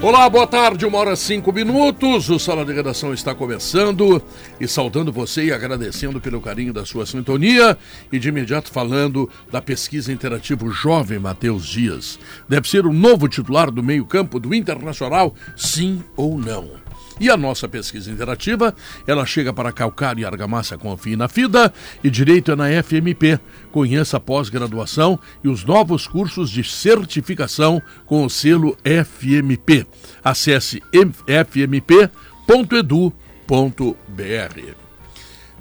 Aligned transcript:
Olá, 0.00 0.30
boa 0.30 0.46
tarde, 0.46 0.86
uma 0.86 0.96
hora 0.96 1.16
cinco 1.16 1.52
minutos. 1.52 2.30
O 2.30 2.38
Sala 2.38 2.64
de 2.64 2.72
Redação 2.72 3.12
está 3.12 3.34
começando 3.34 4.22
e 4.60 4.68
saudando 4.68 5.12
você 5.12 5.46
e 5.46 5.52
agradecendo 5.52 6.20
pelo 6.20 6.40
carinho 6.40 6.72
da 6.72 6.86
sua 6.86 7.04
sintonia 7.04 7.76
e 8.12 8.16
de 8.16 8.28
imediato 8.28 8.70
falando 8.70 9.28
da 9.50 9.60
pesquisa 9.60 10.12
interativa 10.12 10.70
Jovem 10.70 11.18
Matheus 11.18 11.66
Dias. 11.66 12.16
Deve 12.48 12.68
ser 12.68 12.86
o 12.86 12.92
novo 12.92 13.28
titular 13.28 13.72
do 13.72 13.82
meio-campo 13.82 14.38
do 14.38 14.54
Internacional, 14.54 15.34
sim 15.56 16.00
ou 16.16 16.38
não? 16.38 16.87
E 17.20 17.30
a 17.30 17.36
nossa 17.36 17.68
pesquisa 17.68 18.10
interativa, 18.10 18.74
ela 19.06 19.26
chega 19.26 19.52
para 19.52 19.72
Calcário 19.72 20.22
e 20.22 20.24
Argamassa 20.24 20.78
Confie 20.78 21.16
na 21.16 21.28
FIDA 21.28 21.72
e 22.02 22.10
Direito 22.10 22.52
é 22.52 22.56
na 22.56 22.66
FMP. 22.82 23.38
Conheça 23.72 24.16
a 24.16 24.20
pós-graduação 24.20 25.18
e 25.42 25.48
os 25.48 25.64
novos 25.64 26.06
cursos 26.06 26.50
de 26.50 26.62
certificação 26.62 27.82
com 28.06 28.24
o 28.24 28.30
selo 28.30 28.76
FMP. 28.84 29.86
Acesse 30.22 30.82
fmp.edu.br. 30.92 32.08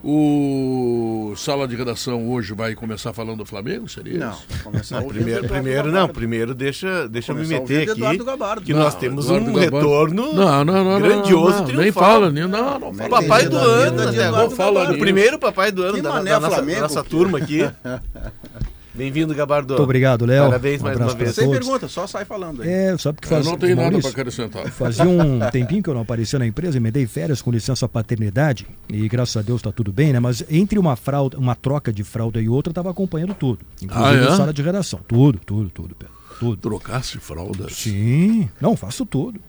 O 0.09 1.33
sala 1.35 1.67
de 1.67 1.75
redação 1.75 2.29
hoje 2.29 2.53
vai 2.53 2.73
começar 2.73 3.11
falando 3.11 3.39
do 3.39 3.45
Flamengo, 3.45 3.89
seria 3.89 4.17
Não, 4.19 4.31
isso? 4.31 4.45
começar 4.63 5.01
o 5.03 5.07
Primeiro, 5.09 5.45
primeiro 5.45 5.91
não, 5.91 6.07
primeiro 6.07 6.55
deixa, 6.55 7.09
deixa 7.09 7.33
eu 7.33 7.35
me 7.35 7.43
o 7.43 7.47
meter 7.49 7.89
aqui 7.89 8.01
que 8.63 8.71
Não, 8.73 8.79
nós 8.79 8.95
temos 8.95 9.25
Eduardo 9.25 9.49
um 9.49 9.53
Gabardo. 9.53 9.75
retorno 9.77 10.33
Não, 10.33 10.63
não, 10.63 10.83
não. 10.85 11.01
grandioso, 11.01 11.63
não, 11.63 11.67
não. 11.67 11.81
Nem 11.81 11.91
fala, 11.91 12.31
nem, 12.31 12.47
não, 12.47 12.79
não 12.79 12.93
fala. 12.93 13.09
Papai 13.09 13.49
do 13.49 13.57
da 13.57 13.63
ano, 13.65 14.11
né? 14.13 14.91
O 14.95 14.97
primeiro 14.97 15.37
papai 15.37 15.73
do 15.73 15.83
ano 15.83 15.95
Que 15.95 16.01
da, 16.01 16.09
mané 16.13 16.29
da 16.31 16.39
nossa, 16.39 16.55
Flamengo. 16.55 16.81
nossa 16.81 17.03
turma 17.03 17.37
aqui. 17.39 17.59
Bem-vindo, 18.97 19.33
Gabardo. 19.35 19.73
Muito 19.73 19.83
obrigado, 19.83 20.25
Léo. 20.25 20.45
Parabéns 20.45 20.81
Um 20.81 20.83
mais 20.85 20.97
uma 20.99 21.13
vez. 21.13 21.35
Sem 21.35 21.45
todos. 21.45 21.59
pergunta, 21.59 21.87
só 21.87 22.07
sai 22.07 22.25
falando 22.25 22.63
aí. 22.63 22.69
É, 22.69 22.97
sabe 22.97 23.19
que 23.21 23.27
Eu 23.27 23.29
faz. 23.29 23.45
não 23.45 23.57
tenho 23.57 23.75
nada 23.75 23.89
Maurício, 23.91 24.11
para 24.11 24.21
acrescentar. 24.21 24.71
Fazia 24.71 25.05
um 25.05 25.39
tempinho 25.51 25.83
que 25.83 25.89
eu 25.89 25.93
não 25.93 26.01
aparecia 26.01 26.39
na 26.39 26.47
empresa, 26.47 26.79
me 26.79 26.89
dei 26.89 27.05
férias 27.05 27.41
com 27.41 27.51
licença 27.51 27.87
paternidade 27.87 28.67
e 28.89 29.07
graças 29.07 29.37
a 29.37 29.41
Deus 29.41 29.61
tá 29.61 29.71
tudo 29.71 29.91
bem, 29.93 30.11
né? 30.13 30.19
Mas 30.19 30.43
entre 30.49 30.79
uma 30.79 30.95
fralda, 30.95 31.37
uma 31.37 31.53
troca 31.55 31.93
de 31.93 32.03
fralda 32.03 32.41
e 32.41 32.49
outra, 32.49 32.71
eu 32.71 32.73
tava 32.73 32.89
acompanhando 32.89 33.33
tudo. 33.35 33.59
Inclusive 33.81 34.09
Ah, 34.09 34.13
é? 34.15 34.27
a 34.27 34.35
sala 34.35 34.51
de 34.53 34.61
redação. 34.61 34.99
Tudo, 35.07 35.39
tudo, 35.45 35.69
tudo, 35.69 35.95
Pedro. 35.95 36.13
Tudo. 36.39 36.57
Trocasse 36.57 37.17
fraldas, 37.19 37.73
Sim. 37.75 38.47
Não, 38.61 38.75
faço 38.75 39.05
tudo. 39.05 39.39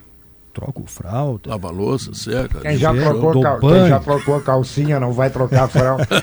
Troco 0.59 0.83
fralda. 0.87 1.51
lava 1.51 1.70
louça, 1.70 2.12
seca. 2.14 2.59
Quem 2.61 2.77
já, 2.77 2.92
trocou, 2.92 3.41
cal- 3.41 3.61
quem 3.61 3.89
já 3.89 4.01
trocou 4.01 4.41
calcinha 4.41 4.98
não 4.98 5.12
vai 5.12 5.31
trocar 5.31 5.69
fralda. 5.69 6.06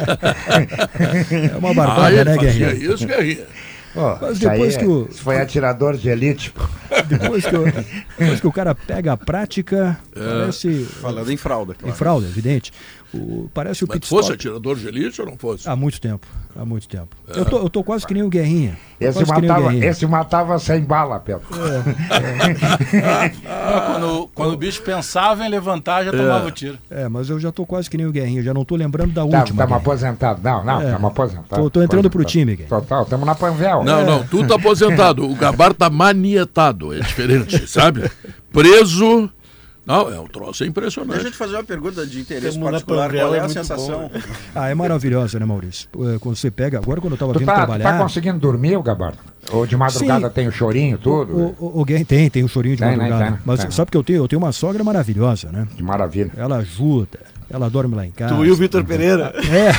É 1.54 1.58
uma 1.58 1.72
Ah, 1.72 1.74
barbada, 1.74 2.12
ele 2.16 2.24
né, 2.26 2.36
fazia 2.36 2.52
Guerrinha? 2.70 2.94
isso, 2.94 3.08
Guerrinha. 3.08 3.46
Pô, 3.94 4.18
Mas 4.22 4.38
isso 4.38 4.50
aí 4.50 4.58
depois 4.58 4.76
é- 4.76 4.80
que 4.80 4.86
o- 4.86 5.08
isso 5.10 5.22
foi 5.22 5.40
atirador 5.40 5.96
de 5.96 6.10
elite. 6.10 6.54
Depois 7.08 7.46
que, 7.46 7.56
eu- 7.56 7.66
depois 8.18 8.40
que 8.42 8.48
o 8.48 8.52
cara 8.52 8.74
pega 8.76 9.14
a 9.14 9.18
prática, 9.18 9.98
É. 10.16 10.20
parece. 10.42 10.86
Falando 11.02 11.32
em 11.32 11.38
fralda, 11.38 11.74
Em 11.74 11.78
claro. 11.84 11.96
fralda, 11.96 12.28
evidente. 12.28 12.74
O, 13.14 13.50
parece 13.54 13.84
o 13.84 13.88
Mas 13.88 13.96
pit 14.00 14.08
fosse 14.08 14.24
stop. 14.32 14.36
atirador 14.36 14.76
de 14.76 14.88
elite 14.88 15.22
ou 15.22 15.28
não 15.28 15.38
fosse? 15.38 15.70
Há 15.70 15.76
muito 15.76 16.02
tempo. 16.02 16.26
Há 16.58 16.66
muito 16.66 16.88
tempo. 16.88 17.16
Eu, 17.28 17.46
tô, 17.46 17.58
eu 17.60 17.70
tô 17.70 17.84
quase 17.84 18.06
que 18.08 18.14
nem 18.14 18.24
o 18.24 18.30
Guerrinha. 18.30 18.78
Esse 19.00 19.18
nem 19.20 19.26
o 19.26 19.28
matava, 19.42 19.62
Guerrinha. 19.70 19.86
esse 19.90 20.08
matava 20.08 20.60
sem 20.60 20.82
bala, 20.82 21.20
Pedro. 21.20 21.42
Quando, 23.88 24.30
quando 24.34 24.54
o 24.54 24.58
bicho 24.58 24.82
pensava 24.82 25.46
em 25.46 25.50
levantar, 25.50 26.04
já 26.06 26.12
tomava 26.12 26.48
o 26.48 26.52
tiro. 26.52 26.78
É, 26.90 27.08
mas 27.10 27.30
eu 27.30 27.40
já 27.40 27.52
tô 27.52 27.66
quase 27.66 27.90
que 27.90 27.98
nem 27.98 28.06
o 28.06 28.12
Guerrinha. 28.12 28.42
Já 28.42 28.54
não 28.54 28.64
tô 28.66 28.76
lembrando 28.76 29.10
da 29.14 29.22
Tá, 29.22 29.24
última. 29.26 29.42
Estamos 29.44 29.58
Guerrinha. 29.60 29.78
aposentados. 29.78 30.44
Não, 30.44 30.64
não, 30.64 30.82
É. 30.82 30.86
estamos 30.86 31.12
aposentados. 31.12 31.50
Tô- 31.64 31.70
tô 31.70 31.82
entrando 31.84 32.10
pro 32.10 32.22
Aposentados. 32.22 32.32
time, 32.32 32.56
Guilherme. 32.56 32.70
Total, 32.70 33.04
estamos 33.04 33.26
na 33.26 33.36
Panvel. 33.36 33.84
Não, 33.84 34.06
não, 34.06 34.24
tu 34.26 34.46
tá 34.48 34.56
aposentado. 34.56 35.30
O 35.30 35.36
Gabar 35.36 35.74
tá 35.74 35.90
manietado, 35.90 36.94
é 36.94 37.00
diferente, 37.00 37.68
sabe? 37.68 38.10
Preso. 38.52 39.30
Não, 39.86 40.12
é 40.12 40.20
um 40.20 40.26
troço 40.28 40.52
Deixa 40.52 40.64
eu 40.66 40.70
impressionante. 40.70 41.32
te 41.32 41.38
fazer 41.38 41.56
uma 41.56 41.64
pergunta 41.64 42.06
de 42.08 42.20
interesse 42.20 42.54
Tamo 42.54 42.66
na 42.66 42.72
particular. 42.72 43.12
Qual 43.12 43.36
é 43.36 43.38
é 43.38 43.42
a 43.42 43.50
sensação? 43.50 44.10
Ah, 44.56 44.70
é 44.70 44.74
maravilhosa, 44.74 45.40
né, 45.40 45.46
Maurício? 45.46 45.88
É, 46.16 46.18
Quando 46.20 46.36
você 46.36 46.50
pega. 46.50 46.80
Agora, 46.80 47.00
quando 47.00 47.14
eu 47.14 47.18
tava 47.20 47.34
Tu 47.34 47.40
vindo 47.40 47.46
tá, 47.48 47.54
tu 47.54 47.58
trabalhar. 47.58 47.84
tá 47.92 47.98
conseguindo 48.00 48.40
dormir, 48.40 48.82
Gabardo? 48.82 49.20
Ou 49.52 49.68
de 49.68 49.78
madrugada 49.78 50.28
Sim. 50.28 50.34
tem 50.34 50.48
o 50.48 50.52
chorinho, 50.52 50.98
tudo? 50.98 51.56
O, 51.60 51.78
o, 51.78 51.82
o 51.82 51.86
tem, 51.86 52.30
tem 52.30 52.44
um 52.44 52.48
chorinho 52.48 52.76
de 52.76 52.82
Tem, 52.82 52.92
né? 52.92 52.98
madrugada. 52.98 53.32
Tem, 53.32 53.40
mas 53.46 53.60
tem. 53.60 53.72
sabe 53.72 53.92
que 53.92 53.98
eu 53.98 54.04
tenho? 54.04 54.18
Eu 54.24 54.28
tenho 54.28 54.42
uma 54.42 54.52
sogra 54.52 54.84
maravilhosa, 54.84 55.52
né? 55.52 55.68
Que 55.76 55.84
maravilha. 55.84 56.32
Ela 56.36 56.58
ajuda, 56.58 57.20
ela 57.50 57.70
dorme 57.70 57.96
lá 57.96 58.06
em 58.06 58.12
casa. 58.12 58.36
Tu 58.36 58.46
e 58.46 58.52
o 58.52 58.56
Vitor 58.56 58.84
Pereira. 58.84 59.34
É, 59.50 59.72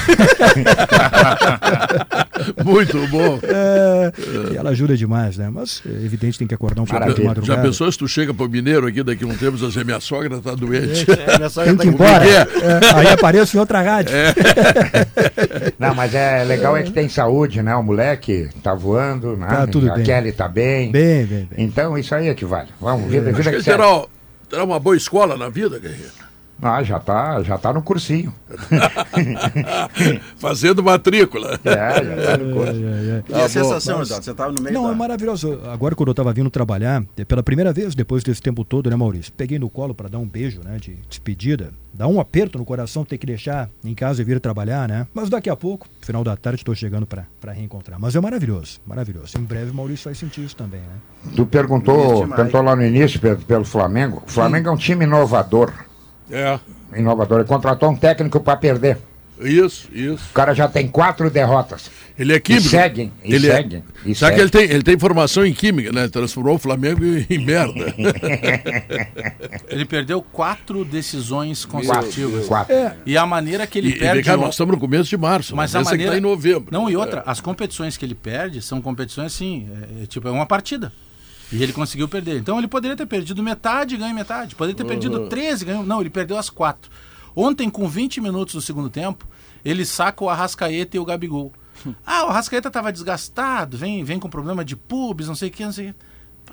Muito 2.64 3.06
bom. 3.08 3.38
é, 3.42 4.12
e 4.52 4.56
ela 4.56 4.70
ajuda 4.70 4.96
demais, 4.96 5.36
né? 5.36 5.50
Mas 5.52 5.82
é 5.86 6.04
evidente 6.04 6.38
tem 6.38 6.46
que 6.46 6.54
acordar 6.54 6.82
um 6.82 6.84
pouco 6.84 7.00
de 7.00 7.08
Maravilha. 7.08 7.24
Já 7.24 7.28
madrugada. 7.34 7.62
pensou 7.62 7.90
se 7.90 7.98
tu 7.98 8.06
chega 8.06 8.32
pro 8.32 8.48
Mineiro 8.48 8.86
aqui 8.86 9.02
daqui 9.02 9.24
a 9.24 9.26
um 9.26 9.36
tempo 9.36 9.56
e 9.56 9.60
diz 9.60 9.62
assim, 9.64 9.84
minha 9.84 10.00
sogra 10.00 10.38
tá 10.40 10.54
doente? 10.54 11.06
É, 11.10 11.36
minha 11.38 11.48
sogra 11.48 11.70
Tem 11.70 11.76
tá 11.76 11.82
que 11.82 11.88
ir 11.88 11.94
embora. 11.94 12.24
é? 12.24 12.36
É, 12.36 12.94
aí 12.94 13.08
apareço 13.08 13.56
em 13.56 13.60
outra 13.60 13.82
rádio. 13.82 14.14
Não, 15.78 15.94
mas 15.94 16.14
é 16.14 16.44
legal 16.44 16.76
é 16.76 16.82
que 16.82 16.92
tem 16.92 17.08
saúde, 17.08 17.62
né? 17.62 17.74
O 17.74 17.82
moleque 17.82 18.48
tá 18.62 18.74
voando, 18.74 19.36
né? 19.36 19.46
Tá 19.48 19.66
tudo 19.66 19.90
a 19.90 19.94
bem. 19.94 20.04
Kelly 20.04 20.32
tá 20.32 20.48
bem. 20.48 20.90
Bem, 20.90 21.26
bem, 21.26 21.48
bem. 21.50 21.66
Então 21.66 21.96
isso 21.98 22.14
aí 22.14 22.28
é 22.28 22.34
que 22.34 22.44
vale. 22.44 22.68
Vamos, 22.80 23.10
vida, 23.10 23.32
vida 23.32 23.40
Acho 23.40 23.50
que 23.50 23.56
que 23.56 23.62
terá 24.48 24.64
uma 24.64 24.78
boa 24.78 24.96
escola 24.96 25.36
na 25.36 25.48
vida, 25.48 25.78
Guerreiro. 25.78 26.26
Ah, 26.60 26.82
já 26.82 26.98
tá, 26.98 27.42
já 27.42 27.58
tá 27.58 27.72
no 27.72 27.82
cursinho. 27.82 28.32
Fazendo 30.38 30.82
matrícula. 30.82 31.58
É, 31.64 32.04
já 32.04 32.36
tá 32.36 32.36
no 32.42 32.54
curso. 32.54 32.72
E 32.74 33.22
Tá 33.32 33.44
a 33.44 33.48
sensação, 33.48 33.98
mas- 33.98 34.08
Eduardo? 34.08 34.24
Você 34.24 34.30
estava 34.30 34.52
no 34.52 34.62
meio 34.62 34.74
Não, 34.74 34.84
da... 34.86 34.92
é 34.92 34.94
maravilhoso. 34.94 35.60
Agora, 35.70 35.94
quando 35.94 36.08
eu 36.08 36.12
estava 36.12 36.32
vindo 36.32 36.48
trabalhar, 36.50 37.02
é 37.16 37.24
pela 37.24 37.42
primeira 37.42 37.72
vez 37.72 37.94
depois 37.94 38.22
desse 38.24 38.40
tempo 38.40 38.64
todo, 38.64 38.88
né, 38.88 38.96
Maurício? 38.96 39.32
Peguei 39.36 39.58
no 39.58 39.68
colo 39.68 39.94
para 39.94 40.08
dar 40.08 40.18
um 40.18 40.26
beijo, 40.26 40.60
né, 40.64 40.78
de 40.80 40.94
despedida. 41.08 41.72
Dá 41.92 42.06
um 42.06 42.20
aperto 42.20 42.58
no 42.58 42.64
coração 42.64 43.04
ter 43.04 43.16
que 43.18 43.26
deixar 43.26 43.70
em 43.84 43.94
casa 43.94 44.20
e 44.20 44.24
vir 44.24 44.38
trabalhar, 44.40 44.86
né? 44.88 45.06
Mas 45.14 45.30
daqui 45.30 45.48
a 45.48 45.56
pouco, 45.56 45.86
final 46.02 46.22
da 46.22 46.36
tarde, 46.36 46.60
estou 46.60 46.74
chegando 46.74 47.06
para 47.06 47.26
reencontrar. 47.52 47.98
Mas 47.98 48.14
é 48.14 48.20
maravilhoso, 48.20 48.80
maravilhoso. 48.86 49.38
Em 49.38 49.42
breve, 49.42 49.70
o 49.70 49.74
Maurício 49.74 50.04
vai 50.04 50.14
sentir 50.14 50.44
isso 50.44 50.56
também, 50.56 50.80
né? 50.80 51.32
Tu 51.34 51.46
perguntou, 51.46 52.26
perguntou 52.28 52.62
lá 52.62 52.76
no 52.76 52.84
início 52.84 53.18
pelo, 53.18 53.38
pelo 53.38 53.64
Flamengo. 53.64 54.22
O 54.26 54.30
Flamengo 54.30 54.68
é 54.68 54.72
um 54.72 54.76
time 54.76 55.04
inovador. 55.04 55.72
É, 56.30 56.58
Inovador. 56.96 57.40
Ele 57.40 57.48
contratou 57.48 57.90
um 57.90 57.96
técnico 57.96 58.40
para 58.40 58.56
perder. 58.56 58.98
isso, 59.40 59.88
isso. 59.92 60.24
O 60.30 60.32
cara 60.34 60.54
já 60.54 60.66
tem 60.68 60.88
quatro 60.88 61.30
derrotas. 61.30 61.90
Ele 62.18 62.32
é 62.32 62.40
químico. 62.40 62.66
E 62.66 62.70
seguem, 62.70 63.12
e 63.22 63.34
ele 63.34 63.46
é- 63.46 63.56
seguem, 63.56 63.84
e 64.06 64.14
Sabe 64.14 64.36
que 64.36 64.40
seguem. 64.40 64.40
ele 64.40 64.50
tem, 64.50 64.62
ele 64.76 64.82
tem 64.82 64.98
formação 64.98 65.44
em 65.44 65.52
química, 65.52 65.92
né? 65.92 66.08
Transformou 66.08 66.54
o 66.54 66.58
Flamengo 66.58 67.04
em, 67.04 67.44
merda. 67.44 67.74
Ele 69.68 69.84
perdeu 69.84 70.22
quatro 70.22 70.84
decisões 70.84 71.64
consecutivas. 71.64 72.46
Quatro. 72.46 72.74
E 73.04 73.16
a 73.18 73.26
maneira 73.26 73.66
que 73.66 73.78
ele 73.78 73.88
E, 73.88 73.92
e 73.92 73.98
perde. 73.98 74.22
cá, 74.22 74.34
o- 74.36 74.40
nós 74.40 74.50
estamos 74.54 74.74
no 74.74 74.80
começo 74.80 75.10
de 75.10 75.16
março. 75.16 75.54
Mas 75.54 75.74
a 75.74 75.80
que 75.80 75.84
maneira. 75.84 76.12
tá 76.12 76.18
em 76.18 76.20
novembro. 76.22 76.68
Não, 76.70 76.88
e 76.90 76.96
outra, 76.96 77.22
as 77.26 77.40
competições 77.40 77.96
que 77.96 78.04
ele 78.04 78.14
perde 78.14 78.62
são 78.62 78.80
competições 78.80 79.26
assim, 79.34 79.68
é, 80.00 80.04
é 80.04 80.06
tipo, 80.06 80.26
é 80.26 80.30
uma 80.30 80.46
partida. 80.46 80.92
E 81.52 81.62
ele 81.62 81.72
conseguiu 81.72 82.08
perder. 82.08 82.38
Então 82.38 82.58
ele 82.58 82.66
poderia 82.68 82.96
ter 82.96 83.06
perdido 83.06 83.42
metade 83.42 83.94
e 83.94 83.98
ganho 83.98 84.14
metade. 84.14 84.54
Poderia 84.54 84.76
ter 84.76 84.84
perdido 84.84 85.28
13 85.28 85.62
e 85.62 85.66
ganhou. 85.66 85.84
Não, 85.86 86.00
ele 86.00 86.10
perdeu 86.10 86.36
as 86.36 86.50
quatro. 86.50 86.90
Ontem, 87.34 87.68
com 87.70 87.86
20 87.88 88.20
minutos 88.20 88.54
do 88.54 88.60
segundo 88.60 88.88
tempo, 88.90 89.26
ele 89.64 89.84
saca 89.84 90.24
o 90.24 90.28
Arrascaeta 90.28 90.96
e 90.96 91.00
o 91.00 91.04
Gabigol. 91.04 91.52
Ah, 92.06 92.24
o 92.24 92.30
Arrascaeta 92.30 92.68
estava 92.68 92.90
desgastado, 92.90 93.76
vem, 93.76 94.02
vem 94.02 94.18
com 94.18 94.28
problema 94.30 94.64
de 94.64 94.74
pubs, 94.74 95.28
não 95.28 95.34
sei 95.34 95.50
o 95.50 95.52
que, 95.52 95.64
não 95.64 95.72
sei 95.72 95.90
o 95.90 95.92
que. 95.92 95.98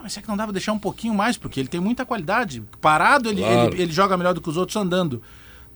Mas 0.03 0.17
é 0.17 0.21
que 0.21 0.27
não 0.27 0.35
dava 0.35 0.51
deixar 0.51 0.73
um 0.73 0.79
pouquinho 0.79 1.13
mais, 1.13 1.37
porque 1.37 1.59
ele 1.61 1.69
tem 1.69 1.79
muita 1.79 2.05
qualidade. 2.05 2.61
Parado, 2.81 3.29
ele, 3.29 3.41
Claro. 3.41 3.73
ele, 3.73 3.83
ele 3.83 3.91
joga 3.93 4.17
melhor 4.17 4.33
do 4.33 4.41
que 4.41 4.49
os 4.49 4.57
outros 4.57 4.75
andando. 4.75 5.21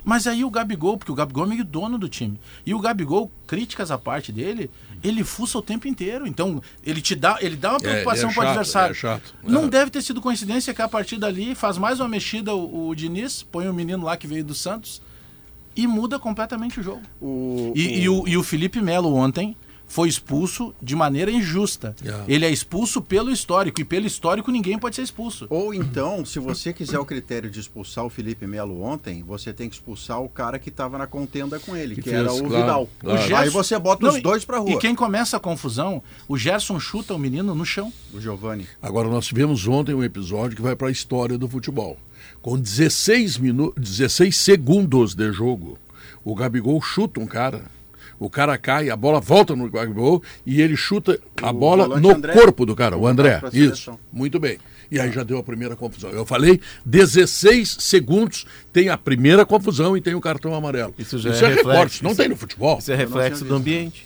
Mas 0.07 0.25
aí 0.25 0.45
o 0.45 0.49
Gabigol, 0.49 0.97
porque 0.97 1.11
o 1.11 1.15
Gabigol 1.15 1.43
é 1.43 1.49
meio 1.49 1.65
dono 1.65 1.97
do 1.97 2.07
time. 2.07 2.39
E 2.65 2.73
o 2.73 2.79
Gabigol, 2.79 3.29
críticas 3.45 3.91
à 3.91 3.97
parte 3.97 4.31
dele, 4.31 4.71
ele 5.03 5.21
fuça 5.21 5.57
o 5.57 5.61
tempo 5.61 5.85
inteiro. 5.85 6.25
Então, 6.25 6.61
ele 6.81 7.01
te 7.01 7.13
dá, 7.13 7.37
ele 7.41 7.57
dá 7.57 7.71
uma 7.71 7.79
ele 7.79 7.87
é 7.87 7.91
preocupação 7.91 8.29
pro 8.29 8.35
chato, 8.41 8.47
adversário. 8.47 8.85
ele 8.93 8.97
é 8.97 9.01
chato. 9.01 9.35
Não 9.43 9.65
É. 9.65 9.67
deve 9.67 9.91
ter 9.91 10.01
sido 10.01 10.21
coincidência 10.21 10.73
que 10.73 10.81
a 10.81 10.87
partir 10.87 11.17
dali 11.17 11.53
faz 11.53 11.77
mais 11.77 11.99
uma 11.99 12.07
mexida 12.07 12.55
o, 12.55 12.87
o 12.87 12.95
Diniz, 12.95 13.43
põe 13.43 13.67
o 13.67 13.73
menino 13.73 14.05
lá 14.05 14.15
que 14.15 14.27
veio 14.27 14.45
do 14.45 14.55
Santos 14.55 15.01
e 15.75 15.85
muda 15.85 16.17
completamente 16.17 16.79
o 16.79 16.83
jogo. 16.83 17.01
O, 17.21 17.73
E, 17.75 18.03
e 18.03 18.07
o, 18.07 18.25
e 18.29 18.37
o 18.37 18.43
Felipe 18.43 18.79
Melo 18.79 19.13
ontem 19.13 19.57
foi 19.87 20.09
expulso 20.09 20.75
de 20.81 20.95
maneira 20.95 21.31
injusta. 21.31 21.95
Yeah. 22.03 22.25
Ele 22.27 22.45
é 22.45 22.49
expulso 22.51 23.01
pelo 23.01 23.31
histórico, 23.31 23.79
e 23.79 23.85
pelo 23.85 24.05
histórico 24.05 24.51
ninguém 24.51 24.77
pode 24.77 24.95
ser 24.97 25.01
expulso. 25.01 25.47
Ou 25.49 25.73
então, 25.73 26.25
se 26.25 26.39
você 26.39 26.73
quiser 26.73 26.99
o 26.99 27.05
critério 27.05 27.49
de 27.49 27.59
expulsar 27.59 28.05
o 28.05 28.09
Felipe 28.09 28.45
Melo 28.45 28.81
ontem, 28.83 29.23
você 29.23 29.53
tem 29.53 29.69
que 29.69 29.75
expulsar 29.75 30.21
o 30.21 30.27
cara 30.29 30.59
que 30.59 30.69
estava 30.69 30.97
na 30.97 31.07
contenda 31.07 31.57
com 31.59 31.75
ele, 31.75 31.95
Que 31.95 32.01
que, 32.01 32.09
fez, 32.09 32.21
era 32.21 32.31
o 32.33 32.37
claro, 32.39 32.49
Vidal. 32.49 32.89
claro. 32.99 33.17
O 33.17 33.21
Aí 33.21 33.27
Gerson- 33.27 33.51
você 33.51 33.79
bota 33.79 34.05
Não, 34.05 34.13
os 34.15 34.21
dois 34.21 34.43
pra 34.45 34.59
rua. 34.59 34.71
E 34.71 34.77
quem 34.77 34.93
começa 34.93 35.37
a 35.37 35.39
confusão, 35.39 36.03
o 36.27 36.37
Gerson 36.37 36.79
chuta 36.79 37.13
o 37.13 37.19
menino 37.19 37.55
no 37.55 37.65
chão. 37.65 37.91
O 38.13 38.19
Giovani. 38.19 38.67
Agora, 38.81 39.07
nós 39.07 39.25
tivemos 39.25 39.65
ontem 39.67 39.93
um 39.95 40.03
episódio 40.03 40.55
que 40.55 40.61
vai 40.61 40.75
para 40.75 40.89
a 40.89 40.91
história 40.91 41.37
do 41.37 41.47
futebol. 41.47 41.97
Com 42.41 42.57
16, 42.59 43.37
minu 43.37 43.73
16 43.77 44.35
segundos 44.37 45.15
de 45.15 45.31
jogo, 45.31 45.77
o 46.23 46.35
Gabigol 46.35 46.81
chuta 46.81 47.19
um 47.19 47.25
cara. 47.25 47.63
O 48.19 48.29
cara 48.29 48.57
cai, 48.57 48.89
a 48.89 48.95
bola 48.95 49.19
volta 49.19 49.55
no 49.55 49.69
Gabigol 49.69 50.23
e 50.45 50.61
ele 50.61 50.75
chuta 50.75 51.19
a 51.41 51.49
O 51.51 51.53
bola 51.53 51.99
no 51.99 52.09
André. 52.15 52.33
corpo 52.33 52.65
do 52.65 52.75
cara, 52.75 52.97
o 52.97 53.05
André. 53.05 53.41
Isso, 53.53 53.97
muito 54.11 54.39
bem. 54.39 54.57
E 54.89 54.99
aí 54.99 55.11
já 55.11 55.21
deu 55.21 55.37
a 55.37 55.43
primeira 55.43 55.75
confusão. 55.75 56.09
Eu 56.11 56.25
falei 56.25 56.59
16 56.85 57.77
segundos, 57.79 58.45
tem 58.73 58.89
a 58.89 58.97
primeira 58.97 59.45
confusão 59.45 59.95
e 59.97 60.01
tem 60.01 60.15
o 60.15 60.21
cartão 60.21 60.55
amarelo. 60.55 60.93
Isso 60.97 61.17
já 61.19 61.29
é, 61.29 61.33
é 61.33 61.35
reflexo, 61.35 61.67
recorte, 61.69 62.03
não 62.03 62.11
isso 62.11 62.19
tem 62.21 62.29
no 62.29 62.35
futebol. 62.35 62.77
Isso 62.79 62.91
é 62.91 62.95
reflexo 62.95 63.45
do 63.45 63.53
ambiente. 63.55 64.05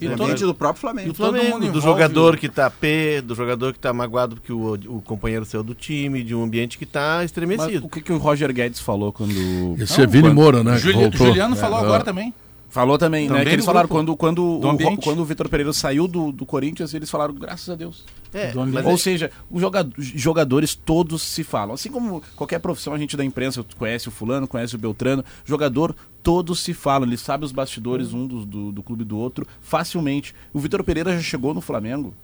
E 0.00 0.06
o 0.06 0.10
todo- 0.12 0.22
ambiente 0.24 0.44
do 0.44 0.54
próprio 0.54 0.80
Flamengo. 0.80 1.08
Do 1.08 1.14
todo 1.14 1.30
Flamengo, 1.34 1.50
mundo 1.54 1.60
do 1.60 1.78
envolve 1.78 1.86
jogador 1.86 2.36
que 2.38 2.48
tá 2.48 2.70
pé, 2.70 3.20
do 3.20 3.34
jogador 3.34 3.72
que 3.74 3.78
tá 3.78 3.92
magoado 3.92 4.34
porque 4.36 4.50
o, 4.52 4.72
o 4.96 5.02
companheiro 5.02 5.44
saiu 5.44 5.62
do 5.62 5.74
time, 5.74 6.22
de 6.24 6.34
um 6.34 6.42
ambiente 6.42 6.78
que 6.78 6.86
tá 6.86 7.16
Mas 7.18 7.26
estremecido. 7.26 7.84
o 7.84 7.88
que, 7.88 8.00
que 8.00 8.10
o 8.12 8.16
Roger 8.16 8.50
Guedes 8.52 8.80
falou 8.80 9.12
quando. 9.12 9.76
Esse 9.78 10.00
é 10.00 10.06
Vini 10.06 10.24
quando- 10.28 10.34
Moura, 10.34 10.64
né? 10.64 10.78
Juli- 10.78 10.94
voltou. 10.94 11.26
Juliano 11.26 11.54
falou 11.54 11.80
É. 11.80 11.82
agora 11.84 12.02
também. 12.02 12.32
Falou 12.70 12.96
também, 12.96 13.26
Também 13.26 13.42
né? 13.44 13.50
Que 13.50 13.56
eles 13.56 13.64
falaram 13.64 13.88
grupo, 13.88 14.16
quando, 14.16 14.38
quando, 14.60 14.76
do 14.76 14.88
o, 14.94 14.96
quando 14.98 15.18
o 15.18 15.24
Vitor 15.24 15.48
Pereira 15.48 15.72
saiu 15.72 16.06
do, 16.06 16.30
do 16.30 16.46
Corinthians, 16.46 16.94
eles 16.94 17.10
falaram, 17.10 17.34
graças 17.34 17.68
a 17.68 17.74
Deus. 17.74 18.04
É, 18.32 18.52
Ou 18.56 18.92
é- 18.92 18.96
seja, 18.96 19.32
os 19.50 19.60
joga- 19.60 19.88
os 19.98 20.06
jogadores 20.06 20.76
todos 20.76 21.20
se 21.20 21.42
falam. 21.42 21.74
Assim 21.74 21.90
como 21.90 22.22
qualquer 22.36 22.60
profissão, 22.60 22.94
a 22.94 22.98
gente 22.98 23.16
da 23.16 23.24
imprensa 23.24 23.64
conhece 23.76 24.06
o 24.06 24.12
fulano, 24.12 24.46
conhece 24.46 24.76
o 24.76 24.78
Beltrano. 24.78 25.24
Jogador, 25.44 25.96
todos 26.22 26.60
se 26.60 26.72
falam. 26.72 27.08
Ele 27.08 27.16
sabe 27.16 27.44
os 27.44 27.50
bastidores 27.50 28.12
um 28.12 28.24
do, 28.24 28.46
do, 28.46 28.70
do 28.72 28.82
clube 28.84 29.02
do 29.02 29.18
outro 29.18 29.44
facilmente. 29.60 30.32
O 30.52 30.60
Vitor 30.60 30.84
Pereira 30.84 31.12
já 31.16 31.22
chegou 31.22 31.52
no 31.52 31.60
Flamengo 31.60 32.14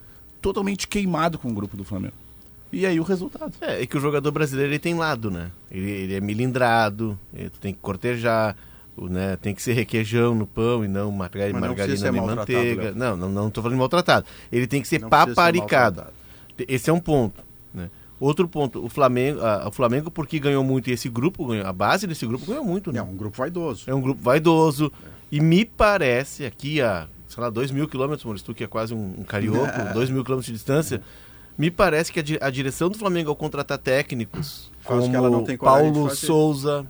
totalmente 0.41 0.87
queimado 0.87 1.39
com 1.39 1.49
o 1.49 1.53
grupo 1.53 1.77
do 1.77 1.83
Flamengo. 1.83 2.15
E 2.73 2.87
aí 2.87 3.01
o 3.01 3.03
resultado. 3.03 3.53
É, 3.61 3.83
é 3.83 3.87
que 3.87 3.97
o 3.97 4.01
jogador 4.01 4.31
brasileiro 4.31 4.71
ele 4.71 4.79
tem 4.79 4.95
lado, 4.95 5.29
né? 5.29 5.51
Ele, 5.71 5.91
ele 5.91 6.15
é 6.15 6.21
milindrado, 6.21 7.19
ele 7.35 7.51
tem 7.61 7.73
que 7.73 7.81
cortejar, 7.81 8.57
né? 8.99 9.37
tem 9.41 9.55
que 9.55 9.63
ser 9.63 9.73
requeijão 9.75 10.35
no 10.35 10.47
pão 10.47 10.85
e 10.85 10.89
não 10.89 11.11
margarina, 11.13 11.61
não 11.61 11.69
margarina 11.69 11.97
ser 11.97 12.13
nem 12.13 12.21
manteiga. 12.23 12.83
Léo. 12.85 12.95
Não, 12.97 13.17
não, 13.17 13.29
não 13.31 13.51
tô 13.51 13.61
falando 13.61 13.75
de 13.75 13.79
maltratado. 13.81 14.27
Ele 14.51 14.67
tem 14.67 14.81
que 14.83 14.89
ser 14.89 15.01
Não 15.01 15.07
ser 15.09 15.11
paparicado. 15.11 15.97
maltratado. 16.03 16.17
Esse 16.69 16.89
é 16.89 16.93
um 16.93 17.01
ponto. 17.01 17.43
Né? 17.75 17.91
Outro 18.19 18.49
ponto, 18.49 18.83
o 18.85 18.89
Flamengo, 18.89 19.41
a- 19.45 19.69
o 19.69 19.71
Flamengo 19.71 20.11
porque 20.11 20.39
ganhou 20.39 20.65
muito 20.65 20.89
e 20.89 20.93
esse 20.95 21.09
grupo 21.09 21.53
a 21.53 21.73
base 21.73 22.07
desse 22.07 22.27
grupo 22.27 22.47
ganhou 22.47 22.65
muito, 22.65 22.91
né? 22.91 22.99
É 22.99 23.03
um 23.03 23.15
grupo 23.15 23.37
vaidoso. 23.37 23.85
É 23.87 23.95
um 23.95 24.01
grupo 24.01 24.21
vaidoso. 24.23 24.91
E 25.31 25.39
me 25.41 25.65
parece, 25.67 26.47
aqui 26.47 26.81
a, 26.81 27.07
sei 27.29 27.43
lá, 27.43 27.51
2 27.51 27.71
mil 27.71 27.87
quilômetros, 27.87 28.25
Maurício, 28.25 28.55
que 28.55 28.65
é 28.65 28.67
quase 28.67 28.95
um, 28.95 29.17
um 29.19 29.25
carioco, 29.25 29.71
2 29.93 30.09
mil 30.09 30.25
quilômetros 30.25 30.47
de 30.47 30.53
distância, 30.55 31.03
me 31.59 31.71
parece 31.71 32.11
que 32.13 32.21
a, 32.41 32.47
a 32.47 32.51
direção 32.51 32.89
do 32.89 32.97
Flamengo 32.97 33.29
ao 33.29 33.37
contratar 33.37 33.77
técnicos, 33.77 34.71
como 34.85 35.03
de 35.45 35.59
Paulo. 35.59 36.09
Souza, 36.15 36.87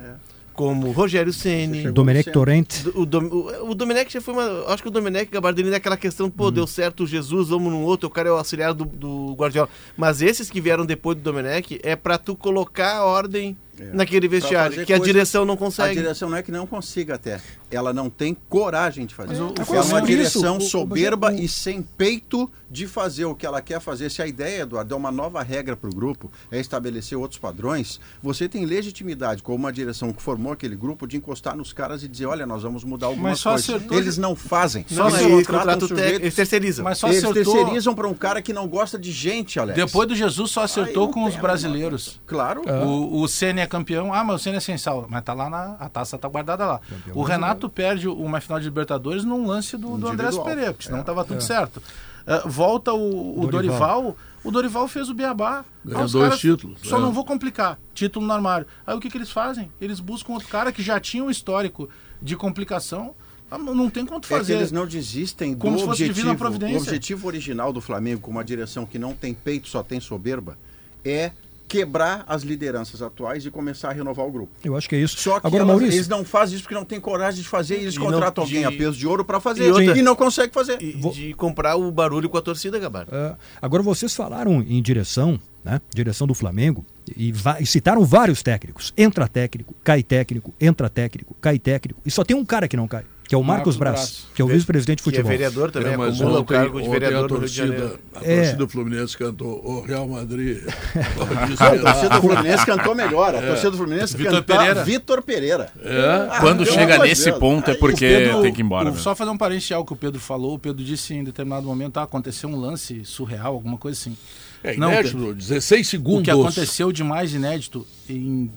como 0.56 0.90
Rogério 0.90 1.32
Ceni 1.32 1.90
Domenech 1.92 2.30
Torrente. 2.32 2.88
o, 2.94 3.04
Dom- 3.06 3.26
o, 3.26 3.70
o 3.70 3.74
Domenech 3.74 4.12
já 4.12 4.20
foi 4.20 4.34
uma. 4.34 4.64
Acho 4.72 4.82
que 4.82 4.88
o 4.88 4.92
Domenech 4.92 5.30
Gabardini 5.30 5.70
é 5.70 5.76
aquela 5.76 5.96
questão, 5.96 6.30
pô, 6.30 6.50
deu 6.50 6.66
certo 6.66 7.04
o 7.04 7.06
Jesus, 7.06 7.48
vamos 7.50 7.70
num 7.72 7.82
outro, 7.84 8.08
o 8.08 8.10
cara 8.10 8.28
é 8.28 8.32
o 8.32 8.36
auxiliar 8.36 8.72
do, 8.74 8.84
do 8.84 9.34
Guardiola. 9.34 9.68
Mas 9.96 10.22
esses 10.22 10.50
que 10.50 10.60
vieram 10.60 10.86
depois 10.86 11.16
do 11.16 11.22
Domenech 11.22 11.78
é 11.82 11.94
pra 11.94 12.16
tu 12.18 12.34
colocar 12.34 12.96
a 12.96 13.04
ordem 13.04 13.56
É. 13.78 13.84
naquele 13.92 14.26
vestiário, 14.28 14.84
que 14.86 14.92
a 14.92 14.96
coisa- 14.96 15.12
direção 15.12 15.44
não 15.44 15.54
A 15.54 15.56
consegue. 15.56 15.94
direção 16.00 16.30
não 16.30 16.36
é 16.36 16.42
que 16.42 16.50
não 16.52 16.66
consiga 16.66 17.14
até. 17.16 17.40
Ela 17.70 17.92
não 17.92 18.08
tem 18.08 18.34
coragem 18.48 19.04
de 19.06 19.14
fazer. 19.14 19.30
Mas 19.30 19.40
o- 19.40 19.72
o 19.72 19.76
é 19.76 19.80
uma 19.82 20.00
direção 20.02 20.56
isso, 20.58 20.62
o- 20.62 20.66
o- 20.66 20.70
soberba 20.70 21.30
o- 21.32 21.34
e 21.34 21.48
sem 21.48 21.82
peito 21.82 22.50
de 22.70 22.86
fazer 22.86 23.24
o 23.26 23.34
que 23.34 23.44
ela 23.46 23.60
quer 23.60 23.80
fazer. 23.80 24.10
Se 24.10 24.22
a 24.22 24.26
ideia, 24.26 24.62
Eduardo, 24.62 24.94
é 24.94 24.96
uma 24.96 25.12
nova 25.12 25.42
regra 25.42 25.76
para 25.76 25.88
o 25.90 25.94
grupo, 25.94 26.30
é 26.50 26.58
estabelecer 26.58 27.16
outros 27.18 27.38
padrões, 27.38 28.00
você 28.22 28.48
tem 28.48 28.64
legitimidade, 28.64 29.42
como 29.42 29.56
uma 29.58 29.72
direção 29.72 30.12
que 30.12 30.22
formou 30.22 30.52
aquele 30.52 30.74
grupo, 30.76 31.06
de 31.06 31.16
encostar 31.16 31.56
nos 31.56 31.72
caras 31.72 32.02
e 32.02 32.08
dizer, 32.08 32.26
olha, 32.26 32.46
nós 32.46 32.62
vamos 32.62 32.82
mudar 32.84 33.06
algumas 33.06 33.32
Mas 33.32 33.40
só 33.40 33.50
coisas. 33.50 33.68
acertou 33.70 33.98
Eles 33.98 34.16
não 34.18 34.34
fazem. 34.36 34.84
Não, 34.90 35.08
eles 35.08 35.18
aí 35.20 35.30
contratam 35.44 35.80
sujeitos- 35.80 35.96
técnico, 35.96 36.24
eles 36.24 36.34
terceirizam. 36.34 36.84
Mas 36.84 36.98
só 36.98 37.08
Eles 37.08 37.24
acertou. 37.24 37.54
terceirizam 37.54 37.94
para 37.94 38.06
um 38.08 38.14
cara 38.14 38.40
que 38.42 38.52
não 38.52 38.66
gosta 38.68 38.98
de 38.98 39.12
gente, 39.12 39.58
Alex. 39.60 39.76
Depois 39.76 40.08
do 40.08 40.14
Jesus 40.14 40.50
só 40.50 40.62
acertou 40.62 41.02
Aí 41.04 41.06
não 41.08 41.12
com 41.12 41.24
os 41.24 41.36
a 41.36 41.40
brasileiros. 41.40 42.20
Claro. 42.26 42.62
O, 42.84 43.20
o 43.22 43.28
Ceni 43.28 43.60
é 43.66 43.68
campeão. 43.68 44.12
Ah, 44.14 44.24
mas 44.24 44.36
o 44.40 44.42
Ceni 44.42 44.56
é 44.56 44.60
sem 44.60 44.78
sal. 44.78 45.06
Mas 45.08 45.22
tá 45.22 45.34
lá 45.34 45.50
na. 45.50 45.76
A 45.78 45.88
taça 45.88 46.16
tá 46.16 46.28
guardada 46.28 46.64
lá. 46.64 46.80
o 47.14 47.22
Renato 47.22 47.68
perde 47.68 48.08
uma 48.08 48.40
final 48.40 48.58
de 48.58 48.64
Libertadores 48.66 49.24
num 49.24 49.46
lance 49.46 49.76
do, 49.76 49.96
do 49.98 50.08
Andrés. 50.08 50.36
Pereira, 50.38 50.72
porque 50.72 50.86
senão 50.88 51.02
tava 51.02 51.24
tudo 51.24 51.42
certo. 51.42 51.82
Ah, 52.26 52.42
volta 52.44 52.92
o, 52.92 53.40
o 53.42 53.46
Dorival. 53.46 53.78
Dorival. 54.02 54.16
O 54.42 54.50
Dorival 54.50 54.88
fez 54.88 55.08
o 55.08 55.14
Beabá. 55.14 55.64
Ganhou 55.84 56.04
os 56.04 56.12
dois 56.12 56.38
títulos, 56.38 56.78
Só 56.82 56.98
é. 56.98 57.00
não 57.00 57.12
vou 57.12 57.24
complicar. 57.24 57.78
Título 57.94 58.26
no 58.26 58.32
armário. 58.32 58.66
Aí 58.86 58.96
o 58.96 59.00
que, 59.00 59.08
que 59.10 59.18
eles 59.18 59.30
fazem? 59.30 59.70
Eles 59.80 59.98
buscam 60.00 60.32
outro 60.34 60.48
cara 60.48 60.70
que 60.72 60.82
já 60.82 60.98
tinha 61.00 61.22
um 61.24 61.30
histórico 61.30 61.88
de 62.22 62.36
complicação. 62.36 63.14
Ah, 63.50 63.58
Não 63.58 63.88
tem 63.88 64.04
quanto 64.04 64.24
É 64.24 64.28
que 64.28 64.34
fazer. 64.38 64.54
eles 64.54 64.72
não 64.72 64.86
desistem 64.86 65.52
do 65.54 65.58
Como 65.58 65.78
se 65.78 65.84
fosse 65.84 65.98
divina 66.04 66.30
objetivo. 66.32 66.38
providência. 66.38 66.78
O 66.78 66.82
objetivo 66.82 67.26
original 67.28 67.72
do 67.72 67.80
Flamengo, 67.80 68.20
com 68.22 68.30
uma 68.32 68.44
direção 68.44 68.84
que 68.86 68.98
não 68.98 69.14
tem 69.14 69.32
peito, 69.34 69.68
só 69.68 69.82
tem 69.84 70.00
soberba, 70.00 70.58
é 71.04 71.30
quebrar 71.68 72.24
as 72.28 72.42
lideranças 72.42 73.02
atuais 73.02 73.44
e 73.44 73.50
começar 73.50 73.90
a 73.90 73.92
renovar 73.92 74.26
o 74.26 74.30
grupo. 74.30 74.52
Eu 74.64 74.76
acho 74.76 74.88
que 74.88 74.94
é 74.96 74.98
isso. 75.00 75.16
Só 75.18 75.40
que 75.40 75.46
Agora, 75.46 75.62
elas- 75.62 75.74
Maurício, 75.74 75.96
eles 75.98 76.08
não 76.08 76.24
fazem 76.24 76.54
isso 76.54 76.62
porque 76.64 76.74
não 76.74 76.84
têm 76.84 77.00
coragem 77.00 77.42
de 77.42 77.48
fazer 77.48 77.78
e 77.78 77.82
eles 77.82 77.94
E 77.94 77.98
contratam 77.98 78.44
não- 78.44 78.48
alguém 78.48 78.60
de- 78.60 78.74
a 78.74 78.78
peso 78.78 78.96
de 78.98 79.06
ouro 79.06 79.24
para 79.24 79.40
fazer 79.40 79.64
E 79.66 79.70
outra- 79.70 79.98
e 79.98 80.02
não 80.02 80.14
conseguem 80.16 80.52
fazer. 80.52 80.80
E 80.82 80.92
Vou- 80.92 81.12
de 81.12 81.34
comprar 81.34 81.76
o 81.76 81.90
barulho 81.90 82.28
com 82.28 82.36
a 82.38 82.42
torcida, 82.42 82.78
Gabardo. 82.78 83.14
É, 83.14 83.34
agora 83.60 83.82
vocês 83.82 84.14
falaram 84.14 84.62
em 84.62 84.80
direção, 84.82 85.38
né? 85.64 85.80
Direção 85.94 86.26
do 86.26 86.34
Flamengo 86.34 86.84
e, 87.16 87.32
e 87.60 87.66
citaram 87.66 88.04
vários 88.04 88.42
técnicos. 88.42 88.92
Entra 88.96 89.26
técnico, 89.28 89.74
cai 89.82 90.02
técnico, 90.02 90.54
entra 90.60 90.88
técnico, 90.88 91.34
cai 91.40 91.58
técnico. 91.58 92.00
E 92.06 92.10
só 92.10 92.22
tem 92.24 92.36
um 92.36 92.44
cara 92.44 92.68
que 92.68 92.76
não 92.76 92.86
cai, 92.86 93.04
que 93.28 93.34
é 93.34 93.38
o 93.38 93.42
Marcos, 93.42 93.76
Marcos 93.76 93.76
Braz, 93.76 93.94
Braz. 93.96 94.26
que 94.34 94.40
é 94.42 94.44
o 94.44 94.48
vice-presidente 94.48 94.98
de 94.98 95.02
Que 95.02 95.08
é 95.08 95.12
futebol. 95.12 95.30
vereador 95.30 95.70
também, 95.70 95.92
É, 95.92 95.96
mas 95.96 96.14
acumula 96.14 96.40
o 96.40 96.44
cargo 96.44 96.80
de 96.80 96.88
vereador 96.88 97.18
a 97.18 97.22
no 97.34 97.38
Rio 97.40 97.48
de 97.48 97.56
torcida, 97.56 97.66
Janeiro. 97.78 98.00
a 98.14 98.24
É. 98.24 98.36
torcida 98.42 98.68
Fluminense 98.68 99.16
cantou 99.18 99.64
o 99.64 99.80
Real 99.82 100.06
Madrid. 100.08 100.58
A 101.58 101.76
torcida 101.78 102.08
do 102.10 102.20
Fluminense 102.20 102.66
cantou 102.66 102.94
melhor. 102.94 103.34
A 103.34 103.42
torcida 103.42 103.70
do 103.70 103.76
Fluminense 103.76 104.16
Vitor 104.16 104.32
cantou 104.34 104.56
Pereira. 104.56 104.84
Vitor 104.84 105.22
Pereira. 105.22 105.72
É. 105.82 106.38
Quando 106.40 106.64
pelo 106.64 106.72
chega 106.76 106.98
nesse 106.98 107.24
Deus. 107.26 107.38
ponto 107.38 107.70
é 107.70 107.74
porque 107.74 108.06
Pedro- 108.06 108.42
tem 108.42 108.52
que 108.52 108.60
ir 108.60 108.64
embora. 108.64 108.90
o- 108.90 108.96
só 108.98 109.14
fazer 109.14 109.30
um 109.30 109.36
parênteses 109.38 109.72
ao 109.72 109.84
que 109.84 109.92
o 109.92 109.96
Pedro 109.96 110.20
falou. 110.20 110.54
O 110.54 110.58
Pedro 110.58 110.84
disse 110.84 111.14
em 111.14 111.24
determinado 111.24 111.66
momento 111.66 111.96
ah, 111.98 112.02
aconteceu 112.02 112.48
um 112.48 112.56
lance 112.60 113.04
surreal, 113.04 113.54
alguma 113.54 113.76
coisa 113.78 113.98
assim. 113.98 114.16
É 114.62 114.76
Não, 114.76 114.90
inédito, 114.90 115.34
16 115.34 115.86
O 115.86 115.90
segundos. 115.90 116.24
que 116.24 116.30
aconteceu 116.30 116.90
de 116.92 117.04
mais 117.04 117.32
inédito 117.34 117.86
em, 118.08 118.50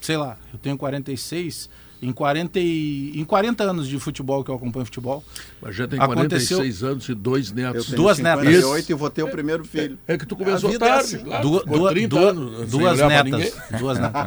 sei 0.00 0.16
lá, 0.16 0.36
eu 0.52 0.58
tenho 0.58 0.76
46, 0.76 1.68
em 2.06 2.12
40, 2.12 2.58
e, 2.60 3.12
em 3.18 3.24
40 3.24 3.64
anos 3.64 3.88
de 3.88 3.98
futebol 3.98 4.44
que 4.44 4.50
eu 4.50 4.54
acompanho 4.54 4.84
futebol, 4.84 5.24
Mas 5.62 5.74
já 5.76 5.86
tem 5.88 5.98
Aconteceu- 5.98 6.58
46 6.58 6.82
anos 6.82 7.08
e 7.08 7.14
dois 7.14 7.50
netos. 7.52 7.90
Duas 7.90 8.18
netas. 8.18 8.44
58 8.44 8.90
e 8.90 8.94
vou 8.94 9.10
ter 9.10 9.22
o 9.22 9.28
primeiro 9.30 9.64
filho. 9.64 9.98
É 10.06 10.18
que 10.18 10.26
tu 10.26 10.36
começou 10.36 10.70
A 10.70 10.74
é 10.74 10.78
tarde, 10.78 11.04
assim. 11.16 11.18
claro. 11.24 11.42
duas, 11.48 11.62
ficou 11.62 11.78
duas, 11.78 11.92
30 11.92 12.08
duas, 12.16 12.28
anos 12.28 12.70
duas 12.70 12.98
netas. 12.98 13.54
Duas 13.78 13.98
netas. 14.00 14.22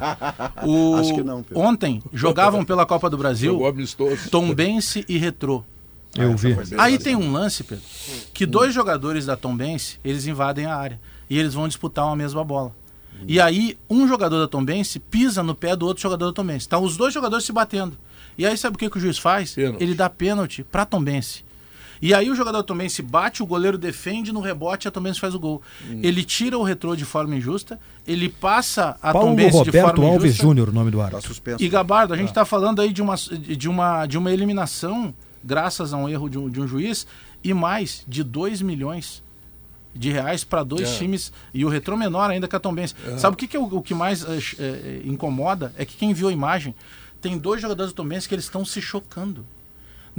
O- 0.66 0.96
Acho 0.96 1.14
que 1.16 1.24
não, 1.24 1.44
Pedro. 1.44 1.64
Ontem 1.64 2.02
jogavam 2.14 2.66
pela 2.66 2.86
Copa 2.86 3.10
do 3.10 3.18
Brasil. 3.18 3.60
Tombense 4.32 5.06
e 5.08 5.18
Retrô. 5.18 5.64
Eu 6.16 6.36
vi. 6.36 6.56
Aí 6.78 6.98
tem 6.98 7.16
um 7.16 7.32
lance, 7.32 7.64
Pedro, 7.64 7.84
que 8.34 8.46
dois 8.46 8.74
jogadores 8.74 9.26
da 9.26 9.36
Tombense, 9.36 10.00
eles 10.04 10.26
invadem 10.26 10.66
a 10.66 10.76
área 10.76 11.00
e 11.30 11.38
eles 11.38 11.54
vão 11.54 11.68
disputar 11.68 12.06
uma 12.06 12.16
mesma 12.16 12.44
bola. 12.44 12.72
E 13.28 13.40
aí 13.40 13.78
um 13.90 14.08
jogador 14.08 14.40
da 14.40 14.48
Tombense 14.48 15.00
pisa 15.00 15.42
no 15.42 15.56
pé 15.56 15.76
do 15.76 15.86
outro 15.86 16.02
jogador 16.04 16.28
da 16.28 16.34
Tombense. 16.34 16.60
Estão 16.60 16.84
os 16.84 16.98
dois 16.98 17.14
jogadores 17.14 17.46
se 17.46 17.52
batendo. 17.52 17.98
E 18.38 18.46
aí 18.46 18.58
sabe 18.58 18.76
o 18.76 18.80
que, 18.80 18.90
que 18.90 18.98
o 18.98 19.02
juiz 19.02 19.18
faz? 19.18 19.54
Pênalti. 19.54 19.82
Ele 19.82 19.96
dá 19.96 20.10
pênalti 20.10 20.64
pra 20.64 20.86
Tombense. 20.86 21.46
E 22.00 22.14
aí 22.14 22.30
o 22.30 22.36
jogador 22.36 22.60
da 22.60 22.64
Tombense 22.64 23.02
bate, 23.02 23.42
o 23.42 23.46
goleiro 23.46 23.78
defende 23.78 24.32
no 24.32 24.40
rebote, 24.40 24.88
a 24.88 24.92
Tombense 24.92 25.20
faz 25.20 25.34
o 25.34 25.40
gol. 25.40 25.62
Ele 26.04 26.24
tira 26.24 26.56
o 26.58 26.62
retrô 26.62 26.96
de 26.96 27.04
forma 27.06 27.36
injusta, 27.36 27.80
ele 28.06 28.30
passa 28.30 28.96
a 29.02 29.12
Paulo 29.12 29.30
Tombense 29.30 29.52
de 29.52 29.58
Roberto 29.58 29.96
forma 29.96 30.06
Alves 30.12 30.26
injusta. 30.26 30.44
Júnior, 30.44 30.70
o 30.70 30.72
nome 30.72 30.92
do 30.92 30.98
Tá 31.00 31.06
árbitro. 31.06 31.28
suspenso. 31.28 31.64
E 31.64 31.68
Gabardo, 31.68 32.14
a 32.14 32.18
gente 32.18 32.30
está 32.30 32.46
falando 32.46 32.82
aí 32.82 32.94
de 32.94 33.02
uma, 33.02 33.16
de, 33.16 33.68
uma, 33.68 34.06
de 34.06 34.18
uma 34.18 34.32
eliminação, 34.32 35.12
graças 35.44 35.92
a 35.92 35.98
um 35.98 36.08
erro 36.08 36.30
de 36.30 36.38
um, 36.38 36.48
de 36.50 36.62
um 36.62 36.68
juiz, 36.68 37.08
e 37.44 37.52
mais 37.54 38.04
de 38.08 38.24
2 38.24 38.62
milhões 38.62 39.24
de 39.98 40.12
reais 40.12 40.44
para 40.44 40.64
dois 40.64 40.88
É. 40.90 40.98
times, 40.98 41.32
e 41.54 41.66
o 41.66 41.70
retrô 41.70 41.98
menor 41.98 42.30
ainda 42.30 42.48
que 42.48 42.56
a 42.56 42.60
Tombense. 42.60 42.94
Sabe 43.18 43.34
o 43.34 43.38
que, 43.38 43.48
que 43.48 43.58
é 43.58 43.60
o, 43.60 43.64
o 43.64 43.82
que 43.82 43.94
mais 43.94 44.24
eh, 44.24 44.40
eh, 44.60 45.02
incomoda? 45.06 45.74
É 45.78 45.84
que 45.86 45.98
quem 45.98 46.14
viu 46.14 46.28
a 46.28 46.32
imagem, 46.32 46.74
tem 47.22 47.38
dois 47.38 47.62
jogadores 47.62 47.92
do 47.92 47.96
Tombense 47.96 48.28
que 48.30 48.36
eles 48.36 48.46
estão 48.46 48.64
se 48.64 48.82
chocando. 48.82 49.46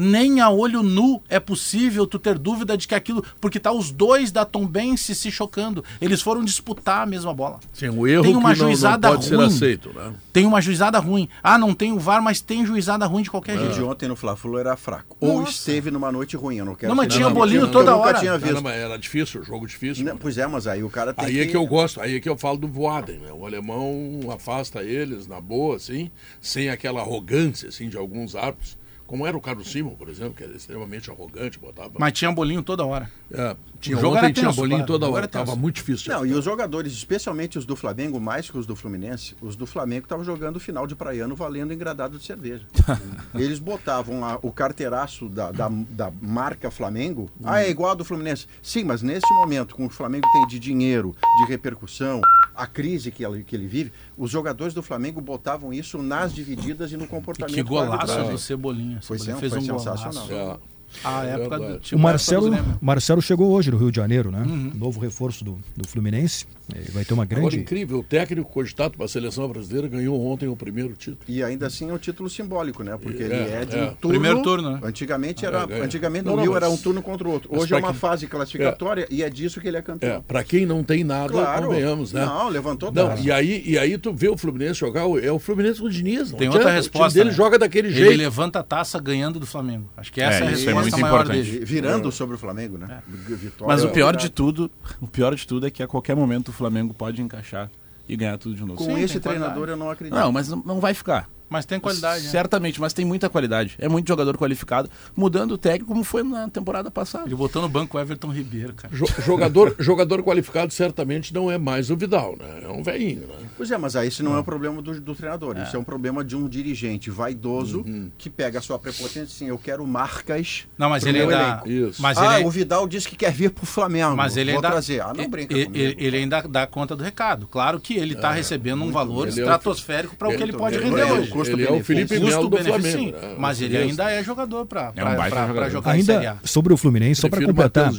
Nem 0.00 0.40
a 0.40 0.48
olho 0.48 0.80
nu 0.80 1.20
é 1.28 1.40
possível 1.40 2.06
tu 2.06 2.20
ter 2.20 2.38
dúvida 2.38 2.76
de 2.78 2.86
que 2.86 2.94
aquilo. 2.94 3.24
Porque 3.40 3.58
tá 3.58 3.72
os 3.72 3.90
dois 3.90 4.30
da 4.30 4.44
Tombense 4.44 5.12
se 5.12 5.28
chocando. 5.28 5.84
Eles 6.00 6.22
foram 6.22 6.44
disputar 6.44 7.02
a 7.02 7.06
mesma 7.06 7.34
bola. 7.34 7.58
Sim, 7.72 7.88
o 7.88 8.06
erro 8.06 8.22
Tem 8.22 8.36
uma 8.36 8.52
que 8.54 8.58
não- 8.60 8.66
não, 8.66 8.72
juizada 8.72 9.08
pode 9.08 9.24
ser 9.24 9.34
ruim. 9.34 9.46
aceito, 9.46 9.92
né? 9.92 10.12
Tem 10.32 10.46
uma 10.46 10.60
juizada 10.60 11.00
ruim. 11.00 11.28
Ah, 11.42 11.58
não 11.58 11.74
tem 11.74 11.90
o 11.92 11.98
VAR, 11.98 12.22
mas 12.22 12.40
tem 12.40 12.64
juizada 12.64 13.04
ruim 13.06 13.24
de 13.24 13.30
qualquer 13.30 13.56
O 13.56 13.60
jeito. 13.60 13.74
de 13.74 13.82
ontem 13.82 14.08
no 14.08 14.14
Fla-Flu 14.14 14.56
era 14.56 14.76
fraco. 14.76 15.16
Ou 15.20 15.40
Nossa. 15.40 15.50
esteve 15.50 15.90
numa 15.90 16.12
noite 16.12 16.36
ruim, 16.36 16.58
eu 16.58 16.64
não 16.64 16.76
quero 16.76 16.90
Não, 16.90 16.96
mas 16.96 17.12
ser- 17.12 17.18
tinha 17.18 17.28
não, 17.28 17.34
bolinho 17.34 17.62
eu 17.62 17.70
toda 17.72 17.96
hora. 17.96 18.20
tinha 18.20 18.32
Não, 18.34 18.38
visto. 18.38 18.54
não, 18.54 18.62
mas 18.62 18.76
era 18.76 18.96
difícil, 18.96 19.42
jogo 19.42 19.66
difícil. 19.66 20.04
Não, 20.04 20.12
mano. 20.12 20.20
pois 20.22 20.38
é, 20.38 20.46
mas 20.46 20.68
aí 20.68 20.84
o 20.84 20.88
cara 20.90 21.12
tem 21.12 21.24
Aí 21.26 21.40
é 21.40 21.46
que 21.46 21.56
eu 21.56 21.66
gosto, 21.66 22.00
aí 22.00 22.14
é 22.14 22.20
que 22.20 22.28
eu 22.28 22.36
falo 22.38 22.56
do 22.56 22.68
Voaden, 22.68 23.18
né? 23.18 23.32
O 23.32 23.44
alemão 23.44 24.20
afasta 24.32 24.80
eles 24.84 25.26
na 25.26 25.40
boa, 25.40 25.74
assim, 25.74 26.08
sem 26.40 26.68
aquela 26.70 27.00
arrogância, 27.00 27.68
assim, 27.68 27.88
de 27.88 27.96
alguns 27.96 28.36
árbitros. 28.36 28.77
Como 29.08 29.26
era 29.26 29.34
o 29.34 29.40
Carlos 29.40 29.72
Simon, 29.72 29.94
por 29.94 30.10
exemplo, 30.10 30.34
que 30.34 30.44
era 30.44 30.54
extremamente 30.54 31.10
arrogante, 31.10 31.58
botava. 31.58 31.92
Mas 31.98 32.12
tinha 32.12 32.30
bolinho 32.30 32.62
toda 32.62 32.84
hora. 32.84 33.10
É, 33.32 33.56
tinha, 33.80 33.96
O 33.96 34.00
jogo 34.00 34.16
ontem 34.16 34.32
tinha 34.32 34.46
tenso, 34.46 34.56
bolinho 34.56 34.84
toda 34.86 35.06
hora, 35.08 35.18
era 35.18 35.28
tenso. 35.28 35.44
tava 35.46 35.56
muito 35.56 35.76
difícil. 35.76 36.12
Não, 36.12 36.26
e 36.26 36.32
os 36.32 36.44
jogadores, 36.44 36.92
especialmente 36.92 37.58
os 37.58 37.64
do 37.64 37.76
Flamengo, 37.76 38.20
mais 38.20 38.50
que 38.50 38.58
os 38.58 38.66
do 38.66 38.74
Fluminense, 38.74 39.36
os 39.40 39.56
do 39.56 39.66
Flamengo 39.66 40.04
estavam 40.04 40.24
jogando 40.24 40.56
o 40.56 40.60
final 40.60 40.86
de 40.86 40.94
praiano 40.96 41.34
valendo 41.36 41.72
engradado 41.72 42.18
de 42.18 42.24
cerveja. 42.24 42.66
Eles 43.34 43.58
botavam 43.58 44.24
a- 44.24 44.38
o 44.42 44.50
carteiraço 44.50 45.28
da, 45.28 45.50
da, 45.52 45.68
da 45.90 46.12
marca 46.20 46.70
Flamengo. 46.70 47.30
Ah, 47.44 47.62
é 47.62 47.70
igual 47.70 47.92
a 47.92 47.94
do 47.94 48.04
Fluminense. 48.04 48.46
Sim, 48.62 48.84
mas 48.84 49.02
nesse 49.02 49.32
momento, 49.34 49.74
com 49.74 49.86
o 49.86 49.90
Flamengo 49.90 50.26
tem 50.32 50.46
de 50.46 50.58
dinheiro, 50.58 51.14
de 51.44 51.48
repercussão, 51.50 52.20
a 52.54 52.66
crise 52.66 53.10
que 53.12 53.24
ele, 53.24 53.44
que 53.44 53.54
ele 53.54 53.66
vive, 53.66 53.92
os 54.16 54.30
jogadores 54.30 54.74
do 54.74 54.82
Flamengo 54.82 55.20
botavam 55.20 55.72
isso 55.72 55.98
nas 56.02 56.34
divididas 56.34 56.90
e 56.92 56.96
no 56.96 57.04
E 57.04 57.08
comportamento 57.08 57.54
que 57.54 57.62
do 57.62 57.68
golaço 57.68 58.24
do 58.24 58.38
Cebolinha. 58.38 59.00
Foi 59.02 59.18
Cebolinha 59.18 59.40
fez 59.40 59.52
foi 59.52 59.60
um 59.62 59.78
sensacional. 59.78 60.26
golaço. 60.26 60.32
É. 60.64 60.77
A 61.04 61.24
É 61.26 61.30
época 61.34 61.58
do 61.58 61.78
tipo, 61.78 61.96
O 61.96 61.98
época 61.98 61.98
Marcelo, 61.98 62.46
do 62.46 62.52
Grêmio. 62.52 62.78
Marcelo 62.80 63.22
chegou 63.22 63.50
hoje 63.52 63.70
no 63.70 63.76
Rio 63.78 63.90
de 63.90 63.96
Janeiro, 63.96 64.30
né? 64.30 64.44
Novo 64.74 64.98
reforço 65.00 65.44
do, 65.44 65.58
do 65.76 65.86
Fluminense. 65.86 66.46
Ele 66.74 66.90
vai 66.90 67.04
ter 67.04 67.14
uma 67.14 67.22
Agora, 67.22 67.40
grande. 67.40 67.58
incrível, 67.58 67.98
o 68.00 68.02
técnico 68.02 68.50
cogitado 68.50 68.94
para 68.96 69.06
a 69.06 69.08
seleção 69.08 69.48
brasileira 69.48 69.88
ganhou 69.88 70.20
ontem 70.26 70.48
o 70.48 70.54
primeiro 70.56 70.92
título. 70.94 71.18
E 71.26 71.42
ainda 71.42 71.66
assim 71.66 71.88
é 71.88 71.92
um 71.94 71.98
título 71.98 72.28
simbólico, 72.28 72.82
né? 72.82 72.96
Porque 73.00 73.22
É, 73.22 73.26
ele 73.26 73.34
é 73.34 73.64
de 73.64 73.76
é. 73.76 73.82
um 73.84 73.94
turno. 73.94 74.08
Primeiro 74.20 74.42
turno, 74.42 74.70
né? 74.72 74.80
Antigamente, 74.82 75.46
era, 75.46 75.66
É, 75.70 75.80
antigamente 75.80 76.24
Não, 76.26 76.32
no 76.32 76.36
não, 76.36 76.42
Rio 76.44 76.52
mas- 76.52 76.62
era 76.62 76.70
um 76.70 76.76
turno 76.76 77.00
contra 77.02 77.26
o 77.26 77.30
outro. 77.30 77.48
Hoje 77.50 77.72
é 77.72 77.76
uma 77.78 77.88
quem- 77.90 77.98
fase 77.98 78.26
classificatória 78.26 79.06
e 79.10 79.22
é 79.22 79.30
disso 79.30 79.60
que 79.60 79.68
ele 79.68 79.76
é 79.78 79.82
campeão. 79.82 80.16
É, 80.16 80.20
para 80.20 80.44
quem 80.44 80.66
não 80.66 80.84
tem 80.84 81.02
nada, 81.04 81.32
Claro. 81.32 81.68
convenhamos, 81.68 82.12
né? 82.12 82.24
Não, 82.26 82.48
levantou 82.50 82.92
Não, 82.92 83.08
taça. 83.08 83.22
e 83.22 83.32
aí, 83.32 83.62
e 83.66 83.78
aí 83.78 83.96
tu 83.96 84.12
vê 84.12 84.28
o 84.28 84.36
Fluminense 84.36 84.78
jogar, 84.78 85.06
o- 85.06 85.18
é 85.18 85.32
o 85.32 85.38
Fluminense 85.38 85.80
do 85.80 85.88
Diniz. 85.90 86.30
Não 86.32 86.38
Tem 86.38 86.48
outra 86.48 86.68
o 86.68 86.72
resposta. 86.72 87.18
dele 87.18 87.30
né? 87.30 87.36
joga 87.36 87.58
daquele 87.58 87.88
Ele 87.88 87.96
jeito. 87.96 88.16
levanta 88.18 88.58
a 88.58 88.62
taça 88.62 88.98
ganhando 89.00 89.40
do 89.40 89.46
Flamengo. 89.46 89.88
Acho 89.96 90.12
que 90.12 90.20
essa 90.20 90.38
é, 90.38 90.40
É, 90.40 90.42
a 90.42 90.46
é 90.46 90.50
resposta 90.50 90.80
muito 90.82 91.00
maior 91.00 91.20
importante. 91.22 91.50
dele. 91.50 91.64
Virando 91.64 92.12
sobre 92.12 92.36
o 92.36 92.38
Flamengo, 92.38 92.76
né? 92.76 93.02
Vitória. 93.08 93.66
Mas 93.74 93.82
o 93.84 93.88
pior 93.88 94.14
É. 94.14 94.18
de 94.18 94.28
tudo, 94.28 94.70
o 95.00 95.06
pior 95.06 95.34
de 95.34 95.46
tudo 95.46 95.66
é 95.66 95.70
que 95.70 95.82
a 95.82 95.86
qualquer 95.86 96.14
momento 96.14 96.48
o 96.48 96.52
Flamengo 96.58 96.92
pode 96.92 97.22
encaixar 97.22 97.70
e 98.08 98.16
ganhar 98.16 98.36
tudo 98.38 98.54
de 98.54 98.62
novo. 98.62 98.74
Com 98.76 98.84
Sim, 98.84 99.00
esse 99.00 99.20
treinador 99.20 99.52
qualidade. 99.54 99.70
eu 99.72 99.76
não 99.76 99.90
acredito. 99.90 100.14
Não, 100.18 100.32
mas 100.32 100.48
não, 100.48 100.62
não 100.66 100.80
vai 100.80 100.92
ficar. 100.94 101.28
Mas 101.50 101.64
tem 101.64 101.80
qualidade. 101.80 102.24
né? 102.24 102.30
Certamente, 102.30 102.78
mas 102.78 102.92
tem 102.92 103.06
muita 103.06 103.30
qualidade. 103.30 103.74
É 103.78 103.88
muito 103.88 104.06
jogador 104.06 104.36
qualificado, 104.36 104.90
mudando 105.16 105.52
o 105.52 105.58
técnico 105.58 105.86
como 105.92 106.04
foi 106.04 106.22
na 106.22 106.46
temporada 106.50 106.90
passada. 106.90 107.24
Ele 107.24 107.34
botou 107.34 107.62
no 107.62 107.68
banco 107.70 107.96
o 107.96 108.00
Everton 108.00 108.28
Ribeiro, 108.30 108.74
cara. 108.74 108.94
Jo- 108.94 109.06
jogador, 109.24 109.74
jogador 109.80 110.22
qualificado 110.22 110.70
certamente 110.74 111.32
não 111.32 111.50
é 111.50 111.56
mais 111.56 111.88
o 111.90 111.96
Vidal, 111.96 112.36
né? 112.38 112.64
É 112.64 112.68
um 112.68 112.82
velhinho, 112.82 113.22
né? 113.22 113.47
Pois 113.58 113.70
é, 113.70 113.76
mas 113.76 113.94
aí 113.96 114.08
esse 114.08 114.22
não 114.22 114.34
é 114.34 114.40
um 114.40 114.42
problema 114.42 114.80
do, 114.80 114.98
do 115.00 115.14
treinador. 115.14 115.58
Isso 115.58 115.76
é 115.76 115.78
um 115.78 115.84
problema 115.84 116.24
de 116.24 116.34
um 116.34 116.48
dirigente 116.48 117.10
vaidoso 117.10 117.80
Uhum. 117.80 118.10
que 118.16 118.30
pega 118.30 118.58
a 118.60 118.62
sua 118.62 118.78
prepotência 118.78 119.22
assim, 119.24 119.48
eu 119.48 119.58
quero 119.58 119.86
marcas. 119.86 120.66
Não, 120.78 120.88
mas 120.88 121.02
pro 121.02 121.10
ele 121.10 121.26
meu 121.26 121.36
ainda. 121.36 121.62
Isso. 121.66 122.00
Mas 122.00 122.16
ah, 122.16 122.38
ele, 122.38 122.46
o 122.46 122.50
Vidal 122.50 122.86
disse 122.88 123.08
que 123.08 123.16
quer 123.16 123.32
vir 123.32 123.50
pro 123.50 123.66
Flamengo. 123.66 124.16
mas 124.16 124.36
ele 124.36 124.52
Vou 124.52 124.58
ainda. 124.60 124.70
trazer. 124.70 125.00
Ah, 125.02 125.12
não 125.14 125.28
brinca 125.28 125.52
ele, 125.52 125.66
comigo. 125.66 125.84
ele, 125.84 125.96
ele 126.06 126.16
ainda 126.18 126.40
dá 126.42 126.66
conta 126.66 126.94
do 126.94 127.02
recado. 127.02 127.46
Claro 127.48 127.80
que 127.80 127.94
ele 127.96 128.14
está 128.14 128.30
recebendo 128.32 128.82
um 128.84 128.92
valor 128.92 129.26
ele 129.28 129.40
é 129.40 129.42
o- 129.42 129.46
estratosférico 129.46 130.14
para 130.16 130.28
o 130.28 130.30
que 130.30 130.36
ele 130.36 130.44
ele- 130.44 130.52
pode 130.52 130.76
ele- 130.76 130.84
render 130.84 131.02
ele- 131.02 131.12
hoje. 131.12 131.30
custo 131.30 131.54
ele 131.56 131.64
é 131.66 131.72
o. 131.72 131.82
Felipe 131.82 132.18
Melo 132.20 132.48
do 132.48 132.56
Flamengo. 132.58 132.98
sim, 132.98 133.10
né? 133.12 133.34
mas 133.38 133.60
ele 133.60 133.74
Isso. 133.76 133.88
ainda 133.90 134.10
é 134.10 134.22
jogador 134.22 134.66
para 134.66 134.92
É 134.94 135.04
um 135.04 135.70
jogar 135.70 135.98
em 135.98 136.02
Série 136.02 136.26
A. 136.26 136.30
Ainda 136.32 136.40
sobre 136.44 136.72
o 136.72 136.76
Fluminense, 136.76 137.20
só 137.20 137.28
para 137.28 137.44
completar 137.44 137.90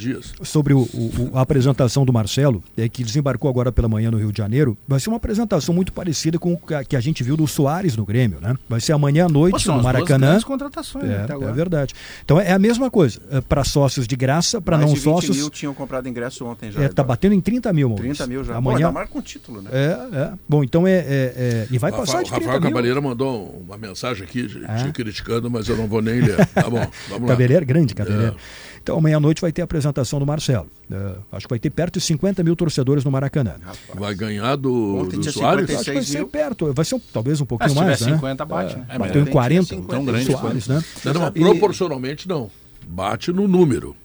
sobre 0.43 0.73
o- 0.73 0.87
o- 0.93 1.29
o- 1.33 1.37
a 1.37 1.41
apresentação 1.41 2.05
do 2.05 2.13
Marcelo, 2.13 2.63
é, 2.77 2.87
que 2.87 3.03
desembarcou 3.03 3.49
agora 3.49 3.71
pela 3.71 3.87
manhã 3.89 4.09
no 4.11 4.17
Rio 4.17 4.31
de 4.31 4.37
Janeiro, 4.37 4.77
vai 4.87 4.99
ser 4.99 5.09
uma 5.09 5.17
apresentação 5.17 5.48
muito 5.73 5.91
parecida 5.93 6.37
com 6.37 6.53
o 6.53 6.57
que 6.57 6.73
a- 6.73 6.83
que 6.83 6.95
a 6.95 6.99
gente 6.99 7.23
viu 7.23 7.35
do 7.37 7.47
Soares 7.47 7.95
no 7.97 8.05
Grêmio, 8.05 8.39
né? 8.41 8.55
Vai 8.67 8.79
ser 8.79 8.93
amanhã 8.93 9.25
à 9.25 9.27
Pô, 9.27 9.33
noite 9.33 9.67
no 9.67 9.81
Maracanã. 9.81 10.39
contratações 10.41 11.05
né, 11.05 11.23
até 11.23 11.33
É, 11.33 11.35
agora. 11.35 11.51
é 11.51 11.53
verdade. 11.53 11.93
Então 12.23 12.39
é 12.39 12.51
a 12.51 12.59
mesma 12.59 12.89
coisa. 12.91 13.19
para 13.47 13.63
sócios 13.63 14.07
de 14.07 14.15
graça, 14.15 14.61
para 14.61 14.77
não 14.77 14.87
de 14.89 14.95
20 14.95 15.03
sócios. 15.03 15.37
mil 15.37 15.49
tinham 15.49 15.73
comprado 15.73 16.07
ingresso 16.09 16.45
ontem 16.45 16.71
já. 16.71 16.83
É, 16.83 16.87
tá 16.89 17.03
batendo 17.03 17.33
em 17.33 17.41
30 17.41 17.71
mil, 17.73 17.89
Maurício. 17.89 18.15
30 18.15 18.27
mil 18.27 18.43
já. 18.43 18.53
Pô, 18.53 18.57
Amanhã. 18.59 18.77
ainda 18.87 18.91
mais 18.91 19.09
com 19.09 19.21
título, 19.21 19.61
né? 19.61 19.69
É, 19.71 20.17
é. 20.17 20.31
Bom, 20.47 20.63
então 20.63 20.85
é. 20.87 20.91
é- 20.93 21.03
é- 21.07 21.67
e 21.71 21.77
vai 21.77 21.91
O 21.91 21.95
passar 21.95 22.17
Rafael, 22.19 22.23
de 22.23 22.29
30 22.31 22.45
Rafael 22.45 22.61
mil. 22.61 22.69
Cabaleira 22.69 23.01
mandou 23.01 23.63
uma 23.65 23.77
mensagem 23.77 24.23
aqui 24.23 24.47
te- 24.47 24.61
Ah. 24.67 24.91
criticando, 24.93 25.49
mas 25.49 25.67
eu 25.67 25.75
não 25.77 25.87
vou 25.87 26.01
nem 26.01 26.19
ler. 26.21 26.45
Tá 26.47 26.63
bom, 26.69 26.85
vamos 27.09 27.21
lá. 27.29 27.35
Cabeleira, 27.35 27.65
grande 27.65 27.93
Cabeleira. 27.95 28.35
É. 28.35 28.68
Então, 28.89 28.97
amanhã 28.99 29.17
à 29.17 29.19
noite 29.19 29.41
vai 29.41 29.51
ter 29.51 29.61
a 29.61 29.65
apresentação 29.65 30.19
do 30.19 30.25
Marcelo. 30.25 30.67
É, 30.91 31.13
acho 31.31 31.47
que 31.47 31.51
vai 31.51 31.59
ter 31.59 31.69
perto 31.69 31.95
de 31.99 32.01
50 32.05 32.43
mil 32.43 32.55
torcedores 32.55 33.03
no 33.03 33.11
Maracanã. 33.11 33.55
Vai 33.95 34.13
ganhar 34.15 34.55
do, 34.55 34.97
Ontem 34.97 35.17
do 35.17 35.21
tinha 35.21 35.31
Soares? 35.31 35.61
56 35.67 35.79
Acho 35.79 35.85
que 35.85 35.93
vai 35.93 36.03
ser 36.03 36.17
mil. 36.19 36.27
perto, 36.27 36.73
vai 36.73 36.85
ser 36.85 36.95
um- 36.95 37.01
talvez 37.13 37.39
um 37.39 37.43
Ah, 37.43 37.47
pouquinho 37.47 37.69
se 37.69 37.75
tiver 37.75 37.85
mais, 37.87 38.01
né? 38.01 38.13
50, 38.15 38.45
bate, 38.45 38.75
né? 38.75 38.85
É, 38.89 38.97
Bateu 38.97 39.21
mas 39.21 39.29
em 39.29 39.31
40, 39.31 39.69
tem 39.69 39.83
tão 39.83 40.05
grande 40.05 40.25
Soares, 40.25 40.67
né? 40.67 40.83
Não, 41.05 41.13
não, 41.13 41.31
proporcionalmente 41.31 42.27
não. 42.27 42.49
Bate 42.87 43.31
no 43.31 43.47
número. 43.47 43.95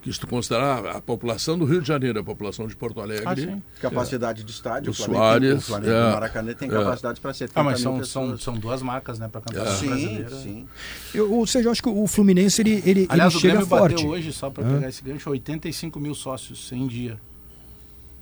Que 0.00 0.12
se 0.12 0.18
tu 0.20 0.26
considerar 0.26 0.86
a 0.86 1.00
população 1.00 1.58
do 1.58 1.64
Rio 1.64 1.80
de 1.82 1.88
Janeiro, 1.88 2.20
a 2.20 2.24
população 2.24 2.66
de 2.66 2.74
Porto 2.76 3.00
Ah, 3.00 3.02
Alegre, 3.02 3.42
sim. 3.46 3.62
Capacidade 3.80 4.42
de 4.44 4.50
estádio. 4.50 4.92
O 4.92 4.94
tem- 4.94 5.04
Soares, 5.06 5.58
o 5.58 5.60
Flamengo 5.60 5.92
é, 5.92 6.06
do 6.08 6.12
Maracanã 6.14 6.54
tem 6.54 6.68
é. 6.68 6.72
capacidade 6.72 7.20
para 7.20 7.34
70 7.34 7.60
Ah, 7.60 7.64
mas 7.64 7.74
mil 7.80 7.82
são, 7.82 7.98
pessoas. 7.98 8.28
são, 8.28 8.38
são 8.54 8.60
duas 8.60 8.80
marcas, 8.82 9.18
né, 9.18 9.28
para 9.28 9.40
campeonato 9.40 9.76
Sim, 9.76 9.86
brasileiro. 9.88 10.36
sim. 10.36 10.68
Eu- 11.14 11.32
ou 11.32 11.46
seja, 11.46 11.68
eu 11.68 11.72
acho 11.72 11.82
que 11.82 11.88
o 11.88 12.06
Fluminense 12.06 12.62
ele, 12.62 12.82
ele, 12.86 13.06
Aliás, 13.10 13.32
ele 13.32 13.38
o 13.38 13.40
chega 13.40 13.54
Grêmio 13.54 13.68
forte. 13.68 13.94
bateu 13.96 14.08
hoje, 14.10 14.32
só 14.32 14.48
para 14.50 14.64
pegar 14.64 14.88
esse 14.88 15.02
gancho, 15.02 15.28
85 15.30 15.98
mil 16.00 16.14
sócios 16.14 16.70
em 16.72 16.86
dia. 16.86 17.18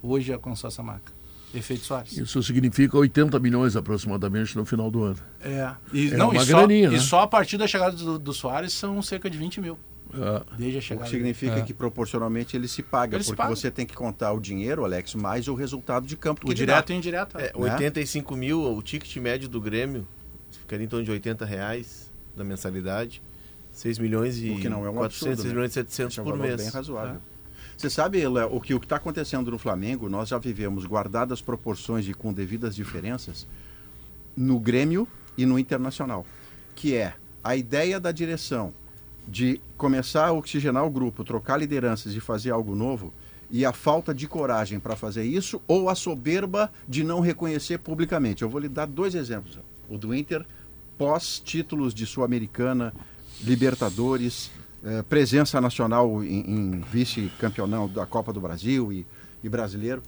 Hoje 0.03 0.33
alcançou 0.33 0.69
essa 0.69 0.83
marca. 0.83 1.13
Efeito 1.55 1.83
Soares. 1.85 2.13
isso 2.17 2.43
significa 2.43 2.99
80 2.99 3.39
milhões 3.41 3.75
aproximadamente 3.75 4.55
no 4.55 4.67
final 4.67 4.91
do 4.91 5.03
ano. 5.03 5.17
É. 5.41 5.71
E, 5.95 6.09
É 6.13 6.17
não, 6.17 6.29
uma 6.31 6.43
e, 6.43 6.47
só, 6.47 6.59
graninha, 6.59 6.91
né? 6.91 6.97
e 6.97 7.01
só 7.01 7.21
a 7.23 7.27
partir 7.27 7.57
da 7.57 7.67
chegada 7.67 7.97
do, 7.97 8.19
do 8.19 8.33
Soares 8.35 8.73
são 8.75 9.01
cerca 9.01 9.31
de 9.31 9.39
20 9.39 9.59
mil. 9.61 9.79
É. 10.15 10.57
Desde 10.57 10.77
a 10.77 10.79
O 10.79 10.83
chegada. 10.83 11.05
que 11.05 11.11
significa 11.11 11.57
É. 11.57 11.63
que 11.63 11.75
proporcionalmente 11.75 12.57
ele 12.57 12.67
se 12.69 12.83
paga, 12.83 13.17
Ele 13.17 13.25
se 13.25 13.31
porque 13.31 13.43
paga. 13.43 13.55
você 13.55 13.71
tem 13.71 13.85
que 13.87 13.95
contar 13.95 14.33
o 14.33 14.41
dinheiro, 14.41 14.85
Alex, 14.85 15.15
mais 15.15 15.49
o 15.49 15.55
resultado 15.55 16.07
de 16.07 16.17
campo 16.17 16.41
que 16.47 16.51
O 16.51 16.55
direto 16.55 16.91
e 16.91 16.95
o 16.95 16.97
indireto. 16.97 17.39
É, 17.39 17.53
85 17.55 18.35
mil, 18.37 18.63
o 18.63 18.83
ticket 18.83 19.15
médio 19.19 19.49
do 19.49 19.61
Grêmio 19.61 20.07
ficaria 20.51 20.85
em 20.85 20.89
torno 20.89 21.05
de 21.05 21.11
80 21.11 21.45
reais 21.45 22.11
da 22.37 22.43
mensalidade. 22.45 23.21
6 23.73 23.99
milhões 23.99 24.39
e 24.43 24.51
O 24.51 24.59
que 24.59 24.69
não 24.69 24.85
é 24.85 24.91
um 24.91 24.95
400, 24.95 25.05
absurdo, 25.05 25.37
6 25.37 25.45
né? 25.45 25.51
milhões 25.55 25.71
e 25.71 25.75
700 25.75 26.13
Esse 26.15 26.21
é 26.21 26.23
um 26.23 26.27
por 26.27 26.37
mês. 26.39 26.57
bem 26.57 26.69
razoável. 26.71 27.21
Você 27.77 27.89
sabe, 27.91 28.27
Léo, 28.27 28.49
o 28.57 28.61
que 28.61 28.75
o 28.75 28.79
está 28.79 28.97
acontecendo 28.97 29.51
no 29.53 29.59
Flamengo, 29.59 30.09
nós 30.09 30.31
já 30.31 30.39
vivemos, 30.39 30.85
guardadas 30.85 31.41
proporções 31.41 32.09
e 32.09 32.15
com 32.15 32.33
devidas 32.33 32.75
diferenças, 32.75 33.47
no 34.37 34.59
Grêmio 34.59 35.07
e 35.37 35.47
no 35.47 35.59
Internacional. 35.59 36.27
Que 36.75 36.97
é 36.97 37.15
a 37.45 37.55
ideia 37.55 38.01
da 38.01 38.11
direção 38.11 38.73
de 39.29 39.61
começar 39.77 40.29
a 40.29 40.33
oxigenar 40.33 40.85
o 40.87 40.91
grupo, 40.91 41.23
trocar 41.23 41.59
lideranças 41.59 42.15
e 42.15 42.21
fazer 42.21 42.51
algo 42.51 42.75
novo, 42.75 43.13
e 43.51 43.65
a 43.65 43.73
falta 43.73 44.15
de 44.15 44.27
coragem 44.27 44.81
para 44.81 44.97
fazer 44.97 45.25
isso, 45.25 45.61
ou 45.69 45.89
a 45.89 45.95
soberba 45.95 46.73
de 46.89 47.05
não 47.05 47.21
reconhecer 47.21 47.79
publicamente. 47.79 48.43
Eu 48.43 48.49
vou 48.49 48.61
lhe 48.61 48.69
dar 48.69 48.87
dois 48.87 49.15
exemplos. 49.15 49.59
O 49.89 49.99
do 49.99 50.15
Inter, 50.15 50.45
pós-títulos 50.97 51.95
de 51.95 52.07
Sul-Americana, 52.07 52.93
Libertadores, 53.43 54.51
eh, 54.85 55.03
presença 55.09 55.61
nacional 55.61 56.23
em, 56.25 56.51
em 56.51 56.81
vice-campeonão 56.81 57.89
da 57.89 58.05
Copa 58.05 58.33
do 58.33 58.41
Brasil 58.41 58.93
e, 58.93 59.07
e 59.43 59.49
brasileiro. 59.49 60.03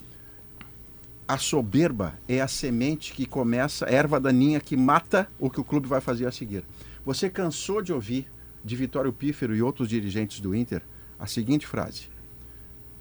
A 1.26 1.38
soberba 1.38 2.14
é 2.28 2.40
a 2.40 2.48
semente 2.48 3.12
que 3.12 3.24
começa, 3.24 3.86
a 3.86 3.90
erva 3.90 4.18
daninha 4.18 4.60
que 4.60 4.76
mata 4.76 5.28
o 5.38 5.48
que 5.48 5.60
o 5.60 5.64
clube 5.64 5.86
vai 5.86 6.00
fazer 6.00 6.26
a 6.26 6.32
seguir. 6.32 6.64
Você 7.04 7.30
cansou 7.30 7.80
de 7.80 7.92
ouvir 7.92 8.26
de 8.64 8.76
Vitório 8.76 9.12
Pífero 9.12 9.54
e 9.54 9.62
outros 9.62 9.88
dirigentes 9.88 10.40
do 10.40 10.54
Inter 10.54 10.82
a 11.18 11.26
seguinte 11.26 11.66
frase: 11.66 12.08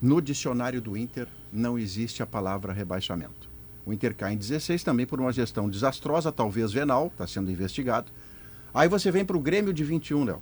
No 0.02 0.22
dicionário 0.22 0.82
do 0.82 0.98
Inter 0.98 1.28
não 1.52 1.78
existe 1.78 2.22
a 2.22 2.28
palavra 2.28 2.74
rebaixamento. 2.74 3.50
O 3.86 3.94
Inter 3.94 4.16
cai 4.16 4.34
em 4.34 4.38
16 4.38 4.84
também 4.84 5.06
por 5.06 5.20
uma 5.20 5.32
gestão 5.32 5.70
desastrosa, 5.70 6.32
talvez 6.32 6.72
venal, 6.72 7.08
está 7.08 7.26
sendo 7.26 7.50
investigado. 7.50 8.12
Aí 8.74 8.88
você 8.88 9.10
vem 9.10 9.26
para 9.26 9.38
o 9.38 9.40
Grêmio 9.40 9.74
de 9.74 9.84
21, 9.84 10.26
Léo. 10.26 10.42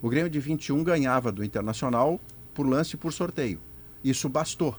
O 0.00 0.08
Grêmio 0.08 0.30
de 0.30 0.40
21 0.40 0.82
ganhava 0.84 1.30
do 1.30 1.44
Internacional 1.44 2.20
por 2.54 2.66
lance 2.66 2.94
e 2.94 2.98
por 2.98 3.12
sorteio. 3.12 3.60
Isso 4.02 4.28
bastou. 4.28 4.76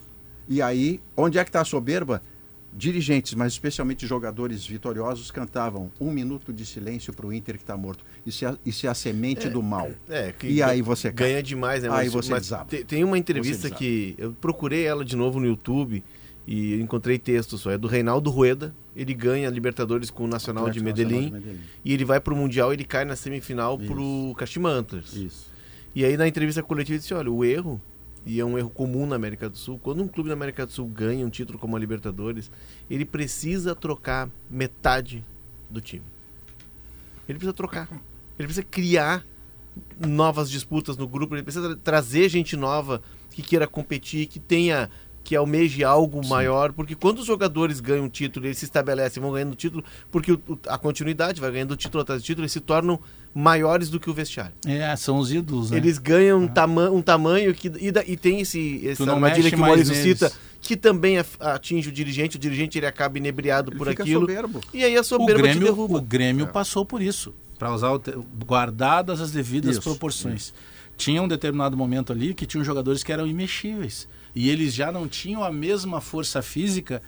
E 0.47 0.61
aí, 0.61 0.99
onde 1.15 1.37
é 1.37 1.43
que 1.43 1.49
está 1.49 1.61
a 1.61 1.65
soberba? 1.65 2.23
Dirigentes, 2.71 3.33
mas 3.33 3.53
especialmente 3.53 4.05
jogadores 4.05 4.65
vitoriosos, 4.65 5.31
cantavam 5.31 5.91
um 5.99 6.11
minuto 6.11 6.53
de 6.53 6.65
silêncio 6.65 7.11
para 7.13 7.25
o 7.25 7.33
Inter 7.33 7.55
que 7.55 7.63
está 7.63 7.75
morto. 7.75 8.03
Isso 8.25 8.45
é, 8.45 8.55
isso 8.65 8.85
é 8.85 8.89
a 8.89 8.93
semente 8.93 9.49
do 9.49 9.61
mal. 9.63 9.91
É, 10.07 10.31
que 10.31 10.47
E 10.47 10.61
aí 10.61 10.81
você 10.81 11.11
cai. 11.11 11.27
ganha 11.29 11.43
demais, 11.43 11.83
né? 11.83 11.89
Aí 11.89 12.05
Mas- 12.05 12.13
você 12.13 12.31
mas 12.31 12.41
desaba. 12.43 12.65
te- 12.65 12.83
tem 12.83 13.03
uma 13.03 13.17
entrevista 13.17 13.69
que 13.69 14.15
eu 14.17 14.31
procurei 14.33 14.85
ela 14.85 15.03
de 15.03 15.15
novo 15.15 15.39
no 15.39 15.47
YouTube 15.47 16.03
e 16.47 16.75
encontrei 16.79 17.17
texto 17.17 17.57
só. 17.57 17.71
É 17.71 17.77
do 17.77 17.87
Reinaldo 17.87 18.29
Rueda. 18.29 18.73
Ele 18.95 19.13
ganha 19.13 19.49
Libertadores 19.49 20.09
com 20.09 20.25
o 20.25 20.27
Nacional 20.27 20.69
de 20.69 20.79
Atlético 20.79 20.89
Nacional 21.03 21.21
Medellín. 21.21 21.39
de 21.39 21.45
Medellín. 21.47 21.65
E 21.85 21.93
ele 21.93 22.05
vai 22.05 22.19
pro 22.19 22.35
Mundial 22.35 22.71
e 22.71 22.75
ele 22.75 22.83
cai 22.83 23.05
na 23.05 23.15
semifinal 23.15 23.77
Isso. 23.79 23.87
pro 23.91 24.33
Kashima 24.37 24.69
Antlers. 24.69 25.13
Isso. 25.13 25.49
E 25.95 26.03
aí 26.05 26.17
na 26.17 26.27
entrevista 26.27 26.61
coletiva 26.61 26.93
ele 26.95 26.99
disse, 27.01 27.13
olha, 27.13 27.31
o 27.31 27.43
erro, 27.45 27.81
e 28.29 28.39
é 28.39 28.45
um 28.45 28.59
erro 28.59 28.69
comum 28.69 29.07
na 29.07 29.15
América 29.15 29.49
do 29.49 29.57
Sul, 29.57 29.79
quando 29.81 30.03
um 30.03 30.07
clube 30.07 30.29
na 30.29 30.33
América 30.33 30.63
do 30.63 30.71
Sul 30.71 30.85
ganha 30.85 31.25
um 31.25 31.31
título 31.31 31.57
como 31.57 31.75
a 31.75 31.79
Libertadores, 31.79 32.51
ele 32.87 33.03
precisa 33.03 33.73
trocar 33.73 34.29
metade 34.47 35.23
do 35.67 35.81
time. 35.81 36.03
Ele 37.27 37.39
precisa 37.39 37.53
trocar. 37.53 37.89
Ele 38.37 38.47
precisa 38.47 38.63
criar 38.63 39.25
novas 39.99 40.47
disputas 40.47 40.95
no 40.95 41.07
grupo, 41.07 41.33
ele 41.33 41.41
precisa 41.41 41.69
tra- 41.69 41.77
trazer 41.83 42.29
gente 42.29 42.55
nova 42.55 43.01
que 43.31 43.41
queira 43.41 43.65
competir, 43.65 44.27
que 44.27 44.39
tenha 44.39 44.91
que 45.23 45.35
almeje 45.35 45.83
algo 45.83 46.25
maior, 46.27 46.71
porque 46.73 46.95
quando 46.95 47.19
os 47.19 47.25
jogadores 47.25 47.79
ganham 47.79 48.05
um 48.05 48.09
título, 48.09 48.47
eles 48.47 48.57
se 48.57 48.65
estabelecem, 48.65 49.21
vão 49.21 49.31
ganhando 49.33 49.55
título, 49.55 49.83
porque 50.11 50.31
o- 50.31 50.41
o- 50.47 50.57
a 50.67 50.77
continuidade 50.77 51.39
vai 51.39 51.51
ganhando 51.51 51.75
título 51.75 52.01
atrás 52.01 52.21
de 52.21 52.25
título, 52.25 52.43
eles 52.43 52.51
se 52.51 52.59
tornam 52.59 52.99
maiores 53.35 53.89
do 53.89 53.99
que 53.99 54.09
o 54.09 54.13
vestiário. 54.13 54.53
É, 54.65 54.95
são 54.95 55.17
os 55.19 55.31
ídolos, 55.31 55.69
né? 55.69 55.77
Eles 55.77 55.97
ganham 55.99 56.39
um, 56.41 56.47
tama 56.47 56.89
um 56.89 57.01
tamanho 57.01 57.53
que. 57.53 57.71
E, 57.79 57.91
da- 57.91 58.03
e 58.03 58.17
tem 58.17 58.39
esse, 58.41 58.87
essa 58.87 59.05
não 59.05 59.15
armadilha 59.15 59.49
que 59.49 59.55
o 59.55 59.59
Maurício 59.59 59.93
neles. 59.93 60.17
cita, 60.19 60.31
que 60.61 60.75
também 60.75 61.17
atinge 61.39 61.89
o 61.89 61.91
dirigente, 61.91 62.37
o 62.37 62.39
dirigente 62.39 62.79
ele 62.79 62.87
acaba 62.87 63.17
inebriado 63.19 63.69
Ele 63.71 63.77
por 63.77 63.87
aquilo. 63.89 64.21
soberbo. 64.21 64.61
E 64.73 64.83
aí 64.83 64.97
a 64.97 65.01
o 65.01 65.03
soberba 65.03 65.33
te 65.35 65.41
Grêmio, 65.43 65.63
derruba. 65.63 65.97
o 65.97 66.01
Grêmio 66.01 66.47
passou 66.47 66.83
por 66.83 67.01
isso, 67.03 67.35
para 67.59 67.71
usar 67.71 67.91
o 67.91 67.99
te- 67.99 68.13
guardadas 68.47 69.21
as 69.21 69.29
devidas 69.31 69.73
Isso, 69.73 69.81
proporções. 69.83 70.53
Tinha 70.97 71.21
um 71.21 71.27
determinado 71.27 71.77
momento 71.77 72.11
ali 72.11 72.33
que 72.33 72.45
tinham 72.47 72.63
jogadores 72.63 73.03
que 73.03 73.11
eram 73.13 73.27
imexíveis 73.27 74.07
e 74.35 74.49
eles 74.49 74.73
já 74.73 74.91
não 74.91 75.07
tinham 75.07 75.43
a 75.43 75.51
mesma 75.51 75.99
força 76.01 76.41
física. 76.41 77.01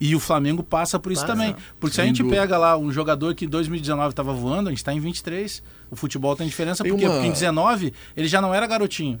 E 0.00 0.16
o 0.16 0.20
Flamengo 0.20 0.64
passa 0.64 0.98
por 0.98 1.12
isso 1.12 1.20
Passa. 1.22 1.32
também. 1.34 1.54
Porque 1.78 1.94
se 1.94 2.00
a 2.00 2.04
gente 2.04 2.22
dúvida. 2.24 2.40
pega 2.40 2.58
lá 2.58 2.76
um 2.76 2.90
jogador 2.90 3.34
que 3.36 3.44
em 3.44 3.48
2019 3.48 4.10
estava 4.10 4.32
voando, 4.32 4.68
a 4.68 4.72
gente 4.72 4.78
está 4.78 4.92
em 4.92 4.98
23. 4.98 5.62
O 5.92 5.94
futebol 5.96 6.34
tem 6.34 6.46
diferença, 6.48 6.82
Tem 6.82 6.90
porque, 6.90 7.04
uma- 7.06 7.14
porque 7.14 7.28
em 7.28 7.32
19 7.32 7.92
ele 8.16 8.26
já 8.26 8.40
não 8.40 8.52
era 8.52 8.66
garotinho. 8.66 9.20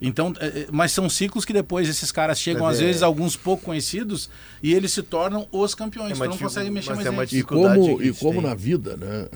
Então, 0.00 0.32
é, 0.40 0.46
é, 0.46 0.66
mas 0.72 0.92
são 0.92 1.08
ciclos 1.10 1.44
que 1.44 1.52
depois 1.52 1.88
esses 1.88 2.10
caras 2.10 2.38
chegam, 2.40 2.64
Mas 2.64 2.76
às 2.76 2.82
é- 2.82 2.86
vezes, 2.86 3.02
alguns 3.02 3.36
pouco 3.36 3.64
conhecidos, 3.64 4.28
e 4.62 4.72
eles 4.74 4.92
se 4.92 5.02
tornam 5.02 5.46
os 5.52 5.74
campeões. 5.74 6.18
É 6.18 6.24
tu 6.24 6.30
não 6.30 6.38
consegue 6.38 6.70
mexer 6.70 6.94
mais 6.94 7.06
é 7.06 7.10
uma. 7.10 7.24
E 7.24 7.42
como, 7.42 8.02
e 8.02 8.12
como 8.12 8.40
na 8.40 8.54
vida, 8.54 8.96
né? 8.96 9.28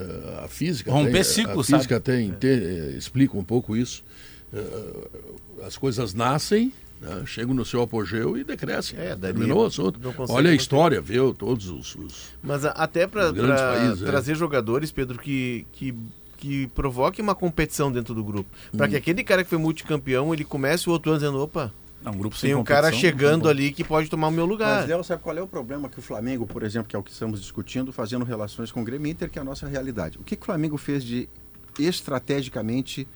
A 0.45 0.49
física. 0.49 0.91
Romper 0.91 1.13
tem, 1.13 1.23
ciclos, 1.25 1.73
A 1.73 1.77
física 1.77 1.95
sabe? 1.97 2.05
tem, 2.05 2.31
tem, 2.33 2.51
eh, 2.51 2.95
explica 2.97 3.37
um 3.39 3.45
pouco 3.45 3.77
isso. 3.77 4.03
As 5.67 5.77
coisas 5.77 6.15
nascem, 6.15 6.73
né, 7.01 7.23
chegam 7.27 7.55
no 7.55 7.65
seu 7.65 7.83
apogeu 7.83 8.37
e 8.37 8.45
decrescem. 8.45 8.99
É, 8.99 9.15
Terminou 9.17 9.63
o 9.63 9.67
assunto. 9.67 9.99
Olha 10.05 10.13
a 10.13 10.43
manter. 10.43 10.55
história, 10.57 11.01
viu? 11.01 11.33
Todos 11.35 11.69
os. 11.69 11.95
os- 11.95 12.33
Mas 12.43 12.65
até 12.65 13.07
para 13.07 13.29
é. 13.29 13.97
trazer 14.07 14.35
jogadores, 14.37 14.91
Pedro, 14.91 15.19
que, 15.19 15.67
que, 15.73 15.95
que 16.37 16.67
provoque 16.69 17.21
uma 17.23 17.35
competição 17.35 17.91
dentro 17.93 18.15
do 18.15 18.23
grupo. 18.25 18.51
Para 18.77 18.87
Hum. 18.87 18.91
que 18.91 18.97
aquele 18.97 19.23
cara 19.25 19.43
que 19.45 19.51
foi 19.51 19.59
multicampeão, 19.59 20.33
ele 20.33 20.45
comece 20.45 20.89
o 20.89 20.93
outro 20.93 21.11
ano 21.13 21.21
dizendo, 21.21 21.39
opa, 21.41 21.73
É 22.05 22.11
um 22.11 22.17
grupo 22.17 22.37
sem 22.37 22.51
tem 22.51 22.55
um 22.57 22.63
cara 22.63 22.93
chegando 22.93 23.49
ali 23.49 23.73
que 23.73 23.83
pode 23.83 24.09
tomar 24.09 24.29
o 24.29 24.31
meu 24.31 24.47
lugar. 24.47 24.81
Mas, 24.81 24.89
Léo, 24.89 25.03
sabe 25.03 25.21
qual 25.23 25.37
é 25.37 25.43
o 25.43 25.49
problema 25.49 25.89
que 25.89 25.99
o 25.99 26.03
Flamengo, 26.03 26.47
por 26.47 26.63
exemplo, 26.63 26.89
que 26.89 26.95
é 26.95 26.99
o 26.99 27.03
que 27.03 27.11
estamos 27.11 27.41
discutindo, 27.41 27.93
fazendo 27.93 28.25
relações 28.25 28.71
com 28.71 28.81
o 28.83 28.85
Grêmio 28.85 29.11
Inter, 29.11 29.29
que 29.29 29.39
é 29.39 29.43
a 29.43 29.45
nossa 29.45 29.67
realidade. 29.67 30.17
O 30.19 30.23
que, 30.23 30.37
que 30.37 30.43
o 30.43 30.47
Flamengo 30.47 30.77
fez 30.79 31.03
de 31.03 31.29
estrategicamente 31.79 33.07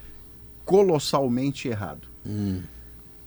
colossalmente 0.64 1.68
errado? 1.68 2.08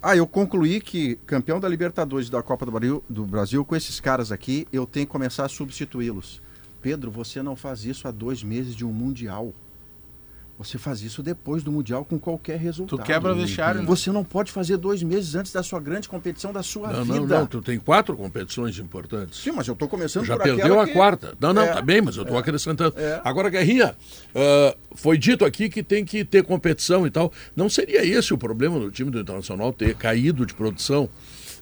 Ah, 0.08 0.16
eu 0.16 0.28
concluí 0.28 0.80
que 0.80 1.16
campeão 1.26 1.60
da 1.60 1.68
Libertadores 1.68 2.30
da 2.30 2.44
Copa 2.44 2.64
do 2.64 2.72
Brasil, 2.72 3.04
do 3.10 3.26
Brasil, 3.26 3.66
com 3.66 3.76
esses 3.76 4.00
caras 4.00 4.32
aqui, 4.32 4.68
eu 4.72 4.86
tenho 4.86 5.08
que 5.08 5.12
começar 5.12 5.46
a 5.46 5.50
substituí-los. 5.50 6.44
Pedro, 6.80 7.10
você 7.10 7.42
não 7.42 7.56
faz 7.56 7.86
isso 7.86 8.08
há 8.08 8.12
dois 8.12 8.44
meses 8.44 8.76
de 8.76 8.86
um 8.86 8.92
Mundial. 8.94 9.52
Você 10.58 10.78
faz 10.78 11.02
isso 11.02 11.22
depois 11.22 11.64
do 11.64 11.72
Mundial 11.72 12.06
com 12.06 12.18
qualquer 12.18 12.58
resultado. 12.58 12.98
Tu 12.98 13.04
quebra 13.04 13.34
o 13.34 13.36
vestiário, 13.36 13.82
né? 13.82 13.86
Você 13.88 14.10
não 14.10 14.24
pode 14.24 14.54
fazer 14.54 14.78
dois 14.78 15.04
meses 15.04 15.36
antes 15.36 15.52
da 15.52 15.62
sua 15.62 15.82
grande 15.82 16.08
competição 16.08 16.54
da 16.54 16.64
sua 16.64 16.94
Não, 16.94 17.04
vida. 17.04 17.20
não, 17.20 17.28
não. 17.42 17.46
Tu 17.46 17.62
tem 17.62 17.78
quatro 17.78 18.16
competições 18.16 18.80
importantes. 18.80 19.38
Sim, 19.42 19.52
mas 19.52 19.68
eu 19.68 19.74
estou 19.74 19.90
começando 19.90 20.24
Já 20.24 20.38
por 20.38 20.44
perdeu 20.44 20.66
aquela 20.66 20.84
a 20.84 20.88
que- 20.88 20.94
quarta. 20.94 21.34
Não, 21.42 21.52
não, 21.54 21.62
É. 21.62 21.74
tá 21.74 21.82
bem, 21.82 22.02
mas 22.02 22.16
eu 22.16 22.24
estou 22.24 22.38
acrescentando. 22.38 22.98
É. 22.98 23.20
Agora, 23.26 23.50
Guerrinha, 23.50 23.98
ah, 24.34 24.76
foi 24.96 25.18
dito 25.18 25.44
aqui 25.44 25.68
que 25.68 25.84
tem 25.84 26.06
que 26.06 26.24
ter 26.24 26.42
competição 26.44 27.06
e 27.06 27.12
tal. 27.12 27.34
Não 27.54 27.70
seria 27.70 28.06
esse 28.06 28.34
o 28.34 28.38
problema 28.38 28.80
do 28.80 28.90
time 28.90 29.12
do 29.12 29.20
Internacional 29.20 29.74
ter 29.74 29.94
caído 29.96 30.46
de 30.46 30.54
produção? 30.54 31.10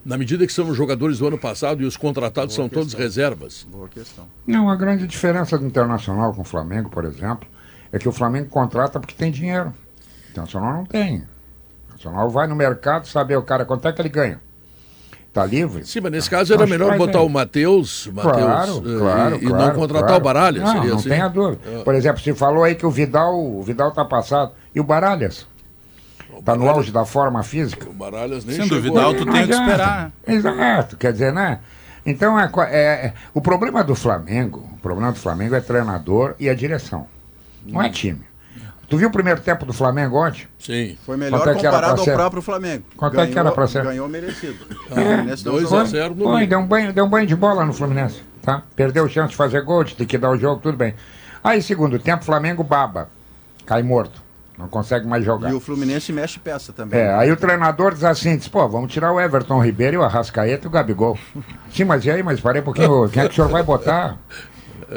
Na 0.05 0.17
medida 0.17 0.45
que 0.45 0.51
são 0.51 0.69
os 0.69 0.75
jogadores 0.77 1.17
do 1.19 1.25
ano 1.27 1.37
passado 1.39 1.81
e 1.81 1.85
os 1.85 1.95
contratados 1.95 2.53
são 2.53 2.67
todos 2.67 2.93
reservas. 2.93 3.65
Boa 3.71 3.87
questão. 3.87 4.27
Não, 4.45 4.69
a 4.69 4.75
grande 4.75 5.07
diferença 5.07 5.57
do 5.57 5.65
Internacional 5.65 6.33
com 6.33 6.41
o 6.41 6.45
Flamengo, 6.45 6.89
por 6.89 7.05
exemplo, 7.05 7.47
é 7.93 7.99
que 7.99 8.09
o 8.09 8.11
Flamengo 8.11 8.49
contrata 8.49 8.99
porque 8.99 9.15
tem 9.15 9.31
dinheiro. 9.31 9.67
O 10.27 10.31
Internacional 10.31 10.73
não 10.73 10.85
tem. 10.85 11.19
O 11.19 11.23
Internacional 11.85 12.29
vai 12.29 12.47
no 12.47 12.55
mercado 12.55 13.07
saber 13.07 13.37
o 13.37 13.43
cara 13.43 13.63
quanto 13.63 13.87
é 13.87 13.93
que 13.93 14.01
ele 14.01 14.09
ganha. 14.09 14.41
Tá 15.31 15.45
livre? 15.45 15.83
Sim, 15.85 16.01
mas 16.01 16.11
nesse 16.11 16.29
caso 16.29 16.53
era 16.53 16.67
melhor 16.67 16.95
botar 16.95 17.17
bem. 17.19 17.25
o 17.25 17.29
Matheus 17.29 18.07
Matheus, 18.13 18.35
Claro, 18.35 18.83
eh, 18.85 18.99
claro, 18.99 19.35
e, 19.35 19.37
e 19.37 19.47
claro, 19.47 19.65
não 19.65 19.73
contratar 19.73 20.07
claro. 20.09 20.21
o 20.21 20.23
Baralhas. 20.23 20.63
Não, 20.63 20.71
seria 20.73 20.89
não 20.91 20.97
assim? 20.97 21.09
tenha 21.09 21.27
dúvida. 21.27 21.61
É. 21.65 21.83
Por 21.83 21.95
exemplo, 21.95 22.21
você 22.21 22.35
falou 22.35 22.63
aí 22.63 22.75
que 22.75 22.85
o 22.85 22.91
Vidal, 22.91 23.33
o 23.43 23.63
Vidal 23.63 23.91
tá 23.91 24.05
passado. 24.05 24.51
E 24.75 24.79
o 24.79 24.83
Baralhas? 24.83 25.47
Tá 26.45 26.55
no 26.55 26.69
auge 26.69 26.91
da 26.91 27.05
forma 27.05 27.41
física? 27.41 27.89
O 27.89 27.93
Baralhas 27.93 28.43
nem 28.45 28.55
Sendo 28.57 28.75
chegou. 28.75 28.81
Vidal, 28.81 29.13
tu 29.15 29.25
tem 29.25 29.47
que 29.47 29.53
esperar. 29.53 30.11
Exato, 30.27 30.97
quer 30.97 31.13
dizer, 31.13 31.31
né? 31.33 31.59
Então, 32.05 32.39
é, 32.39 32.49
é- 32.69 33.05
é- 33.07 33.13
o 33.33 33.41
problema 33.41 33.83
do 33.83 33.95
Flamengo, 33.95 34.69
o 34.73 34.77
problema 34.77 35.11
do 35.11 35.17
Flamengo 35.19 35.55
é 35.55 35.61
treinador 35.61 36.35
e 36.39 36.47
a 36.49 36.53
direção. 36.53 37.07
Não 37.65 37.81
é 37.81 37.89
time. 37.89 38.21
Tu 38.89 38.97
viu 38.97 39.07
o 39.07 39.11
primeiro 39.11 39.41
tempo 39.41 39.65
do 39.65 39.73
Flamengo 39.73 40.17
ontem? 40.17 40.47
Sim. 40.59 40.97
Foi 41.05 41.17
melhor 41.17 41.39
Quanto 41.39 41.49
é 41.49 41.59
que 41.59 41.65
era 41.65 41.75
comparado 41.75 41.99
ao 41.99 42.05
ser? 42.05 42.13
próprio 42.13 42.41
Flamengo. 42.41 42.83
Quanto 42.95 43.19
é 43.19 43.25
que 43.27 43.39
era 43.39 43.51
pra 43.51 43.65
ser? 43.65 43.83
Ganhou 43.83 44.07
merecido. 44.07 44.57
Nesse 45.25 45.43
dois 45.43 45.63
jogo. 45.63 45.77
a 45.77 45.85
zero 45.85 46.13
no 46.13 46.25
Foi, 46.25 46.35
meio. 46.37 46.49
deu 46.49 46.59
um, 46.59 46.67
banho, 46.67 46.93
deu 46.93 47.05
um 47.05 47.09
banho 47.09 47.25
de 47.25 47.35
bola 47.35 47.65
no 47.65 47.73
Fluminense, 47.73 48.21
tá? 48.41 48.61
Perdeu 48.75 49.07
chance 49.09 49.31
de 49.31 49.35
fazer 49.35 49.61
gol, 49.61 49.83
de 49.83 49.95
liquidar 49.97 50.29
o 50.31 50.37
jogo, 50.37 50.61
tudo 50.61 50.77
bem. 50.77 50.93
Aí, 51.43 51.61
segundo 51.61 51.97
tempo, 51.97 52.23
Flamengo 52.23 52.63
baba. 52.63 53.09
Cai 53.65 53.81
morto. 53.81 54.21
Não 54.57 54.67
consegue 54.67 55.07
mais 55.07 55.25
jogar. 55.25 55.49
E 55.49 55.53
o 55.55 55.59
Fluminense 55.59 56.13
mexe 56.13 56.37
peça 56.37 56.71
também. 56.71 56.99
É, 56.99 57.11
aí 57.15 57.31
o 57.31 57.35
treinador 57.35 57.93
diz 57.93 58.03
assim, 58.03 58.37
diz, 58.37 58.47
pô, 58.47 58.67
vamos 58.69 58.93
tirar 58.93 59.11
o 59.11 59.19
Everton 59.19 59.59
Ribeiro 59.59 59.95
e 59.95 59.97
o 59.97 60.03
Arrascaeta 60.03 60.65
e 60.65 60.67
o 60.67 60.69
Gabigol. 60.71 61.17
Sim, 61.73 61.85
mas 61.85 62.05
e 62.05 62.11
aí, 62.11 62.21
mas 62.21 62.39
parei 62.39 62.61
um 62.61 62.65
pouquinho, 62.65 63.09
quem 63.09 63.23
é 63.23 63.25
que 63.25 63.31
o 63.31 63.35
senhor 63.35 63.49
vai 63.49 63.63
botar? 63.63 64.17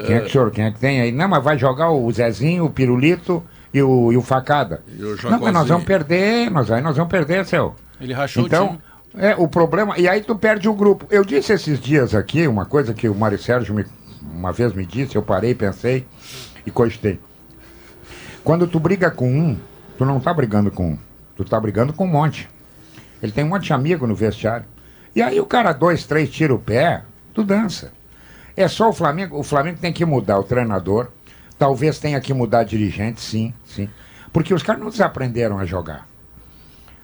Quem 0.04 0.16
é 0.16 0.20
que 0.20 0.26
o 0.26 0.30
senhor, 0.30 0.50
quem 0.50 0.64
é 0.64 0.70
que 0.70 0.78
tem 0.78 1.00
aí? 1.00 1.12
Não, 1.12 1.28
mas 1.28 1.42
vai 1.42 1.56
jogar 1.58 1.90
o 1.90 2.10
Zezinho, 2.12 2.64
o 2.64 2.70
Pirulito 2.70 3.42
e 3.72 3.82
o, 3.82 4.12
e 4.12 4.16
o 4.16 4.22
Facada. 4.22 4.82
E 4.88 5.02
o 5.02 5.16
Não, 5.30 5.40
mas 5.40 5.52
nós 5.52 5.68
vamos 5.68 5.84
perder, 5.84 6.50
nós, 6.50 6.70
aí 6.70 6.80
nós 6.82 6.96
vamos 6.96 7.10
perder, 7.10 7.44
seu. 7.46 7.74
Ele 8.00 8.12
rachou 8.12 8.42
o 8.44 8.46
Então, 8.46 8.68
time. 8.68 9.24
é, 9.24 9.34
o 9.36 9.48
problema. 9.48 9.98
E 9.98 10.08
aí 10.08 10.20
tu 10.22 10.36
perde 10.36 10.68
o 10.68 10.74
grupo. 10.74 11.06
Eu 11.10 11.24
disse 11.24 11.52
esses 11.52 11.80
dias 11.80 12.14
aqui, 12.14 12.46
uma 12.46 12.64
coisa 12.66 12.92
que 12.92 13.08
o 13.08 13.14
Mário 13.14 13.38
Sérgio 13.38 13.74
me- 13.74 13.86
uma 14.22 14.52
vez 14.52 14.72
me 14.72 14.84
disse, 14.84 15.16
eu 15.16 15.22
parei, 15.22 15.54
pensei 15.54 16.04
e 16.66 16.70
cogitei. 16.70 17.18
Quando 18.44 18.66
tu 18.66 18.78
briga 18.78 19.10
com 19.10 19.28
um, 19.30 19.56
tu 19.98 20.04
não 20.04 20.20
tá 20.20 20.32
brigando 20.32 20.70
com 20.70 20.90
um, 20.90 20.98
tu 21.36 21.44
tá 21.44 21.58
brigando 21.58 21.92
com 21.92 22.04
um 22.04 22.10
monte. 22.10 22.48
Ele 23.22 23.32
tem 23.32 23.44
um 23.44 23.48
monte 23.48 23.64
de 23.66 23.72
amigo 23.72 24.06
no 24.06 24.14
vestiário. 24.14 24.66
E 25.14 25.22
aí 25.22 25.40
o 25.40 25.46
cara, 25.46 25.72
dois, 25.72 26.04
três, 26.06 26.30
tira 26.30 26.54
o 26.54 26.58
pé, 26.58 27.02
tu 27.32 27.42
dança. 27.42 27.92
É 28.56 28.66
só 28.68 28.88
o 28.88 28.92
Flamengo. 28.92 29.38
O 29.38 29.42
Flamengo 29.42 29.78
tem 29.80 29.92
que 29.92 30.04
mudar 30.04 30.38
o 30.38 30.44
treinador. 30.44 31.08
Talvez 31.58 31.98
tenha 31.98 32.20
que 32.20 32.32
mudar 32.32 32.64
dirigente, 32.64 33.20
sim, 33.20 33.52
sim. 33.64 33.88
Porque 34.32 34.52
os 34.52 34.62
caras 34.62 34.82
não 34.82 34.90
desaprenderam 34.90 35.58
a 35.58 35.64
jogar. 35.64 36.06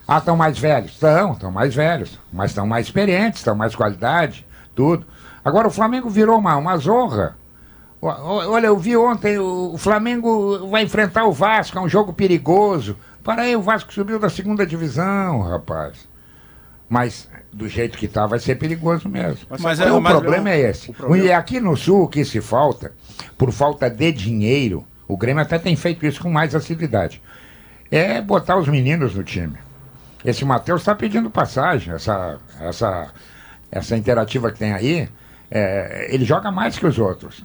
Ah, 0.07 0.19
estão 0.19 0.37
mais 0.37 0.59
velhos? 0.59 0.93
Estão, 0.93 1.33
estão 1.33 1.51
mais 1.51 1.75
velhos. 1.75 2.19
Mas 2.33 2.51
estão 2.51 2.67
mais 2.67 2.87
experientes, 2.87 3.41
estão 3.41 3.55
mais 3.55 3.75
qualidade, 3.75 4.47
tudo. 4.75 5.07
Agora 5.45 5.69
o 5.69 5.71
Flamengo 5.71 6.09
virou 6.11 6.39
uma, 6.39 6.57
uma 6.57 6.77
zorra. 6.77 7.37
Olha, 8.01 8.67
eu 8.67 8.77
vi 8.77 8.97
ontem, 8.97 9.39
o 9.39 9.77
Flamengo 9.79 10.69
vai 10.69 10.83
enfrentar 10.83 11.25
o 11.25 11.33
Vasco, 11.33 11.79
é 11.79 11.81
um 11.81 11.89
jogo 11.89 12.13
perigoso. 12.13 12.97
Para 13.23 13.43
aí, 13.43 13.55
o 13.55 13.63
Vasco 13.63 13.93
subiu 13.93 14.19
da 14.19 14.29
segunda 14.29 14.67
divisão, 14.67 15.41
rapaz. 15.43 16.09
Mas 16.93 17.27
do 17.51 17.67
jeito 17.71 17.97
que 17.97 18.07
tá, 18.07 18.27
vai 18.27 18.39
ser 18.39 18.57
perigoso 18.57 19.09
mesmo. 19.09 19.47
Mas 19.61 19.81
é- 19.81 19.91
o 19.91 19.99
mas- 19.99 20.13
problema 20.13 20.51
é 20.51 20.61
esse. 20.61 20.91
o 20.91 20.93
problema- 20.93 21.25
E 21.25 21.33
aqui 21.33 21.59
no 21.59 21.75
Sul, 21.75 22.03
o 22.03 22.07
que 22.09 22.23
se 22.23 22.39
falta, 22.43 22.93
por 23.39 23.51
falta 23.51 23.89
de 23.89 24.13
dinheiro, 24.13 24.85
o 25.09 25.17
Grêmio 25.17 25.43
até 25.43 25.59
tem 25.59 25.75
feito 25.75 26.05
isso 26.05 26.21
com 26.21 26.31
mais 26.31 26.53
facilidade, 26.53 27.23
é 27.91 28.21
botar 28.21 28.59
os 28.59 28.69
meninos 28.69 29.15
no 29.15 29.25
time. 29.25 29.57
Esse 30.23 30.45
Matheus 30.45 30.83
está 30.83 30.95
pedindo 30.95 31.31
passagem, 31.31 31.95
essa, 31.95 32.39
essa, 32.61 33.09
essa 33.71 33.97
interativa 33.97 34.53
que 34.53 34.59
tem 34.59 34.75
aí. 34.75 35.09
É, 35.51 36.09
ele 36.11 36.27
joga 36.27 36.51
mais 36.53 36.79
que 36.79 36.87
os 36.87 36.99
outros. 36.99 37.43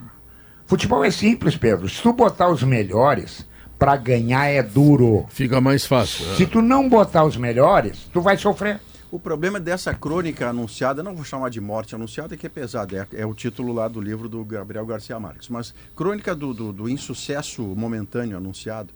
Futebol 0.66 1.06
é 1.06 1.10
simples, 1.12 1.56
Pedro. 1.56 1.88
Se 1.88 2.02
tu 2.02 2.12
botar 2.12 2.50
os 2.50 2.64
melhores, 2.64 3.48
para 3.80 3.96
ganhar 3.96 4.46
é 4.48 4.62
duro. 4.62 5.26
Fica 5.30 5.62
mais 5.62 5.86
fácil. 5.86 6.26
Se 6.36 6.46
tu 6.46 6.62
não 6.62 6.90
botar 6.90 7.24
os 7.24 7.38
melhores, 7.38 8.10
tu 8.12 8.20
vai 8.20 8.38
sofrer. 8.38 8.80
O 9.10 9.18
problema 9.18 9.58
dessa 9.58 9.94
crônica 9.94 10.50
anunciada, 10.50 11.02
não 11.02 11.16
vou 11.16 11.24
chamar 11.24 11.50
de 11.50 11.62
morte 11.62 11.96
anunciada, 11.96 12.36
que 12.36 12.46
é 12.46 12.50
pesado, 12.50 12.98
é, 12.98 13.08
é 13.14 13.26
o 13.26 13.34
título 13.34 13.72
lá 13.72 13.88
do 13.88 14.02
livro 14.02 14.28
do 14.28 14.44
Gabriel 14.44 14.86
Garcia 14.86 15.18
Marques, 15.18 15.48
mas 15.48 15.74
crônica 15.96 16.36
do, 16.36 16.54
do, 16.54 16.74
do 16.74 16.90
insucesso 16.90 17.62
momentâneo 17.64 18.36
anunciado. 18.36 18.90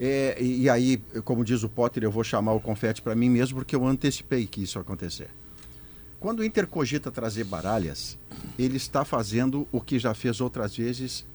É, 0.00 0.38
e, 0.40 0.62
e 0.62 0.70
aí, 0.70 0.96
como 1.24 1.44
diz 1.44 1.62
o 1.62 1.68
Potter, 1.68 2.02
eu 2.02 2.10
vou 2.10 2.24
chamar 2.24 2.54
o 2.54 2.60
confete 2.60 3.02
para 3.02 3.14
mim 3.14 3.28
mesmo, 3.28 3.58
porque 3.58 3.76
eu 3.76 3.86
antecipei 3.86 4.46
que 4.46 4.62
isso 4.62 4.78
ia 4.78 4.82
acontecer. 4.82 5.28
Quando 6.18 6.40
o 6.40 6.44
Inter 6.44 6.66
cogita 6.66 7.10
trazer 7.10 7.44
baralhas, 7.44 8.16
ele 8.58 8.78
está 8.78 9.04
fazendo 9.04 9.68
o 9.70 9.78
que 9.78 9.98
já 9.98 10.14
fez 10.14 10.40
outras 10.40 10.74
vezes 10.74 11.26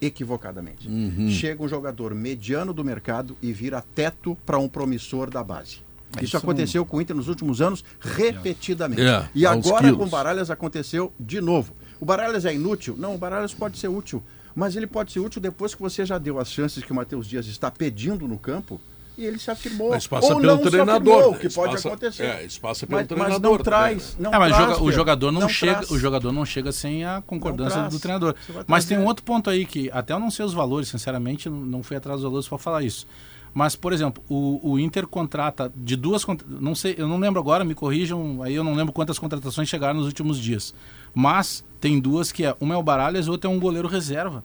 equivocadamente. 0.00 0.88
Chega 1.30 1.62
um 1.62 1.68
jogador 1.68 2.14
mediano 2.14 2.72
do 2.72 2.82
mercado 2.82 3.36
e 3.42 3.52
vira 3.52 3.84
teto 3.94 4.34
para 4.46 4.58
um 4.58 4.66
promissor 4.66 5.28
da 5.28 5.44
base. 5.44 5.83
Isso 6.22 6.36
aconteceu 6.36 6.84
com 6.86 6.96
o 6.96 7.00
Inter 7.00 7.14
nos 7.16 7.28
últimos 7.28 7.60
anos 7.60 7.84
repetidamente. 8.00 9.02
É, 9.02 9.28
e 9.34 9.46
agora 9.46 9.92
com 9.92 10.02
o 10.04 10.06
Baralhas 10.08 10.50
aconteceu 10.50 11.12
de 11.18 11.40
novo. 11.40 11.74
O 12.00 12.04
Baralhas 12.04 12.44
é 12.44 12.54
inútil? 12.54 12.94
Não, 12.98 13.14
o 13.14 13.18
Baralhas 13.18 13.54
pode 13.54 13.78
ser 13.78 13.88
útil. 13.88 14.22
Mas 14.54 14.76
ele 14.76 14.86
pode 14.86 15.12
ser 15.12 15.20
útil 15.20 15.40
depois 15.40 15.74
que 15.74 15.82
você 15.82 16.04
já 16.06 16.16
deu 16.18 16.38
as 16.38 16.50
chances 16.50 16.84
que 16.84 16.92
o 16.92 16.94
Matheus 16.94 17.26
Dias 17.26 17.46
está 17.46 17.70
pedindo 17.70 18.28
no 18.28 18.38
campo 18.38 18.80
e 19.18 19.24
ele 19.24 19.38
se 19.38 19.50
afirmou. 19.50 19.90
Mas 19.90 20.06
passa 20.06 20.26
Ou 20.32 20.40
pelo 20.40 20.56
não 20.56 20.62
se 20.62 20.70
treinador. 20.70 21.14
afirmou, 21.14 21.32
né? 21.32 21.38
que 21.38 21.48
pode 21.52 21.72
passa- 21.74 21.88
acontecer. 21.88 22.22
É, 22.24 22.44
isso 22.44 22.60
passa 22.60 22.86
pelo 22.86 22.98
mas, 23.00 23.08
mas 23.08 23.18
treinador. 23.18 23.58
não 23.58 23.64
traz. 23.64 24.16
Não 24.18 24.32
É, 24.34 24.38
mas 24.38 24.52
o 24.52 24.56
traz, 24.56 24.80
o 24.80 24.92
jogador 24.92 25.32
não, 25.32 25.48
chega, 25.48 25.72
traz. 25.74 25.90
o 25.90 25.98
jogador 25.98 26.32
não 26.32 26.44
chega 26.44 26.70
sem 26.72 27.04
a 27.04 27.20
concordância 27.26 27.82
do 27.88 27.98
treinador. 27.98 28.34
Mas 28.66 28.84
tem 28.84 28.96
um 28.98 29.04
outro 29.06 29.24
ponto 29.24 29.50
aí 29.50 29.64
que 29.66 29.90
até 29.92 30.12
eu 30.12 30.20
não 30.20 30.30
sei 30.30 30.44
os 30.44 30.54
valores, 30.54 30.88
sinceramente, 30.88 31.48
não- 31.48 31.58
não 31.60 31.82
fui 31.82 31.96
atrás 31.96 32.20
dos 32.20 32.24
valores 32.28 32.46
para 32.48 32.58
falar 32.58 32.82
isso. 32.82 33.06
Mas, 33.54 33.76
por 33.76 33.92
exemplo, 33.92 34.20
o, 34.28 34.72
o 34.72 34.78
Inter 34.80 35.06
contrata 35.06 35.72
de 35.76 35.94
duas, 35.94 36.26
não 36.60 36.74
sei, 36.74 36.96
eu 36.98 37.06
não 37.06 37.18
lembro 37.18 37.40
agora, 37.40 37.64
me 37.64 37.72
corrijam, 37.74 38.42
aí 38.42 38.54
eu 38.54 38.64
não 38.64 38.74
lembro 38.74 38.92
quantas 38.92 39.16
contratações 39.18 39.68
chegaram 39.68 39.94
nos 39.94 40.06
últimos 40.06 40.38
dias. 40.40 40.74
Mas 41.14 41.64
tem 41.80 42.00
duas 42.00 42.32
que 42.32 42.44
é, 42.44 42.54
uma 42.60 42.74
é 42.74 42.76
o 42.76 42.82
Baralhas 42.82 43.26
e 43.26 43.30
outra 43.30 43.48
é 43.48 43.52
um 43.54 43.60
goleiro 43.60 43.86
reserva. 43.86 44.42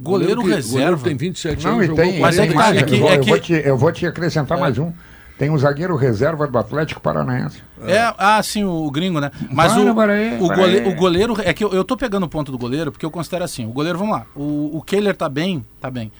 Goleiro, 0.00 0.42
que- 0.42 0.48
reserva. 0.48 0.78
goleiro 0.96 0.98
tem 1.02 1.16
27 1.16 1.64
Não, 1.64 1.72
anos, 1.72 1.84
e 1.84 1.86
jogou 1.88 2.04
tem, 2.04 2.20
Mas 2.20 2.38
é 2.38 2.46
que- 2.46 2.54
mais, 2.54 2.76
é 2.76 2.82
que- 2.82 2.94
eu, 2.94 3.00
vou, 3.00 3.10
é 3.10 3.16
eu 3.16 3.20
que- 3.20 3.28
vou 3.30 3.38
te, 3.38 3.52
eu 3.52 3.76
vou 3.76 3.92
te 3.92 4.06
acrescentar 4.06 4.58
mais 4.58 4.78
um. 4.78 4.90
Tem 5.38 5.50
um 5.50 5.58
zagueiro 5.58 5.96
reserva 5.96 6.46
do 6.46 6.56
Atlético 6.56 7.00
Paranaense. 7.00 7.62
É, 7.84 8.14
ah, 8.16 8.40
sim, 8.42 8.64
o, 8.64 8.90
gringo, 8.90 9.18
né? 9.20 9.30
Mas 9.50 9.72
Para, 9.72 9.90
o, 9.90 9.94
para 9.94 10.12
aí, 10.12 10.38
o, 10.40 10.46
para 10.46 10.56
gole- 10.56 10.78
aí. 10.80 10.88
o 10.88 10.94
goleiro. 10.94 11.36
É 11.44 11.52
que 11.52 11.64
eu, 11.64 11.72
eu 11.72 11.84
tô 11.84 11.96
pegando 11.96 12.24
o 12.24 12.28
ponto 12.28 12.52
do 12.52 12.58
goleiro, 12.58 12.92
porque 12.92 13.04
eu 13.04 13.10
considero 13.10 13.42
assim: 13.44 13.66
o 13.66 13.70
goleiro, 13.72 13.98
vamos 13.98 14.14
lá. 14.14 14.26
O, 14.36 14.76
o 14.78 14.82
Kehler 14.82 15.16
tá 15.16 15.28
bem, 15.28 15.64
tá 15.80 15.90
bem. 15.90 16.12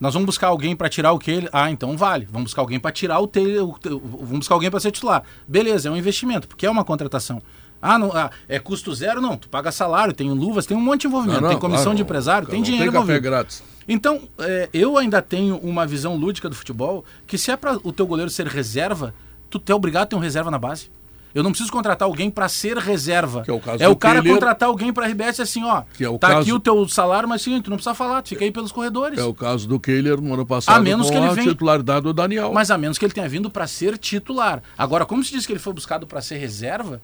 Nós 0.00 0.12
vamos 0.14 0.26
buscar 0.26 0.48
alguém 0.48 0.74
para 0.76 0.88
tirar 0.88 1.12
o 1.12 1.18
Kehler. 1.18 1.48
Ah, 1.52 1.70
então 1.70 1.96
vale. 1.96 2.26
Vamos 2.30 2.46
buscar 2.50 2.62
alguém 2.62 2.78
para 2.80 2.90
tirar 2.92 3.20
o 3.20 3.24
o- 3.24 4.00
Vamos 4.24 4.38
buscar 4.40 4.54
alguém 4.54 4.70
para 4.70 4.80
ser 4.80 4.90
titular. 4.90 5.22
Beleza, 5.46 5.88
é 5.88 5.90
um 5.92 5.96
investimento, 5.96 6.48
porque 6.48 6.66
é 6.66 6.70
uma 6.70 6.84
contratação. 6.84 7.40
Ah, 7.80 7.98
não, 7.98 8.10
ah, 8.16 8.30
é 8.48 8.58
custo 8.58 8.94
zero? 8.94 9.20
Não, 9.20 9.36
tu 9.36 9.48
paga 9.48 9.70
salário, 9.70 10.12
tem 10.14 10.30
luvas, 10.30 10.64
tem 10.66 10.76
um 10.76 10.80
monte 10.80 11.02
de 11.02 11.06
envolvimento. 11.06 11.40
Não, 11.40 11.48
não, 11.48 11.50
tem 11.50 11.58
comissão 11.60 11.84
claro, 11.84 11.96
de 11.96 12.02
empresário, 12.02 12.48
tem 12.48 12.62
dinheiro 12.62 12.90
Tem 12.90 13.00
envolvido. 13.00 13.20
grátis. 13.20 13.62
Então, 13.86 14.22
é, 14.38 14.68
eu 14.72 14.96
ainda 14.96 15.20
tenho 15.20 15.58
uma 15.58 15.86
visão 15.86 16.16
lúdica 16.16 16.48
do 16.48 16.54
futebol 16.54 17.04
que 17.26 17.36
se 17.36 17.50
é 17.50 17.56
para 17.56 17.78
o 17.86 17.92
teu 17.92 18.06
goleiro 18.06 18.30
ser 18.30 18.46
reserva, 18.46 19.14
tu 19.50 19.60
é 19.68 19.74
obrigado 19.74 20.04
a 20.04 20.06
ter 20.06 20.16
um 20.16 20.20
reserva 20.20 20.50
na 20.50 20.58
base. 20.58 20.90
Eu 21.34 21.42
não 21.42 21.50
preciso 21.50 21.72
contratar 21.72 22.06
alguém 22.06 22.30
para 22.30 22.48
ser 22.48 22.76
reserva. 22.78 23.42
Que 23.42 23.50
é 23.50 23.54
o 23.54 23.58
caso 23.60 23.82
é 23.82 23.88
o 23.88 23.96
cara 23.96 24.22
contratar 24.22 24.68
alguém 24.68 24.92
para 24.92 25.06
RBS 25.08 25.40
assim, 25.40 25.64
ó. 25.64 25.82
Que 25.96 26.04
é 26.04 26.08
o 26.08 26.16
tá 26.18 26.28
caso- 26.28 26.40
aqui 26.42 26.52
o 26.52 26.60
teu 26.60 26.86
salário, 26.88 27.28
mas 27.28 27.42
seguinte, 27.42 27.64
tu 27.64 27.70
não 27.70 27.76
precisa 27.76 27.94
falar, 27.94 28.22
tu 28.22 28.28
fica 28.28 28.44
aí 28.44 28.52
pelos 28.52 28.70
corredores. 28.70 29.18
É 29.18 29.24
o 29.24 29.34
caso 29.34 29.66
do 29.66 29.80
Kehler 29.80 30.20
no 30.20 30.32
ano 30.34 30.46
passado 30.46 30.76
A 30.76 30.80
menos 30.80 31.10
que 31.10 31.16
ele 31.16 31.28
venha- 31.30 31.48
titularidade 31.50 32.02
do 32.02 32.12
Daniel. 32.12 32.52
Mas 32.52 32.70
a 32.70 32.78
menos 32.78 32.96
que 32.98 33.04
ele 33.04 33.12
tenha 33.12 33.28
vindo 33.28 33.50
para 33.50 33.66
ser 33.66 33.98
titular. 33.98 34.62
Agora, 34.78 35.04
como 35.04 35.24
se 35.24 35.32
diz 35.32 35.44
que 35.44 35.52
ele 35.52 35.58
foi 35.58 35.72
buscado 35.72 36.06
para 36.06 36.22
ser 36.22 36.36
reserva, 36.36 37.02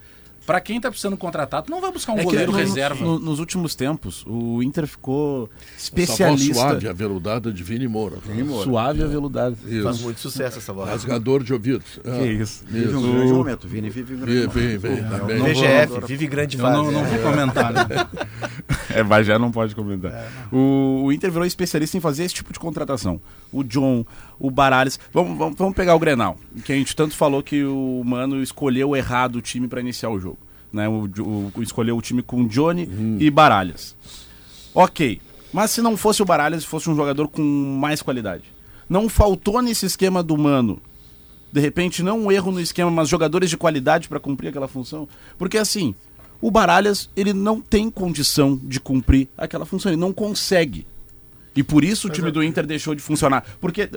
para 0.51 0.61
quem 0.61 0.81
tá 0.81 0.91
precisando 0.91 1.17
contratar, 1.17 1.63
tu 1.63 1.71
não 1.71 1.81
vai 1.81 1.93
buscar 1.93 2.13
um 2.13 2.17
É 2.17 2.19
que 2.19 2.25
goleiro 2.25 2.51
no- 2.51 2.59
reserva. 2.59 3.05
no- 3.05 3.21
nos 3.21 3.39
últimos 3.39 3.77
tempos, 3.77 4.25
o 4.27 4.61
Inter 4.65 4.85
ficou 4.85 5.45
Essa 5.55 5.69
voz 5.69 5.83
especialista. 5.85 6.55
suave, 6.55 6.89
aveludada 6.89 7.53
de 7.53 7.63
Vini 7.63 7.87
Moura. 7.87 8.17
Suave 8.65 8.99
e 9.01 9.05
aveludado. 9.05 9.57
Isso. 9.65 9.85
Faz 9.85 10.01
muito 10.01 10.19
sucesso 10.19 10.59
essa 10.59 10.73
voz. 10.73 10.91
Rasgador 10.91 11.45
de 11.45 11.53
ouvidos. 11.53 12.01
Ah, 12.05 12.19
Que 12.19 12.25
isso. 12.33 12.65
Vive 12.67 12.97
um 12.97 13.13
grande 13.13 13.33
momento. 13.33 13.69
Vini 13.69 13.91
vive 13.91 14.15
um 14.15 14.17
grande 14.19 14.33
Vem, 14.33 14.41
momento. 14.49 14.81
vem, 14.81 14.97
vem. 14.97 15.03
vou- 15.39 15.45
VGF, 15.45 16.07
vive 16.09 16.27
grande 16.27 16.57
Eu 16.59 16.63
fase. 16.65 16.77
não, 16.77 16.91
não 16.91 17.05
vou 17.05 17.19
comentar, 17.21 17.73
né? 17.73 17.87
É, 18.93 19.05
mas 19.05 19.25
já 19.25 19.39
não 19.39 19.53
pode 19.53 19.73
comentar. 19.73 20.29
o, 20.51 21.03
o 21.05 21.13
Inter 21.13 21.31
virou 21.31 21.47
especialista 21.47 21.97
em 21.97 22.01
fazer 22.01 22.25
esse 22.25 22.35
tipo 22.35 22.53
de 22.53 22.59
contratação. 22.59 23.21
O 23.53 23.63
John, 23.63 24.05
o 24.37 24.51
Baralhas. 24.51 24.99
Vamos, 25.13 25.39
vamos, 25.39 25.57
vamos 25.57 25.77
pegar 25.77 25.95
o 25.95 25.99
Grenal, 26.01 26.37
que 26.65 26.73
a 26.73 26.75
gente 26.75 26.97
tanto 26.97 27.15
falou 27.15 27.41
que 27.41 27.63
o 27.65 28.03
Mano 28.05 28.43
escolheu 28.43 28.97
errado 28.97 29.37
o 29.37 29.41
time 29.41 29.69
para 29.69 29.81
iniciar 29.81 30.11
o 30.11 30.19
jogo. 30.19 30.39
Né? 30.73 30.89
O, 30.89 31.05
o- 31.57 31.63
escolheu 31.63 31.97
o 31.97 32.03
time 32.03 32.23
com 32.23 32.47
Johnny 32.47 32.89
e 33.21 33.31
Baralhas. 33.31 33.97
Ok. 34.75 35.21
Mas 35.53 35.71
se 35.73 35.83
não 35.83 35.97
fosse 35.97 36.23
o 36.23 36.25
Baralhas, 36.25 36.65
fosse 36.65 36.89
um 36.89 36.95
jogador 36.95 37.27
com 37.29 37.43
mais 37.43 38.01
qualidade. 38.03 38.45
Não 38.89 39.09
faltou 39.09 39.61
nesse 39.61 39.87
esquema 39.87 40.23
do 40.23 40.37
Mano. 40.39 40.81
De 41.53 41.61
repente, 41.61 42.03
não 42.03 42.21
um 42.21 42.33
erro 42.33 42.53
no 42.53 42.61
esquema, 42.61 42.91
mas 42.91 43.09
jogadores 43.09 43.51
de 43.51 43.57
qualidade 43.57 44.09
para 44.09 44.21
cumprir 44.21 44.49
aquela 44.49 44.69
função. 44.69 45.09
Porque 45.37 45.59
assim, 45.59 45.93
o 46.41 46.51
Baralhas, 46.51 47.11
ele 47.17 47.33
não 47.33 47.61
tem 47.61 47.91
condição 47.91 48.57
de 48.63 48.79
cumprir 48.79 49.27
aquela 49.37 49.67
função, 49.67 49.91
ele 49.91 50.01
não 50.01 50.13
consegue. 50.13 50.87
E 51.57 51.65
por 51.65 51.83
isso 51.83 52.07
o 52.07 52.11
time 52.11 52.31
do 52.31 52.45
Inter 52.45 52.65
deixou 52.65 52.95
de 52.95 53.03
funcionar. 53.03 53.45
Porque, 53.61 53.91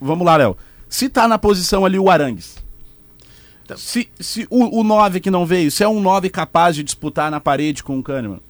vamos 0.00 0.26
lá, 0.26 0.36
Léo. 0.36 0.56
Se 0.88 1.08
tá 1.08 1.26
na 1.26 1.38
posição 1.38 1.84
ali 1.86 1.98
o 1.98 2.10
Arangues, 2.10 2.56
se, 3.76 4.08
se 4.18 4.46
o, 4.50 4.80
o 4.80 4.84
9 4.84 5.20
que 5.20 5.30
não 5.30 5.46
veio, 5.46 5.70
se 5.70 5.82
é 5.82 5.88
um 5.88 6.00
9 6.00 6.30
capaz 6.30 6.76
de 6.76 6.82
disputar 6.82 7.30
na 7.30 7.40
parede 7.40 7.82
com 7.82 7.98
o 7.98 8.02
Kahneman, 8.02 8.40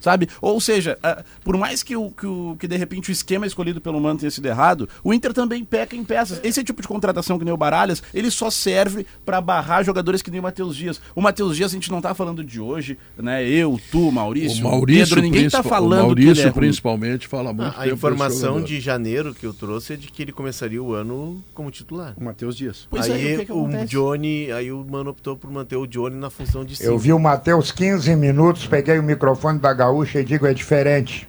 sabe? 0.00 0.28
Ou 0.40 0.60
seja, 0.60 0.98
ah, 1.02 1.22
por 1.44 1.56
mais 1.56 1.82
que, 1.82 1.96
o, 1.96 2.10
que, 2.10 2.26
o, 2.26 2.56
que 2.58 2.68
de 2.68 2.76
repente 2.76 3.10
o 3.10 3.12
esquema 3.12 3.46
escolhido 3.46 3.80
pelo 3.80 4.00
Mano 4.00 4.18
tenha 4.18 4.30
sido 4.30 4.46
errado, 4.46 4.88
o 5.02 5.12
Inter 5.12 5.32
também 5.32 5.64
peca 5.64 5.96
em 5.96 6.04
peças. 6.04 6.40
Esse 6.42 6.62
tipo 6.62 6.82
de 6.82 6.88
contratação 6.88 7.38
que 7.38 7.44
nem 7.44 7.52
o 7.52 7.56
Baralhas, 7.56 8.02
ele 8.12 8.30
só 8.30 8.50
serve 8.50 9.06
pra 9.24 9.40
barrar 9.40 9.84
jogadores 9.84 10.22
que 10.22 10.30
nem 10.30 10.40
o 10.40 10.42
Matheus 10.42 10.76
Dias. 10.76 11.00
O 11.14 11.20
Matheus 11.20 11.56
Dias 11.56 11.70
a 11.70 11.74
gente 11.74 11.90
não 11.90 12.00
tá 12.00 12.14
falando 12.14 12.44
de 12.44 12.60
hoje, 12.60 12.98
né? 13.16 13.46
Eu, 13.48 13.80
tu, 13.90 14.10
Maurício, 14.10 14.66
O 14.66 14.70
Maurício, 14.70 15.16
Pedro, 15.16 15.22
ninguém 15.22 15.48
tá 15.48 15.62
falando 15.62 16.12
o 16.12 16.14
que 16.14 16.20
ele 16.22 16.26
Maurício 16.26 16.48
é 16.48 16.52
principalmente 16.52 17.28
fala 17.28 17.52
muito 17.52 17.74
Ah, 17.76 17.82
a 17.82 17.88
informação 17.88 18.62
de 18.62 18.80
janeiro 18.80 19.34
que 19.34 19.46
eu 19.46 19.54
trouxe 19.54 19.94
é 19.94 19.96
de 19.96 20.08
que 20.08 20.22
ele 20.22 20.32
começaria 20.32 20.82
o 20.82 20.92
ano 20.92 21.42
como 21.54 21.70
titular. 21.70 22.14
O 22.16 22.24
Matheus 22.24 22.56
Dias. 22.56 22.86
Pois 22.90 23.08
é, 23.08 23.14
aí 23.14 23.34
o 23.34 23.38
que 23.38 23.46
que 23.46 23.52
o? 23.52 23.66
Johnny, 23.86 24.50
aí 24.52 24.70
o 24.72 24.84
mano 24.84 25.10
optou 25.10 25.36
por 25.36 25.50
manter 25.50 25.76
o 25.76 25.86
Johnny 25.86 26.16
na 26.16 26.30
função 26.30 26.64
de 26.64 26.72
Eu 26.74 26.92
cinco. 26.92 26.98
vi 26.98 27.12
o 27.12 27.18
Matheus 27.18 27.72
15 27.72 28.14
minutos, 28.16 28.66
peguei 28.66 28.98
o 28.98 29.02
microfone 29.02 29.58
da 29.58 29.72
gaúcha 29.86 30.20
e 30.20 30.24
digo, 30.24 30.46
é 30.46 30.52
diferente. 30.52 31.28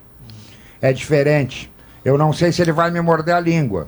É 0.82 0.92
diferente. 0.92 1.72
Eu 2.04 2.18
não 2.18 2.34
sei 2.34 2.52
se 2.52 2.62
ele 2.62 2.72
vai 2.72 2.92
me 2.92 3.02
morder 3.02 3.36
a 3.36 3.40
língua. 3.40 3.88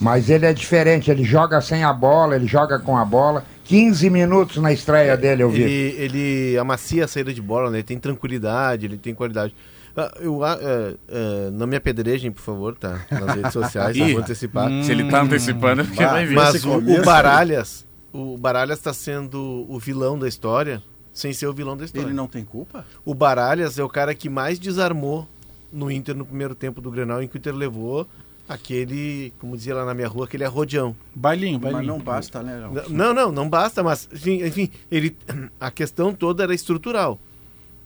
Mas 0.00 0.28
ele 0.28 0.46
é 0.46 0.52
diferente, 0.52 1.10
ele 1.10 1.22
joga 1.22 1.60
sem 1.60 1.84
a 1.84 1.92
bola, 1.92 2.34
ele 2.34 2.46
joga 2.46 2.78
com 2.78 2.96
a 2.96 3.04
bola. 3.04 3.44
15 3.64 4.10
minutos 4.10 4.56
na 4.56 4.72
estreia 4.72 5.16
dele, 5.16 5.44
eu 5.44 5.50
vi. 5.50 5.62
Ele, 5.62 5.94
ele 5.98 6.58
amacia 6.58 7.04
a 7.04 7.08
saída 7.08 7.32
de 7.32 7.40
bola, 7.40 7.70
né? 7.70 7.78
Ele 7.78 7.84
tem 7.84 7.98
tranquilidade, 7.98 8.86
ele 8.86 8.98
tem 8.98 9.14
qualidade. 9.14 9.54
Ah, 9.96 10.12
eu, 10.20 10.42
ah, 10.42 10.58
ah, 10.60 10.94
ah, 11.08 11.50
não 11.52 11.66
me 11.66 11.76
apedrejem, 11.76 12.32
por 12.32 12.40
favor, 12.40 12.76
tá? 12.76 13.00
Nas 13.10 13.36
redes 13.36 13.52
sociais, 13.54 13.96
eu 13.96 14.08
Ih, 14.08 14.12
vou 14.14 14.22
antecipar. 14.22 14.68
Se 14.82 14.90
ele 14.90 15.08
tá 15.08 15.22
antecipando, 15.22 15.82
é 15.82 15.84
porque 15.84 16.04
vai 16.04 16.26
vir. 16.26 16.34
Mas 16.34 16.64
o, 16.64 16.78
o 16.78 17.04
Baralhas, 17.04 17.86
o 18.12 18.36
Baralhas 18.36 18.78
está 18.78 18.92
sendo 18.92 19.66
o 19.68 19.78
vilão 19.78 20.18
da 20.18 20.26
história, 20.26 20.82
sem 21.12 21.32
ser 21.32 21.46
o 21.46 21.52
vilão 21.52 21.76
da 21.76 21.84
história. 21.84 22.06
Ele 22.06 22.14
não 22.14 22.26
tem 22.26 22.44
culpa? 22.44 22.86
O 23.04 23.14
Baralhas 23.14 23.78
é 23.78 23.84
o 23.84 23.88
cara 23.88 24.14
que 24.14 24.28
mais 24.28 24.58
desarmou 24.58 25.28
no 25.72 25.90
Inter 25.90 26.14
no 26.16 26.24
primeiro 26.24 26.54
tempo 26.54 26.80
do 26.80 26.90
Grenal, 26.90 27.22
em 27.22 27.28
que 27.28 27.36
o 27.36 27.38
Inter 27.38 27.54
levou 27.54 28.06
aquele, 28.48 29.32
como 29.38 29.56
dizia 29.56 29.74
lá 29.74 29.84
na 29.84 29.94
minha 29.94 30.08
rua, 30.08 30.24
aquele 30.26 30.44
arrodeão. 30.44 30.94
Bailinho, 31.14 31.58
Mas 31.62 31.72
bailinho. 31.72 31.92
não 31.94 32.00
basta, 32.00 32.42
né? 32.42 32.56
Léo? 32.72 32.90
Não, 32.90 33.14
não, 33.14 33.32
não 33.32 33.48
basta, 33.48 33.82
mas 33.82 34.08
enfim, 34.26 34.70
ele 34.90 35.16
a 35.60 35.70
questão 35.70 36.12
toda 36.12 36.42
era 36.42 36.54
estrutural, 36.54 37.18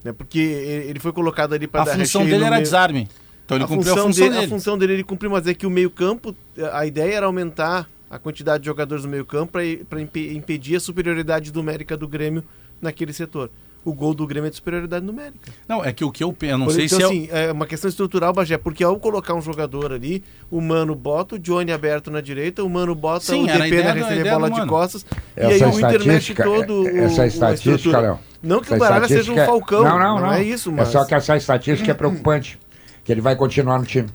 né? 0.03 0.13
Porque 0.13 0.39
ele 0.39 0.99
foi 0.99 1.13
colocado 1.13 1.53
ali 1.55 1.67
para 1.67 1.83
A 1.83 1.85
dar 1.85 1.97
função 1.97 2.23
recheio 2.23 2.25
dele 2.25 2.39
no 2.41 2.47
era 2.47 2.57
meio- 2.57 2.65
desarme. 2.65 3.09
Então 3.45 3.57
ele 3.57 3.65
a 3.65 3.69
cumpriu 3.69 3.93
função 3.95 4.05
a 4.05 4.07
função 4.09 4.25
dele, 4.25 4.35
dele. 4.35 4.47
A 4.47 4.49
função 4.49 4.79
dele 4.79 4.93
ele 4.95 5.05
cumpriu, 5.05 5.31
mas 5.31 5.47
é 5.47 5.55
que 5.55 5.67
o 5.67 5.71
meio-campo, 5.71 6.35
a 6.73 6.85
ideia 6.85 7.15
era 7.15 7.27
aumentar 7.27 7.89
a 8.11 8.19
quantidade 8.19 8.63
de 8.63 8.67
jogadores 8.67 9.05
no 9.05 9.11
meio-campo 9.11 9.53
para 9.89 10.01
impedir 10.01 10.77
a 10.77 10.81
superioridade 10.81 11.53
numérica 11.53 11.97
do 11.97 12.09
Grêmio 12.09 12.43
naquele 12.81 13.13
setor. 13.13 13.51
o 13.85 13.93
gol 13.95 14.13
do 14.15 14.27
Grêmio 14.27 14.49
é 14.49 14.51
de 14.51 14.57
superioridade 14.57 15.07
numérica. 15.07 15.53
Não, 15.69 15.85
é 15.85 15.93
que 15.93 16.05
o 16.05 16.11
que 16.11 16.25
eu 16.25 16.33
penso, 16.33 16.59
não 16.59 16.67
Por- 16.67 16.75
sei 16.75 16.87
então, 16.87 16.99
se 16.99 17.05
é. 17.05 17.07
assim, 17.07 17.29
é 17.31 17.53
uma 17.53 17.67
questão 17.69 17.89
estrutural, 17.89 18.33
Bagé, 18.33 18.59
porque 18.59 18.83
ao 18.83 18.99
colocar 18.99 19.33
um 19.33 19.41
jogador 19.41 19.93
ali, 19.93 20.25
o 20.51 20.61
Mano 20.61 20.93
bota 20.97 21.37
o 21.37 21.39
Johnny 21.39 21.71
aberto 21.71 22.11
na 22.11 22.21
direita, 22.21 22.65
o 22.65 22.69
Mano 22.69 22.97
bota 22.97 23.27
Sim, 23.27 23.45
o 23.45 23.47
DP 23.47 23.67
ideia 23.69 23.85
na 23.85 23.93
receber 23.93 24.21
ideia 24.23 24.35
bola 24.35 24.51
de 24.51 24.67
costas, 24.67 25.07
e 25.37 25.41
Essa 25.41 25.67
aí 25.67 25.71
o 25.73 25.79
Inter 25.79 26.05
mexe 26.05 26.35
todo 26.35 26.83
o, 26.83 26.89
essa 26.89 27.27
estatística. 27.29 28.01
Léo, 28.01 28.19
Não 28.43 28.61
que 28.61 28.75
o 28.75 28.77
Baralha 28.77 29.07
seja 29.07 29.33
um 29.33 29.39
é- 29.39 29.47
falcão, 29.47 29.85
não, 29.85 29.99
não, 30.01 30.19
não. 30.21 30.33
é 30.33 30.43
isso, 30.43 30.73
mas... 30.73 30.89
É 30.89 30.91
só 30.91 31.05
que 31.05 31.15
essa 31.15 31.37
estatística 31.37 31.89
é 31.89 31.95
preocupante, 31.95 32.59
que 33.05 33.13
ele 33.13 33.21
vai 33.21 33.37
continuar 33.37 33.79
no 33.79 33.85
time. 33.87 34.09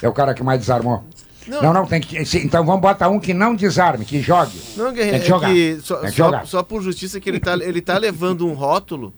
É 0.00 0.08
o 0.08 0.14
cara 0.14 0.32
que 0.32 0.42
mais 0.42 0.58
desarmou. 0.60 1.04
Não. 1.46 1.62
Não, 1.62 1.72
não, 1.74 1.86
tem 1.86 2.00
que. 2.00 2.16
Então 2.38 2.64
vamos 2.64 2.80
botar 2.80 3.08
um 3.08 3.20
que 3.20 3.34
não 3.34 3.54
desarme, 3.54 4.04
que 4.04 4.20
jogue. 4.20 4.58
Não, 4.76 4.92
Guerreiro, 4.92 5.18
Tem 5.18 5.20
que 5.20 5.26
é 5.26 5.28
jogar. 5.28 5.52
que 5.52 5.78
só, 5.82 5.96
Tem 5.96 6.10
que 6.10 6.16
só- 6.16 6.24
jogar. 6.24 6.46
só 6.46 6.62
por 6.62 6.82
justiça 6.82 7.20
que 7.20 7.28
ele 7.28 7.40
tá, 7.40 7.54
ele 7.54 7.80
tá 7.82 7.98
levando 7.98 8.46
um 8.46 8.54
rótulo 8.54 9.12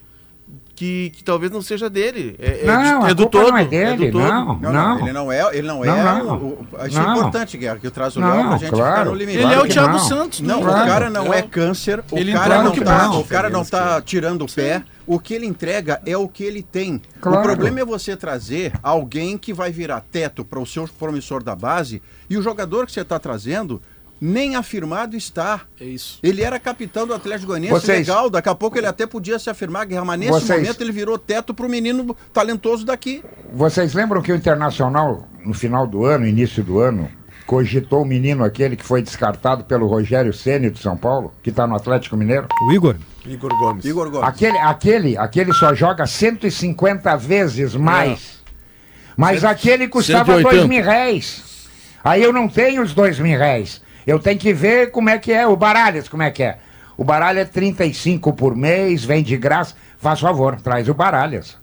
que, 0.77 1.11
que 1.17 1.25
talvez 1.25 1.51
não 1.51 1.61
seja 1.62 1.89
dele. 1.91 2.37
É, 2.39 2.61
é 2.62 2.67
Não, 2.67 3.01
de- 3.01 3.07
a 3.07 3.11
é 3.11 3.15
do 3.15 3.23
culpa 3.23 3.39
todo. 3.41 3.51
não 3.51 3.59
é 3.59 3.62
é 3.62 3.65
do 3.65 3.71
dele, 3.71 4.12
todo. 4.12 4.23
não. 4.23 4.59
Não, 4.61 4.73
não, 4.73 4.99
ele 5.01 5.12
não 5.12 5.33
é, 5.33 5.57
ele 5.57 5.67
não 5.67 5.85
é. 5.85 5.87
Não, 5.89 6.25
não. 6.25 6.37
o- 6.37 6.67
o- 6.71 6.87
isso 6.87 6.99
é 6.99 7.03
Não. 7.03 7.17
importante, 7.17 7.57
Guerra, 7.57 7.79
que 7.79 7.91
traz 7.91 8.15
o 8.17 8.21
Léo 8.21 8.47
pra 8.49 8.57
gente 8.59 8.71
claro. 8.71 8.93
ficar 8.93 9.05
no 9.07 9.15
limite. 9.15 9.39
Ele 9.39 9.47
Claro 9.47 9.61
é 9.61 9.65
o 9.65 9.69
Thiago 9.69 9.93
não. 9.95 9.99
Santos. 9.99 10.41
Não, 10.41 10.62
Claro. 10.62 10.83
o 10.85 10.87
cara 10.87 11.11
não 11.11 11.35
é 11.35 11.43
câncer, 11.43 12.05
o 12.12 12.19
Ele 12.19 12.33
cara 12.33 12.62
não 12.62 12.73
tá, 12.73 13.11
o 13.19 13.25
cara 13.25 13.51
não 13.51 13.61
não. 13.61 13.67
tá 13.67 14.01
tirando 14.03 14.43
o 14.43 14.47
pé. 14.53 14.83
O 15.09 15.21
que 15.21 15.33
ele 15.35 15.47
entrega 15.47 16.01
é 16.05 16.17
o 16.17 16.29
que 16.29 16.43
ele 16.43 16.62
tem. 16.62 17.01
Claro. 17.21 17.39
O 17.39 17.43
problema 17.43 17.79
é 17.81 17.85
você 17.85 18.17
trazer 18.17 18.73
alguém 18.83 19.39
que 19.39 19.53
vai 19.53 19.71
virar 19.71 20.01
teto 20.01 20.45
para 20.45 20.59
o 20.59 20.67
seu 20.67 20.89
promissor 20.99 21.45
da 21.45 21.55
base 21.55 22.03
e 22.29 22.37
o 22.37 22.43
jogador 22.43 22.87
que 22.87 22.93
você 22.93 23.03
está 23.03 23.17
trazendo 23.17 23.81
nem 24.21 24.57
afirmado 24.57 25.17
está. 25.17 25.63
É 25.81 25.85
isso. 25.85 26.19
Ele 26.23 26.43
era 26.43 26.59
capitão 26.59 27.07
do 27.07 27.15
Atlético 27.15 27.49
Goianiense, 27.49 27.73
Vocês- 27.75 28.07
legal, 28.07 28.31
daqui 28.31 28.49
a 28.49 28.55
pouco 28.55 28.79
ele 28.79 28.87
até 28.87 29.07
podia 29.07 29.39
se 29.39 29.51
afirmar, 29.51 29.87
Guerra, 29.87 30.05
mas 30.05 30.19
nesse 30.19 30.33
Vocês- 30.33 30.61
momento 30.61 30.81
ele 30.81 30.93
virou 30.93 31.19
teto 31.19 31.53
para 31.53 31.67
o 31.67 31.69
menino 31.69 32.17
talentoso 32.33 32.85
daqui. 32.85 33.23
Vocês 33.53 33.93
lembram 33.95 34.23
que 34.23 34.33
o 34.33 34.37
Internacional, 34.37 35.29
no 35.45 35.53
final 35.55 35.87
do 35.87 36.05
ano, 36.05 36.27
início 36.27 36.63
do 36.65 36.81
ano, 36.81 37.09
cogitou 37.47 38.03
o 38.03 38.05
menino 38.05 38.43
aquele 38.43 38.75
que 38.75 38.83
foi 38.85 39.01
descartado 39.03 39.65
pelo 39.65 39.87
Rogério 39.87 40.33
Ceni 40.33 40.69
de 40.71 40.81
São 40.81 40.97
Paulo, 40.97 41.33
que 41.43 41.51
está 41.51 41.65
no 41.67 41.77
Atlético 41.77 42.17
Mineiro? 42.17 42.49
O 42.69 42.73
Igor, 42.73 42.97
Igor 43.25 43.51
Gomes. 43.59 43.85
Igor 43.85 44.11
Gomes. 44.11 44.29
Aquele, 44.29 44.59
aquele, 44.59 45.17
aquele 45.17 45.53
só 45.53 45.73
joga 45.75 46.07
150 46.07 47.17
vezes 47.17 47.75
mais. 47.77 48.37
Mas 49.17 49.45
aquele 49.45 49.89
custava 49.89 50.33
180. 50.35 50.51
dois 50.57 50.69
mil 50.69 50.83
réis. 50.85 51.45
Aí 52.05 52.23
eu 52.23 52.33
não 52.33 52.49
tenho 52.49 52.83
os 52.83 52.93
dois 52.95 53.19
mil 53.19 53.39
réis. 53.39 53.81
Eu 54.07 54.19
tenho 54.19 54.38
que 54.38 54.53
ver 54.53 54.90
como 54.90 55.09
é 55.11 55.19
que 55.19 55.33
é. 55.33 55.47
O 55.47 55.57
Baralhas, 55.57 56.09
como 56.09 56.23
é 56.23 56.31
que 56.31 56.42
é? 56.42 56.59
O 56.97 57.05
Baralha 57.05 57.40
é 57.40 57.45
35 57.45 58.33
por 58.33 58.55
mês, 58.55 59.05
vem 59.05 59.23
de 59.23 59.37
graça. 59.37 59.75
Faz 59.99 60.21
favor, 60.21 60.61
traz 60.61 60.88
o 60.88 60.95
Baralhas. 60.95 61.57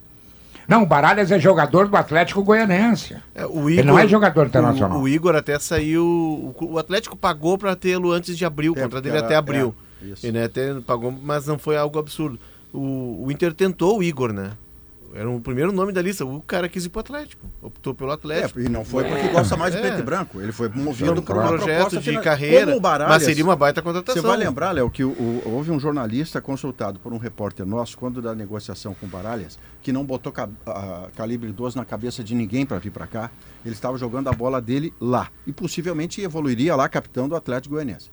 Não, 0.67 0.83
o 0.83 0.85
Baralhas 0.85 1.31
é 1.31 1.39
jogador 1.39 1.87
do 1.87 1.97
Atlético 1.97 2.41
Goianense. 2.43 3.15
É, 3.35 3.45
o 3.45 3.69
Ele 3.69 3.83
não 3.83 3.97
é 3.99 4.07
jogador 4.07 4.47
internacional. 4.47 4.97
O, 4.97 5.01
o 5.03 5.07
Igor 5.09 5.35
até 5.35 5.57
saiu. 5.59 6.03
O, 6.05 6.55
o 6.59 6.79
Atlético 6.79 7.15
pagou 7.17 7.57
para 7.57 7.75
tê-lo 7.75 8.11
antes 8.11 8.37
de 8.37 8.45
abril. 8.45 8.73
O 8.73 8.79
É, 8.79 8.83
contrato 8.83 9.03
dele 9.03 9.17
era- 9.17 9.25
até 9.25 9.35
abril. 9.35 9.75
é, 10.01 10.05
isso. 10.07 10.25
e, 10.25 10.31
né, 10.31 10.45
até 10.45 10.73
pagou, 10.81 11.11
mas 11.11 11.45
não 11.47 11.57
foi 11.59 11.75
algo 11.77 11.99
absurdo. 11.99 12.39
O, 12.73 13.25
o 13.25 13.31
Inter 13.31 13.53
tentou 13.53 13.99
o 13.99 14.03
Igor, 14.03 14.31
né? 14.33 14.51
Era 15.15 15.29
o 15.29 15.39
primeiro 15.39 15.71
nome 15.71 15.91
da 15.91 16.01
lista. 16.01 16.25
O 16.25 16.41
cara 16.41 16.67
quis 16.67 16.85
ir 16.85 16.89
pro 16.89 17.01
Atlético. 17.01 17.45
Optou 17.61 17.93
pelo 17.93 18.09
É, 18.09 18.13
Atlético. 18.15 18.59
e 18.59 18.67
não 18.67 18.83
foi 18.83 19.03
porque 19.03 19.27
gosta 19.27 19.55
mais 19.55 19.71
de 19.71 19.77
É. 19.77 19.81
preto 19.81 19.99
e 19.99 20.01
branco. 20.01 20.41
Ele 20.41 20.51
foi 20.51 20.67
movido 20.69 21.11
um 21.11 21.21
por 21.21 21.35
uma 21.37 21.47
projeto 21.49 21.99
de 21.99 22.19
carreira. 22.19 22.79
Baralhas, 22.79 23.13
mas 23.13 23.23
seria 23.23 23.43
uma 23.43 23.55
baita 23.55 23.79
Você 23.81 23.85
contratação. 23.85 24.23
vai 24.23 24.37
lembrar, 24.37 24.71
Léo, 24.71 24.89
que 24.89 25.03
o- 25.03 25.11
o- 25.11 25.43
houve 25.45 25.69
um 25.69 25.79
jornalista 25.79 26.41
consultado 26.41 26.99
por 26.99 27.13
um 27.13 27.17
repórter 27.17 27.63
nosso, 27.63 27.95
quando 27.95 28.23
da 28.23 28.33
negociação 28.33 28.95
com 28.95 29.05
o 29.05 29.09
Baralhas, 29.09 29.59
que 29.83 29.93
não 29.93 30.03
botou 30.03 30.31
ca- 30.31 30.49
a- 30.65 31.09
calibre 31.15 31.51
12 31.51 31.77
na 31.77 31.85
cabeça 31.85 32.23
de 32.23 32.33
ninguém 32.33 32.65
para 32.65 32.79
vir 32.79 32.89
para 32.91 33.05
cá. 33.05 33.29
Ele 33.63 33.75
estava 33.75 33.97
jogando 33.99 34.29
a 34.29 34.33
bola 34.33 34.59
dele 34.59 34.91
lá. 34.99 35.29
E 35.45 35.53
possivelmente 35.53 36.21
evoluiria 36.21 36.75
lá, 36.75 36.89
capitão 36.89 37.29
do 37.29 37.35
Atlético 37.35 37.75
Goianiense. 37.75 38.09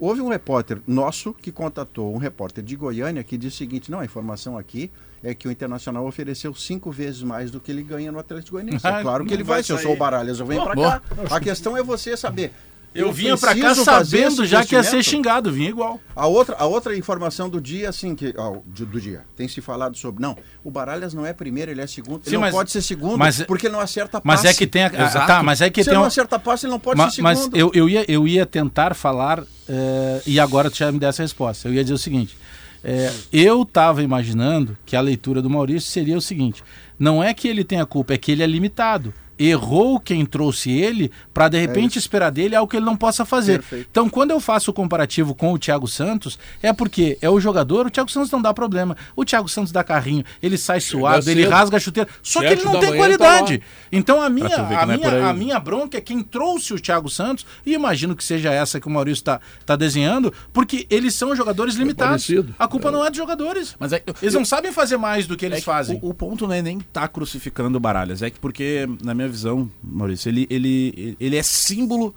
Houve 0.00 0.20
um 0.20 0.28
repórter 0.28 0.80
nosso 0.86 1.32
que 1.32 1.52
contatou 1.52 2.12
um 2.12 2.18
repórter 2.18 2.64
de 2.64 2.74
Goiânia 2.74 3.22
que 3.22 3.38
disse 3.38 3.54
o 3.54 3.58
seguinte: 3.58 3.88
não, 3.90 4.00
a 4.00 4.04
informação 4.04 4.58
aqui 4.58 4.90
é 5.24 5.34
que 5.34 5.48
o 5.48 5.50
Internacional 5.50 6.06
ofereceu 6.06 6.54
cinco 6.54 6.92
vezes 6.92 7.22
mais 7.22 7.50
do 7.50 7.58
que 7.58 7.72
ele 7.72 7.82
ganha 7.82 8.12
no 8.12 8.18
Atlético 8.18 8.52
Goianiense. 8.52 8.84
É 8.86 8.90
Ah, 8.90 9.02
claro 9.02 9.24
que 9.24 9.30
não 9.30 9.36
ele 9.36 9.42
vai, 9.42 9.56
vai 9.56 9.62
se 9.64 9.72
eu 9.72 9.78
sou 9.78 9.92
o 9.92 9.96
Baralhas, 9.96 10.38
eu 10.38 10.46
venho 10.46 10.62
para 10.62 10.74
Boa. 10.74 11.00
cá. 11.00 11.36
A 11.36 11.40
questão 11.40 11.76
é 11.76 11.82
você 11.82 12.16
saber. 12.16 12.52
Eu 12.94 13.10
vinha 13.12 13.36
pra 13.36 13.56
cá 13.56 13.74
sabendo 13.74 14.46
já 14.46 14.64
que 14.64 14.72
ia 14.76 14.82
ser 14.84 15.02
xingado, 15.02 15.50
vinha 15.50 15.68
igual. 15.68 15.98
A 16.14 16.28
outra, 16.28 16.54
a 16.56 16.64
outra 16.64 16.96
informação 16.96 17.48
do 17.50 17.60
dia, 17.60 17.88
assim, 17.88 18.14
que. 18.14 18.32
ah, 18.38 18.52
do, 18.64 18.86
do 18.86 19.00
dia, 19.00 19.22
tem 19.36 19.48
se 19.48 19.60
falado 19.60 19.96
sobre. 19.96 20.22
Não, 20.22 20.36
o 20.62 20.70
Baralhas 20.70 21.12
não 21.12 21.26
é 21.26 21.32
primeiro, 21.32 21.72
ele 21.72 21.80
é 21.80 21.88
segundo. 21.88 22.22
Sim, 22.22 22.28
ele 22.30 22.36
não 22.36 22.40
mas- 22.42 22.54
pode 22.54 22.70
ser 22.70 22.82
segundo, 22.82 23.18
mas- 23.18 23.42
porque 23.42 23.66
ele 23.66 23.72
não 23.74 23.80
acerta 23.80 24.20
passe. 24.20 24.24
Mas 24.24 24.44
é 24.44 24.54
que 24.56 24.64
tem 24.64 24.84
a, 24.84 24.86
a- 24.90 25.06
Exato. 25.06 25.26
tá, 25.26 25.42
mas 25.42 25.60
é 25.60 25.68
que 25.70 25.82
Se 25.82 25.86
tem 25.90 25.94
ele 25.94 26.00
não 26.02 26.06
acerta 26.06 26.38
passe, 26.38 26.66
ele 26.66 26.70
não 26.72 26.78
pode 26.78 26.98
Ma- 26.98 27.10
ser 27.10 27.20
mas 27.20 27.38
segundo. 27.40 27.56
eu, 27.56 27.72
eu, 27.74 27.88
ia, 27.88 28.04
eu 28.08 28.28
ia 28.28 28.46
tentar 28.46 28.94
falar, 28.94 29.42
eh, 29.68 30.22
e 30.24 30.38
agora 30.38 30.70
tu 30.70 30.76
já 30.76 30.92
me 30.92 30.98
deu 31.00 31.08
essa 31.08 31.22
resposta. 31.22 31.66
Eu 31.68 31.74
ia 31.74 31.82
dizer 31.82 31.94
o 31.94 31.98
seguinte: 31.98 32.38
eh, 32.84 33.10
eu 33.32 33.62
estava 33.62 34.02
imaginando 34.02 34.76
que 34.84 34.94
a 34.94 35.00
leitura 35.00 35.40
do 35.40 35.48
Maurício 35.48 35.90
seria 35.90 36.16
o 36.18 36.20
seguinte: 36.20 36.62
não 36.98 37.24
é 37.24 37.32
que 37.32 37.48
ele 37.48 37.64
tenha 37.64 37.86
culpa, 37.86 38.12
é 38.12 38.18
que 38.18 38.30
ele 38.30 38.42
é 38.42 38.46
limitado. 38.46 39.12
Errou 39.38 39.98
quem 39.98 40.24
trouxe 40.24 40.70
ele 40.70 41.10
para 41.32 41.48
de 41.48 41.58
repente 41.58 41.98
esperar 41.98 42.30
dele 42.30 42.54
algo 42.54 42.70
que 42.70 42.76
ele 42.76 42.86
não 42.86 42.96
possa 42.96 43.24
fazer. 43.24 43.58
Perfeito. 43.58 43.88
Então, 43.90 44.08
quando 44.08 44.30
eu 44.30 44.40
faço 44.40 44.70
o 44.70 44.74
comparativo 44.74 45.34
com 45.34 45.52
o 45.52 45.58
Thiago 45.58 45.88
Santos, 45.88 46.38
é 46.62 46.72
porque 46.72 47.18
é 47.20 47.28
o 47.28 47.40
jogador, 47.40 47.86
o 47.86 47.90
Thiago 47.90 48.10
Santos 48.10 48.30
não 48.30 48.40
dá 48.40 48.54
problema. 48.54 48.96
O 49.16 49.24
Thiago 49.24 49.48
Santos 49.48 49.72
dá 49.72 49.82
carrinho, 49.82 50.24
ele 50.42 50.56
sai 50.56 50.80
suado, 50.80 51.28
ele 51.30 51.46
rasga 51.46 51.76
a 51.76 51.80
chuteira. 51.80 52.08
Só 52.22 52.40
que 52.40 52.46
ele 52.46 52.64
não 52.64 52.78
tem 52.78 52.90
tá 52.90 52.96
qualidade. 52.96 53.54
lá. 53.54 53.88
então 53.90 54.22
a 54.22 54.28
minha, 54.28 54.56
a, 54.56 54.82
é 54.82 54.96
minha, 54.96 55.28
a 55.28 55.32
minha 55.32 55.58
bronca 55.58 55.98
é 55.98 56.00
quem 56.00 56.22
trouxe 56.22 56.72
o 56.72 56.80
Thiago 56.80 57.08
Santos, 57.10 57.46
e 57.64 57.72
imagino 57.72 58.14
que 58.14 58.24
seja 58.24 58.52
essa 58.52 58.80
que 58.80 58.86
o 58.86 58.90
Maurício 58.90 59.20
está 59.20 59.40
tá 59.66 59.76
desenhando, 59.76 60.32
porque 60.52 60.86
eles 60.90 61.14
são 61.14 61.34
jogadores 61.34 61.74
limitados. 61.74 62.26
parecido. 62.26 62.54
A 62.58 62.68
culpa 62.68 62.90
não 62.90 63.04
é 63.04 63.10
dos 63.10 63.16
jogadores. 63.16 63.74
Mas 63.78 63.92
é, 63.92 64.02
Eles 64.22 64.34
não 64.34 64.44
sabem 64.44 64.72
fazer 64.72 64.96
mais 64.96 65.26
do 65.26 65.36
que 65.36 65.46
eles 65.46 65.58
É 65.58 65.60
que 65.60 65.66
fazem. 65.66 65.98
O, 66.02 66.10
o 66.10 66.14
ponto 66.14 66.46
não 66.46 66.54
é 66.54 66.62
nem 66.62 66.78
estar 66.78 67.08
crucificando 67.08 67.76
o 67.78 67.80
Baralhas, 67.80 68.22
é 68.22 68.30
que 68.30 68.38
porque, 68.38 68.88
na 69.02 69.14
minha 69.14 69.23
visão, 69.28 69.70
Maurício, 69.82 70.28
ele, 70.28 70.46
ele, 70.50 71.16
ele 71.20 71.36
é 71.36 71.42
símbolo 71.42 72.14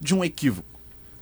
de 0.00 0.14
um 0.14 0.24
equívoco. 0.24 0.66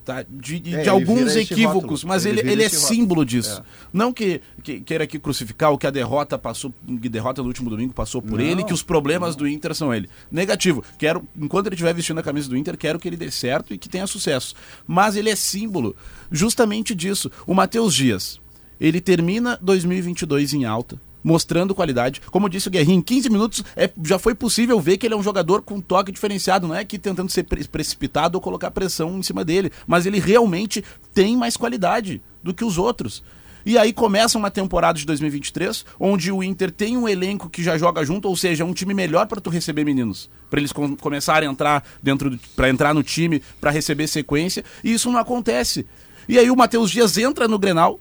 Tá? 0.05 0.23
De, 0.29 0.57
de- 0.57 0.73
É, 0.73 0.83
de 0.83 0.89
alguns 0.89 1.35
equívocos, 1.35 2.05
mas 2.05 2.25
Ele 2.25 2.39
ele, 2.39 2.51
ele 2.51 2.63
é 2.63 2.69
símbolo 2.69 3.25
disso. 3.25 3.59
É. 3.59 3.63
Não 3.91 4.13
que, 4.13 4.39
que 4.63 4.79
queira 4.79 5.03
aqui 5.03 5.19
crucificar 5.19 5.69
o 5.73 5.77
que 5.77 5.85
a 5.85 5.89
derrota 5.91 6.37
passou, 6.39 6.73
que 7.01 7.09
derrota 7.09 7.41
no 7.41 7.49
último 7.49 7.69
domingo 7.69 7.91
passou 7.93 8.21
por 8.21 8.39
Não. 8.39 8.45
ele, 8.45 8.63
que 8.63 8.71
os 8.73 8.81
problemas 8.81 9.35
do 9.35 9.45
Inter 9.45 9.75
são 9.75 9.93
ele. 9.93 10.09
Negativo. 10.31 10.81
Quero, 10.97 11.27
enquanto 11.35 11.65
ele 11.67 11.75
estiver 11.75 11.93
vestindo 11.93 12.19
a 12.21 12.23
camisa 12.23 12.47
do 12.47 12.55
Inter, 12.55 12.77
quero 12.77 12.97
que 12.97 13.05
ele 13.09 13.17
dê 13.17 13.29
certo 13.29 13.73
e 13.73 13.77
que 13.77 13.89
tenha 13.89 14.07
sucesso. 14.07 14.55
Mas 14.87 15.17
ele 15.17 15.29
é 15.29 15.35
símbolo 15.35 15.93
justamente 16.31 16.95
disso. 16.95 17.29
O 17.45 17.53
Matheus 17.53 17.93
Dias, 17.93 18.39
ele 18.79 19.01
termina 19.01 19.59
2022 19.61 20.53
em 20.53 20.63
alta, 20.63 21.01
mostrando 21.23 21.75
qualidade. 21.75 22.21
Como 22.31 22.49
disse 22.49 22.67
o 22.67 22.71
Guerrinho, 22.71 22.99
em 22.99 23.01
15 23.01 23.29
minutos 23.29 23.63
é, 23.75 23.89
já 24.03 24.17
foi 24.19 24.33
possível 24.35 24.79
ver 24.79 24.97
que 24.97 25.05
ele 25.07 25.13
é 25.13 25.17
um 25.17 25.23
jogador 25.23 25.61
com 25.61 25.79
toque 25.81 26.11
diferenciado, 26.11 26.67
não 26.67 26.75
é 26.75 26.83
que 26.85 26.97
tentando 26.97 27.31
ser 27.31 27.43
pre- 27.43 27.67
precipitado 27.67 28.37
ou 28.37 28.41
colocar 28.41 28.71
pressão 28.71 29.17
em 29.17 29.23
cima 29.23 29.43
dele, 29.43 29.71
mas 29.85 30.05
ele 30.05 30.19
realmente 30.19 30.83
tem 31.13 31.35
mais 31.35 31.57
qualidade 31.57 32.21
do 32.43 32.53
que 32.53 32.63
os 32.63 32.77
outros. 32.77 33.23
E 33.65 33.77
aí 33.77 33.91
começa 33.91 34.37
uma 34.37 34.49
temporada 34.49 34.97
de 34.97 35.05
2023, 35.05 35.85
onde 35.99 36.31
o 36.31 36.41
Inter 36.41 36.71
tem 36.71 36.95
um 36.95 37.05
elenco 37.05 37.49
que 37.49 37.61
já 37.61 37.77
joga 37.77 38.05
junto, 38.05 38.29
ou 38.29 38.35
seja, 38.37 38.63
um 38.63 38.71
time 38.71 38.93
melhor 38.93 39.27
para 39.27 39.41
tu 39.41 39.49
receber 39.49 39.83
meninos, 39.83 40.29
para 40.49 40.61
eles 40.61 40.71
com- 40.71 40.95
começarem 40.95 41.49
a 41.49 41.51
entrar 41.51 41.83
dentro 42.01 42.39
para 42.55 42.69
entrar 42.69 42.93
no 42.93 43.03
time, 43.03 43.41
para 43.59 43.69
receber 43.69 44.07
sequência, 44.07 44.63
e 44.81 44.93
isso 44.93 45.11
não 45.11 45.19
acontece. 45.19 45.85
E 46.29 46.39
aí 46.39 46.49
o 46.49 46.55
Matheus 46.55 46.89
Dias 46.89 47.17
entra 47.17 47.45
no 47.45 47.59
Grenal, 47.59 47.99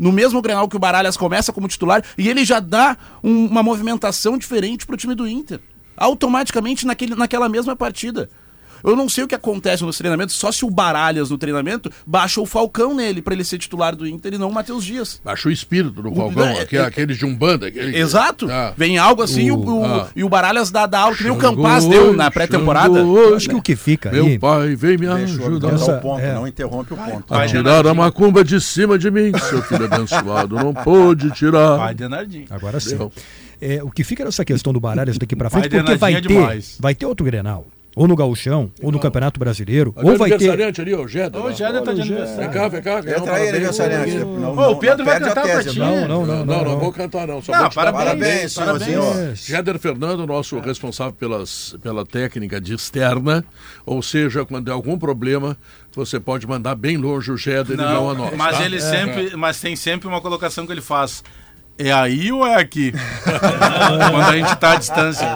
no 0.00 0.10
mesmo 0.10 0.40
Grenal 0.40 0.66
que 0.66 0.76
o 0.76 0.80
Baralhas 0.80 1.16
começa 1.16 1.52
como 1.52 1.68
titular, 1.68 2.02
e 2.16 2.28
ele 2.28 2.44
já 2.44 2.58
dá 2.58 2.96
um- 3.22 3.46
uma 3.46 3.62
movimentação 3.62 4.38
diferente 4.38 4.86
pro 4.86 4.96
time 4.96 5.14
do 5.14 5.28
Inter. 5.28 5.60
Automaticamente 5.94 6.86
naquele, 6.86 7.14
naquela 7.14 7.48
mesma 7.48 7.76
partida. 7.76 8.30
Eu 8.82 8.96
não 8.96 9.08
sei 9.08 9.24
o 9.24 9.28
que 9.28 9.34
acontece 9.34 9.82
nos 9.84 9.96
treinamentos, 9.98 10.34
só 10.34 10.50
se 10.52 10.64
o 10.64 10.70
Baralhas 10.70 11.30
no 11.30 11.38
treinamento 11.38 11.90
baixa 12.06 12.40
o 12.40 12.46
Falcão 12.46 12.94
nele 12.94 13.20
pra 13.22 13.34
ele 13.34 13.44
ser 13.44 13.58
titular 13.58 13.94
do 13.94 14.06
Inter 14.06 14.34
e 14.34 14.38
não 14.38 14.48
o 14.48 14.52
Matheus 14.54 14.84
Dias. 14.84 15.20
Baixou 15.24 15.50
o 15.50 15.52
espírito 15.52 16.02
do 16.02 16.14
Falcão, 16.14 16.44
é- 16.46 16.60
aquele, 16.62 16.82
é- 16.82 16.86
aquele 16.86 17.14
de 17.14 17.24
Umbanda. 17.24 17.66
Aquele, 17.68 17.96
Exato. 17.96 18.46
Tá. 18.46 18.72
Vem 18.76 18.98
algo 18.98 19.22
assim 19.22 19.42
e 19.46 19.52
o, 19.52 19.58
O- 19.58 19.84
ah. 19.84 20.08
e 20.14 20.24
o 20.24 20.28
Baralhas 20.28 20.70
dá, 20.70 20.86
dá 20.86 21.00
algo 21.00 21.16
que 21.16 21.22
nem 21.24 21.32
o 21.32 21.36
Campaz 21.36 21.84
deu 21.86 22.12
na 22.12 22.30
pré-temporada. 22.30 23.00
Acho 23.36 23.48
que 23.48 23.54
o 23.54 23.62
que 23.62 23.76
fica 23.76 24.10
Meu 24.10 24.26
aí. 24.26 24.38
pai, 24.38 24.74
vem 24.76 24.96
me 24.98 25.06
ajudar. 25.06 25.68
dar 25.68 25.74
Essa- 25.74 25.96
o 25.96 26.00
ponto, 26.00 26.20
é. 26.20 26.34
não 26.34 26.46
interrompe 26.46 26.92
o 26.94 26.96
ponto. 26.96 27.34
A 27.34 27.46
tirar 27.46 27.86
a 27.86 27.94
macumba 27.94 28.42
de 28.44 28.60
cima 28.60 28.98
de 28.98 29.10
mim, 29.10 29.32
seu 29.48 29.62
filho 29.62 29.84
abençoado. 29.84 30.56
Não 30.56 30.72
pôde 30.74 31.30
tirar. 31.32 31.76
Vai, 31.76 31.94
Denardinho. 31.94 32.46
Agora 32.50 32.78
sim. 32.80 32.96
É, 33.60 33.82
o 33.82 33.90
que 33.90 34.02
fica 34.02 34.24
nessa 34.24 34.44
questão 34.44 34.72
do 34.72 34.80
Baralhas 34.80 35.18
daqui 35.18 35.36
pra 35.36 35.48
Vai 35.50 35.60
frente, 35.62 35.76
porque 35.76 35.96
vai 35.98 36.14
ter, 36.14 36.20
demais. 36.28 36.76
vai 36.80 36.94
ter 36.94 37.04
outro 37.06 37.24
Grenal. 37.26 37.66
Ou 38.00 38.08
no 38.08 38.16
Gauchão, 38.16 38.72
ou 38.82 38.90
no 38.90 38.98
Campeonato 38.98 39.38
Brasileiro, 39.38 39.92
Olha 39.94 40.06
ou 40.08 40.14
o 40.14 40.16
vai 40.16 40.30
ter. 40.30 40.36
aniversariante 40.36 40.80
ali, 40.80 40.94
ó, 40.94 41.02
o 41.02 41.06
Jéder. 41.06 41.38
Ô, 41.38 41.42
tá 41.42 41.50
de 41.92 42.00
Vem 42.00 42.16
aniversário. 42.16 42.50
cá, 42.50 42.68
vem 42.68 42.80
cá. 42.80 43.00
ganhar 43.02 43.18
um 43.18 43.20
Entra 43.20 43.34
aí, 43.34 43.48
aniversariante. 43.50 44.16
Ô, 44.24 44.70
o 44.70 44.76
Pedro 44.76 45.04
vai 45.04 45.20
cantar 45.20 45.42
pra 45.42 45.62
ti. 45.62 45.78
não. 45.78 46.08
Não, 46.08 46.26
não, 46.26 46.46
não, 46.46 46.64
não, 46.64 46.78
vou 46.78 46.92
cantar 46.94 47.26
não. 47.26 47.42
Só 47.42 47.52
Não, 47.52 47.68
parabéns. 47.68 48.54
Parabéns, 48.54 48.54
senhorzinho. 48.54 49.36
Jéder 49.36 49.78
Fernando, 49.78 50.26
nosso 50.26 50.58
responsável 50.60 51.12
pelas, 51.12 51.76
pela 51.82 52.06
técnica 52.06 52.58
de 52.58 52.72
externa, 52.72 53.44
ou 53.84 54.00
seja, 54.00 54.46
quando 54.46 54.64
tem 54.64 54.72
algum 54.72 54.98
problema, 54.98 55.54
você 55.94 56.18
pode 56.18 56.46
mandar 56.46 56.76
bem 56.76 56.96
longe 56.96 57.30
o 57.30 57.36
Jéder 57.36 57.74
e 57.74 57.76
não 57.76 58.08
a 58.08 58.14
nós. 58.14 58.34
mas 58.34 58.56
tá? 58.56 58.64
ele 58.64 58.80
sempre, 58.80 59.36
mas 59.36 59.60
tem 59.60 59.76
sempre 59.76 60.08
uma 60.08 60.22
colocação 60.22 60.64
que 60.64 60.72
ele 60.72 60.80
faz. 60.80 61.22
É 61.82 61.92
aí 61.92 62.30
ou 62.30 62.46
é 62.46 62.56
aqui? 62.56 62.92
Quando 63.24 64.16
a 64.28 64.36
gente 64.36 64.56
tá 64.56 64.72
à 64.72 64.76
distância. 64.76 65.26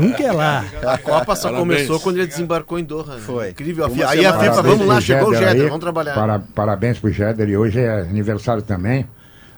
Nunca 0.00 0.22
é 0.22 0.32
lá. 0.32 0.64
A 0.86 0.98
Copa 0.98 1.34
só 1.34 1.50
Parabéns. 1.50 1.58
começou 1.60 2.00
quando 2.00 2.18
ele 2.18 2.26
desembarcou 2.26 2.78
em 2.78 2.84
Doha. 2.84 3.14
né? 3.16 3.20
Foi. 3.24 3.50
Incrível. 3.50 3.84
A 3.84 3.88
Uma 3.88 4.08
Aí 4.10 4.26
a 4.26 4.30
semana 4.32 4.38
FIFA, 4.38 4.56
depois 4.56 4.78
vamos 4.78 4.86
lá, 4.86 5.00
chegou 5.00 5.30
o 5.30 5.34
Jéder 5.34 5.64
vamos 5.68 5.80
trabalhar. 5.80 6.14
Para- 6.14 6.38
parabéns 6.54 6.98
pro 6.98 7.10
Jéder 7.10 7.48
e 7.48 7.56
hoje 7.56 7.80
é 7.80 8.00
aniversário 8.02 8.62
também 8.62 9.06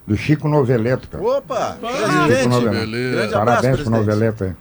do 0.07 0.17
Chico 0.17 0.49
Noveleto, 0.49 1.09
cara. 1.09 1.23
Opa, 1.25 1.77
Chico. 1.81 2.49
Noveleto. 2.49 2.91
Grande 2.91 3.35
abraço, 3.35 3.61
Parabéns 3.63 3.81
pro. 3.81 3.91
Noveleto 3.91 4.45
aí. 4.45 4.53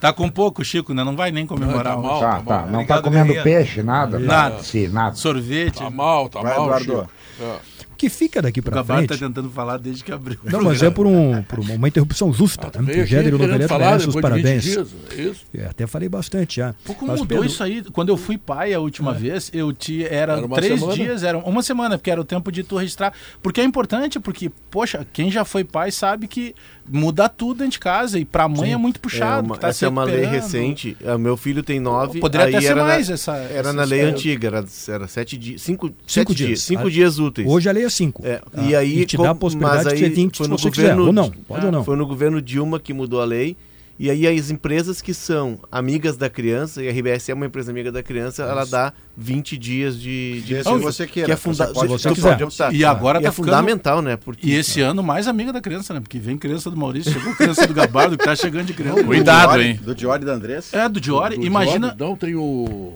Tá 0.00 0.12
com 0.12 0.28
pouco, 0.28 0.64
Chico, 0.64 0.92
né? 0.92 1.04
Não 1.04 1.14
vai 1.14 1.30
nem 1.30 1.46
comemorar. 1.46 1.94
Tá 1.94 2.00
mal. 2.00 2.20
Tá, 2.20 2.32
tá 2.32 2.40
tá. 2.40 2.58
Não 2.66 2.74
Obrigado, 2.80 2.96
tá 2.98 3.02
comendo 3.02 3.26
Guerrinha. 3.32 3.44
peixe, 3.44 3.82
nada? 3.84 4.18
Nada. 4.18 4.60
Sim, 4.62 4.88
nada. 4.88 5.14
Sorvete. 5.14 5.78
Tá 5.78 5.88
mal, 5.90 6.28
tá 6.28 6.40
Vai, 6.40 6.56
mal, 6.56 6.64
Eduardo. 6.64 6.84
Chico. 6.84 7.08
É. 7.40 7.56
O 8.02 8.04
que 8.04 8.10
fica 8.10 8.42
daqui 8.42 8.58
O 8.58 8.62
Gabardo 8.64 9.06
tá 9.06 9.14
frente. 9.14 9.28
tentando 9.28 9.48
falar 9.50 9.76
desde 9.76 10.02
que 10.02 10.10
abriu. 10.10 10.38
o 10.44 10.50
Não, 10.50 10.62
mas 10.62 10.82
é 10.82 10.90
por, 10.90 11.06
um, 11.06 11.40
por 11.44 11.60
uma, 11.60 11.74
uma 11.74 11.86
interrupção 11.88 12.32
justa. 12.32 12.66
Né? 12.80 12.92
Veio 13.04 13.04
O 13.04 13.28
e 13.28 13.34
o 13.34 13.38
Noveleto 13.38 13.68
falar 13.68 13.90
merecem 13.90 14.08
os 14.08 14.14
depois 14.14 14.34
de 14.34 14.42
20 14.42 14.42
parabéns. 14.42 14.62
dias, 14.64 14.88
é 15.10 15.22
isso? 15.22 15.46
Eu 15.54 15.68
até 15.70 15.86
falei 15.86 16.08
bastante 16.08 16.56
já. 16.56 16.74
Pouco 16.84 17.06
Mas, 17.06 17.20
mudou 17.20 17.38
Pedro, 17.38 17.46
isso 17.46 17.62
aí. 17.62 17.82
Quando 17.92 18.08
eu 18.08 18.16
fui 18.16 18.36
pai 18.36 18.74
a 18.74 18.80
última 18.80 19.12
vez, 19.14 19.50
eu 19.54 19.72
tinha. 19.72 20.06
Era, 20.08 20.32
Era 20.32 20.46
uma 20.46 20.56
três 20.56 20.80
semana? 20.80 20.94
dias, 20.96 21.22
era 21.22 21.38
uma 21.38 21.62
semana, 21.62 21.96
porque 21.96 22.10
era 22.10 22.20
o 22.20 22.24
tempo 22.24 22.50
de 22.50 22.62
tu 22.64 22.76
registrar. 22.76 23.12
Porque 23.40 23.60
é 23.60 23.64
importante, 23.64 24.18
porque, 24.18 24.50
poxa, 24.70 25.06
quem 25.12 25.30
já 25.30 25.44
foi 25.44 25.62
pai 25.62 25.92
sabe 25.92 26.26
que 26.26 26.54
muda 26.88 27.28
tudo 27.28 27.58
dentro 27.58 27.72
de 27.72 27.78
casa. 27.78 28.18
E 28.18 28.24
pra 28.24 28.48
mãe 28.48 28.72
é 28.72 28.76
muito 28.76 28.96
É 28.96 29.00
puxado. 29.00 29.46
uma- 29.46 29.54
que 29.54 29.60
tá 29.60 29.68
essa 29.68 29.86
é 29.86 29.88
uma 29.88 30.04
lei 30.04 30.24
recente. 30.24 30.96
Ah, 31.04 31.16
Meu 31.18 31.36
filho 31.36 31.62
tem 31.62 31.78
nove. 31.80 32.20
Poderia 32.20 32.46
aí 32.46 32.54
até 32.56 32.66
ser 32.66 32.74
mais 32.76 33.08
na, 33.08 33.14
essa. 33.14 33.32
Era 33.36 33.60
essa 33.60 33.72
na 33.72 33.84
lei 33.84 33.98
história. 34.00 34.16
antiga, 34.16 34.46
era, 34.48 34.64
era 34.88 35.08
sete 35.08 35.36
dias. 35.36 35.62
Cinco, 35.62 35.90
sete 36.06 36.34
dias. 36.34 36.48
dias. 36.48 36.62
Cinco 36.62 36.86
Ah, 36.86 36.90
dias 36.90 37.18
úteis. 37.18 37.48
Hoje 37.48 37.68
a 37.68 37.72
lei 37.72 37.84
é 37.84 37.88
5. 37.90 38.22
É, 38.26 38.40
e 38.68 38.74
aí 38.76 39.04
te 39.06 39.16
com- 39.16 39.22
dá 39.22 39.30
a 39.30 39.34
possibilidade 39.34 39.84
mas 39.84 39.98
de 39.98 40.04
aí 40.04 40.10
20 40.10 40.36
foi 40.38 40.46
se 40.46 40.50
no 40.50 40.58
você 40.58 40.70
quiser. 40.70 40.82
governo, 40.96 41.06
Ou 41.06 41.12
não, 41.12 41.30
pode 41.30 41.66
ou 41.66 41.72
não. 41.72 41.84
Foi 41.84 41.96
no 41.96 42.06
governo 42.06 42.40
Dilma 42.42 42.78
que 42.80 42.92
mudou 42.92 43.20
a 43.20 43.24
lei. 43.24 43.56
E 44.04 44.10
aí 44.10 44.26
as 44.26 44.50
empresas 44.50 45.00
que 45.00 45.14
são 45.14 45.60
amigas 45.70 46.16
da 46.16 46.28
criança, 46.28 46.82
e 46.82 46.88
a 46.88 46.90
RBS 46.90 47.28
é 47.28 47.34
uma 47.34 47.46
empresa 47.46 47.70
amiga 47.70 47.92
da 47.92 48.02
criança, 48.02 48.42
ela 48.42 48.64
dá 48.66 48.92
20 49.16 49.56
dias 49.56 49.96
de, 49.96 50.42
de 50.42 50.60
Se 50.64 50.68
você 50.78 51.06
queira, 51.06 51.26
que 51.26 51.32
é 51.32 51.36
você 51.36 51.42
funda... 51.42 51.66
pode 51.72 52.02
tu 52.02 52.14
ficar. 52.16 52.30
pode 52.30 52.42
optar. 52.42 52.74
E 52.74 52.84
agora 52.84 53.20
E 53.20 53.22
tá 53.22 53.28
é 53.28 53.30
ficando- 53.30 53.46
fundamental, 53.50 54.02
né? 54.02 54.16
Porque 54.16 54.44
E 54.44 54.54
esse 54.54 54.80
ano 54.80 55.04
mais 55.04 55.28
amiga 55.28 55.52
da 55.52 55.60
criança, 55.60 55.94
né? 55.94 56.00
Porque 56.00 56.18
vem 56.18 56.36
criança 56.36 56.68
do 56.68 56.76
Maurício, 56.76 57.12
chegou 57.12 57.32
criança 57.36 57.64
do 57.64 57.72
Gabardo, 57.72 58.18
que 58.18 58.24
tá 58.24 58.34
chegando 58.34 58.66
de 58.66 58.72
criança. 58.74 59.04
Cuidado, 59.04 59.50
Do 59.50 59.52
Diori- 59.54 59.68
hein? 59.68 59.80
Do 59.80 59.94
Diori 59.94 60.24
da 60.24 60.32
Andressa. 60.32 60.76
É, 60.76 60.88
do 60.88 61.00
Diori. 61.00 61.36
Do 61.36 61.46
Imagina 61.46 61.86
Jorge, 61.88 61.96
Não, 62.00 62.16
tem 62.16 62.34
o... 62.34 62.94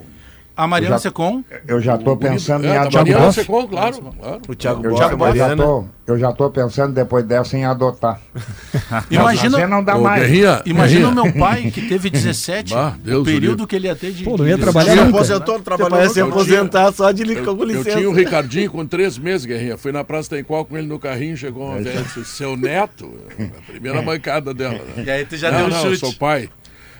a 0.57 0.67
Mariana 0.67 0.95
Já- 0.95 0.99
Secom. 0.99 1.43
Eu 1.67 1.79
já 1.79 1.97
tô 1.97 2.17
pensando 2.17 2.65
em 2.65 2.69
é, 2.69 2.73
da 2.73 2.81
adotar. 2.81 3.01
Mariana. 3.05 3.31
Secom, 3.31 3.67
claro. 3.67 3.97
claro. 4.19 4.41
o 4.47 4.55
Thiago 4.55 4.83
Eu 4.83 4.89
Boff, 4.89 4.99
já, 4.99 5.05
a 5.07 5.11
eu, 5.11 5.11
já 5.11 5.17
Mariana... 5.17 5.63
tô, 5.63 5.85
eu 6.07 6.17
já 6.17 6.31
tô 6.33 6.49
pensando 6.49 6.93
depois 6.93 7.23
dessa 7.25 7.55
em 7.55 7.63
adotar. 7.63 8.19
Imagina, 9.11 9.67
não 9.67 9.83
dá 9.83 9.95
Ô, 9.95 10.01
mais. 10.01 10.21
Guerrinha, 10.23 10.61
imagina 10.65 11.09
o 11.09 11.11
Guerrinha. 11.13 11.33
meu 11.35 11.45
pai, 11.47 11.71
que 11.71 11.81
teve 11.83 12.09
17, 12.11 12.73
Bah, 12.73 12.95
Deus 13.03 13.21
o 13.21 13.25
período 13.25 13.51
livre. 13.51 13.67
que 13.67 13.75
ele 13.75 13.87
ia 13.87 13.95
ter 13.95 14.11
de. 14.11 14.23
Pô, 14.23 14.35
não 14.37 14.47
ia 14.47 14.57
trabalhar 14.57 14.93
Se 14.93 14.99
aposentou, 14.99 15.55
não 15.55 15.61
trabalhou 15.63 15.89
parece 15.91 16.13
se 16.15 16.21
aposentar 16.21 16.91
só 16.91 17.11
de 17.11 17.23
Eu, 17.23 17.43
eu 17.43 17.63
licença. 17.63 17.97
tinha 17.97 18.09
o 18.09 18.13
Ricardinho 18.13 18.71
com 18.71 18.85
três 18.85 19.17
meses, 19.17 19.45
Guerrinha. 19.45 19.77
Fui 19.77 19.91
na 19.91 20.03
Praça 20.03 20.31
da 20.31 20.39
Igual 20.39 20.65
com 20.65 20.77
ele 20.77 20.87
no 20.87 20.97
carrinho, 20.97 21.37
chegou 21.37 21.67
uma 21.67 21.77
velha 21.79 21.99
e 21.99 22.03
disse, 22.03 22.25
seu 22.25 22.57
neto, 22.57 23.13
a 23.39 23.71
primeira 23.71 24.01
mancada 24.01 24.53
dela. 24.53 24.79
Né? 24.95 25.03
E 25.05 25.09
aí 25.11 25.25
tu 25.25 25.37
já 25.37 25.51
não, 25.51 25.57
deu 25.59 25.67
um 25.67 25.69
não, 25.69 25.81
chute. 25.83 25.99
sou 25.99 26.13
pai. 26.13 26.49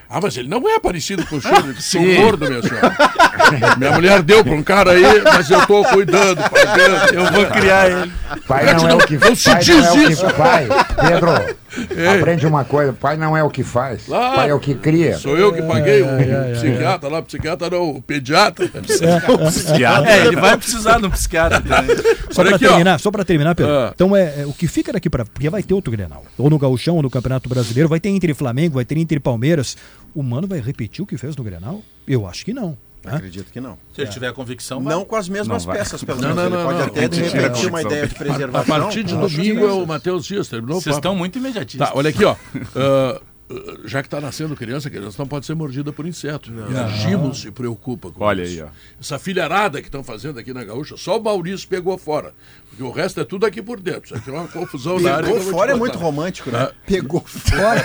Ah, 0.10 0.20
mas 0.24 0.38
ele 0.38 0.48
não 0.48 0.67
é 0.70 0.80
parecido 0.80 1.26
com 1.26 1.36
o 1.36 1.41
senhor, 1.41 1.65
eu 1.67 1.76
sou 1.82 2.02
gordo, 2.02 2.48
minha 2.48 2.62
senhora. 2.62 2.96
Minha 3.78 3.91
mulher 3.91 4.21
deu 4.21 4.43
para 4.43 4.54
um 4.54 4.63
cara 4.63 4.91
aí, 4.91 5.21
mas 5.23 5.50
eu 5.50 5.65
tô 5.65 5.84
cuidando, 5.84 6.38
pagando. 6.50 7.13
Eu 7.13 7.32
vou 7.32 7.45
criar 7.47 7.89
ele. 7.89 8.12
Pai 8.47 8.73
não 8.73 8.89
é 8.89 8.95
o 8.95 8.97
que 9.00 9.17
Não 9.17 9.36
se 9.36 9.50
pai 9.50 9.63
diz 9.63 9.76
não 9.78 9.86
é 9.86 9.91
o 9.91 10.12
isso. 10.12 10.26
que 10.26 10.34
faz. 10.34 10.67
Pedro, 11.02 11.30
aprende 12.19 12.47
uma 12.47 12.65
coisa. 12.65 12.93
Pai 12.93 13.17
não 13.17 13.36
é 13.36 13.43
o 13.43 13.50
que 13.50 13.63
faz. 13.63 14.04
Claro. 14.06 14.36
Pai 14.36 14.50
é 14.50 14.54
o 14.54 14.60
que 14.60 14.76
cria. 14.76 15.17
Sou 15.17 15.38
eu 15.38 15.54
que 15.54 15.62
paguei 15.62 16.02
o 16.02 16.08
psiquiatra 16.54 17.10
lá, 17.10 17.21
psiquiatra 17.21 17.69
não, 17.69 17.89
o 17.91 18.02
pediatra. 18.02 18.69
É, 20.08 20.26
ele 20.26 20.36
vai 20.36 20.58
precisar 20.58 21.00
de 21.00 21.06
um 21.06 21.10
psiquiatra 21.10 21.62
também. 21.62 21.95
Só 22.32 22.43
pra 22.43 22.56
ó. 22.56 22.58
terminar, 22.58 23.00
só 23.00 23.12
para 23.12 23.23
terminar, 23.23 23.56
Pedro. 23.56 23.71
Ah. 23.71 23.91
Então 23.93 24.15
é, 24.15 24.41
é, 24.41 24.45
o 24.45 24.54
que 24.54 24.67
fica 24.67 24.91
daqui 24.93 25.10
para 25.10 25.26
porque 25.26 25.50
vai 25.50 25.63
ter 25.63 25.73
outro 25.73 25.91
Grenal, 25.91 26.23
ou 26.38 26.50
no 26.50 26.58
Gauchão, 26.58 26.95
ou 26.95 27.02
no 27.02 27.10
Campeonato 27.10 27.50
Brasileiro, 27.50 27.89
vai 27.89 28.00
ter 28.00 28.10
entre 28.10 28.34
Flamengo, 28.34 28.76
vai 28.76 28.86
ter 28.86 28.97
entre 28.97 29.19
Palmeiras. 29.19 29.78
O 30.13 30.21
Mano 30.23 30.47
vai 30.47 30.60
repetir 30.60 31.04
o 31.04 31.08
que 31.08 31.17
fez 31.17 31.36
no 31.36 31.43
Grenal? 31.43 31.82
Eu 32.08 32.28
acho 32.28 32.45
que 32.45 32.54
não. 32.54 32.78
Né? 33.08 33.15
Acredito 33.17 33.52
que 33.52 33.60
não. 33.60 33.78
Se 33.96 34.02
ele 34.02 34.10
tiver 34.10 34.32
convicção, 34.34 34.82
vai. 34.84 34.93
Não 34.93 35.04
com 35.06 35.15
as 35.15 35.28
mesmas 35.30 35.65
Não 35.65 35.74
peças, 35.74 36.04
pelo 36.04 36.22
Não, 36.22 36.30
menos. 36.36 36.43
não, 36.43 36.46
Ele 36.50 36.58
não, 36.58 36.65
pode 36.65 36.80
não. 36.80 36.86
até, 36.88 37.08
de 37.08 37.22
repente, 37.22 37.65
uma 37.67 37.78
a 37.80 37.82
ideia 37.82 38.08
de 38.08 38.15
A 38.15 38.17
preservação. 38.17 38.80
partir 38.80 39.04
de 39.04 39.15
domingo 39.15 39.65
é 39.67 39.72
o 39.72 39.86
Matheus 39.86 40.26
Dias, 40.26 40.48
terminou 40.48 40.82
Vocês 40.82 40.96
estão 40.96 41.15
muito 41.15 41.38
imediatistas. 41.38 41.89
Tá, 41.89 41.96
olha 41.96 42.10
aqui, 42.10 42.24
ó. 42.26 42.36
Ah, 42.76 43.22
já 43.86 44.01
que 44.01 44.07
está 44.07 44.19
nascendo 44.19 44.55
criança, 44.55 44.89
criança 44.89 45.15
não 45.19 45.27
pode 45.27 45.45
ser 45.45 45.55
mordida 45.55 45.93
por 45.93 46.05
inseto. 46.05 46.51
E 46.69 46.77
a 46.77 46.88
Gimo 46.88 47.33
se 47.33 47.49
preocupa 47.51 48.12
com 48.12 48.23
Olha 48.23 48.43
isso. 48.43 48.62
aí, 48.62 48.63
ó. 48.63 48.67
Essa 48.99 49.17
filharada 49.17 49.81
que 49.81 49.88
estão 49.88 50.03
fazendo 50.03 50.38
aqui 50.39 50.53
na 50.53 50.63
Gaúcha, 50.63 50.95
só 50.97 51.17
o 51.17 51.23
Maurício 51.23 51.67
pegou 51.67 51.97
fora. 51.97 52.33
Porque 52.69 52.83
o 52.83 52.91
resto 52.91 53.21
é 53.21 53.23
tudo 53.23 53.45
aqui 53.45 53.62
por 53.62 53.79
dentro. 53.79 54.03
Isso 54.05 54.15
aqui 54.15 54.29
é 54.29 54.33
uma 54.33 54.47
confusão 54.49 54.99
na 54.99 55.15
área. 55.15 55.27
Pegou 55.33 55.41
fora 55.51 55.71
é 55.71 55.75
muito 55.75 55.97
romântico, 55.97 56.51
né? 56.51 56.67
Ah. 56.69 56.73
Pegou 56.86 57.21
fora. 57.25 57.83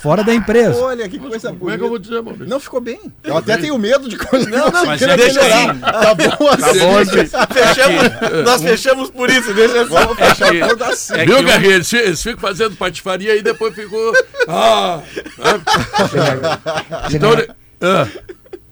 Fora 0.00 0.22
da 0.22 0.32
empresa. 0.32 0.78
Olha 0.80 1.08
que 1.08 1.18
coisa 1.18 1.52
Como 1.52 1.70
é 1.70 1.76
que 1.76 1.82
eu 1.82 1.88
vou 1.88 1.98
dizer, 1.98 2.22
Maurício? 2.22 2.48
Não 2.48 2.60
ficou 2.60 2.80
bem. 2.80 3.00
Eu 3.24 3.36
até 3.36 3.56
tenho 3.56 3.76
medo 3.76 4.08
de 4.08 4.16
coisa. 4.16 4.48
Não, 4.48 4.70
não, 4.70 4.86
mas 4.86 5.02
é 5.02 5.16
deixa 5.16 5.40
assim. 5.40 5.80
Tá 5.80 6.14
bom 6.14 6.48
assim. 6.48 6.78
Bom, 6.78 7.04
gente, 7.04 7.30
fechamos, 7.52 8.44
nós 8.44 8.62
fechamos 8.62 9.10
por 9.10 9.28
isso, 9.28 9.52
deixa 9.52 9.80
assim. 9.82 9.90
Vamos 9.90 10.16
fechar 10.16 10.50
que- 10.54 11.20
é 11.20 11.24
Viu, 11.26 11.42
Garrinha? 11.42 11.74
Eles, 11.74 11.92
eles 11.92 12.22
ficam 12.22 12.40
fazendo 12.40 12.76
patifaria 12.76 13.34
e 13.34 13.42
depois 13.42 13.74
ficou. 13.74 14.12
Ah! 14.46 14.75
Ah. 14.76 15.02
Então, 17.12 17.32
ele- 17.32 17.48
ah. 17.80 18.06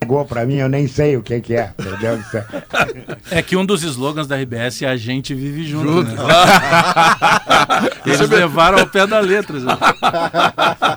chegou 0.02 0.24
pra 0.26 0.44
mim, 0.44 0.56
eu 0.56 0.68
nem 0.68 0.86
sei 0.86 1.16
o 1.16 1.22
que, 1.22 1.40
que 1.40 1.54
é. 1.54 1.72
Meu 1.78 1.96
Deus 1.98 2.18
do 2.24 2.30
céu. 2.30 2.44
É 3.30 3.42
que 3.42 3.56
um 3.56 3.64
dos 3.64 3.82
slogans 3.82 4.26
da 4.26 4.36
RBS 4.36 4.82
é 4.82 4.88
a 4.88 4.96
gente 4.96 5.34
vive 5.34 5.66
junto. 5.66 6.02
né? 6.10 6.22
Eles 8.06 8.28
levaram 8.28 8.78
ao 8.78 8.86
pé 8.86 9.06
da 9.06 9.18
letra. 9.20 9.58
né? 9.58 9.76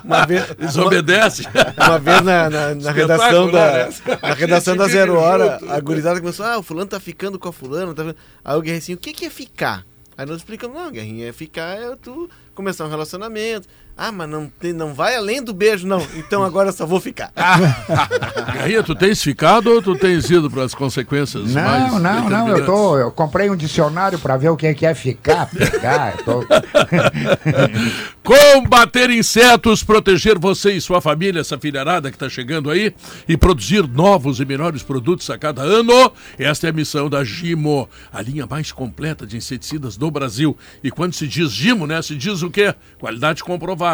Uma 0.04 0.26
vez, 0.26 0.44
Desobedece. 0.58 1.44
uma 1.76 1.98
vez 1.98 2.20
na, 2.22 2.50
na, 2.50 2.74
na 2.74 2.90
redação 2.92 3.50
da, 3.50 3.88
na 4.22 4.34
redação 4.34 4.76
da 4.76 4.86
Zero 4.88 5.18
Hora, 5.18 5.58
junto. 5.60 5.72
a 5.72 5.80
gurizada 5.80 6.20
começou, 6.20 6.44
ah, 6.44 6.58
o 6.58 6.62
fulano 6.62 6.88
tá 6.88 7.00
ficando 7.00 7.38
com 7.38 7.48
a 7.48 7.52
fulana. 7.52 7.94
Tá... 7.94 8.02
ficando-" 8.02 8.18
Aí 8.44 8.56
o 8.56 8.60
Guerrinho 8.60 8.78
assim, 8.82 8.94
o 8.94 8.98
que, 8.98 9.12
que 9.12 9.24
é 9.24 9.30
ficar? 9.30 9.84
Aí 10.16 10.26
nós 10.26 10.38
explicamos, 10.38 10.76
não, 10.76 10.90
Guerrinho, 10.90 11.26
é 11.28 11.32
ficar 11.32 11.78
é 11.78 11.94
tu 11.96 12.28
começar 12.54 12.84
um 12.84 12.90
relacionamento. 12.90 13.68
Ah, 14.00 14.12
mas 14.12 14.30
não, 14.30 14.46
tem, 14.60 14.72
não 14.72 14.94
vai 14.94 15.16
além 15.16 15.42
do 15.42 15.52
beijo, 15.52 15.84
não. 15.84 16.00
Então 16.14 16.44
agora 16.44 16.68
eu 16.68 16.72
só 16.72 16.86
vou 16.86 17.00
ficar. 17.00 17.32
Garrinha, 18.54 18.80
tu 18.84 18.94
tens 18.94 19.20
ficado 19.20 19.72
ou 19.72 19.82
tu 19.82 19.96
tens 19.96 20.30
ido 20.30 20.48
para 20.48 20.62
as 20.62 20.72
consequências 20.72 21.52
mais 21.52 21.92
Não, 21.94 21.98
não, 21.98 22.30
não. 22.30 22.48
Eu, 22.48 22.64
tô, 22.64 22.96
eu 22.96 23.10
comprei 23.10 23.50
um 23.50 23.56
dicionário 23.56 24.16
pra 24.16 24.36
ver 24.36 24.50
o 24.50 24.56
que, 24.56 24.72
que 24.72 24.86
é 24.86 24.94
ficar, 24.94 25.46
pegar. 25.50 26.16
tô- 26.18 26.44
Combater 28.22 29.10
insetos, 29.10 29.82
proteger 29.82 30.38
você 30.38 30.72
e 30.74 30.80
sua 30.80 31.00
família, 31.00 31.40
essa 31.40 31.58
filharada 31.58 32.10
que 32.10 32.16
está 32.16 32.28
chegando 32.28 32.70
aí, 32.70 32.94
e 33.26 33.36
produzir 33.36 33.88
novos 33.88 34.38
e 34.38 34.44
melhores 34.44 34.82
produtos 34.82 35.28
a 35.30 35.36
cada 35.38 35.62
ano. 35.62 36.12
Esta 36.38 36.66
é 36.66 36.70
a 36.70 36.72
missão 36.72 37.08
da 37.08 37.24
Gimo, 37.24 37.88
a 38.12 38.22
linha 38.22 38.46
mais 38.46 38.70
completa 38.70 39.26
de 39.26 39.36
inseticidas 39.36 39.96
do 39.96 40.08
Brasil. 40.10 40.56
E 40.84 40.90
quando 40.90 41.14
se 41.14 41.26
diz 41.26 41.50
Gimo, 41.50 41.86
né, 41.86 42.00
se 42.02 42.14
diz 42.14 42.42
o 42.42 42.50
quê? 42.50 42.72
Qualidade 43.00 43.42
comprovada. 43.42 43.87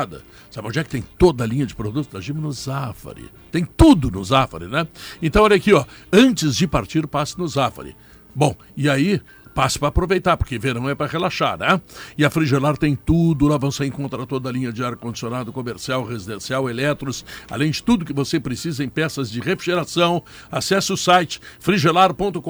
Sabe 0.51 0.69
onde 0.69 0.79
é 0.79 0.85
que 0.85 0.91
tem 0.91 1.05
toda 1.19 1.45
a 1.45 1.47
linha 1.47 1.67
de 1.67 1.75
produtos 1.75 2.13
da 2.13 2.21
Gimo? 2.21 2.41
No 2.41 2.53
Zafari. 2.53 3.31
Tem 3.51 3.65
tudo 3.65 4.11
no 4.11 4.25
Zafari, 4.25 4.67
né? 4.67 4.87
Então, 5.23 5.43
olha 5.43 5.57
aqui, 5.57 5.73
ó. 5.73 5.85
Antes 6.13 6.57
de 6.57 6.67
partir, 6.67 7.07
passe 7.07 7.39
no 7.39 7.47
Zafari. 7.49 7.97
Bom, 8.35 8.57
e 8.77 8.89
aí 8.89 9.21
passe 9.55 9.79
para 9.79 9.89
aproveitar, 9.89 10.37
porque 10.37 10.59
verão 10.59 10.89
é 10.89 10.95
para 10.95 11.07
relaxar, 11.07 11.57
né? 11.59 11.81
E 12.19 12.25
a 12.25 12.31
Frigelar 12.31 12.77
tem 12.77 12.97
tudo, 12.97 13.47
lá 13.47 13.57
você 13.57 13.87
encontra 13.87 14.27
toda 14.27 14.49
a 14.49 14.53
linha 14.53 14.73
de 14.73 14.85
ar-condicionado 14.85 15.53
comercial, 15.53 16.05
residencial, 16.05 16.69
eletros, 16.69 17.25
além 17.49 17.71
de 17.71 17.83
tudo 17.83 18.05
que 18.05 18.13
você 18.13 18.41
precisa 18.41 18.83
em 18.83 18.89
peças 18.89 19.31
de 19.31 19.41
refrigeração. 19.41 20.23
Acesse 20.51 20.93
o 20.93 20.97
site 20.97 21.41
frigelar.com.br. 21.61 22.41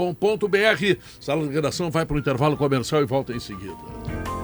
Sala 1.21 1.47
de 1.47 1.53
redação 1.53 1.91
vai 1.91 2.07
para 2.07 2.17
o 2.17 2.19
intervalo 2.19 2.57
comercial 2.57 3.03
e 3.03 3.07
volta 3.07 3.33
em 3.33 3.41
seguida. 3.41 4.44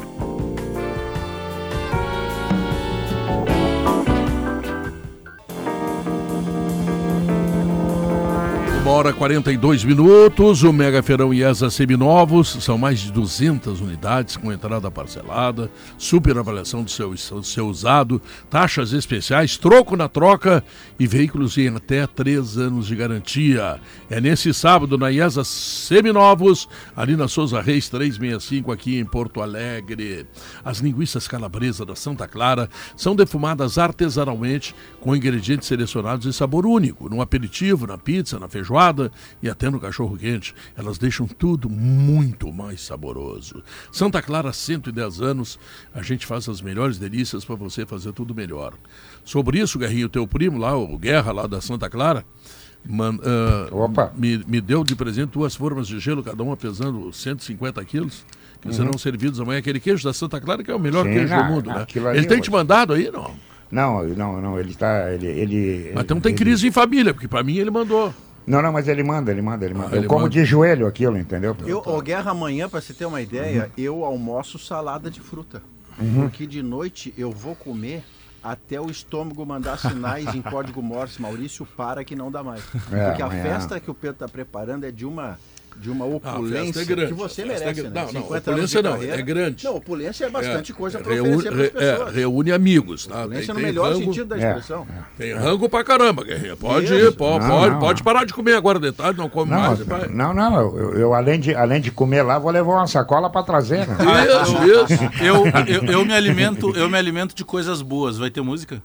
Uma 8.83 8.92
hora 8.92 9.12
42 9.12 9.85
minutos, 9.85 10.62
o 10.62 10.72
Mega 10.72 11.02
Feirão 11.02 11.35
IESA 11.35 11.68
Seminovos, 11.68 12.56
são 12.60 12.78
mais 12.78 12.98
de 13.00 13.12
200 13.12 13.78
unidades 13.83 14.38
com 14.38 14.50
entrada 14.50 14.90
parcelada, 14.90 15.70
super 15.98 16.38
avaliação 16.38 16.83
do 16.83 16.90
seu, 16.90 17.14
seu 17.42 17.68
usado, 17.68 18.22
taxas 18.48 18.94
especiais, 18.94 19.58
troco 19.58 19.96
na 19.96 20.08
troca 20.08 20.64
e 20.98 21.06
veículos 21.06 21.58
em 21.58 21.68
até 21.68 22.06
3 22.06 22.56
anos 22.56 22.87
de 22.87 22.96
garantia. 22.96 23.78
É 24.08 24.18
nesse 24.18 24.52
sábado 24.54 24.96
na 24.96 25.10
IESA 25.10 25.44
Seminovos, 25.44 26.66
ali 26.96 27.16
na 27.16 27.28
Souza 27.28 27.60
Reis 27.60 27.90
365, 27.90 28.72
aqui 28.72 28.98
em 28.98 29.04
Porto 29.04 29.42
Alegre. 29.42 30.26
As 30.64 30.78
linguiças 30.78 31.28
calabresa 31.28 31.85
da 31.85 31.94
Santa 31.94 32.26
Clara 32.26 32.68
são 32.96 33.14
defumadas 33.14 33.76
artesanalmente 33.76 34.74
com 35.00 35.14
ingredientes 35.14 35.68
selecionados 35.68 36.24
e 36.24 36.33
sabor 36.33 36.64
único, 36.64 37.10
no 37.10 37.20
aperitivo, 37.20 37.87
na 37.87 37.98
pizza, 37.98 38.38
na 38.38 38.48
feijoada 38.48 38.69
e 39.42 39.48
até 39.48 39.68
no 39.71 39.81
cachorro 39.81 40.16
quente. 40.16 40.54
Elas 40.77 40.98
deixam 40.98 41.27
tudo 41.27 41.68
muito 41.68 42.52
mais 42.52 42.81
saboroso. 42.81 43.62
Santa 43.90 44.21
Clara, 44.23 44.52
110 44.52 45.21
anos, 45.21 45.58
a 45.94 46.02
gente 46.02 46.27
faz 46.27 46.48
as 46.48 46.60
melhores 46.60 46.98
delícias 46.98 47.44
para 47.44 47.56
você 47.56 47.85
fazer 47.87 48.12
tudo 48.12 48.35
melhor. 48.35 48.75
Sobre 49.25 49.58
isso, 49.60 49.79
Guerrinho, 49.79 50.08
teu 50.08 50.27
primo 50.27 50.58
lá, 50.58 50.77
o 50.77 50.96
Guerra 50.98 51.33
lá 51.33 51.46
da 51.46 51.60
Santa 51.60 51.88
Clara, 51.90 52.25
man- 52.88 53.18
ah, 53.23 53.68
Opa. 53.75 54.12
me, 54.16 54.42
me 54.46 54.60
deu 54.60 54.83
de 54.85 54.94
presente 54.96 55.31
duas 55.33 55.54
formas 55.54 55.87
de 55.87 55.98
gelo, 55.98 56.23
cada 56.23 56.42
uma 56.42 56.56
pesando 56.56 57.12
150 57.12 57.85
quilos. 57.85 58.25
Que 58.62 58.75
serão 58.75 58.98
servidos 58.98 59.40
amanhã. 59.40 59.58
Aquele 59.58 59.81
queijo 59.81 60.04
da 60.04 60.12
Santa 60.12 60.38
Clara, 60.38 60.62
que 60.62 60.71
é 60.71 60.75
o 60.75 60.79
melhor 60.79 61.06
Sim, 61.06 61.12
queijo 61.14 61.35
do 61.35 61.44
mundo, 61.44 61.71
né? 61.71 61.87
Ele 62.14 62.27
tem 62.27 62.37
eu- 62.37 62.42
te 62.42 62.50
mandado 62.50 62.92
aí, 62.92 63.10
não? 63.10 63.31
Não, 63.73 64.04
não, 64.08 64.38
não, 64.38 64.60
ele 64.60 64.75
tá. 64.75 65.10
Ele, 65.14 65.27
ele, 65.29 65.92
Mas 65.94 66.04
então 66.04 66.21
tem 66.21 66.33
ele- 66.33 66.38
crise 66.38 66.68
em 66.68 66.71
família, 66.71 67.14
porque 67.14 67.27
para 67.27 67.42
mim 67.42 67.56
ele 67.56 67.71
mandou. 67.71 68.12
Não, 68.51 68.61
não, 68.63 68.73
mas 68.73 68.88
ele 68.88 69.03
manda, 69.03 69.31
ele 69.31 69.40
manda, 69.42 69.65
ele 69.65 69.75
manda. 69.75 69.90
Ah, 69.92 69.96
ele 69.96 70.07
eu 70.07 70.09
como 70.09 70.23
manda. 70.23 70.31
de 70.33 70.44
joelho 70.44 70.87
aquilo, 70.87 71.17
entendeu? 71.17 71.57
Eu, 71.67 71.83
ô, 71.85 72.01
Guerra, 72.01 72.33
amanhã, 72.33 72.69
para 72.69 72.81
você 72.81 72.92
ter 72.92 73.05
uma 73.07 73.21
ideia, 73.21 73.71
eu 73.79 74.05
almoço 74.05 74.59
salada 74.59 75.11
de 75.11 75.21
fruta. 75.21 75.63
Porque 76.17 76.46
de 76.46 76.63
noite 76.63 77.13
eu 77.17 77.31
vou 77.31 77.55
comer 77.55 78.03
até 78.42 78.81
o 78.81 78.90
estômago 78.90 79.44
mandar 79.44 79.79
sinais 79.79 80.35
em 80.35 80.40
código 80.42 80.83
Morse. 80.83 81.21
Maurício, 81.21 81.67
para 81.77 82.03
que 82.05 82.17
não 82.17 82.31
dá 82.31 82.42
mais. 82.42 82.63
É, 82.90 83.07
Porque 83.09 83.23
a 83.23 83.27
amanhã- 83.27 83.42
festa 83.42 83.79
que 83.79 83.90
o 83.90 83.94
Pedro 83.94 84.15
está 84.15 84.29
preparando 84.29 84.85
é 84.85 84.90
de 84.90 85.05
uma. 85.05 85.38
De 85.77 85.90
uma 85.90 86.04
festa 86.04 86.29
opulência 86.31 86.81
é 86.81 86.85
grande, 86.85 87.12
que 87.12 87.18
você 87.18 87.42
é 87.42 87.44
merece, 87.46 87.64
grande. 87.64 87.83
né? 87.83 87.90
Não, 87.94 88.12
não, 88.12 88.23
50 88.23 88.50
opulência 88.50 88.81
anos 88.81 89.00
de 89.00 89.06
não, 89.06 89.14
é 89.14 89.23
grande. 89.23 89.64
Não, 89.64 89.77
opulência 89.77 90.25
é 90.27 90.29
bastante 90.29 90.73
coisa 90.75 90.98
para 90.98 91.14
reúne, 91.14 91.37
oferecer 91.37 91.50
para 91.52 91.62
as 91.64 91.73
re- 91.73 91.88
é, 91.90 91.92
pessoas. 91.96 92.14
reúne 92.14 92.52
amigos, 92.52 93.06
tá? 93.06 93.21
Opulência 93.21 93.46
Tem, 93.46 93.54
no 93.54 93.60
tem 93.60 93.64
melhor 93.66 93.92
rango, 93.92 94.04
sentido 94.04 94.27
da 94.27 94.37
É, 94.37 94.48
expressão. 94.48 94.87
tem 95.16 95.33
rango 95.35 95.68
pra 95.68 95.83
caramba, 95.83 96.23
Guerrinha. 96.25 96.56
Pode 96.56 96.92
ir, 96.92 97.12
pode, 97.12 97.44
Não, 97.46 97.50
pode, 97.50 97.73
não, 97.73 97.79
pode 97.81 98.02
parar 98.02 98.25
de 98.27 98.35
comer 98.35 98.54
agora 98.54 98.79
de 98.79 98.92
tarde, 98.92 99.18
não 99.18 99.29
come 99.31 99.50
Não, 99.52 99.58
mais. 99.60 100.10
não, 100.10 100.35
não, 100.35 100.60
eu, 100.77 100.94
eu, 100.98 101.14
além, 101.14 101.40
de, 101.40 101.54
além 101.54 101.81
de 101.81 101.90
comer 101.90 102.23
lá, 102.23 102.38
vou 102.38 102.50
levar 102.50 102.73
uma 102.73 102.87
sacola 102.87 103.31
para 103.31 103.42
trazer, 103.42 103.87
né? 103.88 103.96
Isso, 104.42 104.92
isso. 104.92 105.00
Eu, 105.25 105.46
eu, 105.66 105.85
eu 105.92 106.04
me 106.04 106.12
alimento, 106.14 106.77
eu 106.77 106.88
me 106.88 106.96
alimento 106.98 107.35
de 107.35 107.44
coisas 107.44 107.81
boas. 107.83 108.18
Vai 108.18 108.31
ter 108.31 108.40
música? 108.42 108.83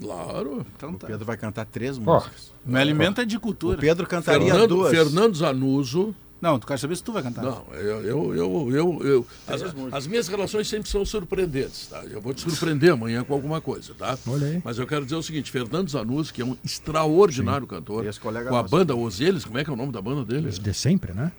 Claro. 0.00 0.66
Então 0.76 0.90
O 0.92 0.98
tá. 0.98 1.06
Pedro 1.06 1.24
vai 1.24 1.36
cantar 1.36 1.66
três 1.66 1.98
músicas. 1.98 2.52
Me 2.64 2.78
alimento 2.78 3.20
é 3.20 3.24
de 3.24 3.38
cultura. 3.38 3.76
O 3.76 3.80
Pedro 3.80 4.06
cantaria 4.06 4.46
Fernando, 4.46 4.68
duas. 4.68 4.90
Fernando 4.90 5.34
Zanuso. 5.36 6.14
Não, 6.40 6.58
tu 6.58 6.66
quer 6.66 6.78
saber 6.78 6.96
se 6.96 7.04
tu 7.04 7.12
vai 7.12 7.22
cantar. 7.22 7.44
Não, 7.44 7.66
eu, 7.74 8.00
eu, 8.02 8.34
eu, 8.34 8.70
eu, 8.74 9.00
eu- 9.06 9.26
as, 9.46 9.60
as 9.92 10.06
minhas 10.06 10.26
relações 10.26 10.66
sempre 10.68 10.88
são 10.88 11.04
surpreendentes, 11.04 11.88
tá? 11.88 12.02
Eu 12.10 12.18
vou 12.18 12.32
te 12.32 12.40
surpreender 12.40 12.92
amanhã 12.94 13.22
com 13.22 13.34
alguma 13.34 13.60
coisa, 13.60 13.92
tá? 13.92 14.18
Olha 14.26 14.46
aí. 14.46 14.62
Mas 14.64 14.78
eu 14.78 14.86
quero 14.86 15.04
dizer 15.04 15.16
o 15.16 15.22
seguinte, 15.22 15.50
Fernando 15.50 15.90
Zanuso, 15.90 16.32
que 16.32 16.40
é 16.40 16.44
um 16.44 16.56
extraordinário 16.64 17.66
cantor, 17.66 18.06
Esse 18.06 18.18
colega 18.18 18.48
com 18.48 18.56
a 18.56 18.62
banda 18.62 18.96
Os 18.96 19.20
Eles, 19.20 19.44
como 19.44 19.58
é 19.58 19.64
que 19.64 19.68
é 19.68 19.72
o 19.72 19.76
nome 19.76 19.92
da 19.92 20.00
banda 20.00 20.24
dele? 20.24 20.48
De 20.50 20.72
sempre, 20.72 21.12
né? 21.12 21.30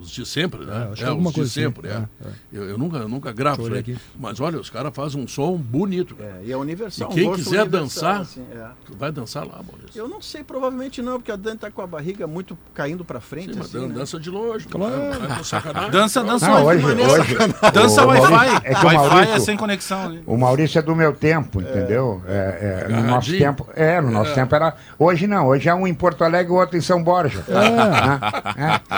Os 0.00 0.10
de 0.10 0.26
sempre, 0.26 0.64
né? 0.64 0.86
É, 0.88 0.92
acho 0.92 1.02
que 1.02 1.08
alguma 1.08 1.28
os 1.30 1.34
de 1.34 1.40
assim. 1.42 1.50
sempre, 1.50 1.88
é. 1.88 1.92
É, 1.92 1.96
é. 1.96 2.30
Eu, 2.52 2.64
eu 2.70 2.78
nunca, 2.78 2.98
eu 2.98 3.08
nunca 3.08 3.32
gravo 3.32 3.62
isso 3.62 3.74
aí. 3.74 3.96
Mas 4.18 4.40
olha, 4.40 4.58
os 4.60 4.68
caras 4.70 4.94
fazem 4.94 5.22
um 5.22 5.26
som 5.26 5.56
bonito. 5.56 6.14
cara. 6.14 6.38
É, 6.42 6.46
e 6.46 6.52
é 6.52 6.56
universal. 6.56 7.10
E 7.10 7.14
quem 7.14 7.28
um 7.30 7.34
quiser 7.34 7.62
universal, 7.62 7.80
dançar, 7.80 8.20
assim, 8.20 8.44
é. 8.52 8.66
Vai 8.98 9.10
dançar 9.12 9.44
lá, 9.46 9.60
Maurício. 9.66 9.98
Eu 9.98 10.08
não 10.08 10.20
sei, 10.20 10.44
provavelmente 10.44 11.00
não, 11.02 11.14
porque 11.18 11.32
a 11.32 11.36
Dani 11.36 11.58
tá 11.58 11.70
com 11.70 11.82
a 11.82 11.86
barriga 11.86 12.26
muito 12.26 12.56
caindo 12.74 13.04
pra 13.04 13.20
frente. 13.20 13.52
Sim, 13.52 13.58
mas 13.58 13.68
assim, 13.68 13.78
dan- 13.80 13.88
né? 13.88 13.94
dança 13.94 14.20
de 14.20 14.30
longe. 14.30 14.66
Claro. 14.68 14.94
Dança, 15.90 16.22
dança 16.24 16.48
Não, 16.48 16.64
hoje, 16.64 16.84
hoje, 16.84 17.36
Dança 17.72 18.04
Wi-Fi. 18.06 18.60
É 18.64 18.74
que 18.74 18.84
o 18.84 18.86
Wi-Fi 18.88 18.94
Maurício- 19.08 19.34
é 19.34 19.40
sem 19.40 19.56
conexão. 19.56 20.04
ali. 20.06 20.22
O 20.26 20.36
Maurício 20.36 20.78
é 20.78 20.82
do 20.82 20.94
meu 20.94 21.12
tempo, 21.12 21.60
entendeu? 21.60 22.22
É, 22.26 22.86
é, 22.88 22.92
no 22.92 23.02
nosso 23.02 23.30
tempo. 23.36 23.68
É, 23.74 24.00
no 24.00 24.10
nosso 24.10 24.34
tempo 24.34 24.54
era. 24.54 24.74
Hoje 24.98 25.26
não, 25.26 25.46
hoje 25.46 25.68
é 25.68 25.74
um 25.74 25.86
em 25.86 25.94
Porto 25.94 26.22
Alegre 26.24 26.52
e 26.52 26.56
o 26.56 26.58
outro 26.58 26.76
em 26.76 26.80
São 26.80 27.02
Borja. 27.02 27.44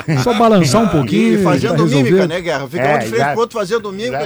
É. 0.08 0.18
Só 0.22 0.34
balançar 0.34 0.82
um 0.82 0.87
pouquinho 0.90 1.40
E 1.40 1.42
fazendo 1.42 1.76
tá 1.76 1.82
mímica, 1.84 2.26
né, 2.26 2.40
Guerra? 2.40 2.68
Fica 2.68 2.82
É, 2.82 2.96
um 2.96 2.98
de 2.98 3.04
frente 3.06 3.14
exato. 3.16 3.32
pro 3.32 3.40
outro 3.40 3.58
fazendo 3.58 3.92
mímica. 3.92 4.18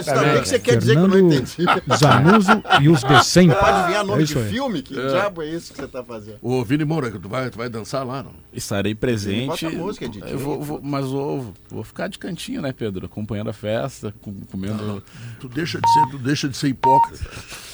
Que 0.42 0.48
você 0.48 0.58
quer 0.58 0.76
dizer 0.76 0.92
que 0.96 1.02
eu 1.02 1.08
não 1.08 1.18
entendi. 1.18 1.56
Zanuso 1.98 2.62
e 2.80 2.88
os 2.88 3.00
de 3.02 3.24
sempre. 3.24 3.56
Pode 3.56 3.88
vir 3.88 3.96
a 3.96 4.04
nome 4.04 4.22
É 4.22 4.24
de 4.26 4.32
isso 4.32 4.40
filme? 4.44 4.82
Que 4.82 4.94
diabo 4.94 5.42
é 5.42 5.48
isso 5.48 5.72
que 5.72 5.80
você 5.80 5.88
tá 5.88 6.02
fazendo? 6.02 6.38
Ô, 6.42 6.64
Vini 6.64 6.84
Moura, 6.84 7.10
tu 7.10 7.28
vai, 7.28 7.50
tu 7.50 7.58
vai 7.58 7.68
dançar 7.68 8.04
lá, 8.06 8.22
não? 8.22 8.32
Estarei 8.52 8.94
presente. 8.94 9.46
Bota 9.46 9.66
a 9.66 9.70
música, 9.70 10.08
Didi. 10.08 10.30
Eu 10.30 10.38
vou, 10.38 10.62
vou- 10.62 10.80
mas 10.82 11.06
vou, 11.06 11.52
vou 11.70 11.82
ficar 11.84 12.08
de 12.08 12.18
cantinho, 12.18 12.60
né, 12.60 12.72
Pedro? 12.72 13.06
Acompanhando 13.06 13.50
a 13.50 13.52
festa, 13.54 14.14
com- 14.20 14.34
comendo. 14.50 15.02
Tu 15.40 15.48
deixa 15.48 15.80
de 15.80 15.92
ser, 15.92 16.06
tu 16.10 16.18
deixa 16.18 16.48
de 16.48 16.56
ser 16.56 16.68
hipócrita. 16.68 17.24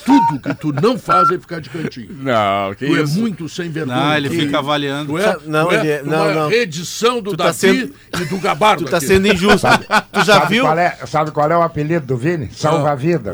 Tudo 0.06 0.40
que 0.40 0.54
tu 0.54 0.72
não 0.72 0.98
faz 0.98 1.28
é 1.30 1.38
ficar 1.38 1.60
de 1.60 1.68
cantinho. 1.68 2.08
Não, 2.20 2.74
que 2.74 2.86
Tu 2.86 2.96
é 2.96 3.04
muito 3.04 3.48
sem 3.48 3.68
vergonha. 3.70 3.96
Não, 3.98 4.16
ele 4.16 4.30
fica 4.30 4.58
avaliando. 4.58 5.12
Tu 5.12 5.18
é, 5.18 5.36
Não, 5.46 5.68
tu 5.68 5.74
é 5.74 5.80
ele 5.80 5.88
é- 5.90 6.02
uma 6.02 6.16
não, 6.16 6.34
não. 6.34 6.48
reedição 6.48 7.20
do 7.20 7.32
Tu 7.32 7.36
tá 7.36 7.44
Davi 7.46 7.58
sendo- 7.58 7.94
e 8.22 8.24
do 8.26 8.38
Tu 8.76 8.84
tá 8.84 8.96
aqui. 8.98 9.06
sendo 9.06 9.26
injusto. 9.28 9.66
Tu 10.12 10.24
já 10.24 10.40
sabe, 10.40 10.54
viu? 10.54 10.64
Qual 10.64 10.78
é, 10.78 10.96
sabe 11.06 11.30
qual 11.30 11.50
é 11.50 11.56
o 11.56 11.62
apelido 11.62 12.06
do 12.06 12.16
Vini? 12.16 12.50
Salva-vida. 12.52 13.32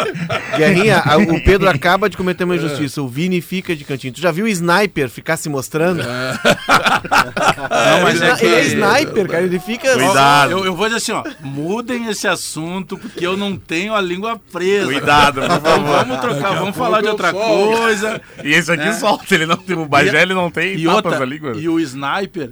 Guerrinha, 0.56 1.02
a- 1.04 1.16
o 1.16 1.42
Pedro 1.44 1.68
acaba 1.68 2.08
de 2.08 2.16
cometer 2.16 2.44
uma 2.44 2.56
injustiça. 2.56 3.02
O 3.02 3.08
Vini 3.08 3.40
fica 3.40 3.74
de 3.76 3.84
cantinho. 3.84 4.12
Tu 4.12 4.20
já 4.20 4.30
viu 4.30 4.44
o 4.44 4.48
sniper 4.48 5.08
ficar 5.08 5.36
se 5.36 5.48
mostrando? 5.48 6.02
Não, 6.06 8.02
mas 8.02 8.20
é 8.20 8.34
que... 8.36 8.44
Ele 8.46 8.54
é 8.54 8.64
sniper, 8.66 9.28
cara. 9.28 9.42
Ele 9.44 9.58
fica. 9.58 9.92
Cuidado. 9.92 10.50
Eu, 10.52 10.64
eu 10.66 10.74
vou 10.74 10.86
dizer 10.86 10.98
assim, 10.98 11.12
ó, 11.12 11.24
mudem 11.40 12.08
esse 12.08 12.26
assunto, 12.28 12.96
porque 12.98 13.26
eu 13.26 13.36
não 13.36 13.56
tenho 13.56 13.94
a 13.94 14.00
língua 14.00 14.40
presa. 14.52 14.86
Cuidado, 14.86 15.34
por 15.40 15.44
Então 15.44 15.60
favor. 15.60 15.86
vamos 16.04 16.20
trocar, 16.20 16.40
Daqui 16.42 16.54
vamos 16.56 16.76
falar 16.76 17.00
de 17.02 17.08
outra 17.08 17.32
coisa. 17.32 18.20
E 18.44 18.52
esse 18.52 18.70
aqui 18.72 18.88
É. 18.88 18.92
solta, 18.92 19.34
ele 19.34 19.46
não 19.46 19.56
tem. 19.56 19.76
O 19.76 19.86
Bagé 19.86 20.22
ele 20.22 20.34
não 20.34 20.50
tem 20.50 20.74
E, 20.76 20.84
tapas 20.84 20.96
outra, 21.04 21.18
na 21.20 21.24
língua. 21.24 21.52
e 21.56 21.68
o 21.68 21.78
sniper, 21.80 22.50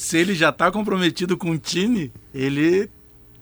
se 0.00 0.16
ele 0.16 0.34
já 0.34 0.50
tá 0.50 0.72
comprometido 0.72 1.36
com 1.36 1.50
o 1.50 1.58
time, 1.58 2.10
ele, 2.32 2.88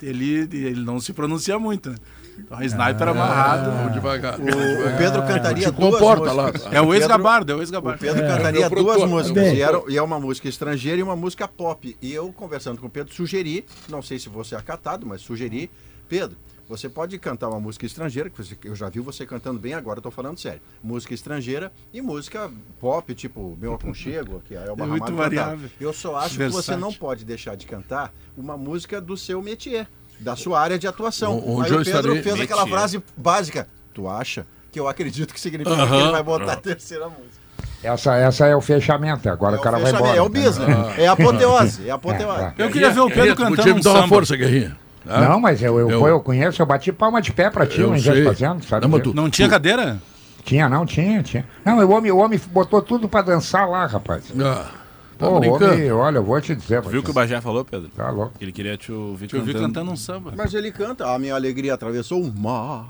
ele, 0.03 0.41
ele 0.53 0.81
não 0.81 0.99
se 0.99 1.13
pronuncia 1.13 1.57
muito, 1.57 1.91
né? 1.91 1.97
Então, 2.37 2.61
é 2.61 2.67
sniper 2.67 3.09
amarrado. 3.09 3.71
Vamos 3.71 3.93
devagar. 3.93 4.41
O 4.41 4.45
devagar. 4.45 4.99
Pedro 4.99 5.23
cantaria 5.23 5.71
duas 5.71 5.93
comporta 5.95 6.33
lá. 6.33 6.47
músicas. 6.49 6.73
É 6.73 6.83
o 6.83 6.93
ex-gabardo, 6.93 7.53
é 7.53 7.55
o 7.55 7.59
O 7.59 7.63
ex-gabardo. 7.63 8.01
Pedro 8.01 8.25
É, 8.25 8.29
cantaria 8.29 8.61
meu 8.63 8.71
produtor, 8.71 8.97
duas 8.97 9.09
músicas. 9.09 9.53
E, 9.53 9.63
era, 9.63 9.83
e 9.89 9.97
é 9.97 10.03
uma 10.03 10.19
música 10.19 10.49
estrangeira 10.49 10.99
e 10.99 11.03
uma 11.03 11.15
música 11.15 11.47
pop. 11.47 11.97
E 12.03 12.13
eu, 12.13 12.33
conversando 12.33 12.81
com 12.81 12.89
o 12.89 12.91
Pedro, 12.91 13.15
sugeri, 13.15 13.65
não 13.89 14.03
sei 14.03 14.19
se 14.19 14.29
você 14.29 14.57
é 14.57 14.59
acatado, 14.59 15.07
mas 15.07 15.21
sugeri, 15.21 15.71
Pedro, 16.09 16.37
você 16.69 16.89
pode 16.89 17.19
cantar 17.19 17.49
uma 17.49 17.59
música 17.59 17.87
estrangeira, 17.87 18.29
que 18.29 18.37
você- 18.45 18.57
eu 18.65 18.77
já 18.77 18.89
vi 18.89 19.01
você 19.01 19.25
cantando 19.25 19.59
bem 19.59 19.75
agora, 19.75 19.99
eu 19.99 20.03
tô 20.03 20.11
falando 20.11 20.39
sério. 20.39 20.61
Música 20.83 21.15
estrangeira 21.15 21.73
e 21.93 22.01
música 22.03 22.51
pop, 22.79 23.15
tipo 23.15 23.57
Meu 23.61 23.75
Aconchego, 23.75 24.43
que 24.47 24.55
é 24.55 24.71
o 24.71 24.83
É 24.83 24.87
muito 24.87 25.13
variável. 25.15 25.69
Eu 25.81 25.93
só 25.93 26.17
acho 26.17 26.31
que 26.37 26.45
você 26.49 26.53
Versátil. 26.73 26.81
não 26.81 26.93
pode 26.93 27.25
deixar 27.25 27.57
de 27.57 27.67
cantar 27.67 28.13
uma 28.37 28.57
música 28.57 29.01
do 29.01 29.17
seu 29.17 29.41
métier, 29.43 29.87
da 30.21 30.37
sua 30.37 30.61
área 30.61 30.79
de 30.79 30.87
atuação. 30.87 31.39
O- 31.39 31.59
onde 31.61 31.69
Aí 31.69 31.75
eu 31.77 31.81
o 31.81 31.85
Pedro 31.85 32.01
estarei- 32.01 32.23
fez 32.23 32.41
aquela 32.41 32.63
Métier. 32.65 32.79
frase 32.79 33.03
básica. 33.17 33.69
Tu 33.95 34.07
acha? 34.09 34.47
Que 34.71 34.79
eu 34.79 34.87
acredito 34.87 35.33
que 35.33 35.41
significa 35.41 35.75
que 35.75 35.83
Aham. 35.83 36.01
ele 36.03 36.11
vai 36.13 36.23
botar 36.23 36.53
a 36.53 36.57
terceira 36.57 37.09
música. 37.09 37.39
Essa, 37.83 38.17
essa 38.17 38.47
é 38.47 38.55
o 38.57 38.61
fechamento. 38.61 39.29
Agora 39.31 39.57
É 39.57 39.59
o 39.59 39.63
cara 39.63 39.79
o 39.79 39.81
vai 39.81 39.93
embora. 39.93 40.17
É 40.17 40.21
o 40.21 40.29
business. 40.29 40.99
É 40.99 41.07
a 41.07 41.13
apoteose. 41.13 41.87
É 41.89 41.91
a 41.91 41.95
apoteose. 41.95 42.43
É, 42.43 42.55
Eu 42.59 42.71
queria 42.71 42.91
ver 42.91 43.01
o 43.01 43.07
Pedro 43.09 43.15
Guerrinha, 43.23 43.35
tu 43.35 43.39
cantando 43.39 43.57
podia 43.57 43.73
um 43.73 43.77
me 43.77 43.83
dar 43.83 43.91
uma 43.91 44.01
samba. 44.03 44.09
força, 44.09 44.37
Guerrinha. 44.37 44.77
Tá? 45.05 45.21
Não, 45.29 45.41
mas 45.41 45.63
eu, 45.63 45.79
eu, 45.79 45.91
Eu- 45.91 46.07
eu 46.07 46.21
conheço, 46.21 46.61
eu 46.63 46.67
bati 46.67 46.93
palma 46.93 47.21
de 47.23 47.33
pé 47.33 47.51
pra 47.51 47.67
ti, 47.67 47.81
Eu 47.81 47.93
o 47.93 47.99
sei. 48.01 48.25
Fazendo, 48.25 48.65
sabe? 48.65 48.87
Não, 48.87 49.01
tu- 49.01 49.15
Não 49.15 49.29
tinha 49.31 49.49
cadeira? 49.49 50.01
Tinha, 50.45 50.69
não, 50.69 50.87
tinha, 50.87 51.23
tinha. 51.23 51.45
Não, 51.65 51.79
o 51.79 51.91
homem, 51.91 52.11
o 52.11 52.17
homem 52.19 52.41
botou 52.51 52.81
tudo 52.81 53.09
pra 53.09 53.21
dançar 53.23 53.69
lá, 53.69 53.85
rapaz. 53.87 54.33
Ah, 54.41 54.71
tá 55.19 55.27
Pô, 55.27 55.33
homem, 55.35 55.93
olha, 55.93 56.19
eu 56.19 56.25
vou 56.25 56.41
te 56.41 56.55
dizer. 56.55 56.81
Viu 56.83 57.01
o 57.01 57.03
que 57.03 57.11
o 57.11 57.15
Bagé 57.15 57.41
falou, 57.41 57.65
Pedro? 57.65 57.89
Tá 57.95 58.09
louco. 58.11 58.33
Ele 58.41 58.51
queria 58.53 58.77
te 58.77 58.91
ouvir 58.91 59.29
Eu 59.33 59.43
vi 59.43 59.53
cantando. 59.53 59.75
cantando 59.75 59.91
um 59.91 59.97
samba. 59.97 60.33
Mas 60.37 60.55
ele 60.55 60.73
canta. 60.73 61.13
A 61.13 61.19
minha 61.19 61.35
alegria 61.35 61.75
atravessou 61.75 62.23
o 62.23 62.33
mar. 62.35 62.87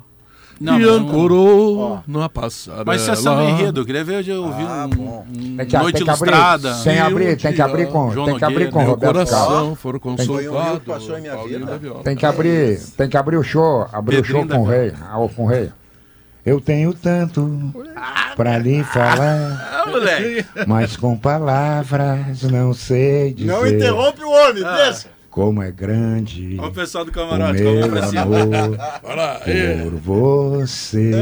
Não, 0.60 0.80
e 0.80 0.84
ancorou 0.88 2.02
na 2.06 2.28
passarela. 2.28 2.84
Mas 2.84 3.02
isso 3.02 3.10
é 3.10 3.14
samba 3.16 3.44
enredo. 3.44 3.80
Eu 3.80 3.86
queria 3.86 4.02
ver 4.02 4.16
eu 4.30 4.42
ouvir 4.44 4.64
Ah, 4.66 4.88
um, 4.88 5.18
um 5.18 5.56
Tem 5.56 5.66
que, 5.66 5.76
Noite 5.78 6.02
abrir, 6.02 6.30
Ilustrada. 6.32 6.74
tem 6.82 6.94
que 6.94 6.98
abrir, 7.00 7.28
um 7.32 7.36
tem 7.36 7.52
que 7.52 7.62
abrir 7.62 7.88
com, 7.88 8.10
João 8.10 8.26
tem 8.26 8.36
que 8.38 8.44
abrir 8.44 8.70
com 8.70 8.84
Roberto 8.84 9.12
Carlos. 9.14 9.30
coração 9.30 9.74
foram 9.76 10.00
Viola. 11.78 12.02
Tem 12.02 12.16
que 12.16 12.26
abrir, 12.26 12.80
tem 12.96 13.08
que 13.08 13.16
abrir 13.16 13.36
o 13.36 13.42
show, 13.42 13.86
abrir 13.92 14.20
o 14.20 14.24
show 14.24 14.46
com 14.46 14.62
o 14.62 14.64
rei, 14.64 14.92
ah, 15.00 15.28
com 15.34 15.44
o 15.44 15.46
rei. 15.46 15.70
Eu 16.46 16.60
tenho 16.60 16.94
tanto 16.94 17.72
pra 18.34 18.56
lhe 18.58 18.82
falar, 18.84 19.84
Ah, 19.84 19.84
moleque. 19.86 20.46
mas 20.66 20.96
com 20.96 21.16
palavras 21.16 22.42
não 22.44 22.72
sei 22.72 23.34
dizer 23.34 23.52
Não 23.52 23.66
interrompe 23.66 24.22
o 24.24 24.30
homem, 24.30 24.62
deixa. 24.64 25.17
Como 25.38 25.62
é 25.62 25.70
grande 25.70 26.56
Olha 26.58 26.68
o 26.68 26.72
pessoal 26.72 27.04
do 27.04 27.12
camarote, 27.12 27.62
meu 27.62 27.88
pra 27.88 28.08
cima. 28.08 28.22
amor 28.22 28.48
Olha 29.04 29.14
lá, 29.14 29.40
é. 29.46 29.84
por 29.84 29.94
você. 29.94 31.12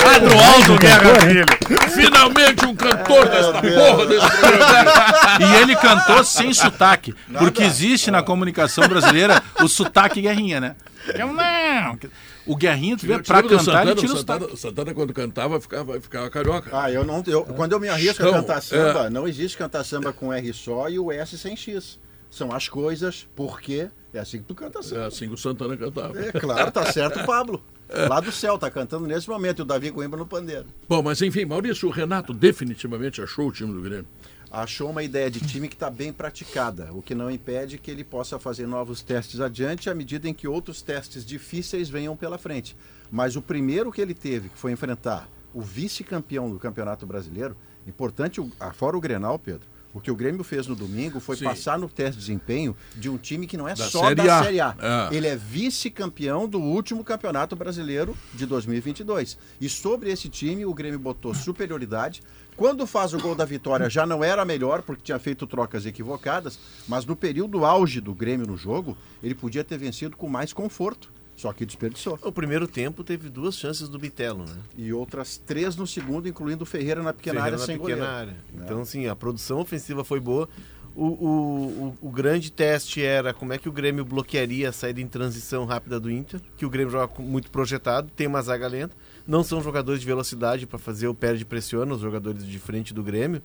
Padro 0.00 0.38
Aldo 0.38 0.78
Guerra 0.78 1.20
Filho. 1.22 1.44
Finalmente 1.92 2.64
um 2.64 2.76
cantor 2.76 3.28
desta 3.28 3.60
porra 3.60 4.06
desse 4.06 4.38
programa. 4.38 4.92
E 5.40 5.62
ele 5.62 5.74
cantou 5.74 6.22
sem 6.22 6.54
sotaque. 6.54 7.16
Porque 7.36 7.64
existe 7.64 8.12
na 8.12 8.22
comunicação 8.22 8.86
brasileira 8.86 9.42
o 9.60 9.66
sotaque 9.66 10.20
guerrinha, 10.20 10.60
né? 10.60 10.76
Eu 11.18 11.32
não. 11.32 11.98
O 12.46 12.54
guerrinha, 12.54 12.96
tu 12.96 13.06
vê, 13.08 13.18
pra 13.18 13.42
cantar, 13.42 13.48
ele 13.48 13.58
Santana, 13.58 13.94
tira 13.96 14.12
o 14.12 14.16
Santana, 14.16 14.38
sotaque. 14.40 14.54
o 14.54 14.56
Santana, 14.56 14.94
quando 14.94 15.12
cantava, 15.12 15.60
ficava, 15.60 16.00
ficava 16.00 16.30
carioca. 16.30 16.70
Ah, 16.72 16.88
eu 16.92 17.04
não. 17.04 17.24
Eu, 17.26 17.42
quando 17.42 17.72
eu 17.72 17.80
me 17.80 17.88
arrisco 17.88 18.22
Então, 18.22 18.36
a 18.36 18.40
cantar 18.40 18.62
samba, 18.62 19.06
é. 19.06 19.10
não 19.10 19.26
existe 19.26 19.58
cantar 19.58 19.82
samba 19.82 20.12
com 20.12 20.32
R 20.32 20.52
só 20.52 20.88
e 20.88 20.96
o 20.96 21.10
S 21.10 21.36
sem 21.36 21.56
X. 21.56 21.98
São 22.36 22.52
as 22.52 22.68
coisas, 22.68 23.26
porque 23.34 23.88
é 24.12 24.18
assim 24.18 24.38
que 24.40 24.44
tu 24.44 24.54
canta 24.54 24.80
É 24.80 24.82
samba. 24.82 25.06
assim 25.06 25.26
que 25.26 25.32
o 25.32 25.38
Santana 25.38 25.74
cantava. 25.74 26.20
É 26.20 26.30
claro, 26.32 26.70
tá 26.70 26.92
certo 26.92 27.20
o 27.20 27.24
Pablo. 27.26 27.62
Lá 28.08 28.20
do 28.20 28.30
céu, 28.30 28.58
tá 28.58 28.70
cantando 28.70 29.06
nesse 29.06 29.26
momento, 29.26 29.60
e 29.60 29.62
o 29.62 29.64
Davi 29.64 29.90
Coimbra 29.90 30.18
no 30.18 30.26
pandeiro. 30.26 30.66
Bom, 30.86 31.02
mas 31.02 31.22
enfim, 31.22 31.46
Maurício, 31.46 31.88
o 31.88 31.90
Renato 31.90 32.34
definitivamente 32.34 33.22
achou 33.22 33.48
o 33.48 33.52
time 33.52 33.72
do 33.72 33.80
Grêmio. 33.80 34.06
Achou 34.50 34.90
uma 34.90 35.02
ideia 35.02 35.30
de 35.30 35.40
time 35.40 35.66
que 35.66 35.74
está 35.76 35.88
bem 35.88 36.12
praticada, 36.12 36.90
o 36.92 37.00
que 37.00 37.14
não 37.14 37.30
impede 37.30 37.78
que 37.78 37.90
ele 37.90 38.04
possa 38.04 38.38
fazer 38.38 38.66
novos 38.66 39.00
testes 39.00 39.40
adiante 39.40 39.88
à 39.88 39.94
medida 39.94 40.28
em 40.28 40.34
que 40.34 40.46
outros 40.46 40.82
testes 40.82 41.24
difíceis 41.24 41.88
venham 41.88 42.14
pela 42.16 42.36
frente. 42.36 42.76
Mas 43.10 43.34
o 43.34 43.40
primeiro 43.40 43.90
que 43.90 44.00
ele 44.02 44.14
teve, 44.14 44.50
que 44.50 44.58
foi 44.58 44.72
enfrentar 44.72 45.26
o 45.54 45.62
vice-campeão 45.62 46.50
do 46.50 46.58
Campeonato 46.58 47.06
Brasileiro, 47.06 47.56
importante, 47.86 48.40
fora 48.74 48.94
o 48.96 49.00
Grenal, 49.00 49.38
Pedro, 49.38 49.66
o 49.96 50.00
que 50.00 50.10
o 50.10 50.14
Grêmio 50.14 50.44
fez 50.44 50.66
no 50.66 50.76
domingo 50.76 51.18
foi 51.20 51.36
Sim. 51.36 51.44
passar 51.44 51.78
no 51.78 51.88
teste 51.88 52.20
de 52.20 52.26
desempenho 52.26 52.76
de 52.94 53.08
um 53.08 53.16
time 53.16 53.46
que 53.46 53.56
não 53.56 53.66
é 53.66 53.74
Da 53.74 53.86
só 53.88 54.00
Série 54.00 54.14
da 54.14 54.40
A. 54.40 54.44
Série 54.44 54.60
A. 54.60 54.76
É. 55.10 55.16
Ele 55.16 55.26
é 55.26 55.34
vice-campeão 55.34 56.46
do 56.46 56.60
último 56.60 57.02
Campeonato 57.02 57.56
Brasileiro 57.56 58.14
de 58.34 58.44
2022. 58.44 59.38
E 59.58 59.70
sobre 59.70 60.10
esse 60.10 60.28
time, 60.28 60.66
o 60.66 60.74
Grêmio 60.74 60.98
botou 60.98 61.32
superioridade. 61.32 62.20
Quando 62.58 62.86
faz 62.86 63.14
o 63.14 63.18
gol 63.18 63.34
da 63.34 63.46
vitória, 63.46 63.88
já 63.88 64.04
não 64.04 64.22
era 64.22 64.44
melhor, 64.44 64.82
porque 64.82 65.02
tinha 65.02 65.18
feito 65.18 65.46
trocas 65.46 65.86
equivocadas, 65.86 66.58
mas 66.86 67.06
no 67.06 67.16
período 67.16 67.64
auge 67.64 67.98
do 67.98 68.14
Grêmio 68.14 68.46
no 68.46 68.56
jogo, 68.58 68.98
ele 69.22 69.34
podia 69.34 69.64
ter 69.64 69.78
vencido 69.78 70.14
com 70.14 70.28
mais 70.28 70.52
conforto. 70.52 71.10
Só 71.36 71.52
que 71.52 71.66
desperdiçou. 71.66 72.18
O 72.22 72.32
primeiro 72.32 72.66
tempo 72.66 73.04
teve 73.04 73.28
duas 73.28 73.56
chances 73.56 73.88
do 73.88 73.98
Bitelo, 73.98 74.44
né? 74.46 74.56
E 74.76 74.92
outras 74.92 75.36
três 75.36 75.76
no 75.76 75.86
segundo, 75.86 76.26
incluindo 76.26 76.62
o 76.62 76.66
Ferreira 76.66 77.02
na 77.02 77.12
pequena 77.12 77.40
Ferreira 77.40 77.56
área 77.56 77.58
na 77.58 77.66
sem 77.66 77.78
pequena 77.78 77.96
goleiro. 77.96 78.18
área. 78.18 78.36
Então, 78.54 78.80
assim, 78.80 79.06
a 79.06 79.14
produção 79.14 79.60
ofensiva 79.60 80.02
foi 80.02 80.18
boa. 80.18 80.48
O, 80.94 81.04
o, 81.04 81.94
o, 82.00 82.08
o 82.08 82.10
grande 82.10 82.50
teste 82.50 83.02
era 83.02 83.34
como 83.34 83.52
é 83.52 83.58
que 83.58 83.68
o 83.68 83.72
Grêmio 83.72 84.02
bloquearia 84.02 84.70
a 84.70 84.72
saída 84.72 84.98
em 84.98 85.06
transição 85.06 85.66
rápida 85.66 86.00
do 86.00 86.10
Inter, 86.10 86.40
que 86.56 86.64
o 86.64 86.70
Grêmio 86.70 86.90
joga 86.90 87.22
muito 87.22 87.50
projetado, 87.50 88.10
tem 88.16 88.26
uma 88.26 88.40
zaga 88.40 88.66
lenta, 88.66 88.96
não 89.26 89.44
são 89.44 89.62
jogadores 89.62 90.00
de 90.00 90.06
velocidade 90.06 90.66
para 90.66 90.78
fazer 90.78 91.06
o 91.06 91.14
perde 91.14 91.44
pressiona 91.44 91.92
os 91.92 92.00
jogadores 92.00 92.46
de 92.46 92.58
frente 92.58 92.94
do 92.94 93.02
Grêmio, 93.02 93.42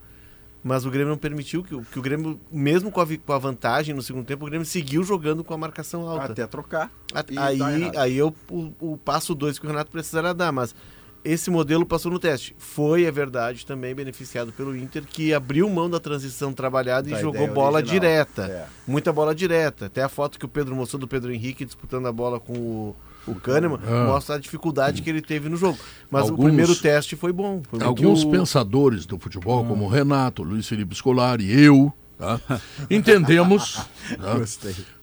mas 0.63 0.85
o 0.85 0.91
Grêmio 0.91 1.09
não 1.09 1.17
permitiu 1.17 1.63
que, 1.63 1.73
o- 1.75 1.81
que 1.83 1.97
o 1.97 2.01
Grêmio, 2.01 2.39
mesmo 2.51 2.91
com 2.91 3.01
a, 3.01 3.07
com 3.07 3.33
a 3.33 3.37
vantagem 3.37 3.95
no 3.95 4.01
segundo 4.01 4.25
tempo, 4.25 4.45
o 4.45 4.49
Grêmio 4.49 4.65
seguiu 4.65 5.03
jogando 5.03 5.43
com 5.43 5.53
a 5.53 5.57
marcação 5.57 6.07
alta. 6.07 6.31
Até 6.33 6.45
trocar. 6.47 6.91
A- 7.13 7.21
dar 7.23 7.45
Aí, 7.47 7.91
aí 7.97 8.19
é 8.19 8.23
o, 8.23 8.33
o, 8.49 8.97
passo 8.97 9.33
2 9.33 9.57
que 9.59 9.65
o 9.65 9.69
Renato 9.69 9.91
precisará 9.91 10.33
dar, 10.33 10.51
mas 10.51 10.75
esse 11.23 11.51
modelo 11.51 11.85
passou 11.85 12.11
no 12.11 12.17
teste. 12.17 12.55
Foi, 12.57 13.03
é 13.05 13.11
verdade, 13.11 13.63
também 13.65 13.93
beneficiado 13.93 14.51
pelo 14.51 14.75
Inter, 14.75 15.03
que 15.05 15.33
abriu 15.33 15.69
mão 15.69 15.87
da 15.89 15.99
transição 15.99 16.51
trabalhada 16.51 17.09
Da 17.09 17.17
e 17.17 17.21
jogou 17.21 17.47
bola 17.47 17.77
original. 17.77 17.99
direta. 17.99 18.43
É. 18.45 18.65
Muita 18.87 19.13
bola 19.13 19.35
direta. 19.35 19.85
Até 19.85 20.01
a 20.01 20.09
foto 20.09 20.39
que 20.39 20.45
o 20.45 20.49
Pedro 20.49 20.75
mostrou 20.75 20.99
do 20.99 21.07
Pedro 21.07 21.31
Henrique 21.31 21.63
disputando 21.63 22.07
a 22.07 22.11
bola 22.11 22.39
com 22.39 22.53
o, 22.53 22.95
o 23.27 23.35
Kahneman 23.35 23.79
Ah. 23.85 24.05
mostra 24.07 24.35
a 24.35 24.39
dificuldade 24.39 25.01
que 25.01 25.09
ele 25.09 25.21
teve 25.21 25.47
no 25.49 25.57
jogo. 25.57 25.77
Mas 26.09 26.23
Alguns- 26.23 26.39
o 26.39 26.43
primeiro 26.47 26.75
teste 26.75 27.15
foi 27.15 27.31
bom. 27.31 27.61
Foi 27.69 27.81
Alguns 27.83 28.23
o- 28.23 28.31
pensadores 28.31 29.05
do 29.05 29.17
futebol, 29.19 29.63
como 29.65 29.85
o 29.85 29.87
Renato, 29.87 30.43
Luiz 30.43 30.67
Felipe 30.67 30.95
Scolari 30.95 31.45
e 31.45 31.61
eu, 31.63 31.91
tá, 32.17 32.39
entendemos 32.89 33.75
tá, 34.17 34.37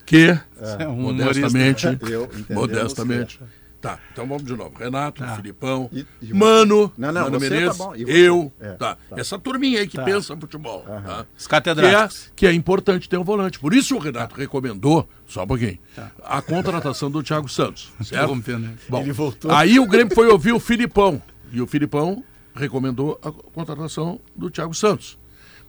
que, 0.07 0.39
É 0.79 0.89
um 0.89 0.97
modestamente, 0.97 1.87
Eu, 1.87 2.25
entendemos 2.25 2.47
modestamente, 2.55 3.41
tá, 3.81 3.99
então 4.12 4.26
vamos 4.26 4.45
de 4.45 4.57
novo, 4.57 4.76
Renato, 4.79 5.24
Filipão, 5.37 5.89
E- 5.93 6.05
e- 6.22 6.35
Mano, 6.35 6.93
Não, 6.97 7.12
não, 7.12 7.22
Mano 7.24 7.39
você 7.41 7.51
Menezes, 7.51 7.76
tá 7.79 7.85
bom, 7.85 7.95
eu, 7.95 8.53
É, 8.61 8.72
tá, 8.72 8.97
essa 9.16 9.39
turminha 9.39 9.81
aí 9.81 9.87
que 9.87 9.97
pensa 10.03 10.37
futebol, 10.37 10.83
tá, 10.83 11.26
Os 11.37 11.47
que, 11.47 11.55
é, 11.57 12.09
que 12.35 12.47
é 12.47 12.53
importante 12.53 13.09
ter 13.09 13.16
um 13.18 13.24
volante, 13.24 13.59
por 13.59 13.72
isso 13.74 13.95
o 13.97 13.99
Renato 13.99 14.35
recomendou, 14.35 15.09
só 15.26 15.45
um 15.45 15.47
pouquinho, 15.47 15.79
a 16.24 16.43
contratação 16.43 17.11
do 17.11 17.22
Thiago 17.22 17.49
Santos, 17.49 17.93
certo? 18.05 18.26
Bom, 18.89 19.01
Ele 19.03 19.12
voltou. 19.12 19.51
Aí 19.51 19.79
o 19.79 19.87
Grêmio 19.87 20.14
foi 20.14 20.29
ouvir 20.29 20.53
o 20.53 20.61
Filipão. 20.61 21.22
E 21.51 21.61
o 21.62 21.66
Filipão 21.66 22.22
recomendou 22.55 23.18
a 23.22 23.31
contratação 23.31 24.20
do 24.37 24.51
Thiago 24.51 24.74
Santos. 24.74 25.18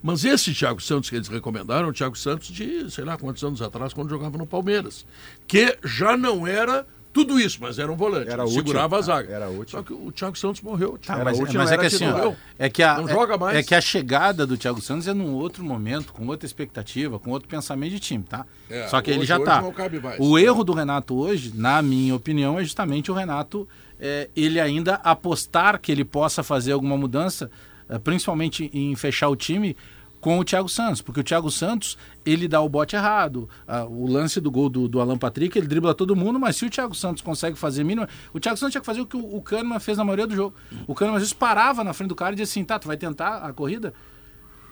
Mas 0.02 0.24
esse 0.24 0.54
Thiago 0.54 0.82
Santos 0.82 1.10
que 1.10 1.16
eles 1.16 1.28
recomendaram, 1.28 1.90
o 1.90 1.94
Thiago 1.94 2.18
Santos 2.18 2.48
de, 2.48 2.90
sei 2.90 3.04
lá 3.04 3.18
quantos 3.18 3.44
anos 3.44 3.62
atrás, 3.62 3.94
quando 3.94 4.10
jogava 4.10 4.38
no 4.38 4.46
Palmeiras. 4.48 5.06
Que 5.48 5.78
já 5.84 6.16
não 6.18 6.48
era 6.48 6.86
tudo 7.12 7.40
isso, 7.40 7.58
mas 7.62 7.80
era 7.80 7.92
um 7.92 7.96
volante. 7.96 8.30
Era 8.30 8.44
ele 8.44 8.52
útil. 8.52 8.62
segurava 8.64 8.98
a 8.98 9.02
zaga. 9.02 9.34
Era 9.34 9.50
útil. 9.50 9.78
Só 9.78 9.84
que 9.84 9.92
o 9.94 10.12
Thiago 10.12 10.38
Santos 10.38 10.62
morreu. 10.62 10.98
Tá, 11.04 11.18
mas, 11.24 11.40
útil, 11.40 11.56
mas 11.60 11.72
é 11.72 11.78
que 11.78 11.86
assim, 11.88 12.06
ó, 12.08 12.34
é 12.58 12.70
que 12.70 12.84
a, 12.84 12.98
Não 12.98 13.10
é- 13.10 13.12
joga 13.12 13.38
mais. 13.38 13.58
É, 13.58 13.64
que 13.64 13.74
a 13.74 13.82
chegada 13.82 14.46
do 14.46 14.56
Thiago 14.58 14.80
Santos 14.82 15.08
é 15.08 15.14
num 15.14 15.34
outro 15.34 15.64
momento, 15.64 16.14
com 16.14 16.28
outra 16.28 16.46
expectativa, 16.46 17.18
com 17.20 17.32
outro 17.32 17.50
pensamento 17.50 17.92
de 17.92 18.00
time, 18.00 18.24
tá? 18.24 18.46
É, 18.70 18.88
Só 18.88 19.02
que 19.02 19.10
ele 19.10 19.20
hoje- 19.20 19.28
já 19.28 19.36
hoje 19.38 19.46
tá. 19.46 19.62
não 19.62 19.72
cabe 19.74 20.00
mais. 20.00 20.20
O 20.20 20.38
erro 20.38 20.64
do 20.64 20.74
Renato 20.74 21.16
hoje, 21.18 21.52
na 21.56 21.82
minha 21.82 22.14
opinião, 22.16 22.60
é 22.60 22.64
justamente 22.64 23.12
o 23.12 23.14
Renato 23.14 23.68
é, 24.00 24.30
ele 24.36 24.60
ainda 24.60 24.96
apostar 24.96 25.80
que 25.80 25.92
ele 25.92 26.06
possa 26.06 26.42
fazer 26.42 26.72
alguma 26.72 26.96
mudança, 26.96 27.50
é, 27.90 27.98
principalmente 28.00 28.70
em 28.74 28.96
fechar 28.96 29.28
o 29.30 29.36
time 29.36 29.76
com 30.22 30.38
o 30.38 30.44
Thiago 30.44 30.68
Santos, 30.68 31.02
porque 31.02 31.20
o 31.22 31.24
Thiago 31.24 31.50
Santos 31.50 31.98
ele 32.26 32.48
dá 32.48 32.60
o 32.62 32.68
bote 32.68 32.96
errado, 32.96 33.48
Ah, 33.68 33.86
o 33.86 34.06
lance 34.06 34.42
do 34.42 34.52
gol 34.52 34.68
do, 34.70 34.88
do 34.88 35.00
Alan 35.00 35.18
Patrick 35.18 35.58
ele 35.58 35.68
dribla 35.68 35.94
todo 35.94 36.16
mundo, 36.16 36.38
mas 36.40 36.58
se 36.58 36.66
o 36.66 36.70
Thiago 36.70 36.94
Santos 36.94 37.22
consegue 37.24 37.58
fazer 37.58 37.84
mínimo, 37.84 38.06
o 38.34 38.40
Thiago 38.40 38.58
Santos 38.58 38.74
tinha 38.74 38.82
que 38.82 38.86
fazer 38.86 39.02
o 39.02 39.06
que 39.06 39.16
o, 39.18 39.36
o 39.38 39.42
Kahneman 39.42 39.80
fez 39.80 39.98
na 39.98 40.04
maioria 40.04 40.28
do 40.28 40.36
jogo. 40.36 40.54
O 40.86 40.94
Kahneman 40.94 41.16
às 41.18 41.22
vezes 41.24 41.34
parava 41.34 41.84
na 41.84 41.94
frente 41.94 42.10
do 42.10 42.16
cara 42.16 42.34
e 42.34 42.36
dizia 42.36 42.44
assim, 42.52 42.64
tá, 42.66 42.78
tu 42.78 42.88
vai 42.88 42.98
tentar 42.98 43.38
a 43.38 43.54
corrida? 43.54 43.94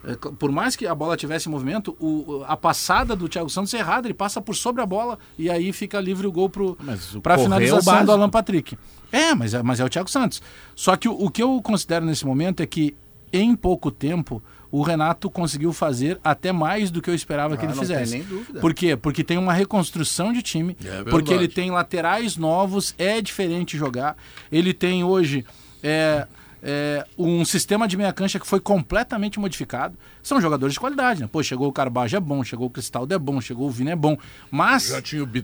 É, 0.04 0.14
Por 0.14 0.52
mais 0.52 0.76
que 0.76 0.86
a 0.86 0.94
bola 0.94 1.16
tivesse 1.16 1.48
movimento, 1.48 1.96
o- 1.98 2.44
a 2.46 2.56
passada 2.56 3.16
do 3.16 3.28
Thiago 3.28 3.50
Santos 3.50 3.74
é 3.74 3.78
errada, 3.78 4.06
ele 4.06 4.14
passa 4.14 4.40
por 4.40 4.54
sobre 4.54 4.80
a 4.80 4.86
bola 4.86 5.18
e 5.38 5.50
aí 5.50 5.72
fica 5.72 5.98
livre 6.00 6.26
o 6.26 6.30
gol 6.32 6.48
para 6.48 6.62
correr 6.62 6.76
é 6.84 7.34
o 7.34 7.38
finalização 7.42 8.04
do. 8.04 8.12
Alan 8.12 8.30
Patrick. 8.30 8.78
É, 9.10 9.34
mas 9.34 9.54
é, 9.54 9.62
mas 9.62 9.80
é 9.80 9.84
o 9.84 9.88
Thiago 9.88 10.08
Santos. 10.08 10.40
Só 10.76 10.94
que 10.94 11.08
o, 11.08 11.12
o 11.14 11.30
que 11.30 11.42
eu 11.42 11.60
considero 11.62 12.04
nesse 12.04 12.24
momento 12.24 12.62
é 12.62 12.66
que 12.66 12.94
em 13.32 13.56
pouco 13.56 13.90
tempo 13.90 14.40
o 14.70 14.82
Renato 14.82 15.30
conseguiu 15.30 15.72
fazer 15.72 16.18
até 16.22 16.52
mais 16.52 16.90
do 16.90 17.00
que 17.00 17.08
eu 17.08 17.14
esperava 17.14 17.56
que 17.56 17.64
Ah, 17.64 17.68
ele 17.68 17.74
não 17.74 17.84
tem 17.86 17.96
fizesse. 17.96 18.12
nem 18.18 18.22
dúvida. 18.22 18.60
Por 18.60 18.74
quê? 18.74 18.96
Porque 18.96 19.24
tem 19.24 19.38
uma 19.38 19.52
reconstrução 19.52 20.32
de 20.32 20.42
time, 20.42 20.76
É 20.84 21.02
porque 21.04 21.32
ele 21.32 21.48
tem 21.48 21.70
laterais 21.70 22.36
novos, 22.36 22.94
é 22.98 23.20
diferente 23.22 23.76
jogar. 23.78 24.16
Ele 24.52 24.74
tem 24.74 25.02
hoje 25.02 25.44
é, 25.82 26.26
é, 26.62 27.06
um 27.16 27.44
sistema 27.44 27.88
de 27.88 27.96
meia 27.96 28.12
cancha 28.12 28.38
que 28.38 28.46
foi 28.46 28.60
completamente 28.60 29.40
modificado. 29.40 29.96
São 30.22 30.40
jogadores 30.40 30.74
de 30.74 30.80
qualidade, 30.80 31.22
né? 31.22 31.28
Pô, 31.30 31.42
chegou 31.42 31.68
o 31.68 31.72
Carbajo 31.72 32.14
é 32.16 32.20
bom, 32.20 32.44
chegou 32.44 32.66
o 32.66 32.70
Cristaldo 32.70 33.14
é 33.14 33.18
bom, 33.18 33.40
chegou 33.40 33.68
o 33.68 33.70
Vina 33.70 33.92
é 33.92 33.96
bom. 33.96 34.18
Mas 34.50 34.92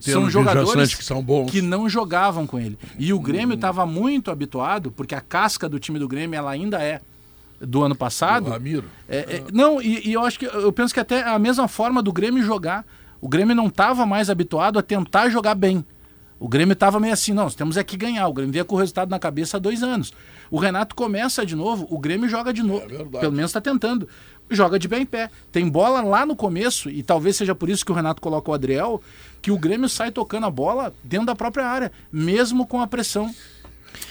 são 0.03 0.29
jogadores 0.29 0.95
que 0.95 1.05
são 1.05 1.23
bons. 1.23 1.51
que 1.51 1.63
não 1.63 1.89
jogavam 1.89 2.47
com 2.47 2.59
ele. 2.59 2.79
E 2.99 3.13
o 3.13 3.19
Grêmio 3.19 3.55
estava 3.55 3.87
muito 3.87 4.31
habituado, 4.31 4.91
porque 4.91 5.15
a 5.15 5.21
casca 5.23 5.67
do 5.69 5.79
time 5.79 5.99
do 5.99 6.07
Grêmio 6.07 6.37
ela 6.37 6.51
ainda 6.51 6.83
é 6.83 7.01
do 7.61 7.83
ano 7.83 7.95
passado. 7.95 8.49
O 8.49 8.51
Ramiro. 8.51 8.85
É, 9.09 9.19
é, 9.19 9.45
não, 9.53 9.81
e, 9.81 10.09
e 10.09 10.13
eu 10.13 10.25
acho 10.25 10.39
que 10.39 10.47
eu 10.47 10.73
penso 10.73 10.93
que 10.93 11.01
até 11.01 11.23
a 11.23 11.39
mesma 11.39 11.69
forma 11.69 12.03
do 12.03 12.13
Grêmio 12.13 12.43
jogar. 12.43 12.85
O 13.21 13.29
Grêmio 13.29 13.55
não 13.55 13.69
estava 13.69 14.05
mais 14.05 14.29
habituado 14.29 14.79
a 14.79 14.83
tentar 14.83 15.31
jogar 15.31 15.55
bem. 15.55 15.85
O 16.39 16.47
Grêmio 16.47 16.75
estava 16.75 17.01
meio 17.01 17.15
assim, 17.15 17.33
não, 17.33 17.45
nós 17.45 17.55
temos 17.55 17.79
é 17.79 17.83
que 17.83 17.97
ganhar. 17.97 18.29
O 18.29 18.33
Grêmio 18.33 18.53
veio 18.53 18.65
com 18.67 18.75
o 18.75 18.79
resultado 18.79 19.09
na 19.09 19.19
cabeça 19.19 19.57
há 19.57 19.61
dois 19.61 19.83
anos. 19.83 20.13
O 20.51 20.59
Renato 20.59 20.95
começa 20.95 21.47
de 21.47 21.57
novo, 21.57 21.87
o 21.89 21.99
Grêmio 21.99 22.29
joga 22.29 22.53
de 22.53 22.63
novo. 22.63 22.85
É. 22.85 23.21
Pelo 23.21 23.33
menos 23.33 23.51
está 23.51 23.63
tentando. 23.63 24.07
Joga 24.51 24.79
de 24.79 24.87
bem 24.87 25.03
em 25.03 25.07
pé. 25.07 25.31
Tem 25.51 25.67
bola 25.67 26.03
lá 26.03 26.27
no 26.27 26.37
começo, 26.37 26.91
e 26.91 27.03
talvez 27.03 27.37
seja 27.37 27.55
por 27.55 27.71
isso 27.71 27.83
que 27.83 27.93
o 27.93 27.95
Renato 27.95 28.21
coloca 28.21 28.51
o 28.51 28.55
Adriel, 28.55 29.01
que 29.41 29.51
o 29.51 29.59
Grêmio 29.59 29.89
sai 29.89 30.11
tocando 30.11 30.45
a 30.45 30.51
bola 30.51 30.93
dentro 31.03 31.27
da 31.27 31.35
própria 31.35 31.67
área, 31.67 31.91
mesmo 32.13 32.67
com 32.67 32.83
a 32.83 32.87
pressão 32.87 33.35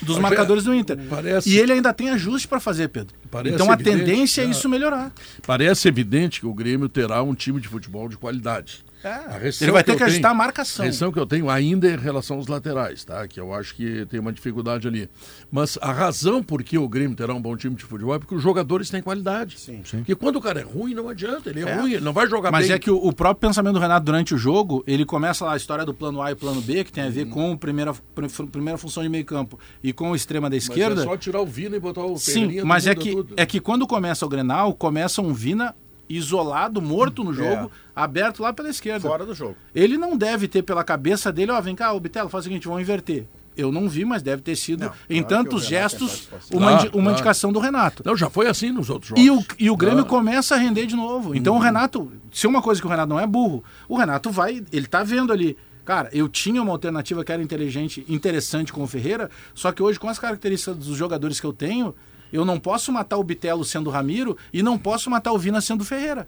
dos 0.02 0.18
marcadores 0.20 0.64
do 0.64 0.74
Inter. 0.74 0.98
parece- 1.10 1.50
E 1.50 1.58
ele 1.58 1.74
ainda 1.74 1.94
tem 1.94 2.10
ajuste 2.10 2.48
para 2.48 2.60
fazer, 2.60 2.88
Pedro. 2.90 3.16
Parece 3.32 3.56
então 3.56 3.70
a 3.70 3.74
evidente, 3.74 3.98
tendência 4.06 4.42
é 4.42 4.46
né? 4.46 4.52
isso 4.52 4.68
melhorar. 4.70 5.12
Parece 5.46 5.88
evidente 5.88 6.40
que 6.40 6.46
o 6.46 6.54
Grêmio 6.54 6.88
terá 6.90 7.22
um 7.24 7.34
time 7.34 7.60
de 7.60 7.68
futebol 7.68 8.08
de 8.08 8.18
qualidade. 8.18 8.84
Restrição 9.12 9.66
Ele 9.66 9.72
vai 9.72 9.84
ter 9.84 9.92
eu 9.94 9.98
que 9.98 10.04
ajustar 10.04 10.32
a 10.32 10.34
marcação. 10.34 10.84
A 10.84 10.86
restrição 10.88 11.12
que 11.12 11.20
eu 11.20 11.26
tenho 11.26 11.50
ainda 11.50 11.88
é 11.88 11.94
em 11.94 11.98
relação 11.98 12.38
aos 12.38 12.48
laterais, 12.48 13.04
tá? 13.04 13.28
Que 13.28 13.40
eu 13.40 13.54
acho 13.54 13.76
que 13.76 14.06
tem 14.08 14.20
uma 14.20 14.32
dificuldade 14.32 14.88
ali. 14.88 15.10
Mas 15.52 15.78
a 15.82 15.92
razão 15.92 16.42
por 16.42 16.64
que 16.64 16.78
o 16.78 16.88
Grêmio 16.88 17.16
terá 17.16 17.34
um 17.34 17.42
bom 17.42 17.56
time 17.58 17.76
de 17.76 17.84
futebol 17.84 18.16
é 18.16 18.20
porque 18.20 18.36
os 18.36 18.42
jogadores 18.42 18.90
têm 18.90 19.02
qualidade. 19.02 19.60
Sim. 19.60 19.82
Porque 19.84 20.16
quando 20.16 20.38
o 20.38 20.42
cara 20.42 20.60
é 20.62 20.64
ruim, 20.64 20.94
não 20.94 21.10
adianta. 21.10 21.50
Ele 21.50 21.62
é, 21.62 21.70
É. 21.70 21.76
ruim, 21.76 21.94
ele 21.94 22.04
não 22.06 22.14
vai 22.14 22.28
jogar 22.28 22.52
Mas 22.52 22.68
bem. 22.68 22.76
é 22.76 22.80
que 22.80 22.90
o, 22.92 22.96
o 22.98 23.14
próprio 23.14 23.48
pensamento 23.50 23.74
do 23.74 23.80
Renato 23.80 24.06
durante 24.06 24.34
o 24.34 24.38
jogo, 24.38 24.84
ele 24.88 25.06
começa 25.06 25.44
lá 25.46 25.54
a 25.54 25.58
história 25.58 25.86
do 25.86 25.94
plano 25.94 26.22
A 26.22 26.32
e 26.32 26.36
plano 26.36 26.62
B, 26.62 26.84
que 26.84 26.92
tem 26.92 27.04
a 27.06 27.10
ver 27.10 27.26
com 27.28 27.54
a 27.54 27.58
primeira, 27.58 27.94
pr- 27.94 28.28
primeira 28.52 28.78
função 28.78 29.04
de 29.04 29.10
meio 29.10 29.26
campo 29.26 29.60
e 29.84 29.92
com 29.94 30.12
o 30.12 30.16
extrema 30.16 30.50
da 30.50 30.56
Mas 30.56 30.64
esquerda. 30.64 31.02
é 31.02 31.04
só 31.06 31.18
tirar 31.18 31.42
o 31.42 31.46
Vina 31.46 31.76
e 31.76 31.80
botar 31.80 32.04
o 32.06 32.18
Sim, 32.18 32.62
mas 32.64 32.88
é 32.88 32.96
que, 32.96 33.12
tudo. 33.12 33.34
é 33.38 33.46
que 33.46 33.60
quando 33.60 33.86
começa 33.86 34.26
o 34.26 34.30
Grenal, 34.30 34.74
começa 34.74 35.22
um 35.22 35.34
Vina 35.34 35.76
isolado, 36.10 36.82
morto 36.82 37.24
no 37.24 37.34
jogo, 37.34 37.72
aberto 37.96 38.42
lá 38.42 38.52
pela 38.54 38.70
esquerda. 38.70 39.08
Fora 39.08 39.26
do 39.26 39.34
jogo. 39.34 39.56
Ele 39.74 39.98
não 39.98 40.18
deve 40.18 40.48
ter 40.48 40.62
pela 40.64 40.84
cabeça 40.84 41.32
dele, 41.32 41.52
ó, 41.52 41.60
vem 41.62 41.76
cá, 41.76 41.92
ô 41.94 42.00
Bitelo, 42.00 42.30
faz 42.30 42.44
o 42.44 42.48
seguinte, 42.48 42.68
vamos 42.68 42.82
inverter. 42.82 43.26
Eu 43.56 43.72
não 43.72 43.88
vi, 43.88 44.04
mas 44.04 44.24
deve 44.24 44.42
ter 44.42 44.56
sido, 44.56 44.86
Não, 44.86 44.92
em 45.08 45.22
claro 45.22 45.44
tantos 45.44 45.66
o 45.66 45.70
tem 45.70 45.78
gestos, 45.78 46.28
uma, 46.52 46.62
Claro, 46.72 46.76
indi- 46.76 46.88
uma 46.88 46.92
claro. 47.04 47.12
indicação 47.12 47.54
do 47.54 47.60
Renato. 47.60 48.02
Não, 48.04 48.18
já 48.18 48.28
foi 48.28 48.48
assim 48.48 48.72
nos 48.72 48.90
outros 48.90 49.10
jogos. 49.10 49.24
E 49.24 49.30
o, 49.30 49.46
e 49.60 49.70
o 49.70 49.78
Grêmio 49.78 50.06
começa 50.08 50.56
a 50.56 50.58
render 50.58 50.88
de 50.88 50.96
novo. 50.96 51.36
Então 51.36 51.54
o 51.54 51.58
Uhum. 51.58 51.62
Renato, 51.64 52.12
se 52.32 52.48
uma 52.48 52.64
coisa 52.64 52.82
que 52.82 52.88
o 52.88 52.90
Renato 52.90 53.10
não 53.10 53.20
é 53.20 53.28
burro, 53.28 53.64
o 53.88 53.96
Renato 53.96 54.32
vai, 54.32 54.64
ele 54.72 54.88
tá 54.88 55.04
vendo 55.04 55.32
ali. 55.32 55.56
Cara, 55.86 56.10
eu 56.14 56.28
tinha 56.28 56.64
uma 56.64 56.72
alternativa 56.72 57.24
que 57.24 57.32
era 57.32 57.44
inteligente, 57.44 58.04
interessante 58.10 58.74
com 58.74 58.82
o 58.84 58.88
Ferreira, 58.88 59.30
só 59.54 59.72
que 59.72 59.84
hoje, 59.84 60.00
com 60.00 60.08
as 60.10 60.18
características 60.18 60.76
dos 60.78 60.98
jogadores 60.98 61.40
que 61.40 61.46
eu 61.46 61.54
tenho, 61.54 61.94
eu 62.34 62.44
não 62.44 62.60
posso 62.60 62.92
matar 62.92 63.18
o 63.18 63.24
Bitelo 63.24 63.64
sendo 63.64 63.88
o 63.88 63.90
Ramiro 63.94 64.36
e 64.52 64.62
não 64.62 64.78
posso 64.78 65.10
matar 65.10 65.32
o 65.32 65.38
Vina 65.38 65.62
sendo 65.62 65.82
o 65.82 65.86
Ferreira. 65.86 66.28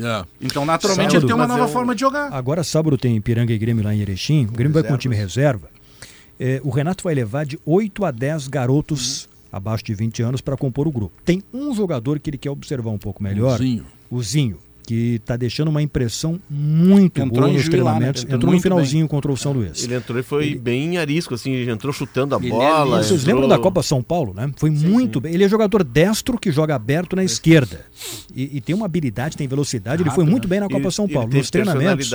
É. 0.00 0.24
Então, 0.40 0.64
naturalmente, 0.64 1.10
Sábado, 1.12 1.18
ele 1.18 1.26
tem 1.26 1.34
uma 1.36 1.46
nova 1.46 1.64
eu- 1.64 1.68
forma 1.68 1.94
de 1.94 2.00
jogar. 2.00 2.32
Agora 2.32 2.64
sábado 2.64 2.96
tem 2.96 3.20
Piranga 3.20 3.52
e 3.52 3.58
Grêmio 3.58 3.84
lá 3.84 3.94
em 3.94 4.00
Erechim. 4.00 4.46
O 4.46 4.52
Grêmio 4.52 4.72
vai 4.72 4.82
com 4.82 4.94
o 4.94 4.98
time 4.98 5.14
reserva. 5.14 5.68
É, 6.40 6.60
o 6.64 6.70
Renato 6.70 7.04
vai 7.04 7.14
levar 7.14 7.44
de 7.44 7.60
8 7.64 8.04
a 8.04 8.10
10 8.10 8.48
garotos 8.48 9.28
abaixo 9.52 9.84
de 9.84 9.94
20 9.94 10.22
anos 10.22 10.40
para 10.40 10.56
compor 10.56 10.88
o 10.88 10.90
grupo. 10.90 11.14
Tem 11.24 11.42
um 11.52 11.74
jogador 11.74 12.18
que 12.18 12.30
ele 12.30 12.38
quer 12.38 12.50
observar 12.50 12.90
um 12.90 12.98
pouco 12.98 13.22
melhor. 13.22 13.58
Zinho. 13.58 13.84
O 14.10 14.22
Zinho. 14.22 14.58
Que 14.86 15.14
está 15.16 15.36
deixando 15.36 15.68
uma 15.68 15.80
impressão 15.80 16.40
muito 16.50 17.20
Entrou 17.20 17.42
boa 17.42 17.52
nos 17.52 17.64
né? 17.64 17.70
treinamentos. 17.70 18.22
Entrou 18.24 18.36
Entrou 18.36 18.46
no 18.46 18.52
muito 18.52 18.62
finalzinho 18.62 19.06
contra 19.08 19.30
o 19.30 19.36
São 19.36 19.52
Luís. 19.52 19.84
Ele 19.84 19.94
entrou 19.94 20.18
e 20.18 20.22
foi 20.22 20.54
bem 20.56 20.98
arisco, 20.98 21.34
assim, 21.34 21.52
ele 21.52 21.70
entrou 21.70 21.92
chutando 21.92 22.34
a 22.34 22.38
Ele 22.38 22.48
é 22.48 22.50
bola. 22.50 23.02
Vocês 23.02 23.20
entrou- 23.22 23.34
lembram 23.36 23.48
da 23.48 23.58
Copa 23.62 23.82
São 23.82 24.02
Paulo, 24.02 24.34
né? 24.34 24.50
Foi 24.56 24.70
muito 24.70 25.20
bem. 25.20 25.32
Ele 25.34 25.44
é 25.44 25.48
jogador 25.48 25.84
destro 25.84 26.36
que 26.38 26.50
joga 26.50 26.74
aberto 26.74 27.14
na 27.14 27.22
esquerda. 27.22 27.84
E, 28.34 28.56
e 28.56 28.60
tem 28.60 28.74
uma 28.74 28.86
habilidade, 28.86 29.36
tem 29.36 29.46
velocidade. 29.46 30.02
Ele 30.02 30.10
foi 30.10 30.24
muito 30.24 30.48
bem 30.48 30.58
na 30.60 30.66
Copa 30.66 30.80
Ele- 30.82 30.90
São 30.90 31.04
ele 31.04 31.14
Paulo. 31.14 31.28
Nos 31.32 31.50
treinamentos. 31.50 32.10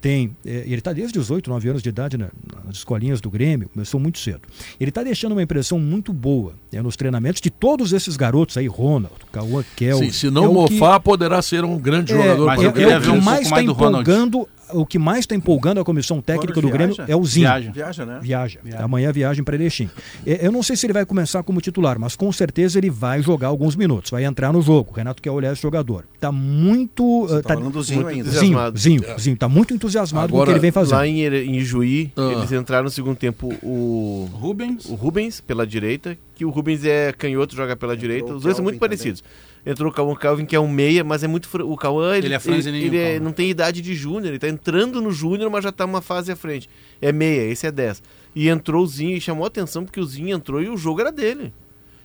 Tem. 0.00 0.36
é, 0.44 0.62
ele 0.66 0.74
está 0.76 0.92
desde 0.92 1.18
os 1.18 1.30
8, 1.30 1.48
9 1.50 1.68
anos 1.68 1.82
de 1.82 1.88
idade 1.88 2.18
né, 2.18 2.28
nas 2.64 2.76
escolinhas 2.78 3.20
do 3.20 3.30
Grêmio, 3.30 3.68
começou 3.68 4.00
muito 4.00 4.18
cedo. 4.18 4.40
Ele 4.80 4.88
está 4.90 5.02
deixando 5.02 5.32
uma 5.32 5.42
impressão 5.42 5.78
muito 5.78 6.12
boa 6.12 6.54
né, 6.72 6.82
nos 6.82 6.96
treinamentos 6.96 7.40
de 7.40 7.50
todos 7.50 7.92
esses 7.92 8.16
garotos 8.16 8.56
aí, 8.56 8.66
Ronald, 8.66 9.12
Cauã 9.30 9.62
Kel. 9.76 9.98
Sim, 9.98 10.10
se 10.10 10.30
não 10.30 10.52
mofar, 10.52 10.98
poderá 11.00 11.40
ser 11.42 11.64
um 11.64 11.78
grande 11.78 11.91
jogador. 12.06 12.46
mas 12.46 12.62
É, 12.62 12.66
eu 12.66 12.72
queria 12.72 12.98
ver 12.98 13.08
o 13.08 13.12
um 13.12 13.18
que 13.18 13.24
pouco 13.24 13.24
mais 13.24 13.42
está 13.42 13.60
do 13.62 13.72
Ronald. 13.72 14.02
empolgando, 14.10 14.48
o 14.72 14.84
que 14.86 14.98
mais 14.98 15.20
está 15.20 15.34
empolgando 15.34 15.78
a 15.80 15.84
comissão 15.84 16.20
técnica 16.20 16.54
do 16.60 16.68
Ronald 16.68 16.72
Grêmio 16.76 16.94
viaja? 16.96 17.12
é 17.12 17.16
o 17.16 17.24
Zinho. 17.24 17.46
Viaja. 17.46 17.70
Viaja, 17.72 18.06
né? 18.06 18.18
Viaja. 18.22 18.58
Amanhã 18.78 19.12
viagem 19.12 19.44
para 19.44 19.54
Erechim. 19.54 19.88
É, 20.26 20.46
Eu 20.46 20.52
não 20.52 20.62
sei 20.62 20.76
se 20.76 20.86
ele 20.86 20.92
vai 20.92 21.04
começar 21.06 21.42
como 21.42 21.60
titular, 21.60 21.98
mas 21.98 22.16
com 22.16 22.30
certeza 22.32 22.78
ele 22.78 22.90
vai 22.90 23.22
jogar 23.22 23.48
alguns 23.48 23.76
minutos, 23.76 24.10
vai 24.10 24.24
entrar 24.24 24.52
no 24.52 24.60
jogo. 24.62 24.90
O 24.92 24.94
Renato 24.94 25.20
quer 25.22 25.30
olhar 25.30 25.52
esse 25.52 25.62
jogador. 25.62 26.04
Tá 26.20 26.30
muito. 26.32 27.22
Você 27.26 27.34
uh, 27.36 27.42
tá 27.42 27.54
falando 27.54 27.72
do 27.72 27.82
Zinho 27.82 28.06
ainda. 28.06 28.30
Zinho. 28.30 28.58
Zinho, 28.76 29.02
Zinho, 29.18 29.36
tá 29.36 29.48
muito 29.48 29.74
entusiasmado 29.74 30.28
com 30.30 30.34
o 30.34 30.36
Agora, 30.38 30.50
que 30.50 30.52
ele 30.54 30.60
vem 30.60 30.70
fazendo. 30.70 30.96
Lá 30.96 31.06
em, 31.06 31.20
em 31.22 31.60
Juí, 31.60 32.12
Ah. 32.16 32.32
eles 32.36 32.52
entraram 32.52 32.84
no 32.84 32.90
segundo 32.90 33.16
tempo 33.16 33.52
o, 33.62 34.28
Rubens, 34.32 34.86
o 34.86 34.94
Rubens 34.94 35.40
pela 35.40 35.66
direita, 35.66 36.16
que 36.34 36.44
o 36.44 36.50
Rubens 36.50 36.84
é 36.84 37.12
canhoto, 37.12 37.54
joga 37.54 37.76
pela 37.76 37.96
direita. 37.96 38.32
o 38.32 38.36
Os 38.36 38.42
dois 38.42 38.56
são 38.56 38.62
muito 38.62 38.78
parecidos. 38.78 39.22
Entrou 39.64 39.90
o 39.92 39.94
Cauã 39.94 40.12
Calvin, 40.16 40.44
que 40.44 40.56
é 40.56 40.60
um 40.60 40.68
meia, 40.68 41.04
mas 41.04 41.22
é 41.22 41.28
muito. 41.28 41.46
fr- 41.48 41.60
O 41.62 41.76
Cauã, 41.76 42.16
ele, 42.16 42.26
Ele 42.26 42.34
é 42.34 42.40
ele, 42.66 42.96
o 42.96 43.00
é- 43.00 43.20
não 43.20 43.30
tem 43.30 43.48
idade 43.48 43.80
de 43.80 43.94
júnior, 43.94 44.26
ele 44.26 44.38
tá 44.38 44.48
entrando 44.62 45.00
no 45.02 45.10
júnior, 45.10 45.50
mas 45.50 45.64
já 45.64 45.72
tá 45.72 45.84
uma 45.84 46.00
fase 46.00 46.30
à 46.30 46.36
frente. 46.36 46.68
É 47.00 47.10
meia, 47.12 47.42
esse 47.50 47.66
é 47.66 47.72
10. 47.72 48.02
E 48.34 48.48
entrou 48.48 48.82
o 48.84 48.86
Zinho 48.86 49.16
e 49.16 49.20
chamou 49.20 49.44
a 49.44 49.48
atenção 49.48 49.84
porque 49.84 50.00
o 50.00 50.04
Zinho 50.04 50.34
entrou 50.34 50.62
e 50.62 50.68
o 50.68 50.76
jogo 50.76 51.00
era 51.00 51.10
dele. 51.10 51.52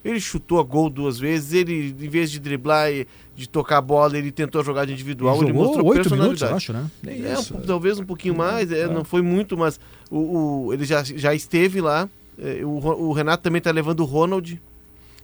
Ele 0.03 0.19
chutou 0.19 0.59
a 0.59 0.63
gol 0.63 0.89
duas 0.89 1.19
vezes, 1.19 1.53
ele, 1.53 1.89
em 1.99 2.09
vez 2.09 2.31
de 2.31 2.39
driblar 2.39 2.91
e 2.91 3.05
de 3.35 3.47
tocar 3.47 3.77
a 3.77 3.81
bola, 3.81 4.17
ele 4.17 4.31
tentou 4.31 4.61
a 4.61 4.63
jogada 4.63 4.91
individual, 4.91 5.35
ele, 5.37 5.47
jogou 5.47 5.63
mostrou 5.65 5.85
oito 5.87 6.09
minutos, 6.11 6.39
personalidade. 6.39 6.51
eu 6.51 6.55
acho, 6.57 6.73
né? 6.73 7.29
É, 7.29 7.33
isso. 7.33 7.55
um- 7.55 7.61
talvez 7.61 7.99
um 7.99 8.05
pouquinho 8.05 8.35
mais, 8.35 8.71
é, 8.71 8.87
não 8.87 9.03
foi 9.03 9.21
muito, 9.21 9.57
mas 9.57 9.79
o, 10.09 10.67
o- 10.67 10.73
ele 10.73 10.85
já, 10.85 11.03
já 11.03 11.33
esteve 11.35 11.81
lá. 11.81 12.07
é, 12.39 12.63
o, 12.63 12.69
o 12.69 13.11
Renato 13.11 13.43
também 13.43 13.57
está 13.59 13.71
levando 13.71 13.99
o 13.99 14.05
Ronald. 14.05 14.59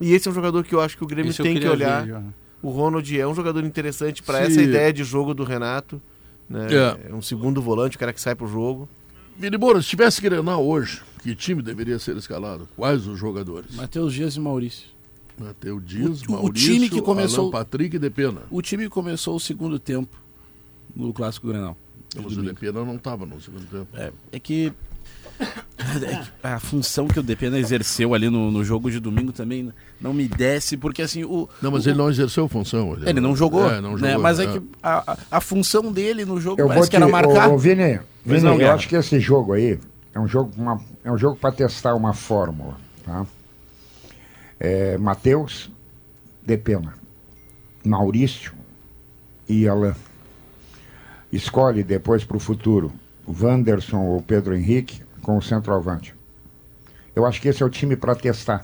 E 0.02 0.12
esse 0.14 0.28
é 0.28 0.32
um 0.32 0.34
jogador 0.34 0.64
que 0.66 0.74
eu 0.76 0.82
acho 0.82 0.98
que 0.98 1.04
o 1.04 1.08
Grêmio 1.08 1.32
eu 1.32 1.44
tem 1.44 1.58
que 1.58 1.68
olhar. 1.68 2.06
ver, 2.06 2.20
o 2.62 2.70
Ronald 2.70 3.20
é 3.20 3.28
um 3.28 3.36
jogador 3.36 3.64
interessante 3.64 4.22
para 4.24 4.40
essa 4.40 4.62
ideia 4.62 4.92
de 4.92 5.04
jogo 5.04 5.34
do 5.34 5.44
Renato. 5.44 6.02
Né? 6.50 6.68
É. 7.10 7.14
Um 7.14 7.22
segundo 7.22 7.62
volante, 7.62 7.96
o 7.96 8.00
cara 8.00 8.14
que 8.14 8.22
sai 8.22 8.36
pro 8.36 8.48
jogo. 8.48 8.88
Vini 9.38 9.58
Moura, 9.58 9.82
se 9.82 9.88
tivesse 9.88 10.22
que 10.22 10.30
treinar 10.30 10.60
hoje, 10.60 11.02
que 11.22 11.36
time 11.36 11.62
deveria 11.62 11.98
ser 11.98 12.16
escalado? 12.18 12.68
Quais 12.76 13.08
os 13.08 13.18
jogadores? 13.18 13.74
Matheus 13.76 14.14
Dias 14.14 14.36
e 14.36 14.40
Maurício. 14.40 14.88
Mateu 15.40 15.80
Dias, 15.80 16.22
O- 16.22 16.28
o 16.28 16.32
Maurício, 16.34 16.74
time 16.74 16.90
que 16.90 17.02
começou- 17.02 17.46
Alan 17.46 17.52
Patrick 17.52 17.96
e 17.96 18.00
Depena. 18.00 18.42
O 18.52 18.62
time 18.62 18.88
começou 18.88 19.36
o 19.36 19.40
segundo 19.40 19.80
tempo 19.80 20.16
no 20.96 21.12
Clássico 21.12 21.48
Grenal. 21.48 21.76
Mas 22.16 22.38
o 22.38 22.44
Depena 22.44 22.86
não 22.86 22.98
estava 22.98 23.26
no 23.26 23.42
segundo 23.42 23.66
tempo. 23.66 23.88
É, 23.94 24.12
que 24.32 24.36
é 24.36 24.40
que 24.40 24.74
a 26.42 26.60
função 26.60 27.08
que 27.08 27.20
o 27.20 27.24
Depena 27.24 27.58
exerceu 27.60 28.14
ali 28.14 28.30
no, 28.30 28.52
no 28.52 28.64
jogo 28.64 28.90
de 28.90 29.00
domingo 29.00 29.32
também 29.32 29.72
não 30.00 30.14
me 30.14 30.28
desce, 30.28 30.76
porque 30.78 31.02
assim, 31.02 31.24
o. 31.24 31.48
Não, 31.62 31.72
mas 31.72 31.86
o- 31.86 31.90
ele 31.90 31.98
não 31.98 32.10
exerceu 32.10 32.48
função. 32.48 32.98
Ele 33.06 33.20
não 33.20 33.36
jogou, 33.36 33.70
É, 33.70 33.80
não 33.82 33.94
né? 33.98 34.10
jogou, 34.10 34.24
mas 34.24 34.40
é, 34.40 34.44
é. 34.46 34.48
que 34.52 34.62
a, 34.82 35.18
a, 35.32 35.42
função 35.42 35.92
dele 35.92 36.26
no 36.26 36.40
jogo 36.40 36.60
Eu 36.62 36.66
vou 36.66 36.74
parece 36.76 36.90
te, 36.90 36.92
que 36.92 36.96
era 36.98 37.08
marcar. 37.08 37.50
Ô, 37.50 37.54
ô, 37.54 37.58
Vini, 37.58 38.00
Vini 38.26 38.42
não, 38.42 38.54
eu 38.54 38.58
Guerra. 38.60 38.74
acho 38.76 38.88
que 38.88 38.96
esse 38.96 39.20
jogo 39.20 39.54
aí 39.54 39.80
é 40.14 40.20
um 40.20 40.28
jogo, 40.28 40.52
uma, 40.58 40.80
é 41.04 41.12
um 41.12 41.18
jogo 41.18 41.36
para 41.38 41.52
testar 41.52 41.96
uma 41.96 42.14
fórmula, 42.14 42.76
tá? 43.06 43.26
É, 44.60 44.98
Matheus, 44.98 45.70
Depena, 46.46 46.94
Maurício 47.86 48.54
e 49.48 49.68
Alain. 49.68 49.94
Escolhe 51.32 51.84
depois 51.84 52.24
para 52.24 52.38
o 52.38 52.40
futuro 52.40 52.92
o 53.26 53.34
Wanderson 53.44 53.98
ou 54.02 54.22
Pedro 54.22 54.56
Henrique 54.56 55.02
com 55.24 55.38
o 55.38 55.42
centroavante. 55.42 56.14
Eu 57.16 57.26
acho 57.26 57.42
que 57.42 57.48
esse 57.48 57.64
é 57.64 57.66
o 57.66 57.70
time 57.70 57.96
para 57.96 58.14
testar. 58.14 58.64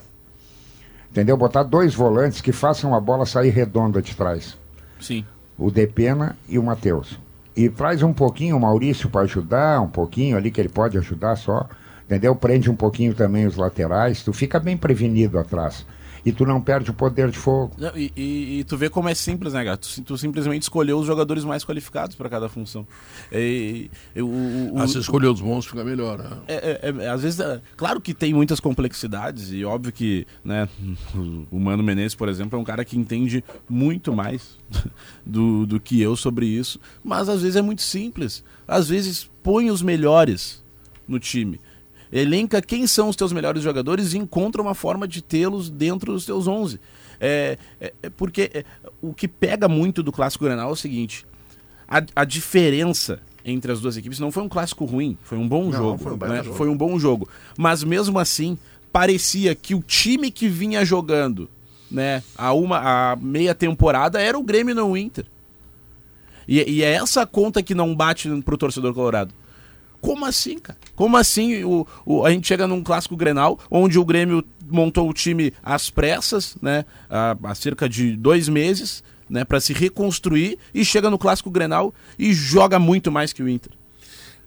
Entendeu? 1.10 1.36
Botar 1.36 1.64
dois 1.64 1.92
volantes 1.92 2.40
que 2.40 2.52
façam 2.52 2.94
a 2.94 3.00
bola 3.00 3.26
sair 3.26 3.50
redonda 3.50 4.00
de 4.00 4.14
trás 4.14 4.56
Sim. 5.00 5.24
o 5.58 5.68
Depena 5.70 6.36
e 6.48 6.56
o 6.56 6.62
Matheus. 6.62 7.18
E 7.56 7.68
traz 7.68 8.02
um 8.02 8.12
pouquinho 8.12 8.56
o 8.56 8.60
Maurício 8.60 9.10
para 9.10 9.22
ajudar, 9.22 9.80
um 9.80 9.88
pouquinho 9.88 10.36
ali 10.36 10.52
que 10.52 10.60
ele 10.60 10.68
pode 10.68 10.96
ajudar 10.96 11.34
só. 11.34 11.68
Entendeu? 12.04 12.34
Prende 12.36 12.70
um 12.70 12.76
pouquinho 12.76 13.14
também 13.14 13.46
os 13.46 13.56
laterais. 13.56 14.22
Tu 14.22 14.32
fica 14.32 14.60
bem 14.60 14.76
prevenido 14.76 15.38
atrás. 15.38 15.84
E 16.24 16.32
tu 16.32 16.44
não 16.44 16.60
perde 16.60 16.90
o 16.90 16.94
poder 16.94 17.30
de 17.30 17.38
fogo. 17.38 17.72
Não, 17.78 17.96
e, 17.96 18.12
e- 18.16 18.58
e 18.60 18.64
tu 18.64 18.76
vê 18.76 18.90
como 18.90 19.08
é 19.08 19.14
simples, 19.14 19.52
né, 19.54 19.64
gato? 19.64 19.88
Tu, 19.88 20.02
tu 20.02 20.18
simplesmente 20.18 20.62
escolheu 20.62 20.98
os 20.98 21.06
jogadores 21.06 21.44
mais 21.44 21.64
qualificados 21.64 22.14
para 22.14 22.28
cada 22.28 22.48
função. 22.48 22.86
E, 23.32 23.90
e 24.14 24.20
o, 24.22 24.26
o- 24.26 24.74
Ah, 24.76 24.84
o- 24.84 24.88
se 24.88 24.98
escolher 24.98 25.28
os 25.28 25.40
bons 25.40 25.66
fica 25.66 25.82
melhor. 25.82 26.18
né? 26.18 26.30
É, 26.48 26.80
é, 26.82 27.04
é, 27.04 27.08
às 27.08 27.22
vezes, 27.22 27.40
é, 27.40 27.60
claro 27.76 28.00
que 28.00 28.12
tem 28.12 28.34
muitas 28.34 28.60
complexidades 28.60 29.50
e 29.52 29.64
óbvio 29.64 29.92
que, 29.92 30.26
né, 30.44 30.68
o 31.50 31.58
Mano 31.58 31.82
Menezes, 31.82 32.14
por 32.14 32.28
exemplo, 32.28 32.58
é 32.58 32.60
um 32.60 32.64
cara 32.64 32.84
que 32.84 32.98
entende 32.98 33.42
muito 33.68 34.14
mais 34.14 34.58
do, 35.24 35.64
do 35.66 35.80
que 35.80 36.00
eu 36.00 36.16
sobre 36.16 36.46
isso, 36.46 36.78
mas 37.02 37.28
às 37.28 37.42
vezes 37.42 37.56
é 37.56 37.62
muito 37.62 37.82
simples. 37.82 38.44
Às 38.68 38.88
vezes 38.88 39.28
põe 39.42 39.70
os 39.70 39.82
melhores 39.82 40.62
no 41.08 41.18
time. 41.18 41.60
Elenca 42.12 42.60
quem 42.60 42.86
são 42.86 43.08
os 43.08 43.16
teus 43.16 43.32
melhores 43.32 43.62
jogadores 43.62 44.12
e 44.12 44.18
encontra 44.18 44.60
uma 44.60 44.74
forma 44.74 45.06
de 45.06 45.22
tê-los 45.22 45.70
dentro 45.70 46.12
dos 46.12 46.24
teus 46.26 46.46
11. 46.48 46.80
É, 47.20 47.58
é- 47.80 47.92
é 48.04 48.10
porque 48.10 48.50
é, 48.54 48.64
o 49.00 49.12
que 49.12 49.28
pega 49.28 49.68
muito 49.68 50.02
do 50.02 50.10
Clássico 50.10 50.44
Grenal 50.44 50.70
é 50.70 50.72
o 50.72 50.76
seguinte, 50.76 51.26
a, 51.86 52.02
a 52.16 52.24
diferença 52.24 53.20
entre 53.44 53.72
as 53.72 53.80
duas 53.80 53.96
equipes 53.96 54.18
não 54.18 54.30
foi 54.30 54.42
um 54.42 54.48
clássico 54.48 54.84
ruim, 54.84 55.16
foi 55.22 55.38
um 55.38 55.46
bom 55.48 55.64
Não, 55.64 55.72
jogo. 55.72 55.98
foi 56.02 56.12
um 56.12 56.16
né? 56.16 56.42
jogo. 56.42 56.56
Foi 56.56 56.68
um 56.68 56.76
bom 56.76 56.98
jogo. 56.98 57.28
Mas 57.58 57.82
mesmo 57.84 58.18
assim, 58.18 58.58
parecia 58.92 59.54
que 59.54 59.74
o 59.74 59.82
time 59.82 60.30
que 60.30 60.48
vinha 60.48 60.84
jogando 60.84 61.48
né, 61.90 62.22
a, 62.36 62.52
uma, 62.52 63.12
a 63.12 63.16
meia 63.16 63.54
temporada 63.54 64.20
era 64.20 64.38
o 64.38 64.42
Grêmio 64.42 64.74
não 64.74 64.92
o 64.92 64.96
Inter. 64.96 65.24
E, 66.46 66.58
e 66.70 66.82
é 66.82 66.92
essa 66.92 67.26
conta 67.26 67.62
que 67.62 67.74
não 67.74 67.94
bate 67.94 68.28
pro 68.42 68.56
torcedor 68.58 68.92
colorado. 68.94 69.32
Como 70.00 70.24
assim, 70.24 70.58
cara? 70.58 70.78
Como 70.96 71.16
assim 71.16 71.62
o, 71.64 71.86
o- 72.06 72.24
a 72.24 72.30
gente 72.30 72.46
chega 72.46 72.66
num 72.66 72.82
clássico 72.82 73.16
Grenal, 73.16 73.58
onde 73.70 73.98
o 73.98 74.04
Grêmio 74.04 74.44
montou 74.70 75.08
o 75.08 75.12
time 75.12 75.52
às 75.62 75.90
pressas, 75.90 76.56
né? 76.62 76.84
Há, 77.08 77.36
há 77.44 77.54
cerca 77.54 77.88
de 77.88 78.16
dois 78.16 78.48
meses, 78.48 79.02
né, 79.28 79.44
para 79.44 79.60
se 79.60 79.72
reconstruir 79.72 80.58
e 80.74 80.84
chega 80.84 81.08
no 81.10 81.16
clássico 81.18 81.50
Grenal 81.50 81.94
e 82.18 82.32
joga 82.32 82.78
muito 82.78 83.12
mais 83.12 83.32
que 83.32 83.42
o 83.42 83.48
Inter. 83.48 83.72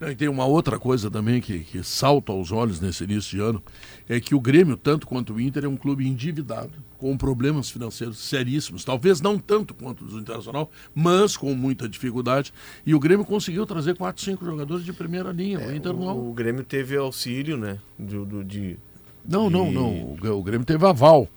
Não, 0.04 0.10
E 0.12 0.14
tem 0.16 0.28
uma 0.28 0.44
outra 0.44 0.78
coisa 0.78 1.10
também 1.10 1.40
que, 1.40 1.60
que 1.60 1.82
salta 1.82 2.30
aos 2.32 2.52
olhos 2.52 2.80
nesse 2.80 3.04
início 3.04 3.30
de 3.30 3.40
ano, 3.42 3.62
é 4.08 4.20
que 4.20 4.34
o 4.34 4.40
Grêmio, 4.40 4.76
tanto 4.76 5.06
quanto 5.06 5.32
o 5.34 5.40
Inter, 5.40 5.64
é 5.64 5.68
um 5.68 5.76
clube 5.76 6.06
endividado, 6.06 6.72
com 6.98 7.16
problemas 7.16 7.70
financeiros 7.70 8.18
seríssimos. 8.18 8.84
Talvez 8.84 9.20
não 9.20 9.38
tanto 9.38 9.74
quanto 9.74 10.04
o 10.04 10.18
Internacional, 10.18 10.70
mas 10.94 11.36
com 11.36 11.54
muita 11.54 11.88
dificuldade. 11.88 12.52
E 12.84 12.94
o 12.94 13.00
Grêmio 13.00 13.24
conseguiu 13.24 13.64
trazer 13.66 13.96
quatro, 13.96 14.22
cinco 14.22 14.44
jogadores 14.44 14.84
de 14.84 14.92
primeira 14.92 15.32
linha. 15.32 15.58
o 15.58 15.74
Inter 15.74 15.92
não. 15.94 16.10
É, 16.10 16.12
O, 16.12 16.32
Grêmio 16.32 16.64
teve 16.64 16.96
auxílio, 16.96 17.56
né? 17.56 17.78
Do, 17.98 18.24
do- 18.26 18.44
de 18.44 18.76
Não, 19.26 19.48
não, 19.48 19.72
não. 19.72 19.90
O, 19.90 20.18
o 20.38 20.42
Grêmio 20.42 20.66
teve 20.66 20.84
aval. 20.86 21.28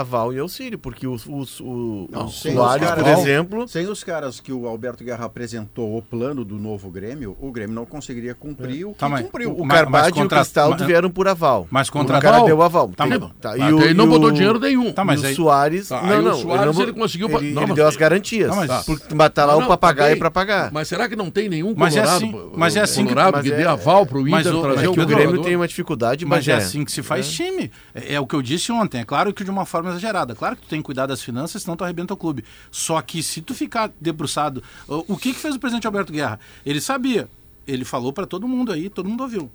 Aval 0.00 0.32
e 0.32 0.38
auxílio, 0.38 0.78
porque 0.78 1.06
os, 1.06 1.24
os, 1.26 1.60
o, 1.60 2.08
Não, 2.10 2.26
o 2.26 2.30
sem 2.30 2.54
Soares, 2.54 2.88
os 2.88 2.94
por 2.94 3.06
exemplo, 3.08 3.68
Sem 3.68 3.86
os 3.88 4.02
caras 4.04 4.40
que 4.40 4.52
o 4.52 4.66
Alberto 4.66 5.04
Guerra 5.04 5.24
apresentou 5.26 5.96
o 5.96 6.02
plano 6.02 6.44
do 6.44 6.56
novo 6.58 6.90
Grêmio, 6.90 7.36
o 7.40 7.50
Grêmio 7.52 7.74
não 7.74 7.86
conseguiria 7.86 8.34
cumprir 8.34 8.84
o 8.86 8.92
que 8.92 8.98
Tá, 8.98 9.08
mas 9.08 9.22
cumpriu. 9.24 9.52
o 9.54 9.64
mas 9.64 9.78
Carvalho 9.78 10.18
e 10.18 10.22
o 10.22 10.28
Cristaldo 10.28 10.76
mas- 10.78 10.86
vieram 10.86 11.10
por 11.10 11.28
aval. 11.28 11.66
Mas 11.70 11.88
contra 11.90 12.18
o 12.18 12.20
cara 12.20 12.36
aval? 12.36 12.46
deu 12.46 12.62
aval. 12.62 12.88
Tá, 12.94 13.06
Tem- 13.06 13.18
tá, 13.18 13.54
Mas 13.56 13.80
ele 13.82 13.94
não 13.94 14.04
e 14.06 14.08
botou 14.08 14.28
o- 14.28 14.32
dinheiro 14.32 14.58
nenhum. 14.58 14.92
Tá, 14.92 15.04
mas 15.04 15.20
e 15.20 15.24
o 15.24 15.26
aí- 15.28 15.34
Soares, 15.34 15.88
Tá, 15.88 16.02
não, 16.02 16.10
aí 16.10 16.18
o 16.18 16.22
não, 16.22 16.34
Soares, 16.34 16.74
não- 16.76 16.82
ele 16.82 16.92
conseguiu- 16.92 17.28
Ele, 17.28 17.52
não, 17.52 17.62
ele 17.62 17.66
mas- 17.68 17.74
deu 17.76 17.86
as 17.86 17.96
garantias. 17.96 18.48
Não, 18.50 18.56
mas- 18.66 18.84
porque 18.86 19.14
batar 19.14 19.46
lá 19.46 19.52
Não, 19.52 19.58
o 19.58 19.62
não, 19.62 19.68
papagaio 19.68 20.18
para 20.18 20.30
pagar. 20.30 20.70
Mas 20.72 20.88
será 20.88 21.08
que 21.08 21.16
não 21.16 21.30
tem 21.30 21.48
nenhum 21.48 21.74
Mas 21.76 21.96
é 21.96 22.00
colorado, 22.00 22.24
assim- 22.24 22.50
mas 22.56 22.76
é 22.76 22.80
assim 22.80 23.06
que- 23.06 23.14
que 23.14 23.52
é- 23.52 23.56
dê 23.56 23.64
aval 23.64 24.06
pro 24.06 24.20
Inter 24.20 24.30
mas 24.32 24.46
o- 24.46 24.60
trazer 24.62 24.76
mas 24.88 24.88
o 24.88 25.02
o 25.02 25.06
Grêmio 25.06 25.42
tem 25.42 25.56
uma 25.56 25.68
dificuldade, 25.68 26.24
Mas 26.24 26.34
mas 26.34 26.48
é 26.48 26.52
é 26.52 26.54
assim 26.56 26.84
que 26.84 26.90
se 26.92 27.02
faz 27.02 27.30
time. 27.30 27.70
É, 27.94 28.14
é 28.14 28.20
o 28.20 28.26
que 28.26 28.34
eu 28.34 28.42
disse 28.42 28.72
ontem. 28.72 29.00
É 29.00 29.04
claro 29.04 29.32
que 29.32 29.44
de 29.44 29.50
uma 29.50 29.64
forma 29.64 29.83
exagerada. 29.90 30.34
Claro 30.34 30.56
que 30.56 30.62
tu 30.62 30.68
tem 30.68 30.80
que 30.80 30.84
cuidar 30.86 31.06
das 31.06 31.22
finanças, 31.22 31.62
senão 31.62 31.76
tu 31.76 31.84
arrebenta 31.84 32.14
o 32.14 32.16
clube. 32.16 32.44
Só 32.70 33.00
que 33.02 33.22
se 33.22 33.40
tu 33.40 33.54
ficar 33.54 33.90
debruçado. 34.00 34.62
O, 34.88 35.16
que, 35.16 35.32
que 35.32 35.38
fez 35.38 35.54
o 35.54 35.58
presidente 35.58 35.86
Alberto 35.86 36.12
Guerra? 36.12 36.38
Ele 36.64 36.80
sabia. 36.80 37.28
Ele 37.66 37.84
falou 37.84 38.12
para 38.12 38.26
todo 38.26 38.46
mundo 38.46 38.72
aí, 38.72 38.88
todo 38.90 39.08
mundo 39.08 39.22
ouviu. 39.22 39.50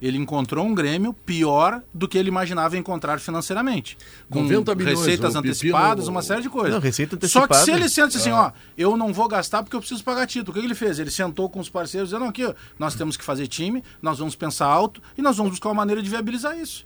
Ele 0.00 0.18
encontrou 0.18 0.66
um 0.66 0.74
Grêmio 0.74 1.12
pior 1.14 1.80
do 1.94 2.08
que 2.08 2.18
ele 2.18 2.26
imaginava 2.26 2.76
encontrar 2.76 3.20
financeiramente. 3.20 3.96
Com 4.28 4.42
90 4.42 4.74
milhões, 4.74 4.98
receitas 4.98 5.36
antecipadas, 5.36 5.90
Pepino- 6.06 6.10
uma 6.10 6.22
série 6.22 6.42
de 6.42 6.50
coisas. 6.50 6.72
Não, 6.72 6.80
receita 6.80 7.14
Só 7.28 7.46
que 7.46 7.54
antecipada. 7.54 7.64
se 7.64 7.70
ele 7.70 7.88
senta 7.88 8.18
assim, 8.18 8.32
ó, 8.32 8.50
eu 8.76 8.96
não 8.96 9.12
vou 9.12 9.28
gastar 9.28 9.62
porque 9.62 9.76
eu 9.76 9.80
preciso 9.80 10.02
pagar 10.02 10.26
título. 10.26 10.50
O 10.50 10.54
que 10.54 10.58
que 10.60 10.66
ele 10.66 10.74
fez? 10.74 10.98
Ele 10.98 11.08
sentou 11.08 11.48
com 11.48 11.60
os 11.60 11.68
parceiros 11.68 12.08
dizendo, 12.08 12.22
não, 12.22 12.30
aqui, 12.30 12.44
ó, 12.44 12.52
nós 12.80 12.96
temos 12.96 13.16
que 13.16 13.22
fazer 13.22 13.46
time, 13.46 13.84
nós 14.02 14.18
vamos 14.18 14.34
pensar 14.34 14.66
alto 14.66 15.00
e 15.16 15.22
nós 15.22 15.36
vamos 15.36 15.50
buscar 15.52 15.68
uma 15.68 15.76
maneira 15.76 16.02
de 16.02 16.10
viabilizar 16.10 16.58
isso. 16.58 16.84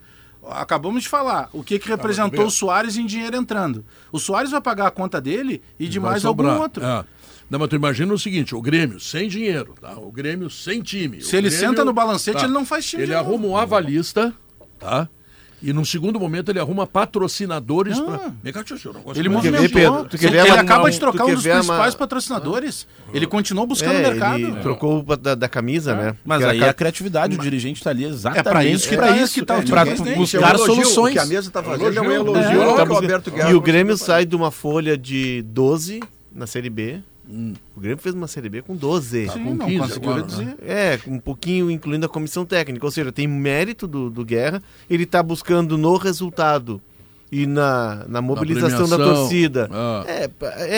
Acabamos 0.51 1.03
de 1.03 1.09
falar. 1.09 1.49
O 1.53 1.63
que, 1.63 1.79
que 1.79 1.89
representou 1.89 2.47
o 2.47 2.51
Soares 2.51 2.97
em 2.97 3.05
dinheiro 3.07 3.37
entrando? 3.37 3.85
O 4.13 4.19
Soares 4.19 4.51
vai 4.51 4.61
pagar 4.61 4.87
a 4.87 4.91
conta 4.91 5.21
dele 5.21 5.63
e 5.79 5.89
de 5.89 5.99
Vai 5.99 6.13
mais 6.13 6.23
sobrar. 6.23 6.51
algum 6.53 6.63
outro. 6.63 6.85
É. 6.85 7.05
Não, 7.49 7.59
mas 7.59 7.69
tu 7.69 7.77
imagina 7.77 8.13
o 8.13 8.19
seguinte, 8.19 8.55
o 8.55 8.61
Grêmio 8.61 8.99
sem 8.99 9.29
dinheiro, 9.29 9.75
tá? 9.81 9.93
O 9.99 10.11
Grêmio 10.11 10.51
sem 10.51 10.83
time. 10.83 11.21
Se 11.23 11.37
ele 11.37 11.49
Grêmio- 11.49 11.69
senta 11.69 11.85
no 11.85 11.93
balancete, 11.93 12.39
tá. 12.39 12.45
ele 12.45 12.53
não 12.53 12.67
faz 12.67 12.85
time 12.85 13.05
Ele 13.05 13.15
arruma 13.15 13.47
um 13.47 13.57
avalista, 13.57 14.35
tá? 14.79 15.09
E 15.63 15.73
num 15.73 15.85
segundo 15.85 16.21
momento 16.21 16.51
ele 16.51 16.61
arruma 16.61 16.87
patrocinadores 16.87 17.99
Ah. 17.99 18.03
pra... 18.03 18.33
Vem 18.43 18.53
cá, 18.53 18.63
tio, 18.63 18.77
eu 18.85 18.93
não 18.93 19.01
gosto 19.01 19.19
Ele 19.19 19.29
movimentou. 19.29 19.69
Pedro? 19.71 20.05
Tu 20.05 20.19
quer 20.19 20.27
ele 20.27 20.37
ver 20.37 20.47
ele 20.49 20.59
acaba 20.59 20.91
de 20.91 21.01
trocar 21.01 21.25
um 21.25 21.35
dos 21.35 21.43
principais 21.43 21.95
patrocinadores. 21.95 22.87
Ele 23.13 23.27
continuou 23.27 23.67
buscando 23.67 23.95
É, 23.95 23.99
o 23.99 24.03
mercado. 24.03 24.39
ele 24.39 24.53
trocou 24.61 25.03
da, 25.17 25.35
da 25.35 25.49
camisa, 25.49 25.95
né? 25.95 26.17
Mas 26.25 26.45
aí 26.45 26.63
a 26.63 26.75
criatividade, 26.75 27.37
o 27.37 27.41
dirigente 27.41 27.81
está 27.81 27.91
ali 27.91 28.05
exatamente 28.05 28.47
É 28.49 28.51
pra 28.53 28.65
isso 28.65 28.89
que 28.89 28.97
pra 28.97 29.07
tá- 29.09 29.17
isso, 29.17 29.35
que 29.35 29.45
tá 29.45 29.57
o 29.57 29.61
é, 29.61 29.63
pra 29.65 29.81
é 29.83 30.15
buscar 30.15 30.59
soluções. 30.59 31.13
Que 31.15 31.19
a 31.19 31.27
mesa 31.27 31.49
está 31.49 31.63
fazendo 31.63 31.97
é 31.97 32.01
um 32.01 32.13
Elogio. 32.13 32.63
É, 32.63 33.21
tá 33.21 33.51
E 33.51 33.55
o 33.55 33.61
Grêmio 33.61 33.95
conseguiu 33.95 34.07
sai 34.07 34.27
de 34.27 34.37
uma 34.37 34.51
folha 34.51 34.97
de 34.97 35.43
12 35.43 36.01
na 36.33 36.47
Série 36.47 36.69
B. 36.71 37.01
O 37.77 37.81
Grêmio 37.81 37.99
fez 37.99 38.15
uma 38.15 38.29
Série 38.29 38.49
B 38.49 38.63
com 38.63 38.77
12. 38.77 39.29
Sim, 39.29 39.45
com 39.45 39.55
não 39.55 39.67
15 39.67 39.79
conseguiu 39.79 40.11
agora, 40.11 40.27
reduzir. 40.27 40.57
É, 40.63 41.01
um 41.09 41.19
pouquinho 41.19 41.71
incluindo 41.71 42.07
a 42.07 42.09
comissão 42.09 42.45
técnica. 42.47 42.87
Ou 42.87 42.91
seja, 42.91 43.11
tem 43.11 43.27
mérito 43.27 43.87
do, 43.87 44.09
do 44.09 44.25
Guerra. 44.25 44.63
Ele 44.89 45.03
está 45.03 45.23
buscando 45.23 45.77
no 45.77 45.97
resultado 45.97 46.81
e 47.31 47.47
na, 47.47 48.05
na 48.09 48.23
mobilização 48.23 48.89
da 48.89 48.97
premiação. 48.97 49.15
torcida. 49.23 49.69
Ah. 49.73 50.05
É, 50.07 50.31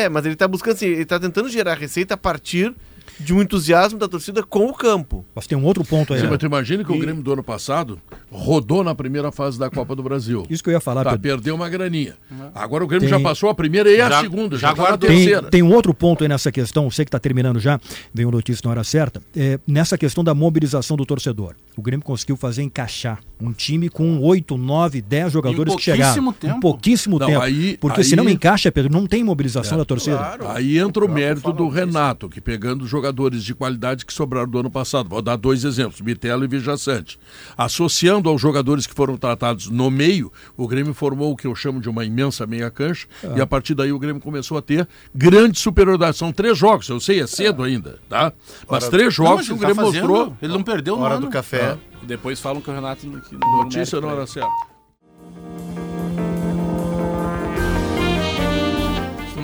é, 0.04 0.08
mas 0.08 0.24
ele 0.24 0.34
está 0.34 0.48
buscando 0.48 0.74
assim, 0.74 0.86
ele 0.86 1.02
está 1.02 1.20
tentando 1.20 1.48
gerar 1.48 1.74
receita 1.74 2.14
a 2.14 2.16
partir 2.16 2.74
de 3.20 3.34
um 3.34 3.42
entusiasmo 3.42 3.98
da 3.98 4.06
torcida 4.08 4.42
com 4.42 4.66
o 4.66 4.74
campo. 4.74 5.24
Mas 5.34 5.46
tem 5.46 5.56
um 5.58 5.64
outro 5.64 5.84
ponto 5.84 6.12
aí. 6.12 6.18
Sim, 6.20 6.24
né? 6.26 6.30
mas 6.30 6.38
tu 6.38 6.46
imagina 6.46 6.84
que 6.84 6.92
o 6.92 6.98
Grêmio 6.98 7.22
do 7.22 7.32
ano 7.32 7.42
passado 7.42 7.98
rodou 8.30 8.84
na 8.84 8.94
primeira 8.94 9.32
fase 9.32 9.58
da 9.58 9.68
Copa 9.70 9.94
do 9.96 10.02
Brasil. 10.02 10.46
Isso 10.48 10.62
que 10.62 10.68
eu 10.70 10.74
ia 10.74 10.80
falar, 10.80 11.04
Tá, 11.04 11.10
Pedro. 11.10 11.22
perdeu 11.22 11.54
uma 11.54 11.68
graninha. 11.68 12.14
Agora 12.54 12.84
o 12.84 12.86
Grêmio 12.86 13.08
Tem- 13.08 13.18
já 13.18 13.22
passou 13.22 13.48
a 13.50 13.54
primeira 13.54 13.90
e 13.90 14.00
a 14.00 14.08
Já- 14.08 14.20
segunda, 14.20 14.56
já 14.56 14.68
já, 14.68 14.74
tá 14.74 14.82
guardou. 14.82 15.08
Tem, 15.08 15.18
terceira. 15.18 15.42
tem 15.50 15.62
um 15.62 15.72
outro 15.72 15.92
ponto 15.94 16.22
aí 16.22 16.28
nessa 16.28 16.52
questão, 16.52 16.90
sei 16.90 17.04
que 17.04 17.08
está 17.08 17.18
terminando 17.18 17.58
já, 17.58 17.80
veio 18.12 18.30
notícia 18.30 18.62
na 18.64 18.70
hora 18.70 18.84
certa, 18.84 19.20
é, 19.36 19.58
nessa 19.66 19.96
questão 19.96 20.22
da 20.22 20.34
mobilização 20.34 20.96
do 20.96 21.04
torcedor. 21.06 21.54
O 21.76 21.82
Grêmio 21.82 22.04
conseguiu 22.04 22.36
fazer 22.36 22.62
encaixar 22.62 23.20
um 23.40 23.52
time 23.52 23.88
com 23.88 24.18
8, 24.20 24.56
9, 24.56 25.00
10 25.00 25.32
jogadores 25.32 25.74
que 25.76 25.82
chegaram. 25.82 26.02
pouquíssimo 26.24 26.30
Em 26.30 26.34
tempo. 26.48 26.60
pouquíssimo 26.60 27.18
Não, 27.18 27.26
tempo. 27.26 27.40
aí- 27.40 27.76
Porque 27.80 28.00
aí- 28.00 28.04
se 28.04 28.16
não 28.16 28.28
encaixa, 28.28 28.70
Pedro, 28.72 28.92
não 28.92 29.06
tem 29.06 29.22
mobilização 29.22 29.74
É. 29.76 29.78
da 29.78 29.84
torcida. 29.84 30.16
Claro. 30.16 30.48
Aí 30.48 30.76
entra 30.78 31.04
o 31.04 31.08
mérito 31.08 31.52
do. 31.52 31.68
Renato, 31.68 32.28
que 32.28 32.40
pegando 32.40 32.82
os 32.84 32.90
jogadores 33.08 33.42
de 33.42 33.54
qualidade 33.54 34.04
que 34.04 34.12
sobraram 34.12 34.48
do 34.48 34.58
ano 34.58 34.70
passado. 34.70 35.08
Vou 35.08 35.22
dar 35.22 35.36
dois 35.36 35.64
exemplos, 35.64 36.00
Bitelo 36.00 36.44
e 36.44 36.48
Vijaçante. 36.48 37.18
Associando 37.56 38.28
aos 38.28 38.40
jogadores 38.40 38.86
que 38.86 38.94
foram 38.94 39.16
tratados 39.16 39.68
no 39.68 39.90
meio, 39.90 40.30
o 40.56 40.68
Grêmio 40.68 40.92
formou 40.92 41.32
o 41.32 41.36
que 41.36 41.46
eu 41.46 41.54
chamo 41.54 41.80
de 41.80 41.88
uma 41.88 42.04
imensa 42.04 42.46
meia 42.46 42.70
cancha, 42.70 43.06
e 43.36 43.40
a 43.40 43.46
partir 43.46 43.74
daí 43.74 43.92
o 43.92 43.98
Grêmio 43.98 44.20
começou 44.20 44.58
a 44.58 44.62
ter 44.62 44.86
grande 45.14 45.58
superioridade. 45.58 46.16
São 46.16 46.32
três 46.32 46.56
jogos, 46.56 46.88
eu 46.88 47.00
sei, 47.00 47.20
é 47.20 47.26
cedo 47.26 47.62
ainda, 47.62 47.98
tá? 48.08 48.32
Mas 48.68 48.88
três 48.88 49.06
Não, 49.18 49.24
jogos 49.24 49.36
mas 49.36 49.46
que 49.46 49.52
o 49.52 49.54
ele 49.54 49.60
tá 49.60 49.66
Grêmio 49.66 49.84
fazendo, 49.86 50.08
mostrou. 50.08 50.36
Ele 50.42 50.52
não 50.52 50.62
perdeu 50.62 50.96
no 50.96 51.02
Hora 51.02 51.14
ano. 51.14 51.26
do 51.26 51.32
café. 51.32 51.78
Depois 52.02 52.38
falam 52.40 52.60
que 52.60 52.70
o 52.70 52.74
Renato 52.74 53.00
que 53.00 53.36
Notícia 53.36 54.00
na 54.00 54.08
hora 54.08 54.26
certa. 54.26 54.67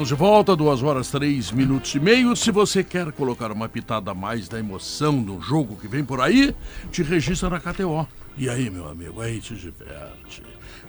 Estamos 0.04 0.08
de 0.08 0.14
volta, 0.22 0.54
duas 0.54 0.82
horas, 0.82 1.10
três 1.10 1.50
minutos 1.50 1.94
e 1.94 1.98
meio. 1.98 2.36
Se 2.36 2.50
você 2.50 2.84
quer 2.84 3.10
colocar 3.10 3.50
uma 3.50 3.70
pitada 3.70 4.10
a 4.10 4.14
mais 4.14 4.46
da 4.46 4.58
emoção 4.58 5.22
do 5.22 5.40
jogo 5.40 5.76
que 5.76 5.88
vem 5.88 6.04
por 6.04 6.20
aí, 6.20 6.54
te 6.92 7.02
registra 7.02 7.48
na 7.48 7.58
KTO. 7.58 8.06
E 8.36 8.50
aí, 8.50 8.68
meu 8.68 8.86
amigo, 8.86 9.22
aí 9.22 9.40
te 9.40 9.54
diverte. 9.54 10.42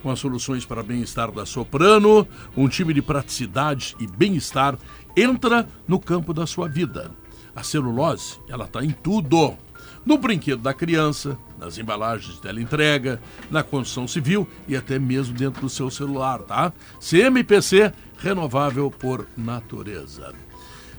Com 0.03 0.11
as 0.11 0.19
soluções 0.19 0.65
para 0.65 0.83
bem-estar 0.83 1.31
da 1.31 1.45
Soprano, 1.45 2.27
um 2.57 2.67
time 2.67 2.93
de 2.93 3.01
praticidade 3.01 3.95
e 4.01 4.05
bem-estar 4.05 4.77
entra 5.15 5.65
no 5.87 5.97
campo 5.97 6.33
da 6.33 6.45
sua 6.45 6.67
vida. 6.67 7.09
A 7.55 7.63
celulose, 7.63 8.37
ela 8.49 8.65
está 8.65 8.83
em 8.83 8.91
tudo 8.91 9.57
no 10.05 10.17
brinquedo 10.17 10.61
da 10.61 10.73
criança, 10.73 11.37
nas 11.57 11.77
embalagens 11.77 12.35
de 12.35 12.41
teleentrega, 12.41 13.19
na 13.49 13.63
construção 13.63 14.07
civil 14.07 14.47
e 14.67 14.75
até 14.75 14.99
mesmo 14.99 15.35
dentro 15.35 15.61
do 15.61 15.69
seu 15.69 15.89
celular, 15.89 16.39
tá? 16.39 16.71
CMPC, 16.99 17.91
renovável 18.19 18.91
por 18.91 19.27
natureza. 19.37 20.33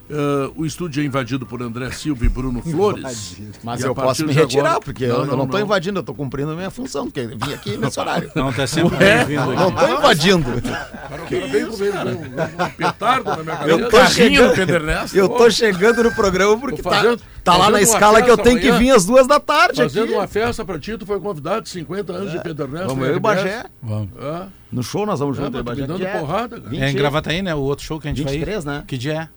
Ah, 0.08 0.50
o 0.56 0.64
estúdio 0.64 1.02
é 1.02 1.06
invadido 1.06 1.44
por 1.44 1.60
André 1.62 1.90
Silva 1.90 2.24
e 2.24 2.28
Bruno 2.28 2.62
Flores. 2.62 3.36
Mas 3.64 3.82
eu 3.82 3.94
posso 3.94 4.24
me 4.24 4.32
retirar, 4.32 4.66
agora- 4.70 4.80
porque 4.80 5.06
Não, 5.06 5.16
eu, 5.16 5.26
não, 5.26 5.38
eu 5.40 5.46
tô 5.46 5.56
não. 5.58 5.64
invadindo, 5.64 5.98
eu 5.98 6.02
tô 6.04 6.14
cumprindo 6.14 6.52
a 6.52 6.54
minha 6.54 6.70
função, 6.70 7.04
porque 7.06 7.20
eu 7.20 7.28
vim 7.30 7.52
aqui 7.52 7.76
nesse 7.76 7.98
horário. 8.00 8.30
Não, 8.34 8.52
tá 8.52 8.66
sempre 8.66 8.96
bem-vindo 8.96 9.52
Não 9.54 9.72
tô 9.72 9.86
invadindo. 9.88 10.44
Cara, 10.62 10.86
o 10.92 11.08
cara 11.08 11.46
veio 11.48 11.66
com 11.68 11.76
veio, 11.76 11.92
veio 11.92 12.18
um 12.66 12.70
petardo 12.76 13.30
na 13.30 13.42
minha 13.42 13.54
Eu 13.66 13.78
cabeça. 13.80 13.90
tô 13.90 14.06
chegando, 14.14 14.54
Pedro 14.54 14.76
Ernesto. 14.76 15.16
eu 15.16 15.28
tô 15.28 15.50
chegando 15.50 16.02
no 16.04 16.12
programa 16.14 16.56
porque 16.58 16.82
Tô 16.82 16.90
tá, 16.90 17.16
tá 17.42 17.56
lá 17.56 17.70
na 17.70 17.80
escala 17.82 18.22
que 18.22 18.30
eu 18.30 18.36
tenho 18.38 18.60
que 18.60 18.70
vir 18.72 18.90
às 18.90 19.04
duas 19.04 19.26
da 19.26 19.40
tarde 19.40 19.82
Fazendo 19.82 20.04
aqui. 20.04 20.12
uma 20.14 20.26
festa 20.28 20.64
pra 20.64 20.78
ti, 20.78 20.96
tu 20.96 21.04
foi 21.04 21.18
convidado 21.18 21.62
de 21.62 21.68
50 21.70 22.12
anos 22.12 22.30
de 22.32 22.40
Pedro 22.42 22.64
Ernesto. 22.66 22.88
Vamos 22.88 23.06
eu 23.08 23.14
e 23.14 23.16
o. 23.16 23.20
Bagé. 23.20 23.64
É, 23.84 24.46
No 24.70 24.82
show 24.82 25.04
nós 25.04 25.18
vamos 25.20 25.38
é, 25.38 25.42
junto, 25.42 25.56
eu 25.58 25.64
me 25.64 25.74
dando 25.74 25.94
Que 25.98 26.04
dia? 26.04 26.18
porrada, 26.20 26.56
cara. 26.58 26.70
20. 26.70 26.82
É 26.82 26.90
em 26.90 26.94
Gravataí, 26.94 27.42
né? 27.42 27.54
O 27.54 27.58
outro 27.60 27.84
show 27.84 27.98
que 27.98 28.06
a 28.06 28.10
gente 28.10 28.22
23, 28.24 28.64
vai 28.64 28.74
ir. 28.74 28.78
né? 28.78 28.84
Que 28.86 28.96
dia 28.98 29.12
é? 29.14 29.28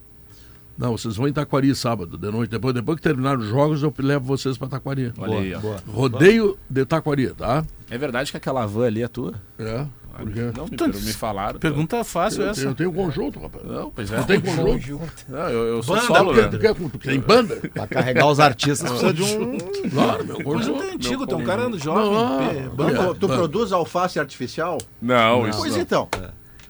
Não, 0.79 0.97
vocês 0.97 1.17
vão 1.17 1.27
em 1.27 1.33
Taquari 1.33 1.75
sábado 1.75 2.17
de 2.17 2.31
noite. 2.31 2.49
Depois, 2.51 2.73
depois 2.73 2.95
que 2.95 3.03
terminar 3.03 3.37
os 3.37 3.47
jogos, 3.47 3.83
eu 3.83 3.93
levo 3.99 4.23
vocês 4.25 4.57
pra 4.57 4.69
Taquari. 4.69 5.11
Olha 5.17 5.39
aí, 5.39 5.53
ó. 5.53 5.59
Rodeio 5.91 6.57
de 6.69 6.85
Taquari, 6.85 7.27
tá? 7.31 7.65
É 7.91 7.97
verdade 7.97 8.31
que 8.31 8.37
aquela 8.37 8.65
van 8.65 8.85
ali 8.87 9.03
é 9.03 9.07
tua? 9.09 9.33
É. 9.59 9.85
Porque 10.17 10.39
Não, 10.57 10.65
me, 10.65 10.75
per- 10.77 10.87
me 10.87 11.13
falaram. 11.13 11.59
Pergunta 11.59 12.03
fácil 12.03 12.43
eu, 12.43 12.49
essa. 12.49 12.61
eu 12.61 12.75
tenho 12.75 12.89
um 12.89 12.93
conjunto, 12.93 13.39
rapaz. 13.39 13.63
Não, 13.65 13.89
pois 13.89 14.11
é. 14.11 14.17
Não 14.17 14.23
tem 14.23 14.39
conjunto. 14.41 15.25
Não, 15.29 15.49
eu, 15.49 15.65
eu 15.75 15.83
sou 15.83 15.95
Banda, 15.95 16.07
solo, 16.07 16.33
né? 16.33 16.47
tu 16.47 16.59
quer, 16.59 16.73
tu 16.75 16.89
tem 16.97 17.19
banda? 17.21 17.55
Pra 17.73 17.87
carregar 17.87 18.25
os 18.27 18.39
artistas 18.39 18.89
precisa 18.89 19.13
de 19.13 19.23
um. 19.23 19.57
Claro, 19.89 20.25
meu 20.25 20.43
Conjunto 20.43 20.73
conjunto. 20.73 20.83
é 20.83 20.91
antigo, 20.93 21.27
tem 21.27 21.37
um 21.37 21.43
cara 21.45 21.69
jovem. 21.77 22.11
Não, 22.11 22.67
ah, 22.67 22.69
banda. 22.75 23.07
Tu, 23.13 23.15
tu 23.15 23.27
produz 23.27 23.71
alface 23.71 24.19
artificial? 24.19 24.77
Não, 25.01 25.47
isso 25.47 25.59
Pois 25.59 25.73
não. 25.73 25.81
então. 25.81 26.09
Ô, 26.13 26.19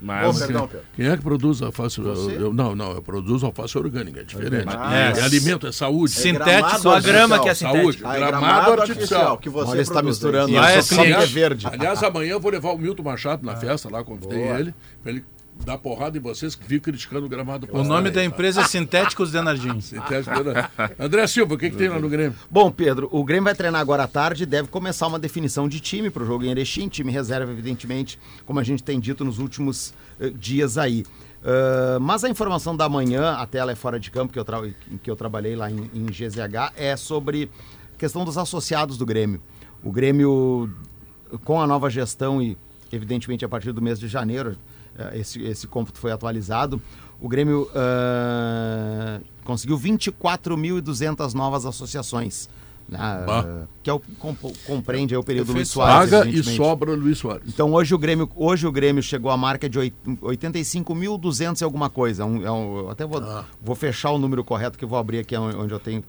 Mas, 0.01 0.39
perdão, 0.39 0.67
Pedro. 0.67 0.85
Quem 0.95 1.07
é 1.07 1.17
que 1.17 1.23
produz 1.23 1.61
alface? 1.61 1.99
Eu, 1.99 2.31
eu- 2.31 2.53
não, 2.53 2.73
não, 2.75 2.91
eu 2.93 3.01
produzo 3.01 3.45
alface 3.45 3.77
orgânica, 3.77 4.21
é 4.21 4.23
diferente. 4.23 4.65
Ah, 4.69 4.95
é, 5.15 5.19
é. 5.19 5.23
alimento, 5.23 5.67
é 5.67 5.71
saúde. 5.71 6.13
Gramado 6.15 6.45
Sintético, 6.51 6.81
só 6.81 6.89
a 6.91 6.93
artificial. 6.95 7.01
grama 7.27 7.43
que 7.43 7.49
é 7.49 7.53
Saúde. 7.53 7.99
Ah, 8.05 8.15
é 8.15 8.19
Gramado 8.19 8.71
artificial. 8.81 9.37
que 9.37 9.49
você 9.49 9.71
Olha, 9.71 9.83
tá 9.85 9.91
produz, 9.91 10.05
misturando. 10.15 10.57
é 10.57 10.81
sou 10.81 10.97
cliente 10.99 11.17
ciência. 11.17 11.33
verde. 11.33 11.67
Aliás, 11.67 12.01
amanhã 12.03 12.31
eu 12.31 12.39
vou 12.39 12.51
levar 12.51 12.71
o 12.71 12.77
Milton 12.77 13.03
Machado 13.03 13.45
na 13.45 13.55
festa 13.57 13.89
lá, 13.91 14.03
convidei 14.03 14.39
Boa. 14.45 14.59
ele, 14.59 14.73
pra 15.03 15.11
ele 15.11 15.23
dar 15.65 15.77
porrada 15.77 16.17
em 16.17 16.21
vocês 16.21 16.55
que 16.55 16.63
ficam 16.63 16.91
criticando 16.91 17.25
o 17.25 17.29
gramado. 17.29 17.67
O 17.71 17.83
nome 17.83 18.09
da 18.11 18.23
empresa 18.23 18.61
é 18.61 18.63
Sintéticos 18.63 19.31
Denardim. 19.31 19.79
Sintético, 19.81 20.43
né? 20.43 20.69
André 20.97 21.27
Silva, 21.27 21.55
o 21.55 21.57
que, 21.57 21.69
que 21.69 21.77
tem 21.77 21.89
lá 21.89 21.99
no 21.99 22.09
Grêmio? 22.09 22.35
Bom, 22.49 22.71
Pedro, 22.71 23.09
o 23.11 23.23
Grêmio 23.23 23.43
vai 23.43 23.55
treinar 23.55 23.81
agora 23.81 24.03
à 24.03 24.07
tarde 24.07 24.43
e 24.43 24.45
deve 24.45 24.69
começar 24.69 25.07
uma 25.07 25.19
definição 25.19 25.67
de 25.67 25.79
time 25.79 26.09
para 26.09 26.23
o 26.23 26.25
jogo 26.25 26.45
em 26.45 26.49
Erechim. 26.49 26.87
Time 26.87 27.11
reserva, 27.11 27.51
evidentemente, 27.51 28.17
como 28.45 28.59
a 28.59 28.63
gente 28.63 28.83
tem 28.83 28.99
dito 28.99 29.23
nos 29.25 29.39
últimos 29.39 29.93
eh, 30.19 30.29
dias 30.29 30.77
aí. 30.77 31.03
Ah, 31.43 31.97
mas 31.99 32.23
a 32.23 32.29
informação 32.29 32.75
da 32.75 32.87
manhã, 32.89 33.33
até 33.33 33.59
ela 33.59 33.71
é 33.71 33.75
fora 33.75 33.99
de 33.99 34.11
campo, 34.11 34.33
que 34.33 34.39
eu, 34.39 34.45
tra 34.45 34.61
que 35.01 35.09
eu 35.09 35.15
trabalhei 35.15 35.55
lá 35.55 35.69
em, 35.71 35.89
em 35.93 36.05
GZH, 36.05 36.73
é 36.75 36.95
sobre 36.95 37.49
a 37.93 37.97
questão 37.97 38.25
dos 38.25 38.37
associados 38.37 38.97
do 38.97 39.05
Grêmio. 39.05 39.41
O 39.83 39.91
Grêmio, 39.91 40.69
com 41.43 41.61
a 41.61 41.67
nova 41.67 41.89
gestão 41.89 42.41
e, 42.41 42.57
evidentemente, 42.91 43.45
a 43.45 43.49
partir 43.49 43.71
do 43.71 43.81
mês 43.81 43.99
de 43.99 44.07
janeiro, 44.07 44.57
esse, 45.13 45.41
esse 45.43 45.67
cômputo 45.67 45.99
foi 45.99 46.11
atualizado, 46.11 46.81
o 47.21 47.27
Grêmio 47.27 47.69
ah, 47.75 49.19
conseguiu 49.43 49.77
24.200 49.77 51.33
novas 51.33 51.65
associações. 51.65 52.49
né, 52.87 52.97
ah, 52.99 53.65
que 53.83 53.89
é 53.89 53.93
o 53.93 54.01
compreende 54.65 55.13
aí 55.13 55.17
o 55.19 55.23
período 55.23 55.53
Luiz 55.53 55.69
Soares. 55.69 56.09
Paga 56.09 56.27
e 56.29 56.43
sobra 56.43 56.91
Luiz 56.95 57.19
Soares. 57.19 57.43
Então 57.47 57.71
hoje 57.71 57.93
o 57.93 57.97
Grêmio, 57.99 58.27
hoje 58.35 58.65
o 58.65 58.71
Grêmio 58.71 59.03
chegou 59.03 59.29
à 59.29 59.37
marca 59.37 59.69
de 59.69 59.77
oit- 59.77 59.93
85.200 60.21 61.61
e 61.61 61.63
alguma 61.63 61.89
coisa. 61.89 62.25
Um- 62.25 62.43
é 62.45 62.51
um- 62.51 62.77
eu 62.79 62.89
até 62.89 63.05
vou, 63.05 63.21
Ah. 63.21 63.45
vou 63.61 63.75
fechar 63.75 64.09
o 64.11 64.17
número 64.17 64.43
correto 64.43 64.77
que 64.77 64.83
eu 64.83 64.89
vou 64.89 64.97
abrir 64.97 65.19
aqui 65.19 65.35
onde 65.37 65.55
onde 65.55 65.73
eu 65.73 65.79
tenho 65.79 66.03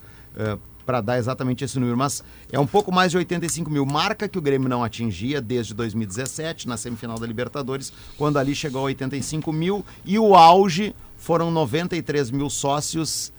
para 0.90 1.00
dar 1.00 1.18
exatamente 1.18 1.62
esse 1.64 1.78
número. 1.78 1.96
Mas 1.96 2.24
é 2.50 2.58
um 2.58 2.66
pouco 2.66 2.90
mais 2.90 3.12
de 3.12 3.16
85 3.16 3.70
mil. 3.70 3.86
Marca 3.86 4.28
que 4.28 4.36
o 4.36 4.42
Grêmio 4.42 4.68
não 4.68 4.82
atingia 4.82 5.40
desde 5.40 5.72
2017, 5.72 6.66
na 6.66 6.76
semifinal 6.76 7.16
da 7.16 7.24
Libertadores, 7.24 7.92
quando 8.18 8.38
ali 8.38 8.56
chegou 8.56 8.80
a 8.80 8.84
85 8.86 9.52
mil. 9.52 9.84
E 10.04 10.18
o 10.18 10.34
auge 10.34 10.92
foram 11.16 11.48
93 11.52 12.32
mil 12.32 12.50
sócios 12.50 13.32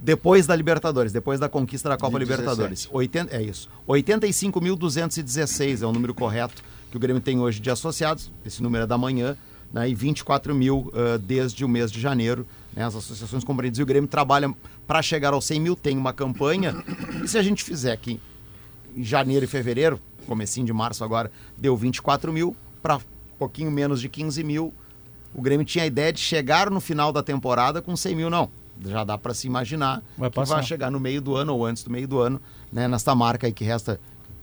depois 0.00 0.46
da 0.46 0.54
Libertadores, 0.54 1.12
depois 1.12 1.40
da 1.40 1.48
conquista 1.48 1.88
da 1.88 1.96
Copa 1.96 2.16
Libertadores. 2.16 2.88
80, 2.92 3.34
é 3.34 3.42
isso. 3.42 3.68
85.216 3.88 5.82
é 5.82 5.86
o 5.86 5.92
número 5.92 6.14
correto 6.14 6.62
que 6.92 6.96
o 6.96 7.00
Grêmio 7.00 7.20
tem 7.20 7.40
hoje 7.40 7.58
de 7.58 7.70
associados. 7.70 8.30
Esse 8.46 8.62
número 8.62 8.84
é 8.84 8.86
da 8.86 8.96
manhã. 8.96 9.36
Né, 9.72 9.88
e 9.88 9.94
24 9.96 10.54
mil 10.54 10.92
ah, 10.94 11.18
desde 11.18 11.64
o 11.64 11.68
mês 11.68 11.90
de 11.90 12.00
janeiro. 12.00 12.46
Né, 12.72 12.84
as 12.84 12.94
associações 12.94 13.42
compreendidas. 13.42 13.80
E 13.80 13.82
o 13.82 13.86
Grêmio 13.86 14.08
trabalha 14.08 14.54
para 14.86 15.02
chegar 15.02 15.32
aos 15.32 15.44
100 15.44 15.60
mil, 15.60 15.76
tem 15.76 15.96
uma 15.96 16.12
campanha. 16.12 16.74
E 17.22 17.28
se 17.28 17.38
a 17.38 17.42
gente 17.42 17.64
fizer 17.64 17.92
aqui 17.92 18.20
em 18.96 19.02
janeiro 19.02 19.44
e 19.44 19.48
fevereiro, 19.48 20.00
comecinho 20.26 20.66
de 20.66 20.72
março 20.72 21.02
agora, 21.04 21.30
deu 21.56 21.76
24 21.76 22.32
mil, 22.32 22.56
para 22.82 23.00
pouquinho 23.38 23.70
menos 23.70 24.00
de 24.00 24.08
15 24.08 24.42
mil, 24.44 24.72
o 25.34 25.42
Grêmio 25.42 25.66
tinha 25.66 25.84
a 25.84 25.86
ideia 25.86 26.12
de 26.12 26.20
chegar 26.20 26.70
no 26.70 26.80
final 26.80 27.12
da 27.12 27.22
temporada 27.22 27.82
com 27.82 27.96
100 27.96 28.14
mil, 28.14 28.30
não. 28.30 28.48
Já 28.80 29.04
dá 29.04 29.16
para 29.16 29.32
se 29.34 29.46
imaginar 29.46 30.02
Vai 30.18 30.30
que 30.30 30.44
vai 30.44 30.62
chegar 30.62 30.90
no 30.90 30.98
meio 30.98 31.20
do 31.20 31.36
ano 31.36 31.54
ou 31.54 31.64
antes 31.64 31.84
do 31.84 31.90
meio 31.90 32.08
do 32.08 32.20
ano, 32.20 32.40
né, 32.72 32.88
nesta 32.88 33.14
marca 33.14 33.46
aí 33.46 33.52
que 33.52 33.64
resta 33.64 34.00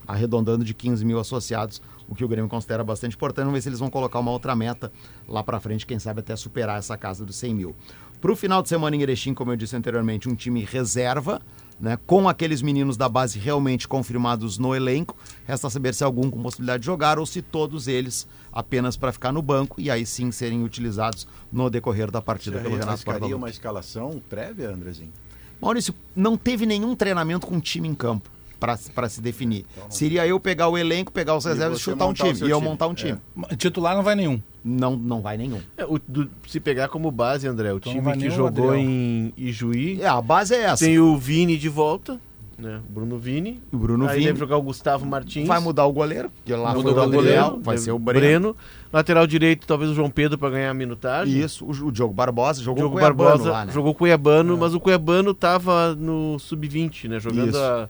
arredondando 0.07 0.63
de 0.63 0.73
15 0.73 1.05
mil 1.05 1.19
associados, 1.19 1.81
o 2.07 2.15
que 2.15 2.25
o 2.25 2.27
Grêmio 2.27 2.49
considera 2.49 2.83
bastante 2.83 3.15
importante. 3.15 3.45
Vamos 3.45 3.57
ver 3.57 3.61
se 3.61 3.69
eles 3.69 3.79
vão 3.79 3.89
colocar 3.89 4.19
uma 4.19 4.31
outra 4.31 4.55
meta 4.55 4.91
lá 5.27 5.43
para 5.43 5.59
frente, 5.59 5.85
quem 5.85 5.99
sabe 5.99 6.19
até 6.19 6.35
superar 6.35 6.79
essa 6.79 6.97
casa 6.97 7.25
dos 7.25 7.35
100 7.35 7.55
mil. 7.55 7.75
Para 8.21 8.31
o 8.31 8.35
final 8.35 8.61
de 8.61 8.69
semana 8.69 8.95
em 8.95 9.01
Erechim, 9.01 9.33
como 9.33 9.51
eu 9.51 9.57
disse 9.57 9.75
anteriormente, 9.75 10.29
um 10.29 10.35
time 10.35 10.63
reserva, 10.63 11.41
né, 11.79 11.97
com 12.05 12.29
aqueles 12.29 12.61
meninos 12.61 12.95
da 12.95 13.09
base 13.09 13.39
realmente 13.39 13.87
confirmados 13.87 14.59
no 14.59 14.75
elenco. 14.75 15.17
Resta 15.43 15.71
saber 15.71 15.95
se 15.95 16.03
algum 16.03 16.29
com 16.29 16.39
possibilidade 16.39 16.81
de 16.81 16.85
jogar 16.85 17.17
ou 17.17 17.25
se 17.25 17.41
todos 17.41 17.87
eles 17.87 18.27
apenas 18.53 18.95
para 18.95 19.11
ficar 19.11 19.31
no 19.31 19.41
banco 19.41 19.81
e 19.81 19.89
aí 19.89 20.05
sim 20.05 20.31
serem 20.31 20.63
utilizados 20.63 21.27
no 21.51 21.67
decorrer 21.67 22.11
da 22.11 22.21
partida 22.21 22.57
Você 22.57 22.63
pelo 22.63 22.77
Renato 22.77 23.03
Portaluppi. 23.03 23.33
uma 23.33 23.49
escalação 23.49 24.21
prévia, 24.29 24.69
Andrezinho? 24.69 25.11
Maurício, 25.59 25.95
não 26.15 26.37
teve 26.37 26.67
nenhum 26.67 26.95
treinamento 26.95 27.47
com 27.47 27.59
time 27.59 27.87
em 27.87 27.95
campo 27.95 28.29
para 28.61 29.09
se 29.09 29.19
definir. 29.21 29.65
Seria 29.89 30.25
eu 30.27 30.39
pegar 30.39 30.67
o 30.69 30.77
elenco, 30.77 31.11
pegar 31.11 31.35
os 31.35 31.43
reservas 31.43 31.79
e 31.79 31.81
chutar 31.81 32.05
um 32.05 32.13
time. 32.13 32.29
E 32.29 32.49
eu 32.49 32.59
time. 32.59 32.69
montar 32.69 32.87
um 32.87 32.93
time. 32.93 33.17
Titular 33.57 33.95
não 33.95 34.03
vai 34.03 34.15
nenhum. 34.15 34.39
Não, 34.63 34.95
não 34.95 35.19
vai 35.21 35.35
nenhum. 35.35 35.59
É, 35.75 35.83
o- 35.83 35.99
do- 36.07 36.29
se 36.47 36.59
pegar 36.59 36.87
como 36.87 37.09
base, 37.09 37.47
André, 37.47 37.73
o 37.73 37.77
Então 37.77 37.91
time 37.91 38.13
que 38.17 38.29
jogou 38.29 38.75
em 38.75 39.33
Ijuí 39.35 39.99
É, 39.99 40.07
a 40.07 40.21
base 40.21 40.53
é 40.53 40.61
essa. 40.65 40.85
tem 40.85 40.99
o 40.99 41.17
Vini 41.17 41.57
de 41.57 41.67
volta, 41.67 42.19
né? 42.59 42.79
O 42.87 42.93
Bruno 42.93 43.17
Vini. 43.17 43.59
O 43.73 43.77
Bruno 43.77 44.07
Aí 44.07 44.13
Vini. 44.17 44.27
deve 44.27 44.37
jogar 44.39 44.57
o 44.57 44.61
Gustavo 44.61 45.03
Martins. 45.03 45.47
Vai 45.47 45.59
mudar 45.59 45.85
o 45.87 45.91
goleiro, 45.91 46.29
que 46.45 46.53
lá 46.53 46.75
Muda 46.75 46.91
o 46.91 47.09
goleiro, 47.09 47.59
vai 47.63 47.79
ser 47.79 47.91
o 47.91 47.97
Breno. 47.97 48.55
Lateral 48.93 49.25
direito, 49.25 49.65
talvez 49.65 49.89
o 49.89 49.95
João 49.95 50.11
Pedro 50.11 50.37
para 50.37 50.51
ganhar 50.51 50.69
a 50.69 50.73
minutagem. 50.75 51.39
Isso, 51.39 51.65
o, 51.65 51.87
o 51.87 51.91
Diogo 51.91 52.13
Barbosa 52.13 52.61
jogou 52.61 52.81
Diogo 52.83 52.95
o 52.97 52.99
Cuiabano 52.99 53.23
Barbosa 53.29 53.51
lá, 53.51 53.65
né? 53.65 53.71
jogou 53.71 53.95
Cuiabano, 53.95 54.55
mas 54.57 54.75
o 54.75 54.79
Cuiabano 54.79 55.33
tava 55.33 55.95
no 55.95 56.37
sub-20, 56.37 57.07
né? 57.07 57.19
Jogando 57.19 57.49
Isso. 57.49 57.57
a, 57.57 57.89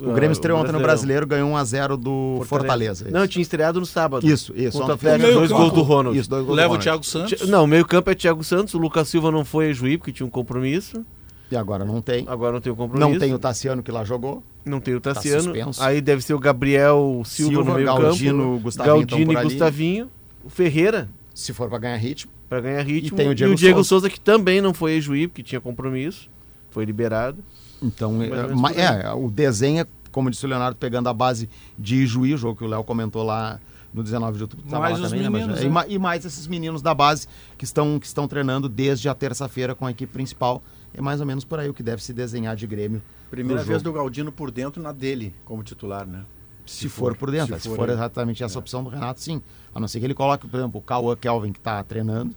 O 0.00 0.12
Grêmio 0.12 0.32
estreou 0.32 0.58
ontem 0.60 0.72
no. 0.72 0.78
Brasileiro, 0.80 1.26
ganhou 1.26 1.50
1x0 1.52 1.96
do 1.96 2.42
Fortaleza. 2.46 3.08
Não, 3.10 3.26
tinha 3.26 3.42
estreado 3.42 3.80
no 3.80 3.86
sábado. 3.86 4.26
Isso, 4.26 4.52
isso. 4.56 4.78
Contra 4.78 4.92
o 4.92 4.94
ontem 4.94 5.18
fez- 5.20 5.34
dois 5.34 5.50
gols 5.50 5.72
do 5.72 5.82
Ronald. 5.82 6.18
Isso, 6.18 6.30
dois 6.30 6.44
gols 6.44 6.56
do 6.56 6.60
Leva 6.60 6.74
o. 6.74 6.78
Thiago 6.78 7.04
Santos. 7.04 7.48
Não, 7.48 7.64
o 7.64 7.66
meio 7.66 7.84
campo 7.86 8.10
é 8.10 8.14
Thiago 8.14 8.42
Santos, 8.44 8.74
o 8.74 8.78
Lucas 8.78 9.08
Silva 9.08 9.30
não 9.30 9.44
foi 9.44 9.70
a 9.70 9.72
Juí 9.72 9.98
porque 9.98 10.12
tinha 10.12 10.26
um 10.26 10.30
compromisso. 10.30 11.04
E 11.50 11.56
agora 11.56 11.84
não 11.84 12.00
tem. 12.02 12.24
Agora 12.28 12.52
não 12.52 12.60
tem 12.60 12.70
o 12.72 12.76
compromisso. 12.76 13.10
Não 13.10 13.18
tem 13.18 13.32
o 13.32 13.38
Tassiano 13.38 13.82
que 13.82 13.90
lá 13.90 14.04
jogou. 14.04 14.42
Não 14.64 14.80
tem 14.80 14.94
o 14.94 15.00
Tassiano. 15.00 15.42
suspenso. 15.44 15.82
Aí 15.82 16.00
deve 16.00 16.20
ser 16.22 16.34
o 16.34 16.38
Gabriel 16.38 17.22
Silva, 17.24 17.52
Silva, 17.54 17.70
no 17.70 17.74
meio 17.76 17.86
Galdino, 17.86 18.42
campo. 18.52 18.58
Gustavinho 18.60 18.94
Galdino 19.06 19.32
e. 19.32 19.42
Gustavinho. 19.44 20.10
O 20.44 20.50
Ferreira, 20.50 21.08
Se 21.34 21.52
for 21.54 21.68
pra 21.68 21.78
ganhar 21.78 21.96
ritmo. 21.96 22.30
para 22.48 22.60
ganhar 22.60 22.82
ritmo. 22.82 23.08
E 23.08 23.16
tem 23.16 23.28
o 23.30 23.34
Diego 23.34 23.54
Diego 23.54 23.76
Souza. 23.78 23.88
Souza, 23.88 24.10
que 24.10 24.20
também 24.20 24.60
não 24.60 24.74
foi 24.74 24.98
a 24.98 25.00
Juí 25.00 25.26
porque 25.26 25.42
tinha 25.42 25.60
compromisso. 25.60 26.28
Foi 26.70 26.84
liberado. 26.84 27.38
Então, 27.82 28.20
é, 28.22 29.06
é, 29.06 29.12
o 29.12 29.30
desenho, 29.30 29.80
é, 29.82 29.86
como 30.10 30.30
disse 30.30 30.44
o 30.44 30.48
Leonardo, 30.48 30.76
pegando 30.76 31.08
a 31.08 31.14
base 31.14 31.48
de 31.78 31.96
Ijuí, 31.96 32.34
o 32.34 32.36
jogo 32.36 32.56
que 32.56 32.64
o 32.64 32.66
Léo 32.66 32.82
comentou 32.84 33.22
lá 33.22 33.60
no 33.92 34.02
19 34.02 34.36
de 34.36 34.42
outubro. 34.44 34.66
Mais 34.78 35.00
também, 35.00 35.22
né, 35.22 35.28
mas- 35.28 35.42
meninos, 35.42 35.62
e, 35.62 35.68
né? 35.68 35.84
e 35.88 35.98
mais 35.98 36.24
esses 36.24 36.46
meninos 36.46 36.82
da 36.82 36.94
base 36.94 37.26
que 37.56 37.64
estão, 37.64 37.98
que 37.98 38.06
estão 38.06 38.26
treinando 38.26 38.68
desde 38.68 39.08
a 39.08 39.14
terça-feira 39.14 39.74
com 39.74 39.86
a 39.86 39.90
equipe 39.90 40.12
principal. 40.12 40.62
É 40.94 41.00
mais 41.00 41.20
ou 41.20 41.26
menos 41.26 41.44
por 41.44 41.60
aí 41.60 41.68
o 41.68 41.74
que 41.74 41.82
deve 41.82 42.02
se 42.02 42.12
desenhar 42.12 42.56
de 42.56 42.66
Grêmio. 42.66 43.02
Primeira 43.30 43.62
vez 43.62 43.82
do 43.82 43.92
Galdino 43.92 44.32
por 44.32 44.50
dentro 44.50 44.82
na 44.82 44.90
dele, 44.90 45.34
como 45.44 45.62
titular, 45.62 46.06
né? 46.06 46.24
Se, 46.64 46.88
for, 46.88 47.16
por 47.16 47.30
dentro, 47.30 47.54
se, 47.56 47.62
se 47.62 47.68
for, 47.68 47.76
for, 47.76 47.88
é. 47.88 47.92
exatamente 47.92 48.44
essa 48.44 48.58
opção 48.58 48.84
do 48.84 48.90
Renato, 48.90 49.20
sim. 49.22 49.40
A 49.74 49.80
não 49.80 49.88
ser 49.88 50.00
que 50.00 50.06
ele 50.06 50.14
coloque, 50.14 50.46
por 50.46 50.58
exemplo, 50.58 50.78
o 50.80 50.82
Cauã 50.82 51.16
Kelvin, 51.16 51.52
que 51.52 51.58
está 51.58 51.82
treinando, 51.82 52.34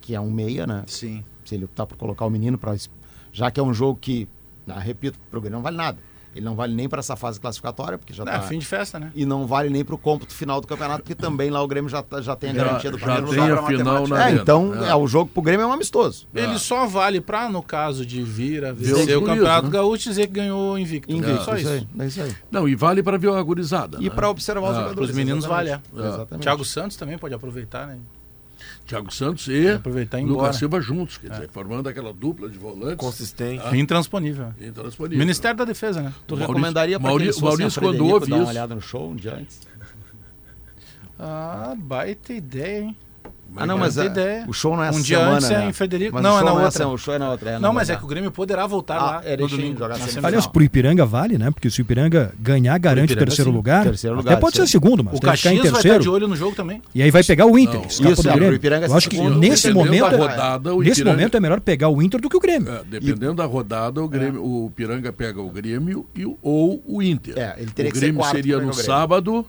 que 0.00 0.14
é 0.14 0.20
um 0.20 0.30
meia, 0.30 0.66
né? 0.66 0.82
Sim. 0.88 1.24
se 1.44 1.54
ele 1.54 1.64
optar 1.64 1.86
por 1.86 1.96
colocar 1.96 2.26
o 2.26 2.30
menino 2.30 2.58
para 2.58 2.74
já 3.32 3.50
que 3.50 3.58
é 3.58 3.62
um 3.62 3.74
jogo 3.74 3.98
que, 4.00 4.28
ah, 4.68 4.78
repito, 4.78 5.18
pro 5.30 5.40
Grêmio 5.40 5.56
não 5.58 5.62
vale 5.62 5.76
nada. 5.76 5.98
Ele 6.36 6.44
não 6.44 6.56
vale 6.56 6.74
nem 6.74 6.88
para 6.88 6.98
essa 6.98 7.14
fase 7.14 7.38
classificatória, 7.38 7.96
porque 7.96 8.12
já 8.12 8.24
É, 8.24 8.26
tá 8.26 8.40
fim 8.42 8.58
de 8.58 8.66
festa, 8.66 8.98
né? 8.98 9.12
e 9.14 9.24
não 9.24 9.46
vale 9.46 9.70
nem 9.70 9.84
para 9.84 9.94
o 9.94 9.98
cômputo 9.98 10.34
final 10.34 10.60
do 10.60 10.66
campeonato, 10.66 11.04
porque 11.04 11.14
também 11.14 11.48
lá 11.48 11.62
o 11.62 11.68
Grêmio 11.68 11.88
já, 11.88 12.02
tá- 12.02 12.20
já 12.20 12.34
tem 12.34 12.50
a 12.50 12.54
Já, 12.54 12.64
garantia 12.64 12.90
do 12.90 12.98
já 12.98 13.04
primeiro 13.06 13.30
tem 13.30 13.40
lugar. 13.40 13.62
a 13.62 13.66
final 13.68 14.08
na 14.08 14.28
É, 14.30 14.32
então 14.32 14.74
É. 14.84 14.88
é. 14.88 14.94
o 14.96 15.06
jogo 15.06 15.30
pro 15.32 15.40
Grêmio 15.40 15.62
é 15.62 15.66
um 15.68 15.72
amistoso. 15.72 16.26
Ele 16.34 16.58
só 16.58 16.86
vale 16.88 17.20
pra, 17.20 17.48
no 17.48 17.62
caso 17.62 18.04
de 18.04 18.20
vir 18.24 18.64
a 18.64 18.72
Ver 18.72 18.82
os 18.94 18.98
vencer 18.98 19.16
o 19.16 19.22
Campeonato 19.22 19.66
né? 19.66 19.72
Gaúcho, 19.74 20.08
dizer 20.08 20.26
que 20.26 20.32
ganhou 20.32 20.76
invicto. 20.76 21.12
Invicto, 21.14 21.44
Só 21.44 21.54
isso 21.56 21.68
isso. 21.72 21.86
aí, 21.96 22.02
é 22.02 22.06
isso 22.08 22.20
aí. 22.20 22.34
Não, 22.50 22.68
e 22.68 22.74
vale 22.74 23.00
para 23.00 23.16
ver 23.16 23.30
a 23.32 23.40
gurizada. 23.40 23.98
E 24.00 24.08
né? 24.08 24.10
para 24.10 24.28
observar 24.28 24.62
os 24.70 24.76
Ah, 24.76 24.80
jogadores. 24.80 24.96
pros 24.96 25.10
meninos 25.16 25.44
exatamente. 25.44 25.80
vale, 25.92 26.04
é. 26.04 26.08
Exatamente. 26.08 26.42
Thiago 26.42 26.64
Santos 26.64 26.96
também 26.96 27.16
pode 27.16 27.32
aproveitar, 27.32 27.86
né? 27.86 27.98
Thiago 28.86 29.10
Santos 29.12 29.48
e 29.48 29.68
Aproveitar 29.68 30.20
e. 30.20 30.34
Lucas 30.34 30.56
Silva 30.56 30.80
juntos, 30.80 31.16
quer 31.16 31.30
dizer, 31.30 31.48
formando 31.48 31.88
aquela 31.88 32.12
dupla 32.12 32.48
de 32.50 32.58
volantes. 32.58 32.96
Consistente. 32.96 33.62
Ah. 33.64 33.74
Intransponível. 33.76 34.52
Intransponível. 34.60 35.18
Ministério 35.18 35.56
da 35.56 35.64
Defesa, 35.64 36.02
né? 36.02 36.12
Tu 36.26 36.34
Maurício- 36.34 36.52
recomendaria 36.52 37.00
para 37.00 37.08
Maurício, 37.08 37.46
a 37.48 37.70
quando 37.70 38.06
ouve 38.06 38.28
dar 38.28 38.36
uma 38.36 38.42
isso- 38.42 38.50
olhada 38.50 38.74
no 38.74 38.80
show 38.82 39.10
um 39.10 39.16
dia 39.16 39.34
antes? 39.36 39.60
Ah, 41.18 41.74
baita 41.78 42.32
ideia, 42.32 42.82
hein? 42.82 42.96
Ah, 43.56 43.64
não, 43.68 43.78
mas 43.78 43.94
tem 43.94 44.02
a- 44.02 44.06
ideia. 44.06 44.44
o 44.48 44.52
show 44.52 44.74
não 44.76 44.82
é 44.82 44.88
Um 44.88 44.90
essa 44.90 45.02
dia 45.02 45.16
semana, 45.16 45.36
antes 45.36 45.48
é 45.50 45.58
né? 45.58 45.68
em 45.68 45.72
Frederico. 45.72 46.12
Mas 46.14 46.24
Não, 46.24 46.32
o 46.34 46.34
é 46.34 46.38
na 46.40 46.44
não 46.46 46.52
outra. 46.54 46.66
essa- 46.66 46.88
o 46.88 46.98
show 46.98 47.14
é 47.14 47.18
na 47.20 47.30
outra. 47.30 47.50
é, 47.50 47.58
Não, 47.60 47.72
mas 47.72 47.88
é 47.88 47.94
que 47.94 48.02
o 48.02 48.06
Grêmio 48.08 48.32
poderá 48.32 48.66
voltar 48.66 48.96
Ah, 48.96 49.04
lá 49.04 49.22
era 49.24 49.40
no 49.40 49.46
domingo. 49.46 49.74
jogar 49.74 49.90
na 49.90 49.94
semifinal. 49.94 50.08
semifinal. 50.08 50.28
Aliás, 50.28 50.46
pro 50.48 50.64
Ipiranga 50.64 51.06
vale, 51.06 51.38
né? 51.38 51.52
Porque 51.52 51.70
se 51.70 51.80
o 51.80 51.82
Ipiranga 51.82 52.34
ganhar, 52.40 52.76
garante 52.78 53.02
o 53.02 53.04
Ipiranga, 53.12 53.26
terceiro 53.26 53.50
sim. 53.52 53.56
lugar. 53.56 53.84
Terceiro 53.84 54.16
Até 54.18 54.24
lugar, 54.30 54.40
pode 54.40 54.56
sim. 54.56 54.62
ser 54.66 54.72
segundo, 54.72 55.04
mas 55.04 55.14
O 55.16 55.20
deve 55.20 55.36
ficar 55.36 55.50
em 55.52 55.56
Caxias 55.58 55.70
vai 55.70 55.78
estar 55.80 55.88
de 55.88 55.94
terceiro. 55.94 56.12
olho 56.16 56.26
no 56.26 56.34
jogo 56.34 56.56
também. 56.56 56.82
E 56.92 57.00
aí 57.00 57.12
vai 57.12 57.22
pegar 57.22 57.46
o 57.46 57.56
Inter. 57.56 57.80
Isso, 57.86 58.02
do 58.02 58.08
é, 58.08 58.12
Grêmio. 58.32 58.46
pro 58.48 58.54
Ipiranga 58.56 58.86
Eu 58.88 58.96
acho 58.96 59.08
que 59.08 59.20
nesse 59.20 59.72
momento, 59.72 60.10
da 60.10 60.16
rodada, 60.16 60.74
nesse 60.74 60.90
Ipiranga- 61.02 61.10
momento 61.16 61.36
é 61.36 61.40
melhor 61.40 61.60
pegar 61.60 61.88
o 61.90 62.02
Inter 62.02 62.20
do 62.20 62.28
que 62.28 62.36
o 62.36 62.40
Grêmio. 62.40 62.72
É, 62.72 62.82
dependendo 62.84 63.34
da 63.34 63.44
rodada, 63.44 64.02
o, 64.02 64.08
Grêmio, 64.08 64.44
o 64.44 64.68
Piranga 64.74 65.12
pega 65.12 65.40
o 65.40 65.48
Grêmio 65.48 66.04
e, 66.16 66.26
ou 66.42 66.82
o 66.84 67.00
Inter. 67.00 67.38
É, 67.38 67.54
ele 67.58 67.70
teria 67.70 67.90
o 67.90 67.94
que 67.94 68.00
Grêmio 68.00 68.24
seria 68.24 68.58
no 68.58 68.72
sábado 68.74 69.46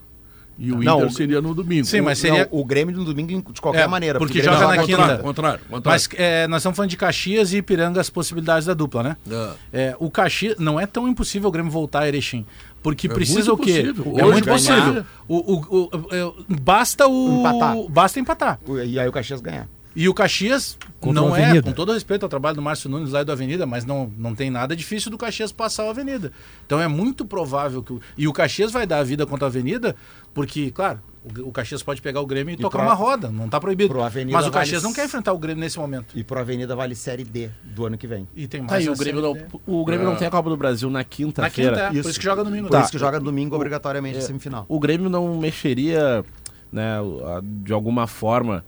e 0.58 0.72
o 0.72 0.78
Não, 0.82 0.98
Inter 1.00 1.12
seria 1.12 1.42
no 1.42 1.54
domingo. 1.54 1.86
Sim, 1.86 2.02
mas 2.02 2.18
seria- 2.20 2.48
Não, 2.52 2.60
o 2.60 2.64
Grêmio 2.66 2.96
no 2.96 3.04
domingo 3.06 3.52
de 3.52 3.60
qualquer 3.62 3.82
É, 3.84 3.88
maneira. 3.88 4.18
porque 4.20 4.40
Grêmio 4.40 4.52
joga 4.54 4.64
joga 4.66 4.76
na 4.76 4.82
contra- 4.82 5.08
quinta. 5.14 5.24
Contrário, 5.24 5.60
contrário. 5.70 5.84
Mas 5.86 6.10
é, 6.16 6.48
nós 6.48 6.62
estamos 6.62 6.76
falando 6.76 6.90
de 6.90 6.98
Caxias 6.98 7.52
e 7.54 7.58
Ipiranga, 7.58 8.00
as 8.00 8.10
possibilidades 8.10 8.66
da 8.66 8.74
dupla, 8.74 9.04
né? 9.04 9.18
É. 9.30 9.50
É, 9.90 9.96
o 10.00 10.10
Caxias 10.10 10.58
não 10.58 10.80
é 10.80 10.86
tão 10.86 11.08
impossível 11.08 11.50
o 11.50 11.52
Grêmio 11.52 11.72
voltar 11.72 12.02
a 12.04 12.08
Erechim. 12.08 12.46
Porque 12.82 13.08
É 13.08 13.10
precisa 13.10 13.52
o 13.52 13.58
quê? 13.58 13.82
possível. 13.82 14.14
É 14.18 14.24
Hoje 14.24 14.32
muito 14.34 14.46
ganhar- 14.46 14.58
possível. 14.84 15.06
O, 15.28 15.54
o- 15.56 15.90
o- 15.92 16.16
é, 16.16 16.32
basta 16.62 17.08
o. 17.08 17.40
Empatar. 17.40 17.76
Basta 17.90 18.20
empatar. 18.20 18.60
E 18.86 19.00
aí 19.00 19.08
o 19.08 19.12
Caxias 19.12 19.42
ganhar. 19.42 19.68
E 19.96 20.10
o 20.10 20.14
Caxias 20.14 20.78
Contra 21.00 21.22
não 21.22 21.34
é, 21.36 21.62
com 21.62 21.72
todo 21.72 21.94
respeito 21.94 22.24
ao 22.24 22.30
trabalho 22.30 22.56
do 22.58 22.62
Márcio 22.62 22.90
Nunes 22.90 23.12
lá 23.12 23.22
e 23.22 23.24
do 23.26 23.32
Avenida, 23.32 23.66
mas 23.66 23.86
não, 23.86 24.12
não 24.18 24.36
tem 24.36 24.50
nada 24.50 24.76
difícil 24.76 25.10
do 25.10 25.18
Caxias 25.18 25.52
passar 25.54 25.86
o 25.86 25.90
Avenida. 25.90 26.32
Então 26.66 26.82
é 26.82 26.88
muito 26.88 27.24
provável 27.26 27.82
que. 27.82 27.94
O, 27.94 28.02
e 28.18 28.28
o 28.28 28.34
Caxias 28.34 28.72
vai 28.72 28.86
dar 28.86 29.00
a 29.00 29.04
vida 29.04 29.26
contra 29.26 29.46
a 29.46 29.50
Avenida, 29.50 29.96
porque, 30.34 30.70
claro, 30.72 31.00
o, 31.24 31.48
o 31.48 31.52
Caxias 31.54 31.82
pode 31.82 32.02
pegar 32.02 32.20
o 32.20 32.26
Grêmio 32.26 32.54
e, 32.54 32.58
tocar 32.58 32.80
pro- 32.80 32.88
uma 32.88 32.94
roda, 32.94 33.30
não 33.30 33.48
tá 33.48 33.58
proibido. 33.60 33.96
Mas 33.96 34.14
o 34.16 34.32
vale- 34.32 34.52
Caxias 34.52 34.84
não 34.84 34.92
quer 34.92 35.06
enfrentar 35.06 35.32
o 35.32 35.38
Grêmio 35.40 35.62
nesse 35.62 35.80
momento. 35.80 36.08
E 36.14 36.26
pro 36.26 36.38
Avenida 36.40 36.76
vale 36.76 36.94
Série 36.94 37.24
D 37.24 37.50
do 37.64 37.86
ano 37.86 37.98
que 37.98 38.06
vem. 38.06 38.28
E 38.36 38.48
tem 38.48 38.60
mais. 38.62 38.72
Tá, 38.72 38.82
e 38.82 38.88
a 38.88 38.92
o 38.92 38.96
Grêmio, 38.98 39.22
não, 39.22 39.38
o 39.66 39.86
Grêmio 39.86 40.06
não 40.06 40.14
É. 40.14 40.18
tem 40.18 40.28
a 40.28 40.32
Copa 40.32 40.50
do 40.50 40.58
Brasil 40.58 40.90
na 40.90 41.00
Na 41.00 41.04
quinta-feira. 41.06 41.72
quinta, 41.72 42.00
é, 42.00 42.02
por 42.02 42.10
isso 42.10 42.20
que 42.20 42.26
joga 42.26 42.44
domingo. 42.44 42.68
Por 42.68 42.82
isso 42.82 42.92
que 42.92 42.98
joga 42.98 43.18
domingo 43.20 43.56
obrigatoriamente 43.56 44.18
a 44.18 44.22
semifinal. 44.22 44.66
O 44.68 44.78
Grêmio 44.78 45.10
não 45.10 45.38
mexeria, 45.40 46.26
né, 46.70 46.98
a- 47.00 47.40
de 47.42 47.72
alguma 47.72 48.08
forma 48.08 48.66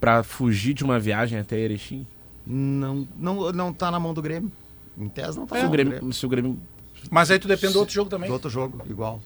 pra 0.00 0.22
fugir 0.22 0.74
de 0.74 0.84
uma 0.84 0.98
viagem 0.98 1.38
até 1.38 1.58
Erechim? 1.58 2.06
Não, 2.46 3.06
não, 3.18 3.52
não 3.52 3.72
tá 3.72 3.90
na 3.90 3.98
mão 3.98 4.14
do 4.14 4.22
Grêmio. 4.22 4.50
Em 4.98 5.08
tese 5.08 5.36
não 5.38 5.46
tá 5.46 5.56
Se 5.56 5.62
na 5.62 5.68
o 5.68 5.70
mão 5.70 5.76
do 5.84 5.90
Grêmio, 5.90 6.12
se 6.12 6.24
o 6.26 6.28
Grêmio 6.28 6.58
Mas 7.10 7.30
aí 7.30 7.38
tu 7.38 7.48
depende 7.48 7.72
do 7.74 7.78
outro 7.80 7.94
jogo 7.94 8.08
também. 8.10 8.28
Do 8.28 8.32
outro 8.32 8.48
jogo, 8.50 8.80
igual. 8.88 9.20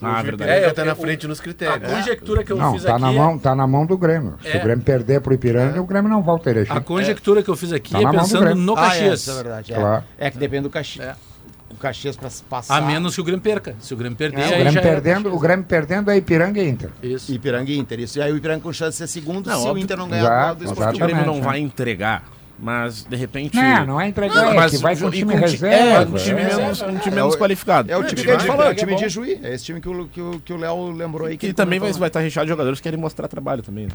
Ah, 0.00 0.20
o 0.20 0.22
verdade. 0.24 0.50
É, 0.50 0.70
tá 0.72 0.82
eu- 0.82 0.86
na 0.86 0.94
frente 0.94 1.26
nos 1.28 1.38
A 1.40 1.42
critérios. 1.42 1.92
conjectura 1.92 2.42
que 2.44 2.52
eu 2.52 2.56
Não, 2.56 2.72
fiz 2.72 2.82
tá 2.84 2.92
aqui. 2.92 3.02
na, 3.02 3.12
é- 3.12 3.16
mão, 3.16 3.38
tá 3.38 3.54
na 3.54 3.66
mão 3.66 3.86
do 3.86 3.96
Grêmio. 3.96 4.36
Se 4.42 4.48
É. 4.48 4.58
o 4.58 4.62
Grêmio 4.62 4.84
perder 4.84 5.20
pro 5.20 5.32
Ipiranga, 5.34 5.80
o 5.80 5.86
Grêmio 5.86 6.10
não 6.10 6.22
volta 6.22 6.50
a 6.50 6.52
Erechim. 6.52 6.72
A 6.72 6.80
conjectura 6.80 7.42
que 7.42 7.48
eu 7.50 7.56
fiz 7.56 7.72
aqui 7.72 7.92
Tá 7.92 8.00
é 8.00 8.10
pensando 8.10 8.54
no 8.54 8.76
Ah, 8.76 8.80
é, 8.80 8.88
Caxias. 8.88 9.28
é 9.28 9.34
verdade. 9.34 9.72
É, 9.72 9.76
Claro. 9.76 10.04
é 10.18 10.30
que 10.30 10.38
depende 10.38 10.62
do 10.64 10.70
Caxias. 10.70 11.16
É. 11.82 11.88
O 11.88 11.88
Caxias 11.92 12.16
pra 12.16 12.28
passar. 12.48 12.76
A 12.76 12.80
menos 12.80 13.14
que 13.14 13.20
o 13.20 13.24
Grêmio 13.24 13.42
perca. 13.42 13.74
Se 13.80 13.92
o 13.92 13.96
Grêmio 13.96 14.16
perder, 14.16 14.38
É, 14.40 14.42
o 14.42 14.44
aí 14.54 14.60
Grêmio 14.60 14.78
era 14.78 14.82
perdendo, 14.82 15.34
o 15.34 15.38
Grêmio 15.38 15.64
perdendo 15.64 16.10
é 16.10 16.16
Ipiranga 16.16 16.60
e 16.62 16.68
Inter. 16.68 16.90
Isso. 17.02 17.32
Ipiranga 17.32 17.70
e 17.70 17.76
Inter. 17.78 18.00
Isso. 18.00 18.18
E 18.18 18.22
aí 18.22 18.32
o 18.32 18.36
Ipiranga 18.36 18.60
com 18.60 18.72
chance 18.72 18.92
de 18.92 18.96
ser 18.98 19.06
segundo 19.06 19.48
Não, 19.50 19.58
se 19.60 19.66
o 19.66 19.70
óbvio. 19.70 19.82
Inter 19.84 19.96
não 19.96 20.08
ganhar 20.08 20.22
Exato, 20.22 20.54
do 20.56 20.60
O 20.60 20.64
Esporte 20.72 20.80
exatamente. 20.96 21.06
Grêmio 21.16 21.26
não 21.26 21.34
né? 21.36 21.40
vai 21.40 21.58
entregar, 21.58 22.24
mas 22.58 23.02
de 23.04 23.16
repente. 23.16 23.56
Não, 23.56 23.86
não 23.86 24.00
é 24.00 24.08
entregar, 24.08 24.34
Não, 24.36 24.52
é 24.52 24.54
mas 24.54 24.70
que 24.70 24.76
vai 24.78 24.96
com 24.96 25.06
o 25.06 25.10
time 25.10 25.34
ti- 25.34 25.40
reserva. 25.40 25.76
É, 25.76 26.00
um 26.06 26.14
time 26.14 26.40
é. 26.40 26.44
menos, 26.44 26.80
um 26.82 26.98
time 26.98 27.00
É 27.06 27.10
menos 27.16 27.34
o- 27.34 27.38
qualificado. 27.38 27.90
É 27.90 27.96
o 27.96 28.04
time 28.04 28.22
que 28.22 28.30
a 28.30 28.32
gente 28.34 28.42
de 28.42 28.46
falou, 28.46 28.64
é 28.66 28.70
o 28.70 28.74
time 28.74 28.92
é 28.92 28.96
de 28.96 29.02
bom. 29.02 29.08
Juí. 29.08 29.40
É 29.42 29.54
esse 29.54 29.64
time 29.64 29.80
que 29.80 29.88
o, 29.88 30.06
que 30.08 30.20
o, 30.20 30.40
que 30.44 30.52
o 30.52 30.56
Léo 30.56 30.90
lembrou 30.92 31.26
aí. 31.26 31.36
Que 31.36 31.52
também 31.52 31.80
vai, 31.80 31.92
vai 31.92 32.08
estar 32.08 32.20
recheado 32.20 32.46
de 32.46 32.50
jogadores 32.50 32.78
que 32.78 32.84
querem 32.84 32.98
mostrar 33.00 33.26
trabalho 33.28 33.62
também. 33.62 33.88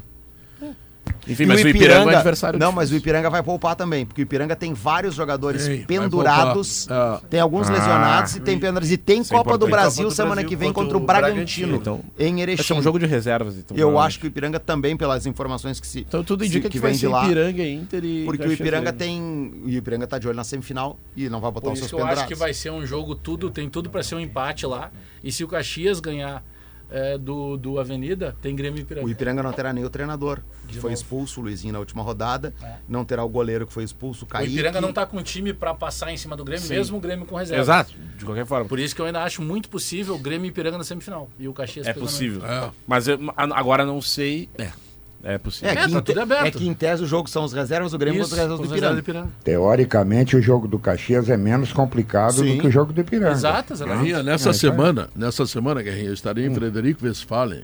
Enfim, 1.28 1.42
E 1.44 1.46
mas 1.46 1.62
o 1.62 1.68
Ipiranga, 1.68 2.10
é 2.10 2.14
um 2.14 2.16
adversário. 2.16 2.58
Não, 2.58 2.72
mas 2.72 2.90
o 2.90 2.96
Ipiranga 2.96 3.28
vai 3.30 3.42
poupar 3.42 3.76
também, 3.76 4.06
porque 4.06 4.22
o 4.22 4.24
Ipiranga 4.24 4.56
tem 4.56 4.72
vários 4.72 5.14
jogadores 5.14 5.66
vai 5.66 5.78
pendurados, 5.78 6.86
poupar. 6.86 7.20
tem 7.28 7.40
alguns 7.40 7.68
Ah. 7.68 7.72
lesionados 7.72 8.36
e 8.36 8.40
tem 8.40 8.58
pendurados. 8.58 8.90
E 8.90 8.96
tem 8.96 9.20
é 9.20 9.24
Copa 9.24 9.56
do. 9.58 9.66
Brasil 9.68 10.04
Copa 10.04 10.08
do 10.10 10.16
semana 10.16 10.34
Brasil 10.36 10.48
que 10.48 10.56
vem 10.56 10.72
contra 10.72 10.96
o 10.96 11.00
o 11.00 11.04
Bragantino, 11.04 11.76
Então, 11.76 12.00
em 12.18 12.32
vai 12.34 12.42
Erechim. 12.42 12.62
ser 12.62 12.72
um 12.72 12.82
jogo 12.82 12.98
de 12.98 13.06
reservas. 13.06 13.56
Então, 13.58 13.76
Eu 13.76 13.98
acho 13.98 14.18
que 14.18 14.26
o 14.26 14.28
Ipiranga 14.28 14.58
também, 14.58 14.96
pelas 14.96 15.26
informações 15.26 15.78
que 15.78 15.86
se. 15.86 16.00
Então 16.00 16.24
tudo 16.24 16.42
se- 16.42 16.48
indica 16.48 16.68
que, 16.68 16.72
que 16.72 16.78
vai 16.80 16.90
vem 16.90 16.94
de 16.96 17.00
ser 17.00 17.08
lá. 17.08 17.24
Ipiranga, 17.24 17.62
Inter 17.62 18.04
e. 18.04 18.24
Porque 18.24 18.46
o 18.46 18.52
Ipiranga 18.52 18.92
tem. 18.92 19.52
O 19.64 19.68
Ipiranga 19.68 20.06
tá 20.06 20.18
de 20.18 20.26
olho 20.26 20.36
na 20.36 20.44
semifinal 20.44 20.98
e 21.16 21.28
não 21.28 21.40
vai 21.40 21.50
botar 21.50 21.66
Por 21.66 21.72
os 21.74 21.78
seus 21.80 21.90
que 21.90 21.94
eu 21.94 21.98
acho 22.00 22.06
pendurados. 22.08 22.28
que 22.34 22.38
vai 22.38 22.54
ser 22.54 22.70
um 22.70 22.84
jogo 22.86 23.14
tudo, 23.14 23.50
tem 23.50 23.68
tudo 23.68 23.90
para 23.90 24.02
ser 24.02 24.14
um 24.14 24.20
empate 24.20 24.66
lá. 24.66 24.90
E 25.22 25.30
se 25.30 25.44
o 25.44 25.48
Caxias 25.48 26.00
ganhar 26.00 26.42
é, 26.90 27.18
do, 27.18 27.56
do 27.56 27.78
Avenida, 27.78 28.36
tem 28.40 28.54
Grêmio 28.56 28.78
e 28.78 28.82
Ipiranga. 28.82 29.06
O 29.06 29.10
Ipiranga 29.10 29.42
não 29.42 29.52
terá 29.52 29.72
nem 29.72 29.84
o 29.84 29.90
treinador, 29.90 30.40
que 30.66 30.74
De 30.74 30.80
foi 30.80 30.90
novo. 30.90 31.02
expulso, 31.02 31.40
o 31.40 31.42
Luizinho, 31.44 31.72
na 31.72 31.78
última 31.78 32.02
rodada. 32.02 32.54
É. 32.62 32.76
Não 32.88 33.04
terá 33.04 33.22
o 33.24 33.28
goleiro 33.28 33.66
que 33.66 33.72
foi 33.72 33.84
expulso, 33.84 34.24
o 34.24 34.26
O 34.26 34.28
Kaique. 34.28 34.52
Ipiranga 34.52 34.80
não 34.80 34.92
tá 34.92 35.04
com 35.06 35.22
time 35.22 35.52
para 35.52 35.74
passar 35.74 36.12
em 36.12 36.16
cima 36.16 36.36
do 36.36 36.44
Grêmio, 36.44 36.66
Sim. 36.66 36.74
mesmo 36.74 36.96
o 36.96 37.00
Grêmio 37.00 37.26
com 37.26 37.36
reserva. 37.36 37.62
Exato, 37.62 37.92
de 38.16 38.24
qualquer 38.24 38.46
forma. 38.46 38.66
Por 38.68 38.78
isso 38.78 38.94
que 38.94 39.00
eu 39.00 39.06
ainda 39.06 39.22
acho 39.22 39.42
muito 39.42 39.68
possível 39.68 40.14
o 40.14 40.18
Grêmio 40.18 40.46
e 40.46 40.48
Ipiranga 40.48 40.78
na 40.78 40.84
semifinal. 40.84 41.28
E 41.38 41.46
o 41.48 41.52
Caxias 41.52 41.86
É 41.86 41.92
possível. 41.92 42.44
É. 42.46 42.70
Mas 42.86 43.06
eu, 43.08 43.18
agora 43.36 43.84
não 43.84 44.00
sei. 44.00 44.48
É. 44.58 44.70
É 45.22 45.36
possível. 45.36 45.68
É, 45.68 45.72
É, 45.72 45.76
que, 45.76 45.82
tá 45.82 45.88
em 45.98 46.00
te- 46.00 46.04
tudo 46.06 46.20
aberto. 46.20 46.46
é 46.46 46.50
que 46.50 46.68
em 46.68 46.72
tese 46.74 47.02
o 47.02 47.06
jogo 47.06 47.28
são 47.28 47.42
os 47.44 47.52
reservas 47.52 47.90
do 47.92 47.98
Grêmio 47.98 48.20
Isso, 48.20 48.30
contra 48.30 48.54
os 48.54 48.70
reservas 48.70 48.96
do 48.96 49.00
Ipiranga. 49.00 49.28
Teoricamente, 49.42 50.36
o 50.36 50.40
jogo 50.42 50.68
do 50.68 50.78
Caxias 50.78 51.28
é 51.28 51.36
menos 51.36 51.72
complicado 51.72 52.34
Sim. 52.34 52.56
do 52.56 52.60
que 52.62 52.68
o 52.68 52.70
jogo 52.70 52.92
do 52.92 53.00
Ipiranga. 53.00 53.32
Exato. 53.32 53.74
Guerrinha, 53.74 54.22
nessa 54.22 54.50
É, 54.50 54.52
semana, 54.52 55.08
nessa 55.16 55.44
semana, 55.46 55.82
Guerrinha, 55.82 56.08
eu 56.08 56.14
estarei 56.14 56.46
em 56.46 56.54
Frederico 56.54 57.04
Westphalen, 57.04 57.62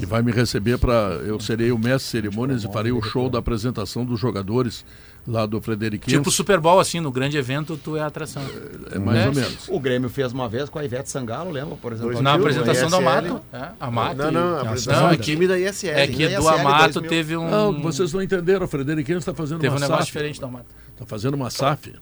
que 0.00 0.06
vai 0.06 0.22
me 0.22 0.32
receber 0.32 0.76
para. 0.78 0.92
Eu 1.24 1.38
serei 1.38 1.70
o 1.70 1.78
mestre 1.78 2.20
de 2.20 2.26
cerimônias 2.28 2.64
e 2.64 2.72
farei 2.72 2.90
o 2.92 3.00
show 3.00 3.30
da 3.30 3.38
apresentação 3.38 4.04
dos 4.04 4.18
jogadores 4.18 4.84
lá 5.28 5.44
do 5.46 5.60
Frederiquense. 5.60 6.16
Tipo 6.16 6.30
Super 6.30 6.58
Bowl, 6.58 6.80
assim, 6.80 7.00
no 7.00 7.12
grande 7.12 7.36
evento, 7.36 7.76
tu 7.76 7.96
é 7.96 8.00
a 8.00 8.06
atração. 8.06 8.42
é 8.90 8.98
mais 8.98 9.18
É. 9.18 9.28
ou 9.28 9.34
menos. 9.34 9.68
O 9.68 9.78
Grêmio 9.78 10.08
fez 10.08 10.32
uma 10.32 10.48
vez 10.48 10.68
com 10.70 10.78
a 10.78 10.84
Ivete 10.84 11.10
Sangalo, 11.10 11.50
lembra? 11.50 11.76
Por 11.76 11.92
exemplo, 11.92 12.22
Na 12.22 12.34
apresentação 12.34 12.88
do. 12.88 12.96
Amato. 12.96 13.40
É, 13.52 13.68
Amato 13.78 14.16
Não, 14.16 14.28
e- 14.28 14.32
não, 14.32 14.56
a 14.56 14.60
apresentação 14.62 15.02
não, 15.02 15.08
do 15.10 15.14
é 15.14 15.16
que- 15.18 15.22
time 15.24 15.46
da 15.46 15.58
ISL. 15.58 15.90
É 15.90 16.06
que 16.06 16.28
do 16.28 16.48
Amato 16.48 16.94
2000. 16.94 17.08
teve 17.10 17.36
um. 17.36 17.48
Não, 17.50 17.80
vocês 17.82 18.12
não 18.12 18.22
entenderam. 18.22 18.64
O 18.64 18.68
Frederiquense 18.68 19.18
está 19.18 19.34
fazendo 19.34 19.60
Teve 19.60 19.74
um 19.74 19.76
uma 19.76 19.80
negócio 19.80 20.04
SAF. 20.04 20.12
diferente 20.12 20.40
do 20.40 20.46
Amato. 20.46 20.66
Está 20.94 21.04
fazendo 21.06 21.34
uma 21.34 21.50
SAF. 21.50 21.92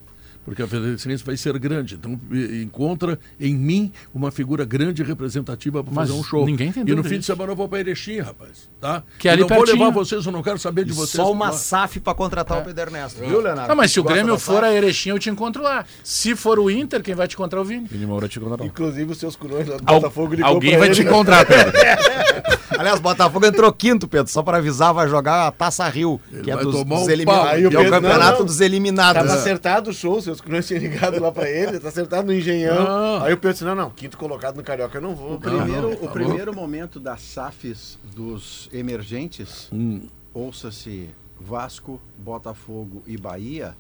Porque 0.47 0.63
a 0.63 0.67
Frederiquense 0.69 1.25
vai 1.25 1.37
ser 1.37 1.59
grande. 1.59 1.97
Então 1.97 2.19
e- 2.31 2.63
encontra 2.63 3.19
em 3.39 3.55
mim 3.55 3.93
uma 4.15 4.31
figura 4.31 4.65
grande 4.65 5.03
e 5.03 5.05
representativa 5.05 5.83
para 5.83 5.93
fazer 5.93 6.13
um 6.13 6.23
show. 6.23 6.47
ninguém 6.47 6.71
tem 6.73 6.85
E 6.87 6.95
no 6.95 7.03
fim 7.03 7.19
de 7.19 7.27
semana 7.27 7.51
eu 7.53 7.57
vou 7.57 7.69
para 7.69 7.81
Erechim, 7.81 8.21
rapaz. 8.21 8.71
Tá? 8.81 9.03
Que 9.19 9.29
é 9.29 9.33
E 9.33 9.35
ali 9.35 9.41
não 9.43 9.49
vou 9.49 9.59
pertinho. 9.59 9.79
levar 9.85 9.91
vocês, 9.93 10.25
eu 10.25 10.31
não 10.31 10.43
quero 10.45 10.59
saber 10.59 10.85
de 10.85 10.93
vocês. 10.93 11.11
Só 11.23 11.31
uma? 11.33 11.51
SAF 11.53 11.99
pra 11.99 12.15
contratar 12.15 12.59
o 12.61 12.65
Pedro 12.65 12.83
Ernesto. 12.85 13.21
Viu, 13.21 13.41
Leonardo? 13.41 13.69
Não, 13.69 13.75
mas 13.77 13.91
se 13.91 13.99
o 13.99 14.05
Grêmio 14.05 14.39
for 14.39 14.63
a? 14.63 14.73
Erechim, 14.73 15.11
eu 15.11 15.19
te 15.19 15.29
encontro 15.29 15.63
lá. 15.63 15.85
Se 16.05 16.37
for 16.37 16.61
o 16.61 16.71
Inter, 16.71 17.03
quem 17.03 17.15
vai 17.17 17.27
te 17.27 17.35
encontrar 17.35 17.59
é 17.59 17.63
o 17.63 17.65
Vini. 17.65 17.89
Vini 17.91 18.07
Moura 18.07 18.29
te 18.29 18.39
contratou. 18.39 18.65
Inclusive 18.67 19.11
os 19.13 19.19
seus 19.19 19.35
coroas 19.35 19.67
lá 19.67 19.77
do 19.79 19.83
Al- 19.85 20.01
Botafogo 20.01 20.35
ligou 20.35 20.49
alguém 20.49 20.79
vai 20.79 20.87
ele, 20.89 20.95
te 20.95 21.03
né? 21.03 21.11
encontrar, 21.11 21.45
Pedro. 21.45 21.73
Aliás, 22.79 23.01
Botafogo 23.01 23.47
entrou 23.47 23.73
quinto, 23.73 24.07
Pedro, 24.07 24.31
só 24.31 24.43
pra 24.43 24.59
avisar, 24.59 24.93
vai 24.93 25.09
jogar 25.09 25.47
a 25.47 25.51
Taça 25.51 25.89
Rio, 25.89 26.21
que 26.43 26.51
é 26.51 26.57
dos, 26.57 26.73
dos 26.75 26.83
um 26.83 27.11
é 27.11 27.79
o 27.79 27.91
campeonato 27.91 28.33
não, 28.33 28.39
não. 28.41 28.45
dos 28.47 28.61
eliminados. 28.61 29.23
Tava 29.23 29.35
acertado 29.35 29.91
o 29.91 29.95
show, 29.95 30.21
seus 30.21 30.36
coroas 30.41 30.67
tinham 30.67 30.81
ligado 30.81 31.21
lá 31.21 31.31
pra 31.33 31.49
ele, 31.49 31.79
tá 31.79 31.89
acertado 31.89 32.27
no 32.27 32.33
Engenhão. 32.33 32.87
Ah. 32.87 33.25
Aí 33.25 33.33
o 33.33 33.37
Pedro 33.37 33.53
disse, 33.53 33.65
não, 33.65 33.75
não, 33.75 33.91
quinto 33.91 34.17
colocado 34.17 34.57
no 34.57 34.63
Carioca 34.63 34.99
eu 34.99 35.03
não 35.03 35.15
vou. 35.15 35.35
O 35.35 35.41
primeiro, 35.41 35.91
não, 35.91 35.97
tá 35.97 36.05
o 36.07 36.11
primeiro 36.11 36.55
momento 36.55 36.99
das 37.01 37.21
SAFs 37.23 37.99
dos 38.15 38.69
emergentes, 38.73 39.69
Hum. 39.73 40.03
ouça-se 40.33 41.11
Vasco, 41.41 42.01
Botafogo 42.19 43.03
e 43.07 43.17
Bahia, 43.17 43.77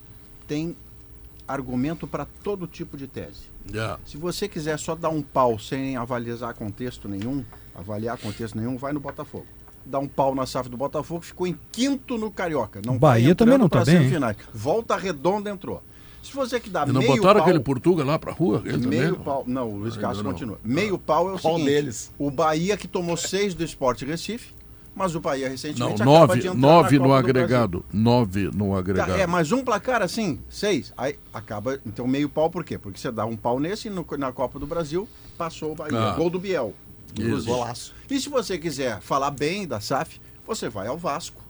tem 0.46 0.76
argumento 1.48 2.06
para 2.06 2.26
todo 2.42 2.66
tipo 2.66 2.96
de 2.96 3.06
tese. 3.06 3.44
É. 3.72 3.96
Se 4.04 4.16
você 4.16 4.48
quiser 4.48 4.78
só 4.78 4.94
dar 4.94 5.08
um 5.08 5.22
pau 5.22 5.58
sem 5.58 5.96
avaliar 5.96 6.54
contexto 6.54 7.08
nenhum, 7.08 7.44
avaliar 7.74 8.18
contexto 8.18 8.56
nenhum, 8.56 8.76
vai 8.76 8.92
no 8.92 9.00
Botafogo. 9.00 9.46
Dá 9.84 10.00
um 10.00 10.08
pau 10.08 10.34
na 10.34 10.44
SAF 10.46 10.68
do 10.68 10.76
Botafogo, 10.76 11.20
ficou 11.22 11.46
em 11.46 11.56
quinto 11.70 12.18
no 12.18 12.30
Carioca. 12.30 12.80
Não 12.84 12.98
Bahia 12.98 13.26
vai 13.26 13.34
também 13.36 13.56
não 13.56 13.68
tá 13.68 13.82
pra 13.82 13.92
bem. 13.92 14.10
Volta 14.52 14.96
Redonda 14.96 15.48
entrou. 15.48 15.82
Se 16.26 16.34
você 16.34 16.58
que 16.60 16.68
dá 16.68 16.84
E 16.84 16.92
não 16.92 17.00
meio 17.00 17.14
botaram 17.16 17.40
pau, 17.40 17.48
aquele 17.48 17.60
Portuga 17.62 18.04
lá 18.04 18.18
pra 18.18 18.32
rua? 18.32 18.60
Meio 18.64 18.80
também? 18.80 19.14
pau. 19.14 19.44
Não, 19.46 19.70
o 19.70 19.76
Luiz 19.78 19.96
Castro 19.96 20.24
não. 20.24 20.32
continua. 20.32 20.58
Meio 20.64 20.98
pau 20.98 21.30
é 21.30 21.34
o 21.34 21.38
Qual 21.38 21.54
seguinte: 21.56 21.72
deles? 21.74 22.12
o 22.18 22.30
Bahia 22.30 22.76
que 22.76 22.88
tomou 22.88 23.16
seis 23.16 23.54
do 23.54 23.62
Esporte 23.64 24.04
Recife, 24.04 24.50
mas 24.94 25.14
o 25.14 25.20
Bahia 25.20 25.44
Não, 25.46 25.52
recentemente 25.52 26.02
acaba 26.02 26.04
nove, 26.26 26.40
de 26.40 26.50
nove 26.54 26.98
no 26.98 27.12
agregado. 27.14 27.84
Nove 27.92 28.50
no 28.52 28.76
agregado. 28.76 29.12
É, 29.12 29.26
mas 29.26 29.52
um 29.52 29.62
placar 29.62 30.02
assim, 30.02 30.38
seis. 30.48 30.92
Aí 30.96 31.16
acaba, 31.32 31.78
então 31.86 32.06
meio 32.06 32.28
pau 32.28 32.50
por 32.50 32.64
quê? 32.64 32.76
Porque 32.78 32.98
você 32.98 33.12
dá 33.12 33.24
um 33.24 33.36
pau 33.36 33.60
nesse 33.60 33.88
e 33.88 33.90
no- 33.90 34.06
na 34.18 34.32
Copa 34.32 34.58
do 34.58 34.66
Brasil 34.66 35.08
passou 35.38 35.72
o 35.72 35.74
Bahia. 35.74 35.98
Ah. 35.98 36.14
Gol 36.14 36.30
do 36.30 36.38
Biel. 36.38 36.74
Golaço. 37.44 37.94
E 38.10 38.20
se 38.20 38.28
você 38.28 38.58
quiser 38.58 39.00
falar 39.00 39.30
bem 39.30 39.66
da 39.66 39.80
SAF, 39.80 40.20
você 40.46 40.68
vai 40.68 40.86
ao 40.86 40.98
Vasco, 40.98 41.42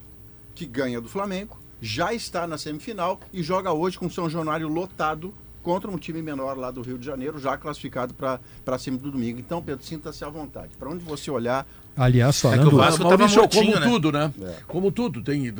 que 0.55 0.65
ganha 0.65 1.01
do 1.01 1.09
Flamengo, 1.09 1.57
já 1.81 2.15
está 2.15 2.47
na 2.47 2.57
semifinal 2.59 3.21
e 3.33 3.43
joga 3.43 3.73
hoje 3.73 3.99
com 3.99 4.07
o 4.07 4.11
São 4.11 4.29
Januário 4.29 4.69
lotado 4.69 5.35
contra 5.63 5.91
um 5.91 5.99
time 5.99 6.23
menor 6.23 6.57
lá 6.57 6.71
do 6.71 6.81
Rio 6.81 6.97
de 6.97 7.05
Janeiro, 7.05 7.41
já 7.41 7.57
classificado 7.57 8.15
para 8.15 8.79
cima 8.79 8.97
do 8.97 9.11
domingo. 9.11 9.41
Então, 9.41 9.61
Pedro, 9.61 9.85
sinta-se 9.85 10.25
à 10.25 10.29
vontade. 10.29 10.77
Para 10.77 10.89
onde 10.89 11.05
você 11.05 11.29
olhar, 11.29 11.67
Aliás, 11.97 12.45
É 12.45 12.49
que 12.51 12.57
falando. 12.57 12.73
o 12.75 12.77
Vasco 12.77 13.03
tava 13.05 13.17
Maurício, 13.17 13.41
mortinho, 13.41 13.65
como 13.73 13.81
né? 13.81 13.87
tudo, 13.91 14.13
né? 14.13 14.33
É. 14.43 14.53
Como 14.67 14.91
tudo. 14.93 15.23
Tem. 15.23 15.53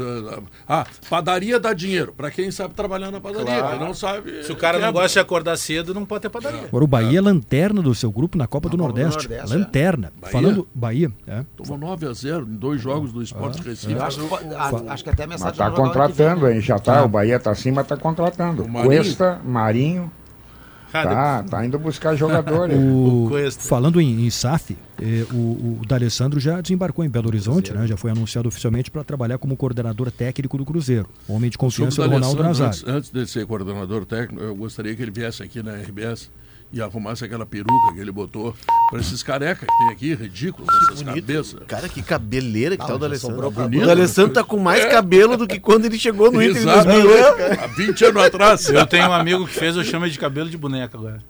Ah, 0.69 0.85
padaria 1.09 1.59
dá 1.59 1.73
dinheiro. 1.73 2.13
Pra 2.17 2.31
quem 2.31 2.51
sabe 2.51 2.75
trabalhar 2.75 3.11
na 3.11 3.21
padaria. 3.21 3.45
Claro. 3.59 3.81
Não 3.81 3.95
sabe. 3.95 4.45
Se 4.45 4.53
o 4.53 4.57
cara 4.57 4.79
não 4.79 4.93
gosta 4.93 5.09
de 5.15 5.19
acordar 5.21 5.57
cedo, 5.57 5.95
não 5.95 6.05
pode 6.05 6.23
ter 6.23 6.29
padaria. 6.29 6.65
Agora 6.65 6.85
o 6.85 6.87
Bahia 6.87 7.19
é 7.19 7.23
lanterna 7.23 7.81
do 7.81 7.95
seu 7.95 8.11
grupo 8.13 8.37
na 8.37 8.47
Copa 8.47 8.69
do 8.69 8.77
Copa 8.77 8.93
do 8.93 8.95
Nordeste. 8.99 9.29
Nordeste, 9.29 9.55
é. 9.55 9.59
lanterna. 9.59 10.13
Bahia? 10.21 10.33
Falando 10.33 10.69
Bahia, 10.75 11.11
é. 11.27 11.45
Tomou 11.57 11.79
9 11.79 12.07
a 12.07 12.13
0 12.13 12.47
em 12.47 12.55
dois 12.57 12.81
jogos 12.81 13.13
do 13.13 13.21
Ah, 13.21 13.23
Esporte 13.25 13.63
Recife. 13.63 13.93
Eu 13.93 14.03
acho, 14.05 14.21
que- 14.27 14.55
a- 14.55 14.93
acho 14.93 15.05
que 15.05 15.11
até 15.11 15.25
a 15.25 15.27
mensagem 15.27 15.55
Mas 15.57 15.57
tá 15.57 15.69
o 15.73 15.75
contratando, 15.75 16.49
hein? 16.51 16.61
Já 16.61 16.79
tá, 16.79 17.05
o 17.05 17.09
Bahia 17.09 17.39
tá 17.41 17.51
acima, 17.51 17.83
tá 17.85 17.97
contratando. 17.97 18.65
O 18.65 18.69
Marinho? 18.69 18.87
Cuesta, 19.03 19.41
Marinho, 19.45 20.11
tá, 21.05 21.43
tá 21.43 21.67
indo 21.67 21.79
buscar 21.79 22.15
jogadores. 22.17 22.77
O, 22.87 23.25
O 23.27 23.29
Cuesta. 23.29 23.63
falando 23.65 24.01
em, 24.01 24.27
em 24.27 24.31
SAF, 24.31 24.77
eh, 25.01 25.25
o, 25.33 25.79
o 25.81 25.87
D'Alessandro 25.87 26.39
já 26.39 26.61
desembarcou 26.61 27.05
em 27.05 27.09
Belo 27.09 27.29
Horizonte, 27.29 27.73
né? 27.73 27.87
Já 27.87 27.97
foi 27.97 28.11
anunciado 28.11 28.49
oficialmente 28.49 28.91
para 28.91 29.03
trabalhar 29.05 29.39
como 29.39 29.57
coordenador 29.57 30.11
técnico 30.11 30.57
do 30.59 30.65
Cruzeiro. 30.65 31.09
Homem 31.29 31.51
de 31.51 31.59
confiança 31.59 32.03
o 32.03 32.05
do 32.05 32.11
Ronaldo 32.11 32.43
Nazário. 32.43 32.69
antes, 32.71 32.85
antes 32.87 33.11
de 33.11 33.27
ser 33.27 33.47
coordenador 33.47 34.05
técnico, 34.05 34.43
eu 34.43 34.55
gostaria 34.55 34.95
que 34.95 35.03
ele 35.03 35.11
viesse 35.11 35.43
aqui 35.43 35.63
na 35.63 35.73
RBS 35.75 36.31
e 36.73 36.81
arrumasse 36.83 37.25
aquela 37.25 37.47
peruca 37.47 37.95
que 37.95 38.01
ele 38.01 38.13
botou 38.13 38.55
pra 38.91 39.01
esses 39.01 39.23
carecas 39.23 39.69
que 39.69 39.79
tem 39.79 39.89
aqui, 39.91 40.15
ridículos, 40.15 40.69
essas 40.85 41.03
cabeças. 41.03 41.61
Cara, 41.67 41.89
que 41.89 42.03
cabeleira 42.03 42.77
que 42.77 42.87
tá 42.87 42.95
o 42.95 42.99
do 42.99 43.05
Alessandro. 43.05 43.47
O 43.47 43.51
bonito. 43.51 43.85
do 43.85 43.91
Alessandro 43.91 44.33
tá 44.35 44.45
com 44.45 44.59
mais 44.59 44.85
cabelo 44.87 45.37
do 45.37 45.47
que 45.47 45.59
quando 45.61 45.85
ele 45.87 45.99
chegou 45.99 46.31
no 46.31 46.43
Inter 46.43 46.57
em 46.57 46.61
Exato, 46.61 46.85
2008, 46.85 47.37
cara. 47.37 47.65
há 47.65 47.67
20 47.69 48.05
anos 48.05 48.23
atrás. 48.23 48.69
Eu 48.69 48.87
tenho 48.87 49.09
um 49.09 49.13
amigo 49.13 49.47
que 49.47 49.55
fez, 49.55 49.77
eu 49.77 49.85
chamo 49.85 50.05
ele 50.05 50.13
de 50.13 50.19
cabelo 50.19 50.51
de 50.51 50.57
boneca 50.57 50.97
agora. 50.97 51.23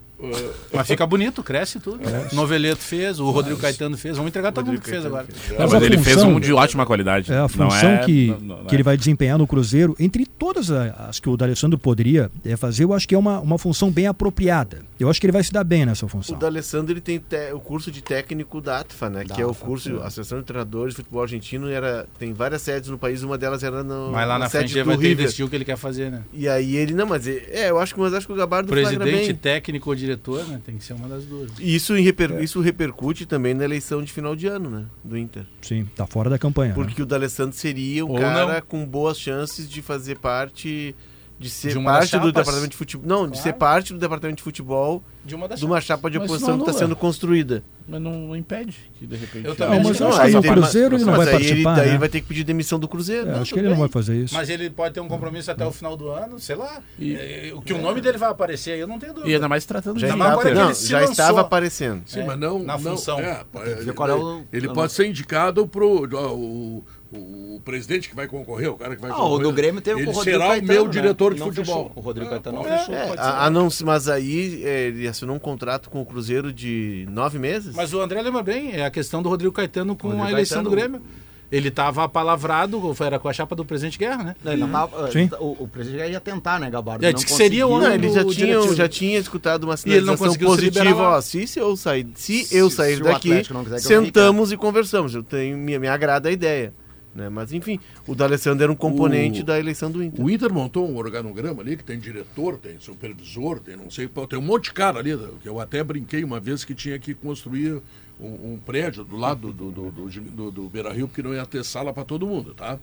Mas 0.73 0.87
fica 0.87 1.05
bonito, 1.05 1.43
cresce 1.43 1.79
tudo. 1.79 1.99
Noveleto 2.33 2.81
fez, 2.81 3.19
o 3.19 3.29
Rodrigo 3.29 3.59
Caetano 3.59 3.97
fez. 3.97 4.17
Vamos 4.17 4.29
entregar 4.29 4.51
todo 4.51 4.65
mundo 4.67 4.81
que 4.81 4.89
fez 4.89 5.05
agora. 5.05 5.27
Não, 5.51 5.57
Mas 5.59 5.73
mas 5.73 5.83
ele 5.83 5.97
fez 5.97 6.15
função- 6.15 6.35
um 6.35 6.39
de 6.39 6.51
ótima 6.53 6.85
qualidade. 6.85 7.31
É 7.31 7.35
a 7.37 7.41
Não 7.41 7.49
função 7.49 7.89
é- 7.91 7.97
que, 8.05 8.27
não- 8.27 8.39
não 8.57 8.65
que 8.65 8.73
é. 8.73 8.75
ele 8.77 8.83
vai 8.83 8.97
desempenhar 8.97 9.37
no 9.37 9.45
Cruzeiro, 9.45 9.95
entre 9.99 10.25
todas 10.25 10.71
as 10.71 11.19
que 11.19 11.29
o 11.29 11.37
D'Alessandro 11.37 11.77
poderia 11.77 12.31
é, 12.43 12.55
fazer, 12.57 12.83
eu 12.83 12.93
acho 12.93 13.07
que 13.07 13.13
é 13.13 13.17
uma, 13.17 13.39
uma 13.39 13.57
função 13.57 13.91
bem 13.91 14.07
apropriada. 14.07 14.79
Eu 14.99 15.09
acho 15.09 15.19
que 15.21 15.27
ele 15.27 15.31
vai 15.33 15.43
se 15.43 15.53
dar 15.53 15.63
bem 15.63 15.85
nessa 15.85 16.05
O 16.05 16.09
função. 16.09 16.37
D'Alessandro 16.37 16.93
ele 16.93 17.01
tem 17.01 17.19
te- 17.19 17.53
o 17.53 17.59
curso 17.59 17.91
de 17.91 18.01
técnico 18.01 18.59
da 18.59 18.79
ATFA, 18.79 19.09
né? 19.09 19.23
que 19.23 19.39
é 19.41 19.45
o 19.45 19.53
curso, 19.53 19.97
a 20.01 20.07
Associação 20.07 20.39
de 20.39 20.45
Treinadores 20.45 20.93
de 20.93 20.97
Futebol 20.97 21.21
Argentino, 21.21 21.69
era, 21.69 22.07
tem 22.17 22.33
várias 22.33 22.61
sedes 22.63 22.89
no 22.89 22.97
país, 22.97 23.21
uma 23.21 23.37
delas 23.37 23.63
era 23.63 23.83
no, 23.83 24.11
Mas 24.11 24.27
lá 24.27 24.39
na 24.39 24.49
sede 24.49 24.63
frente 24.73 24.77
ele 24.79 24.83
vai 24.83 24.97
ter 24.97 25.33
que 25.33 25.43
o 25.43 25.49
que 25.49 25.55
ele 25.55 25.65
quer 25.65 25.77
fazer, 25.77 26.09
né? 26.09 26.21
E 26.33 26.47
aí 26.49 26.75
ele, 26.75 26.93
não, 26.93 27.05
mas 27.05 27.27
é, 27.27 27.43
é, 27.51 27.69
eu 27.69 27.77
acho 27.79 27.93
que, 27.93 27.99
mas 27.99 28.13
acho 28.13 28.25
que 28.25 28.33
o 28.33 28.35
Gabardo 28.35 28.69
Presidente, 28.69 29.03
bem. 29.27 29.35
técnico 29.35 29.89
ou 29.89 29.95
diretor, 30.07 30.47
né? 30.47 30.61
Tem 30.65 30.77
que 30.77 30.83
ser 30.83 30.93
uma 30.93 31.07
das 31.07 31.25
duas. 31.25 31.51
E 31.59 31.75
Isso, 31.75 31.95
em 31.97 32.01
reper- 32.01 32.41
isso 32.41 32.59
repercute 32.61 33.25
também 33.25 33.53
na 33.53 33.63
eleição 33.65 34.01
de 34.01 34.11
final 34.11 34.35
de 34.35 34.47
ano, 34.47 34.69
né? 34.69 34.85
Do 35.03 35.17
Inter. 35.17 35.45
Sim, 35.61 35.85
tá 35.95 36.07
fora 36.07 36.29
da 36.29 36.37
campanha. 36.39 36.69
né? 36.69 36.75
Porque 36.75 37.01
o 37.01 37.05
D'Alessandro 37.05 37.55
seria 37.55 38.05
um 38.05 38.11
Ou 38.11 38.19
cara 38.19 38.55
não. 38.55 38.61
com 38.61 38.85
boas 38.85 39.19
chances 39.19 39.69
de 39.69 39.81
fazer 39.81 40.17
parte. 40.19 40.95
De 41.39 41.49
ser 41.51 41.69
De 41.77 41.83
parte 41.83 42.17
do 42.17 42.31
departamento 42.31 42.69
de 42.71 42.77
futebol. 42.77 43.07
Não, 43.07 43.25
de 43.25 43.33
Claro. 43.33 43.43
ser 43.43 43.53
parte 43.53 43.93
do 43.93 43.99
departamento 43.99 44.37
de 44.37 44.43
futebol 44.43 45.03
De 45.23 45.35
uma 45.35 45.47
das 45.47 45.59
de 45.59 45.65
uma 45.67 45.79
chapa 45.79 46.09
de 46.09 46.17
Mas 46.17 46.27
oposição 46.29 46.57
não 46.57 46.63
que 46.63 46.69
está 46.71 46.79
sendo 46.83 46.95
construída. 46.95 47.63
Mas 47.87 48.01
não, 48.01 48.11
não 48.27 48.35
impede 48.35 48.75
que 48.97 49.05
de 49.05 49.15
repente. 49.15 49.45
Eu 49.45 49.49
Não, 49.51 49.55
também 49.55 49.83
mas 49.83 49.99
Não, 49.99 50.07
acho 50.09 50.21
que 50.21 50.29
no 50.31 50.41
tem- 50.41 50.51
Cruzeiro 50.51 50.95
ele 50.95 51.05
não 51.05 51.13
mas 51.13 51.17
vai 51.17 51.27
aí 51.27 51.31
participar, 51.33 51.57
Ele, 51.69 51.75
daí 51.77 51.85
né? 51.85 51.91
ele 51.91 51.97
vai 51.99 52.09
ter 52.09 52.21
que 52.21 52.27
pedir 52.27 52.43
demissão 52.43 52.79
do 52.79 52.87
Cruzeiro. 52.87 53.29
É, 53.29 53.31
Não, 53.33 53.41
acho 53.41 53.53
que 53.53 53.59
ele 53.59 53.67
não 53.69 53.75
bem. 53.75 53.81
vai 53.81 53.89
fazer 53.89 54.17
isso. 54.23 54.33
Mas 54.33 54.49
ele 54.49 54.69
pode 54.69 54.93
ter 54.95 54.99
um 54.99 55.07
compromisso 55.07 55.51
até 55.51 55.65
o 55.65 55.71
final 55.71 55.95
do 55.95 56.09
ano, 56.09 56.39
sei 56.39 56.55
lá. 56.55 56.81
É, 56.99 57.51
o 57.55 57.61
que 57.61 57.71
o 57.71 57.77
nome 57.81 58.01
dele 58.01 58.17
vai 58.17 58.29
aparecer 58.31 58.71
aí, 58.71 58.79
eu 58.79 58.87
não 58.87 58.97
tenho 58.99 59.13
dúvida. 59.13 59.31
E 59.31 59.35
ainda 59.35 59.47
mais 59.47 59.63
tratando 59.63 59.99
Já, 59.99 60.07
de 60.07 60.13
que 60.13 60.19
não, 60.19 60.27
já 60.73 60.97
lançou. 60.99 61.11
estava 61.11 61.41
aparecendo. 61.41 62.01
Sim, 62.07 62.21
É, 62.21 62.25
mas 62.25 62.39
não. 62.39 62.59
na 62.59 62.77
não- 62.77 62.91
função. 62.97 63.19
é, 63.19 63.29
é 63.31 64.13
o- 64.15 64.43
ele 64.51 64.67
pode 64.67 64.79
não- 64.81 64.89
ser 64.89 65.05
indicado 65.07 65.65
pro. 65.67 66.09
ó, 66.13 66.81
O, 67.11 67.55
o 67.55 67.61
presidente 67.63 68.09
que 68.09 68.15
vai 68.15 68.27
concorrer, 68.27 68.69
o 68.69 68.75
cara 68.75 68.95
que 68.95 69.01
vai 69.01 69.09
Ah, 69.11 69.15
o 69.15 69.17
concorrer. 69.17 69.43
do 69.43 69.51
Grêmio 69.53 69.81
teve 69.81 70.01
ele 70.01 70.09
o 70.09 70.11
Rodrigo 70.13 70.37
será 70.37 70.47
Caetano, 70.49 70.67
o 70.71 70.73
meu 70.73 70.85
né? 70.85 70.91
diretor 70.91 71.33
de 71.33 71.39
Não 71.39 71.47
futebol. 71.47 71.83
fechou. 71.87 71.91
O 71.95 71.99
Rodrigo 72.01 72.29
Caetano 72.29 72.57
não 72.63 72.67
É, 72.67 72.77
fechou. 72.79 72.95
É, 72.95 73.13
a, 73.17 73.45
a 73.45 73.49
não, 73.49 73.69
mas 73.85 74.09
aí 74.09 74.61
é, 74.65 74.87
ele 74.87 75.07
assinou 75.07 75.35
um 75.35 75.39
contrato 75.39 75.89
com 75.89 76.01
o 76.01 76.05
Cruzeiro 76.05 76.51
de 76.51 77.07
nove 77.09 77.39
meses. 77.39 77.73
Mas 77.75 77.93
o 77.93 78.01
André 78.01 78.21
lembra 78.21 78.43
bem, 78.43 78.73
é 78.73 78.85
a 78.85 78.91
questão 78.91 79.23
do 79.23 79.29
Rodrigo 79.29 79.53
Caetano 79.53 79.95
com 79.95 80.07
Rodrigo 80.09 80.27
a 80.27 80.31
eleição 80.31 80.61
do 80.63 80.69
Caetano. 80.69 80.99
Grêmio. 80.99 81.07
Ele 81.49 81.69
estava 81.69 82.03
apalavrado, 82.03 82.93
era 82.99 83.17
com 83.17 83.29
a 83.29 83.31
chapa 83.31 83.55
do 83.55 83.63
presidente 83.63 83.97
Guerra, 83.97 84.21
né? 84.21 84.35
Ele 84.45 84.57
não 84.57 84.69
tava, 84.69 85.09
Sim. 85.13 85.29
o, 85.39 85.63
o 85.63 85.67
presidente 85.69 86.11
ia 86.11 86.19
tentar, 86.19 86.59
né, 86.59 86.69
Gabardo? 86.69 87.05
É, 87.05 87.07
Não 87.07 87.13
disse 87.13 87.25
que 87.25 87.31
seria 87.31 87.65
o. 87.65 87.79
Não, 87.79 87.89
ele 87.93 88.11
já 88.11 88.21
do 88.21 88.33
tinha, 88.35 88.75
já 88.75 88.89
tinha 88.89 89.17
escutado 89.17 89.63
uma 89.63 89.71
ele 89.75 90.01
sinalização 90.01 90.31
se 90.33 90.39
positiva. 90.39 91.01
Ó, 91.03 91.21
se, 91.21 91.47
se 91.47 91.57
eu 91.57 91.77
sair, 91.77 92.05
se, 92.15 92.43
Se- 92.43 92.57
eu 92.57 92.69
se 92.69 92.75
sair 92.75 92.99
o 93.01 93.05
daqui, 93.05 93.29
eu 93.29 93.79
sentamos 93.79 94.51
e 94.51 94.57
conversamos. 94.57 95.15
Eu 95.15 95.23
tenho, 95.23 95.57
me, 95.57 95.79
me 95.79 95.87
agrada 95.87 96.27
a 96.27 96.31
ideia. 96.33 96.73
Né? 97.17 97.29
Mas 97.29 97.51
enfim, 97.51 97.79
o 98.05 98.13
D'Alessandro 98.13 98.61
era 98.63 98.71
um 98.71 98.75
componente 98.75 99.41
O- 99.41 99.43
da 99.43 99.59
eleição 99.59 99.89
do 99.89 100.03
Inter. 100.03 100.23
O 100.23 100.29
Inter 100.29 100.53
montou 100.53 100.87
um 100.87 100.95
organograma 100.97 101.63
ali 101.63 101.75
que 101.75 101.83
tem 101.83 101.97
diretor, 101.97 102.57
tem 102.59 102.79
supervisor, 102.79 103.59
tem 103.59 103.75
não 103.75 103.89
sei, 103.89 104.07
tem 104.29 104.37
um 104.37 104.41
monte 104.43 104.65
de 104.65 104.73
cara 104.73 104.99
ali, 104.99 105.17
que 105.41 105.49
eu 105.49 105.59
até 105.59 105.83
brinquei 105.83 106.23
uma 106.23 106.39
vez 106.39 106.63
que 106.63 106.75
tinha 106.75 106.99
que 106.99 107.15
construir 107.15 107.81
um, 108.19 108.53
um 108.53 108.59
prédio 108.63 109.03
do 109.03 109.17
lado 109.17 109.51
do, 109.51 109.71
do, 109.71 109.89
do, 109.91 110.09
do, 110.11 110.51
do 110.51 110.69
Beira 110.69 110.93
Rio, 110.93 111.07
porque 111.07 111.23
não 111.23 111.33
ia 111.33 111.43
ter 111.47 111.65
sala 111.65 111.91
para 111.91 112.05
todo 112.05 112.27
mundo, 112.27 112.53
tá? 112.53 112.77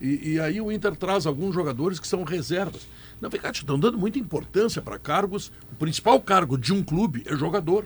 E, 0.00 0.30
e 0.32 0.40
aí 0.40 0.62
o 0.62 0.72
Inter 0.72 0.96
traz 0.96 1.26
alguns 1.26 1.54
jogadores 1.54 2.00
que 2.00 2.08
são 2.08 2.24
reservas. 2.24 2.86
Na 3.20 3.28
verdade, 3.28 3.58
estão 3.58 3.78
dando 3.78 3.98
muita 3.98 4.18
importância 4.18 4.80
para 4.80 4.98
cargos. 4.98 5.52
O 5.72 5.76
principal 5.76 6.18
cargo 6.22 6.56
de 6.56 6.72
um 6.72 6.82
clube 6.82 7.22
é 7.26 7.36
jogador. 7.36 7.84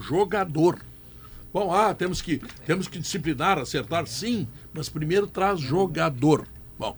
Jogador. 0.00 0.78
Bom, 1.52 1.72
ah, 1.72 1.92
temos 1.92 2.22
que, 2.22 2.40
temos 2.64 2.86
que 2.86 2.98
disciplinar, 3.00 3.58
acertar, 3.58 4.06
sim, 4.06 4.46
mas 4.72 4.88
primeiro 4.88 5.26
traz 5.26 5.60
jogador. 5.60 6.46
Bom, 6.78 6.96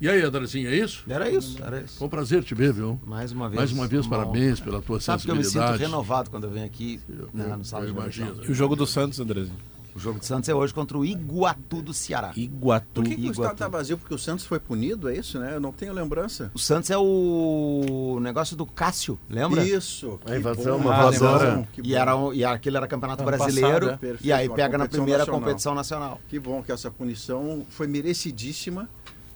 e 0.00 0.08
aí, 0.08 0.20
Andrezinho, 0.22 0.68
é 0.68 0.74
isso? 0.74 1.04
Era 1.08 1.30
isso, 1.30 1.62
era 1.62 1.80
isso. 1.80 1.98
Foi 1.98 2.08
um 2.08 2.10
prazer 2.10 2.42
te 2.42 2.54
ver, 2.56 2.72
viu? 2.72 2.98
Mais 3.06 3.30
uma 3.30 3.48
vez. 3.48 3.56
Mais 3.56 3.72
uma 3.72 3.86
vez, 3.86 4.04
uma 4.04 4.16
parabéns 4.18 4.58
honra. 4.58 4.64
pela 4.64 4.82
tua 4.82 5.00
Sabe 5.00 5.22
que 5.22 5.30
eu 5.30 5.36
me 5.36 5.44
sinto 5.44 5.52
sensibilidade. 5.52 5.82
renovado 5.84 6.28
quando 6.28 6.44
eu 6.44 6.50
venho 6.50 6.66
aqui 6.66 7.00
né, 7.32 7.54
no 7.56 7.64
sábado 7.64 7.88
eu 7.88 7.92
de 7.92 7.98
imagino. 8.00 8.44
E 8.44 8.50
o 8.50 8.54
jogo 8.54 8.74
do 8.74 8.84
Santos, 8.86 9.20
Andrezinho? 9.20 9.56
O 9.94 9.98
jogo 9.98 10.18
de 10.18 10.24
Santos 10.26 10.48
é 10.48 10.54
hoje 10.54 10.72
contra 10.72 10.96
o 10.96 11.04
Iguatu 11.04 11.82
do 11.82 11.92
Ceará. 11.92 12.32
Iguatu. 12.34 12.86
Por 12.94 13.04
que, 13.04 13.10
que 13.14 13.20
o 13.20 13.24
Iguatu. 13.24 13.40
estado 13.42 13.58
tá 13.58 13.68
vazio? 13.68 13.98
Porque 13.98 14.14
o 14.14 14.18
Santos 14.18 14.46
foi 14.46 14.58
punido, 14.58 15.08
é 15.08 15.16
isso, 15.16 15.38
né? 15.38 15.54
Eu 15.54 15.60
não 15.60 15.70
tenho 15.70 15.92
lembrança. 15.92 16.50
O 16.54 16.58
Santos 16.58 16.90
é 16.90 16.96
o 16.96 18.18
negócio 18.22 18.56
do 18.56 18.64
Cássio, 18.64 19.18
lembra? 19.28 19.62
Isso. 19.64 20.18
A 20.24 20.36
invasão, 20.36 20.78
bom. 20.80 20.88
uma 20.88 21.08
Ah, 21.08 21.64
E, 21.82 21.94
era, 21.94 22.12
e 22.34 22.44
aquilo 22.44 22.76
era 22.78 22.86
campeonato 22.88 23.22
Ano 23.22 23.30
brasileiro. 23.36 23.86
passado, 23.88 24.04
é. 24.04 24.16
e 24.22 24.32
aí 24.32 24.48
Perfeito, 24.48 24.54
pega 24.54 24.78
na 24.78 24.88
primeira 24.88 25.18
nacional. 25.18 25.40
competição 25.40 25.74
nacional. 25.74 26.20
Que 26.28 26.38
bom 26.38 26.62
que 26.62 26.72
essa 26.72 26.90
punição 26.90 27.66
foi 27.68 27.86
merecidíssima. 27.86 28.88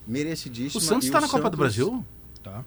Merecidíssima. 0.07 0.81
O 0.81 0.85
Santos 0.85 1.07
está 1.07 1.21
na 1.21 1.27
Copa 1.29 1.51
do 1.51 1.57
Santos- 1.57 1.59
Brasil? 1.59 2.05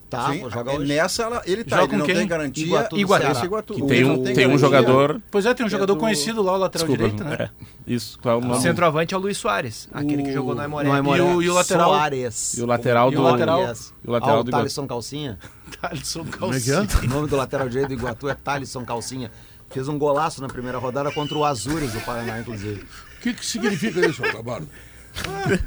Tá, 0.10 0.32
Sim, 0.32 0.40
vou 0.42 0.50
jogar 0.52 0.74
é, 0.74 0.78
hoje. 0.78 0.88
nessa 0.94 1.24
ela- 1.24 1.42
ele 1.46 1.64
tá, 1.64 1.78
Joga 1.78 1.84
ele 1.84 1.92
com 1.92 1.98
não 2.00 2.06
quem? 2.06 2.16
tem 2.16 2.28
garantia. 2.28 2.66
Iguatu 2.66 2.98
Iguatu. 2.98 3.46
Iguatu. 3.46 3.74
Que 3.76 3.82
O 3.84 3.88
tem 3.88 4.04
um, 4.04 4.24
tem 4.24 4.32
um 4.34 4.36
garantia. 4.36 4.58
jogador. 4.58 5.22
Pois 5.32 5.46
é, 5.46 5.54
tem 5.54 5.64
um 5.66 5.68
É 5.68 5.70
jogador 5.70 5.94
do- 5.94 6.00
conhecido 6.00 6.42
lá, 6.42 6.54
o 6.54 6.58
lateral 6.58 6.88
Desculpa. 6.88 7.16
direito, 7.18 7.40
né? 7.40 7.50
É, 7.88 7.94
isso. 7.94 8.18
Qual 8.20 8.42
é 8.42 8.46
o 8.46 8.52
O 8.52 8.56
centroavante 8.60 9.14
é 9.14 9.18
o 9.18 9.20
Luiz 9.20 9.38
Soares, 9.38 9.88
aquele 9.94 10.24
que 10.24 10.34
jogou 10.34 10.56
no 10.56 10.62
Aimoré. 10.62 10.90
E 10.90 11.22
o- 11.22 11.42
e 11.42 11.50
o 11.50 11.54
lateral? 11.54 11.90
Soares. 11.90 12.58
E 12.58 12.62
o 12.62 12.66
lateral 12.66 13.12
do. 13.12 13.20
o 13.20 13.24
lateral? 13.24 13.62
Yes. 13.68 13.94
E 14.04 14.08
o 14.08 14.12
lateral 14.12 14.36
ah, 14.38 14.40
o 14.40 14.44
do 14.44 14.50
Iguatu. 14.50 14.62
Thalisson 14.62 14.88
Calcinha. 14.88 15.40
Calcinha. 16.40 16.88
O 17.04 17.08
nome 17.08 17.28
do 17.28 17.36
lateral 17.36 17.68
direito 17.70 17.88
do 17.90 17.94
Iguatu 17.94 18.30
é 18.30 18.36
Thalisson 18.36 18.84
Calcinha. 18.86 19.32
Fez 19.70 19.88
um 19.88 19.98
golaço 20.00 20.42
na 20.42 20.48
primeira 20.48 20.78
rodada 20.80 21.12
contra 21.12 21.38
o 21.38 21.46
Azures 21.46 21.94
do 21.94 22.02
Paraná, 22.02 22.40
inclusive. 22.40 22.82
O 22.82 23.22
que, 23.22 23.34
que 23.34 23.46
significa 23.46 24.06
isso, 24.08 24.22
Gabardo? 24.22 24.68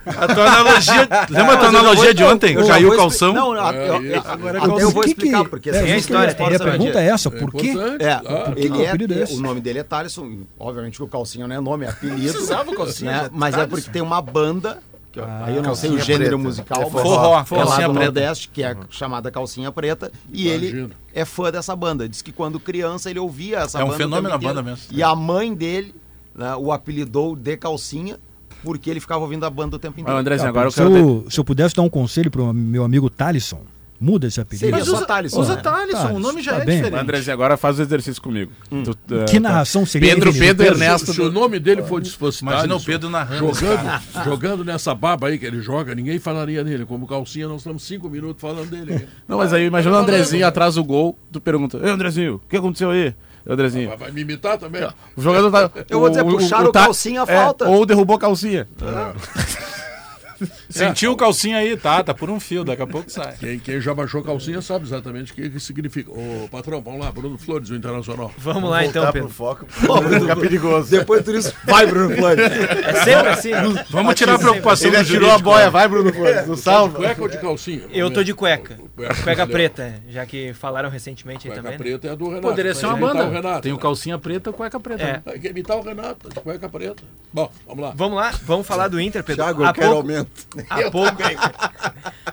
A 0.06 0.34
tua 0.34 0.44
analogia. 0.46 1.08
Lembra 1.30 1.54
a 1.54 1.56
tua 1.58 1.68
analogia 1.68 2.14
de 2.14 2.24
ontem? 2.24 2.54
Eu 2.54 2.66
Caiu 2.66 2.92
o 2.92 2.96
calção. 2.96 3.32
Não, 3.32 3.52
a- 3.52 3.74
É, 3.74 3.88
eu- 4.16 4.22
agora 4.24 4.58
é 4.58 4.60
até 4.62 4.82
eu 4.82 4.90
vou 4.90 4.92
Por 4.92 5.04
que 5.04 5.14
que- 5.14 5.20
explicar, 5.26 5.44
porque 5.48 5.70
é, 5.70 5.72
essas 5.74 5.88
é 5.88 5.92
a 5.92 5.96
histórias 5.98 6.32
história. 6.32 6.56
a 6.56 6.60
pergunta 6.60 7.00
é 7.00 7.06
essa, 7.08 7.28
É 7.28 7.32
por 7.32 7.52
quê? 7.52 7.72
É, 8.00 8.12
Ah, 8.12 8.52
ele 8.56 8.70
que 8.70 8.82
é, 8.82 8.88
apelido 8.88 9.14
é 9.14 9.22
esse? 9.22 9.34
o 9.34 9.40
nome 9.40 9.60
dele 9.60 9.80
é 9.80 9.82
Thalisson, 9.82 10.38
obviamente 10.58 10.96
que 10.96 11.02
o 11.02 11.08
Calcinha 11.08 11.46
não 11.46 11.54
é 11.56 11.60
nome, 11.60 11.84
é 11.84 11.88
apelido. 11.90 12.32
Precisava 12.32 12.70
o 12.70 12.74
Calcinha, 12.76 13.10
né? 13.10 13.18
já- 13.24 13.30
Mas 13.32 13.56
é 13.58 13.66
porque 13.66 13.90
tem 13.90 14.00
uma 14.02 14.22
banda, 14.22 14.78
que 15.12 15.18
eu- 15.20 15.24
aí 15.24 15.56
eu 15.56 15.62
não 15.62 15.74
sei 15.74 15.90
o 15.90 15.98
gênero 15.98 16.30
Preta. 16.30 16.38
musical, 16.38 16.82
É 16.82 16.84
mas 16.84 17.02
forró, 17.02 17.24
é 17.24 17.28
lá 17.36 17.44
Calcinha 17.44 17.88
do 17.88 17.94
Preta. 17.94 18.04
Nordeste, 18.06 18.48
que 18.48 18.62
é 18.62 18.76
chamada 18.90 19.30
Calcinha 19.30 19.70
Preta, 19.72 20.10
e 20.32 20.48
ele 20.48 20.88
é 21.12 21.24
fã 21.24 21.50
dessa 21.50 21.74
banda. 21.76 22.08
Diz 22.08 22.22
que 22.22 22.32
quando 22.32 22.58
criança 22.60 23.10
ele 23.10 23.18
ouvia 23.18 23.58
essa 23.58 23.78
É 23.80 23.82
um 23.84 23.88
banda. 23.88 23.94
o 23.94 23.98
fenômeno 23.98 24.34
tempo 24.34 24.46
a 24.46 24.48
banda 24.48 24.62
mesmo. 24.62 24.84
E 24.90 25.02
a 25.02 25.14
mãe 25.14 25.52
dele 25.52 25.94
né, 26.34 26.54
o 26.56 26.72
apelidou 26.72 27.36
de 27.36 27.56
Calcinha, 27.58 28.18
porque 28.62 28.88
ele 28.90 29.00
ficava 29.00 29.20
ouvindo 29.22 29.44
a 29.44 29.50
banda 29.50 29.76
o 29.76 29.78
tempo 29.78 29.94
Ah, 29.98 30.00
inteiro. 30.00 30.18
Andrezinho, 30.18 30.48
agora 30.48 30.66
eu 30.68 30.70
se, 30.70 30.76
quero. 30.78 30.96
eu, 30.96 31.26
se 31.30 31.38
eu 31.40 31.44
pudesse 31.44 31.74
dar 31.74 31.82
um 31.82 31.90
conselho 31.90 32.30
pro 32.30 32.52
meu 32.52 32.84
amigo 32.84 33.08
Talisson, 33.10 33.60
muda 34.00 34.26
esse 34.26 34.40
apelido. 34.40 34.60
Seria 34.60 34.76
Mas 34.78 34.86
só 34.88 34.96
usa, 34.96 35.06
Thalisson, 35.06 35.40
usa 35.40 35.54
né? 35.56 35.60
Thalisson, 35.62 36.12
o 36.12 36.18
nome 36.18 36.42
já 36.42 36.54
tá 36.54 36.62
é 36.62 36.64
bem. 36.64 36.76
diferente. 36.78 37.00
Andrezinho, 37.02 37.34
agora 37.34 37.56
faz 37.56 37.78
o 37.78 37.82
exercício 37.82 38.20
comigo. 38.20 38.50
Tu- 38.68 38.90
uh, 38.90 39.24
Que 39.26 39.34
tá. 39.34 39.40
narração 39.40 39.86
seria 39.86 40.12
Pedro, 40.14 40.32
Pedro 40.32 40.46
Pedro? 40.64 40.66
Ernesto. 40.66 41.12
Se 41.12 41.20
o 41.20 41.30
nome 41.30 41.60
dele 41.60 41.82
for 41.84 42.04
fosse 42.04 42.42
Imagina 42.42 42.64
o 42.64 42.68
Thalisson, 42.68 42.86
Pedro 42.86 43.10
narrando. 43.10 43.54
Jogando, 43.54 44.02
jogando 44.24 44.64
nessa 44.64 44.92
baba 44.92 45.28
aí 45.28 45.38
que 45.38 45.46
ele 45.46 45.60
joga, 45.60 45.94
ninguém 45.94 46.18
falaria 46.18 46.64
nele. 46.64 46.84
Como 46.84 47.06
calcinha, 47.06 47.46
nós 47.46 47.58
estamos 47.58 47.84
cinco 47.84 48.10
minutos 48.10 48.40
falando 48.40 48.68
dele. 48.68 49.06
Não, 49.28 49.38
mas 49.38 49.52
aí 49.52 49.66
imagina 49.66 49.94
o 49.94 49.98
Andrezinho 49.98 50.46
atrás 50.46 50.74
do 50.74 50.82
gol, 50.82 51.16
tu 51.30 51.40
pergunta: 51.40 51.78
Ei, 51.80 51.90
Andrezinho, 51.90 52.36
o 52.36 52.48
que 52.48 52.56
aconteceu 52.56 52.90
aí? 52.90 53.14
Andrezinho. 53.46 53.88
Vai, 53.88 53.96
vai 53.98 54.12
me 54.12 54.20
imitar 54.22 54.58
também? 54.58 54.86
O 55.16 55.22
jogador 55.22 55.50
tá. 55.50 55.70
Eu 55.88 56.00
vou 56.00 56.08
dizer, 56.08 56.24
puxaram 56.24 56.68
o 56.68 56.72
tá- 56.72 56.84
calcinha, 56.84 57.22
é, 57.22 57.26
falta. 57.26 57.68
Ou 57.68 57.84
derrubou 57.84 58.16
a 58.16 58.18
calcinha. 58.18 58.68
Sentiu 60.72 61.12
o 61.12 61.16
calcinha 61.16 61.58
aí, 61.58 61.76
tá? 61.76 62.02
Tá 62.02 62.14
por 62.14 62.30
um 62.30 62.40
fio, 62.40 62.64
daqui 62.64 62.82
a 62.82 62.86
pouco 62.86 63.10
sai. 63.10 63.34
Quem, 63.38 63.58
quem 63.58 63.80
já 63.80 63.94
baixou 63.94 64.22
calcinha 64.22 64.60
sabe 64.62 64.84
exatamente 64.86 65.32
o 65.32 65.34
que, 65.34 65.50
que 65.50 65.60
significa. 65.60 66.10
Ô, 66.10 66.48
patrão, 66.50 66.80
vamos 66.80 67.00
lá, 67.00 67.10
Bruno 67.12 67.36
Flores, 67.38 67.68
do 67.68 67.76
Internacional. 67.76 68.32
Vamos 68.38 68.70
lá 68.70 68.84
então, 68.84 69.02
Voltar 69.02 69.12
pro 69.12 69.22
Pedro. 69.22 69.34
foco. 69.34 69.66
Fica 70.20 70.36
perigoso. 70.36 70.90
Depois 70.90 71.22
por 71.22 71.34
isso, 71.34 71.52
vai, 71.64 71.86
Bruno 71.86 72.14
Flores. 72.16 72.44
É 72.44 72.94
sempre 73.04 73.28
assim. 73.28 73.50
Vamos 73.90 74.14
tirar 74.14 74.34
a 74.34 74.38
preocupação 74.38 74.88
Ele 74.88 74.96
do 74.96 75.02
atirou 75.02 75.30
a 75.30 75.38
boia, 75.38 75.64
né? 75.66 75.70
vai, 75.70 75.88
Bruno 75.88 76.12
Flores. 76.12 76.46
Não 76.46 76.54
De 76.54 76.60
salva. 76.60 76.96
cueca 76.98 77.22
ou 77.22 77.28
de 77.28 77.38
calcinha? 77.38 77.82
Eu 77.92 78.10
tô 78.10 78.22
de 78.22 78.34
cueca. 78.34 78.78
Cueca, 78.96 79.14
Cueca 79.22 79.46
preta, 79.46 79.94
já 80.08 80.24
que 80.26 80.52
falaram 80.54 80.88
recentemente 80.90 81.46
aí 81.48 81.54
Cueca 81.54 81.62
também. 81.62 81.78
né? 81.78 81.84
preta 81.84 82.08
é 82.08 82.10
a 82.10 82.14
do 82.14 82.26
Renato. 82.28 82.42
Poderia 82.42 82.74
ser 82.74 82.86
uma 82.86 82.96
banda. 82.96 83.24
O 83.24 83.30
Renato, 83.30 83.60
Tem 83.62 83.72
o 83.72 83.76
né? 83.76 83.82
calcinha 83.82 84.18
preta 84.18 84.50
e 84.50 84.52
cueca 84.52 84.78
preta. 84.80 85.02
É. 85.02 85.12
né? 85.14 85.22
Tem 85.24 85.40
que 85.40 85.48
imitar 85.48 85.76
o 85.76 85.82
Renato, 85.82 86.28
de 86.28 86.34
cueca 86.40 86.68
preta. 86.68 87.02
Bom, 87.32 87.50
vamos 87.66 87.84
lá. 87.84 87.92
Vamos 87.96 88.16
lá, 88.16 88.34
vamos 88.44 88.66
falar 88.66 88.88
do 88.88 89.00
Inter, 89.00 89.22
Pedro. 89.24 89.42
Thiago, 89.44 89.64
eu 89.64 89.72
quero 89.72 89.92
aumento. 89.94 90.30
Há 90.70 90.90
pouco, 90.90 91.22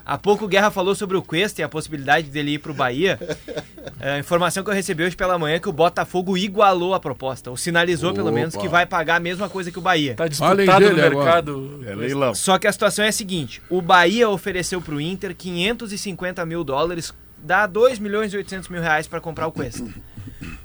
há 0.06 0.18
pouco 0.18 0.46
o 0.46 0.48
Guerra 0.48 0.72
falou 0.72 0.96
sobre 0.96 1.18
o 1.18 1.22
Cuesta 1.22 1.62
e 1.62 1.64
a 1.64 1.70
possibilidade 1.70 2.30
dele 2.30 2.52
ir 2.52 2.60
pro 2.60 2.74
Bahia. 2.74 3.20
É, 4.00 4.14
a 4.14 4.20
informação 4.20 4.64
que 4.64 4.70
eu 4.70 4.74
recebi 4.74 5.04
hoje 5.04 5.16
pela 5.16 5.38
manhã 5.38 5.56
é 5.56 5.60
que 5.60 5.70
o 5.70 5.74
Botafogo 5.74 6.38
igualou 6.38 6.94
a 6.94 7.00
proposta, 7.00 7.50
ou 7.50 7.58
sinalizou 7.58 8.14
pelo 8.14 8.32
menos 8.32 8.56
que 8.56 8.68
vai 8.68 8.86
pagar 8.86 9.16
a 9.16 9.20
mesma 9.20 9.50
coisa 9.50 9.72
que 9.72 9.80
o 9.80 9.82
Bahia. 9.82 10.16
Tá 10.16 10.30
Falem 10.32 10.66
disputado 10.66 10.90
no 10.90 10.96
mercado. 10.96 11.84
É 11.86 11.96
leilão. 11.96 12.34
Só 12.34 12.58
que 12.58 12.68
a 12.68 12.72
situação 12.72 13.06
é 13.06 13.10
a 13.10 13.12
seguinte: 13.12 13.62
o 13.70 13.82
Bahia 13.82 14.30
ofereceu 14.30 14.82
pro 14.82 15.02
Inter 15.02 15.36
550 15.36 16.46
mil 16.46 16.64
dólares, 16.64 17.14
dá 17.38 17.68
2 17.68 18.00
milhões 18.00 18.34
e 18.34 18.38
800 18.38 18.70
mil 18.70 18.82
reais 18.82 19.08
para 19.08 19.20
comprar 19.20 19.48
o 19.48 19.52
Cuesta. 19.52 19.86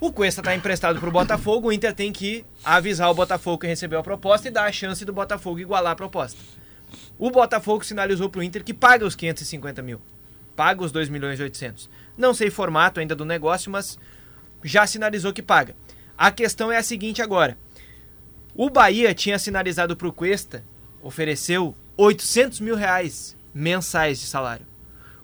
O 0.01 0.13
Cuesta 0.13 0.43
tá 0.43 0.55
emprestado 0.55 1.01
pro 1.01 1.11
Botafogo, 1.11 1.69
o 1.69 1.73
Inter 1.73 1.95
tem 1.95 2.13
que 2.13 2.45
avisar 2.65 3.11
o 3.11 3.15
Botafogo 3.15 3.59
que 3.59 3.67
recebeu 3.67 3.99
a 3.99 4.03
proposta 4.03 4.49
e 4.49 4.51
dar 4.51 4.65
a 4.65 4.73
chance 4.73 5.05
do 5.05 5.13
Botafogo 5.13 5.59
igualar 5.59 5.93
a 5.93 5.97
proposta. 5.97 6.39
O 7.25 7.31
Botafogo 7.31 7.83
sinalizou 7.83 8.29
pro 8.29 8.43
Inter 8.43 8.63
que 8.63 8.75
paga 8.75 9.07
os 9.07 9.17
550 9.17 9.81
mil. 9.81 9.99
Paga 10.55 10.85
os 10.85 10.93
2 10.93 11.09
milhões 11.09 11.41
e 11.41 11.43
800. 11.43 11.89
Não 12.19 12.35
sei 12.35 12.51
formato 12.51 13.01
ainda 13.01 13.15
do 13.17 13.25
negócio, 13.25 13.73
mas 13.73 13.99
já 14.63 14.87
sinalizou 14.87 15.33
que 15.33 15.41
paga. 15.41 15.75
A 16.19 16.31
questão 16.31 16.71
é 16.71 16.77
a 16.77 16.83
seguinte 16.83 17.23
agora. 17.23 17.57
O 18.55 18.69
Bahia 18.69 19.15
tinha 19.15 19.39
sinalizado 19.39 19.97
pro 19.97 20.13
Cuesta, 20.13 20.63
ofereceu 21.03 21.75
800 21.97 22.61
mil 22.61 22.77
reais 22.77 23.35
mensais 23.55 24.21
de 24.21 24.27
salário. 24.27 24.67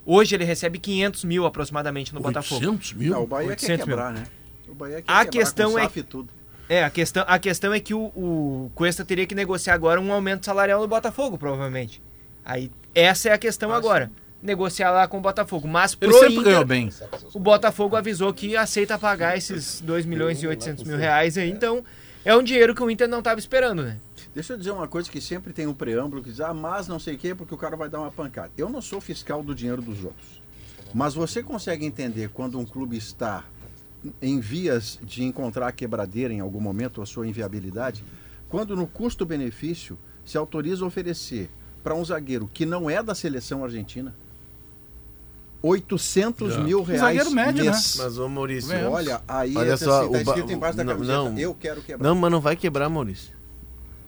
Hoje 0.06 0.34
ele 0.34 0.44
recebe 0.44 0.78
500 0.78 1.24
mil 1.24 1.44
aproximadamente 1.44 2.14
no 2.14 2.20
Botafogo. 2.20 2.64
800 2.64 2.94
mil? 2.94 3.12
Não, 3.12 3.24
o 3.24 3.26
Bahia 3.26 3.48
quer 3.48 3.72
800 3.72 3.86
mil. 3.86 3.94
quebrar, 3.94 4.12
né? 4.14 4.26
O 4.66 4.74
Bahia 4.74 5.02
quer 5.02 5.12
A 5.12 5.18
quebrar 5.26 5.26
questão 5.26 5.72
com 5.72 5.78
é- 5.78 5.88
tudo. 5.88 6.30
É, 6.70 6.84
a 6.84 6.88
questão, 6.88 7.24
a 7.26 7.36
questão 7.36 7.74
é 7.74 7.80
que 7.80 7.92
o, 7.92 8.12
o 8.14 8.70
Cuesta 8.76 9.04
teria 9.04 9.26
que 9.26 9.34
negociar 9.34 9.74
agora 9.74 10.00
um 10.00 10.12
aumento 10.12 10.46
salarial 10.46 10.80
no 10.80 10.86
Botafogo, 10.86 11.36
provavelmente. 11.36 12.00
Aí, 12.44 12.70
essa 12.94 13.28
é 13.28 13.32
a 13.32 13.38
questão 13.38 13.72
agora. 13.72 14.08
Negociar 14.40 14.92
lá 14.92 15.08
com 15.08 15.18
o 15.18 15.20
Botafogo. 15.20 15.66
Mas 15.66 15.98
Ele 16.00 16.12
pro 16.12 16.20
sempre 16.20 16.34
Inter, 16.34 16.44
ganhou 16.44 16.64
bem. 16.64 16.88
o 17.34 17.40
Botafogo 17.40 17.96
avisou 17.96 18.32
que 18.32 18.56
aceita 18.56 18.96
pagar 18.96 19.36
esses 19.36 19.80
2 19.80 20.06
milhões 20.06 20.40
e 20.44 20.46
800 20.46 20.84
mil 20.84 20.96
reais 20.96 21.36
aí. 21.36 21.50
Então, 21.50 21.84
é 22.24 22.36
um 22.36 22.42
dinheiro 22.42 22.72
que 22.72 22.84
o 22.84 22.88
Inter 22.88 23.08
não 23.08 23.18
estava 23.18 23.40
esperando, 23.40 23.82
né? 23.82 23.96
Deixa 24.32 24.52
eu 24.52 24.56
dizer 24.56 24.70
uma 24.70 24.86
coisa 24.86 25.10
que 25.10 25.20
sempre 25.20 25.52
tem 25.52 25.66
um 25.66 25.74
preâmbulo 25.74 26.22
que 26.22 26.30
diz, 26.30 26.40
ah, 26.40 26.54
mas 26.54 26.86
não 26.86 27.00
sei 27.00 27.16
o 27.16 27.18
quê, 27.18 27.34
porque 27.34 27.52
o 27.52 27.58
cara 27.58 27.74
vai 27.74 27.88
dar 27.88 27.98
uma 27.98 28.12
pancada. 28.12 28.52
Eu 28.56 28.70
não 28.70 28.80
sou 28.80 29.00
fiscal 29.00 29.42
do 29.42 29.56
dinheiro 29.56 29.82
dos 29.82 30.04
outros. 30.04 30.40
Mas 30.94 31.14
você 31.14 31.42
consegue 31.42 31.84
entender 31.84 32.28
quando 32.28 32.60
um 32.60 32.64
clube 32.64 32.96
está 32.96 33.42
em 34.20 34.40
vias 34.40 34.98
de 35.02 35.22
encontrar 35.24 35.68
a 35.68 35.72
quebradeira 35.72 36.32
em 36.32 36.40
algum 36.40 36.60
momento, 36.60 37.02
a 37.02 37.06
sua 37.06 37.26
inviabilidade, 37.26 38.02
quando 38.48 38.74
no 38.76 38.86
custo-benefício 38.86 39.98
se 40.24 40.38
autoriza 40.38 40.84
a 40.84 40.88
oferecer 40.88 41.50
para 41.82 41.94
um 41.94 42.04
zagueiro 42.04 42.48
que 42.52 42.64
não 42.66 42.88
é 42.90 43.02
da 43.02 43.14
seleção 43.14 43.64
argentina 43.64 44.14
800 45.62 46.56
mil 46.58 46.82
reais 46.82 47.00
zagueiro 47.02 47.30
médio, 47.30 47.64
né? 47.64 47.70
mês. 47.70 47.96
Mas, 47.98 48.18
ô 48.18 48.28
Maurício, 48.28 48.70
Vemos. 48.70 48.92
Olha, 48.94 49.20
aí 49.28 49.54
Olha 49.56 49.72
é 49.72 49.76
só, 49.76 50.00
assim, 50.02 50.12
tá 50.12 50.18
o 50.20 50.24
ba- 50.24 50.30
escrito 50.32 50.52
embaixo 50.52 50.76
da 50.76 50.84
não, 50.84 50.92
camiseta, 50.94 51.18
não. 51.18 51.38
eu 51.38 51.54
quero 51.54 51.82
quebrar. 51.82 52.08
Não, 52.08 52.14
mas 52.14 52.30
não 52.32 52.40
vai 52.40 52.56
quebrar, 52.56 52.88
Maurício. 52.88 53.30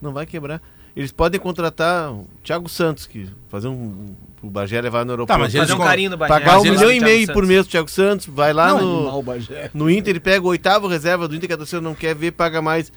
Não 0.00 0.12
vai 0.12 0.24
quebrar. 0.24 0.62
Eles 0.94 1.10
podem 1.10 1.40
contratar 1.40 2.12
o 2.12 2.26
Thiago 2.44 2.68
Santos, 2.68 3.06
que 3.06 3.28
fazer 3.48 3.68
um. 3.68 4.14
O 4.42 4.50
Bagé 4.50 4.80
levar 4.80 5.04
no 5.04 5.12
aeroporto. 5.12 5.32
Tá, 5.32 5.38
mas 5.38 5.54
eles 5.54 5.68
Fazer 5.68 5.80
um 5.80 5.84
carinho 5.84 6.10
no 6.10 6.16
Bahia. 6.16 6.34
Pagar 6.34 6.58
um 6.58 6.62
milhão 6.64 6.90
e 6.90 7.00
meio 7.00 7.20
Santos. 7.20 7.34
por 7.34 7.46
mês 7.46 7.62
pro 7.62 7.70
Thiago 7.70 7.90
Santos, 7.90 8.26
vai 8.26 8.52
lá 8.52 8.74
no, 8.74 9.04
Mal 9.04 9.22
Bagé. 9.22 9.70
no 9.72 9.88
Inter, 9.88 10.10
ele 10.10 10.20
pega 10.20 10.44
o 10.44 10.48
oitavo 10.48 10.88
reserva 10.88 11.28
do 11.28 11.34
Inter 11.36 11.48
que 11.48 11.54
a 11.54 11.56
torcida 11.56 11.80
não 11.80 11.94
quer 11.94 12.14
ver, 12.14 12.32
paga 12.32 12.60
mais. 12.60 12.92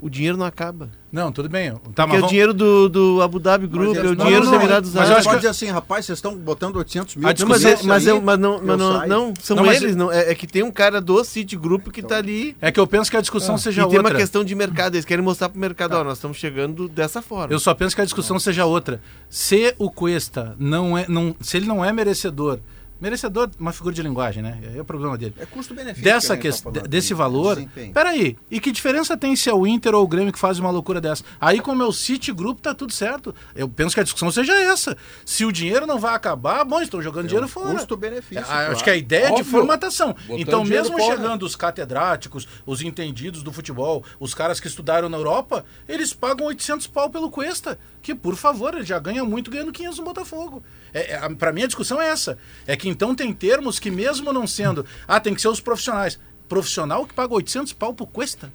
O 0.00 0.08
dinheiro 0.08 0.36
não 0.36 0.46
acaba. 0.46 0.90
Não, 1.10 1.32
tudo 1.32 1.48
bem. 1.48 1.72
Tá, 1.94 2.06
Porque 2.06 2.22
é 2.22 2.24
o 2.24 2.28
dinheiro 2.28 2.54
do, 2.54 2.88
do 2.88 3.20
Abu 3.20 3.40
Dhabi 3.40 3.66
Group, 3.66 3.96
é 3.96 4.00
o 4.00 4.04
não, 4.14 4.14
dinheiro 4.26 4.44
dos 4.44 4.52
Emirados 4.52 4.90
mas 4.90 4.94
eu 4.94 5.00
Mas 5.00 5.10
Árabes. 5.10 5.16
acho 5.18 5.24
pode 5.24 5.36
que- 5.36 5.40
dizer 5.40 5.48
assim, 5.66 5.72
rapaz, 5.72 6.06
vocês 6.06 6.18
estão 6.18 6.36
botando 6.36 6.76
800 6.76 7.16
mil. 7.16 7.28
A 7.28 7.32
Não, 7.36 7.46
mas, 7.48 7.64
é, 7.64 7.78
mas, 7.82 8.06
eu- 8.06 8.22
mas 8.22 8.38
não, 8.38 8.60
mas 8.60 8.68
eu 8.68 8.76
não, 8.76 9.06
não, 9.08 9.34
são 9.42 9.56
Não, 9.56 9.66
eles. 9.72 9.96
Não, 9.96 10.12
é, 10.12 10.30
é 10.30 10.34
que 10.36 10.46
tem 10.46 10.62
um 10.62 10.70
cara 10.70 11.00
do 11.00 11.24
City 11.24 11.56
Group 11.56 11.88
que 11.88 12.00
tá 12.02 12.18
ali. 12.18 12.56
É 12.60 12.70
que 12.70 12.78
eu 12.78 12.86
penso 12.86 13.10
que 13.10 13.16
a 13.16 13.20
discussão 13.20 13.58
seja 13.58 13.82
e 13.82 13.88
tem 13.88 13.96
outra. 13.98 14.12
uma 14.12 14.18
questão 14.18 14.44
de 14.44 14.54
mercado. 14.54 14.94
Eles 14.94 15.04
querem 15.04 15.24
mostrar 15.24 15.48
pro 15.48 15.58
mercado, 15.58 15.94
ó, 15.94 16.04
nós 16.04 16.18
estamos 16.18 16.36
chegando 16.36 16.88
dessa 16.88 17.20
forma. 17.20 17.52
Eu 17.52 17.58
só 17.58 17.74
penso 17.74 17.96
que 17.96 18.00
a 18.02 18.04
discussão 18.04 18.38
seja 18.38 18.66
outra. 18.66 19.00
Se 19.28 19.74
o 19.78 19.90
Cuesta 19.90 20.54
não 20.60 20.96
é, 20.96 21.06
não, 21.08 21.34
se 21.40 21.56
ele 21.56 21.66
não 21.66 21.84
é 21.84 21.92
merecedor, 21.92 22.60
merecedor, 23.00 23.50
uma 23.58 23.72
figura 23.72 23.94
de 23.94 24.02
linguagem, 24.02 24.42
né? 24.42 24.58
É 24.76 24.80
o 24.80 24.84
problema 24.84 25.16
dele. 25.16 25.34
É 25.38 25.46
custo-benefício. 25.46 26.02
Dessa 26.04 26.36
que 26.36 26.42
questão, 26.42 26.72
tá 26.72 26.80
desse 26.80 27.08
de 27.08 27.14
valor. 27.14 27.56
desempenho. 27.56 27.92
Peraí, 27.92 28.36
e 28.50 28.60
que 28.60 28.72
diferença 28.72 29.16
tem 29.16 29.34
se 29.36 29.48
é 29.48 29.54
o 29.54 29.66
Inter 29.66 29.94
ou 29.94 30.04
o 30.04 30.08
Grêmio 30.08 30.32
que 30.32 30.38
faz 30.38 30.58
uma 30.58 30.70
loucura 30.70 31.00
dessa? 31.00 31.24
Aí, 31.40 31.60
como 31.60 31.82
é 31.82 31.86
o 31.86 31.92
City 31.92 32.32
Group, 32.32 32.60
tá 32.60 32.74
tudo 32.74 32.92
certo. 32.92 33.34
Eu 33.54 33.68
penso 33.68 33.94
que 33.94 34.00
a 34.00 34.04
discussão 34.04 34.30
seja 34.30 34.54
essa. 34.54 34.96
Se 35.24 35.44
o 35.44 35.52
dinheiro 35.52 35.86
não 35.86 35.98
vai 35.98 36.14
acabar, 36.14 36.64
bom, 36.64 36.80
estão 36.80 37.00
jogando 37.02 37.26
dinheiro 37.26 37.48
fora. 37.48 37.74
Custo-benefício. 37.74 38.38
É, 38.38 38.42
claro. 38.42 38.72
Acho 38.72 38.84
que 38.84 38.90
a 38.90 38.96
ideia 38.96 39.24
é 39.24 39.26
de 39.28 39.32
Óbvio. 39.32 39.44
formatação. 39.46 40.14
Botando 40.26 40.40
então, 40.40 40.64
mesmo 40.64 40.98
fora. 40.98 41.16
chegando 41.16 41.42
os 41.44 41.56
catedráticos, 41.56 42.48
os 42.66 42.82
entendidos 42.82 43.42
do 43.42 43.52
futebol, 43.52 44.04
os 44.18 44.34
caras 44.34 44.60
que 44.60 44.66
estudaram 44.66 45.08
na 45.08 45.16
Europa, 45.16 45.64
eles 45.88 46.12
pagam 46.12 46.46
800 46.46 46.86
pau 46.86 47.10
pelo 47.10 47.30
Cuesta. 47.30 47.78
Que, 48.02 48.14
por 48.14 48.36
favor, 48.36 48.74
ele 48.74 48.84
já 48.84 48.98
ganha 48.98 49.24
muito 49.24 49.50
ganhando 49.50 49.72
500 49.72 49.98
no 49.98 50.04
Botafogo. 50.04 50.62
É, 50.92 51.12
é, 51.12 51.16
a- 51.16 51.30
pra 51.30 51.52
mim, 51.52 51.62
a 51.62 51.66
discussão 51.66 52.00
é 52.00 52.08
essa. 52.08 52.38
É 52.66 52.76
que 52.76 52.88
então 52.88 53.14
tem 53.14 53.32
termos 53.32 53.78
que, 53.78 53.90
mesmo 53.90 54.32
não 54.32 54.46
sendo. 54.46 54.84
Ah, 55.06 55.20
tem 55.20 55.34
que 55.34 55.40
ser 55.40 55.48
os 55.48 55.60
profissionais. 55.60 56.18
Profissional 56.48 57.06
que 57.06 57.12
paga 57.14 57.34
800 57.34 57.72
pau 57.72 57.92
pro 57.92 58.06
Cuesta? 58.06 58.50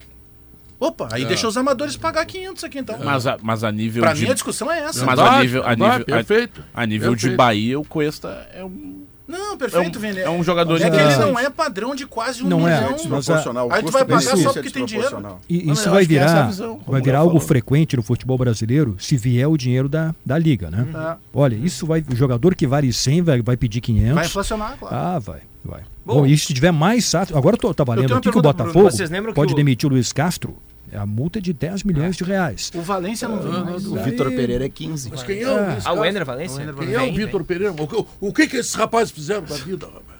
Opa, 0.80 1.08
aí 1.12 1.24
deixa 1.24 1.48
os 1.48 1.56
amadores 1.56 1.96
pagar 1.96 2.26
500 2.26 2.64
aqui 2.66 2.80
então. 2.80 2.98
Mas 3.02 3.26
a, 3.26 3.38
mas 3.42 3.64
a 3.64 3.72
nível 3.72 4.04
Pra 4.04 4.14
de... 4.14 4.24
mim, 4.24 4.32
a 4.32 4.34
discussão 4.34 4.70
é 4.70 4.80
essa. 4.80 5.06
Mas 5.06 5.18
a 5.18 5.40
nível, 5.40 5.64
a 5.66 5.76
nível, 5.76 6.06
perfeito. 6.06 6.64
a, 6.74 6.82
a 6.82 6.86
nível 6.86 7.16
de. 7.16 7.30
Bahia, 7.36 7.80
o 7.80 7.86
Cuesta 7.86 8.50
é 8.54 8.66
um... 8.66 9.06
Não, 9.28 9.58
perfeito, 9.58 9.96
É 9.96 9.98
um- 9.98 10.02
Vini. 10.02 10.20
é 10.20 10.30
um 10.30 10.44
jogador 10.44 10.82
É 10.82 10.90
que 10.90 10.96
ele 10.98 11.16
não 11.18 11.40
é 11.40 11.50
padrão 11.50 11.96
de 11.96 12.06
quase 12.06 12.44
um 12.44 12.48
Não 12.48 12.68
é, 12.68 12.76
milhão. 12.76 12.90
a- 12.90 12.98
Desproporcional. 12.98 13.70
Aí 13.72 13.82
tu 13.84 13.92
vai 13.92 14.04
pagar 14.04 14.22
só 14.38 14.50
é 14.50 14.54
porque 14.54 14.70
tem 14.70 14.86
dinheiro. 14.86 15.40
E 15.50 15.72
isso 15.72 15.88
eu 15.88 15.94
vai 15.94 16.04
é 16.04 16.06
virar, 16.06 16.52
vai 16.86 17.02
virar 17.02 17.20
algo 17.20 17.40
frequente 17.40 17.96
no 17.96 18.04
futebol 18.04 18.38
brasileiro 18.38 18.96
se 19.00 19.16
vier 19.16 19.48
o 19.48 19.58
dinheiro 19.58 19.88
da, 19.88 20.14
da 20.26 20.38
liga, 20.38 20.70
né? 20.70 20.86
É. 20.94 21.16
Olha, 21.34 21.56
isso 21.56 21.86
vai. 21.88 22.04
O 22.12 22.16
jogador 22.16 22.54
que 22.56 22.68
vale 22.68 22.92
100 22.92 23.22
vai, 23.22 23.42
vai 23.42 23.56
pedir 23.56 23.80
500. 23.82 24.16
Vai 24.16 24.26
inflacionar, 24.26 24.78
claro. 24.78 24.96
Ah, 24.96 25.20
vai, 25.20 25.40
vai. 25.64 25.82
Bom, 26.06 26.16
Bom, 26.16 26.26
e 26.26 26.38
se 26.38 26.54
tiver 26.54 26.72
mais 26.72 27.16
agora 27.16 27.56
tô, 27.56 27.74
tá 27.74 27.86
valendo 27.86 28.14
aqui 28.16 28.30
que 28.30 28.38
o 28.38 28.42
Botafogo 28.42 28.90
pode 29.34 29.54
o- 29.54 29.56
demitir 29.56 29.88
o 29.88 29.94
Luiz 29.94 30.12
Castro. 30.12 30.58
É 30.94 30.98
a 31.00 31.08
multa 31.08 31.42
de 31.42 31.52
10 31.54 31.82
milhões 31.84 32.16
de 32.16 32.24
reais. 32.24 32.72
O 32.76 32.82
Valência 32.82 33.28
não 33.28 33.40
vem 33.40 33.64
mais. 33.64 33.84
O 33.88 33.96
Vitor 33.96 34.30
Pereira 34.30 34.64
é 34.66 34.70
15. 34.70 35.10
Mas 35.10 35.24
quem 35.24 35.42
é, 35.42 35.50
o 35.50 35.72
Luiz 35.72 35.86
Ah, 35.88 35.94
o? 35.94 36.06
Ender 36.06 36.24
Valência? 36.24 36.74
Quem 36.74 36.94
é 36.94 37.02
o 37.02 37.12
Vitor 37.14 37.44
Pereira? 37.44 37.74
O, 37.74 37.88
que- 37.88 38.06
o 38.22 38.32
que 38.32 38.48
que 38.48 38.58
esses 38.58 38.76
rapazes 38.76 39.12
fizeram 39.12 39.42
da 39.42 39.56
vida, 39.56 39.88
rapaz? 39.88 40.13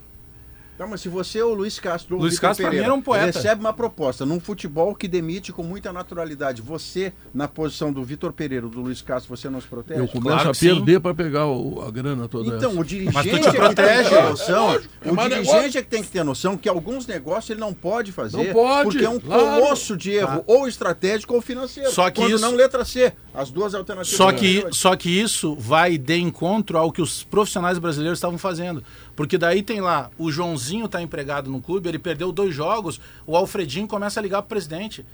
Tá, 0.78 0.88
mas 0.88 1.02
se 1.02 1.08
você 1.10 1.38
é 1.40 1.44
o 1.46 1.54
Luiz 1.54 1.80
Castro 1.80 2.16
ou 2.16 2.22
o 2.22 2.24
Luiz 2.26 2.40
Castro, 2.40 2.64
mim, 2.66 2.70
Pereira, 2.72 2.88
era 2.88 2.94
um 2.96 3.02
poeta. 3.02 3.26
recebe 3.26 3.62
uma 3.62 3.72
proposta 3.74 4.26
num 4.26 4.40
futebol 4.40 4.96
que 4.96 5.08
demite 5.08 5.52
com 5.54 5.62
muita 5.62 5.94
naturalidade, 5.94 6.64
você, 6.64 7.14
na 7.32 7.48
posição 7.48 7.94
do 7.94 8.04
Vitor 8.04 8.34
Pereira 8.34 8.66
ou 8.66 8.72
do 8.72 8.82
Luiz 8.82 9.00
Castro, 9.02 9.36
você 9.38 9.50
não 9.50 9.62
se 9.62 9.68
protege? 9.68 10.00
Eu 10.00 10.08
começo 10.08 10.36
Claro 10.36 10.50
a 10.50 10.54
perder 10.54 11.00
para 11.00 11.14
pegar 11.14 11.46
o- 11.46 11.84
a 11.88 11.92
grana 11.92 12.28
toda 12.28 12.56
Então, 12.58 12.72
essa. 12.72 12.80
o 12.80 12.84
dirigente 12.84 13.18
é 13.20 13.22
que 13.24 13.30
tem 13.30 13.42
que 13.44 13.52
protege. 13.58 14.10
ter 14.10 14.24
noção. 14.24 14.66
Lógico, 14.68 14.94
é 15.02 15.12
o 15.12 15.16
dirigente 15.16 15.40
negócio. 15.48 15.80
é 15.80 15.82
que 15.84 15.90
tem 15.90 16.04
que 16.04 16.10
ter 16.10 16.24
noção 16.24 16.58
que 16.58 16.68
alguns 16.68 17.06
negócios 17.06 17.50
ele 17.52 17.60
não 17.60 17.74
pode 17.74 18.12
fazer. 18.12 18.38
Não 18.38 18.54
pode, 18.54 18.84
Porque 18.90 19.06
é 19.06 19.10
um 19.10 19.20
claro. 19.20 19.44
colosso 19.62 19.96
de 19.96 20.12
erro, 20.12 20.44
ou 20.48 20.68
estratégico 20.68 21.36
ou 21.36 21.42
financeiro. 21.42 21.92
Só 21.92 22.10
que 22.10 22.20
Quando 22.20 22.32
isso- 22.34 22.42
não, 22.44 22.56
letra 22.56 22.84
C. 22.84 23.14
As 23.36 23.50
duas 23.50 23.74
alternativas. 23.74 24.16
Só 24.18 24.32
que, 24.32 24.66
só 24.72 24.96
que 24.96 25.10
isso 25.10 25.56
vai 25.56 25.98
de 25.98 26.18
encontro 26.18 26.78
ao 26.78 26.92
que 26.92 27.02
os 27.02 27.24
profissionais 27.24 27.78
brasileiros 27.80 28.18
estavam 28.18 28.38
fazendo. 28.38 28.84
Porque 29.16 29.38
daí 29.38 29.62
tem 29.62 29.80
lá, 29.80 30.10
o 30.18 30.32
Joãozinho 30.32 30.88
tá 30.88 31.02
empregado 31.02 31.50
no 31.50 31.62
clube, 31.62 31.88
ele 31.88 32.00
perdeu 32.00 32.32
dois 32.32 32.54
jogos, 32.54 33.00
o 33.28 33.38
Alfredinho 33.38 33.88
começa 33.88 34.20
a 34.20 34.24
ligar 34.24 34.42
pro 34.42 34.50
presidente. 34.50 35.06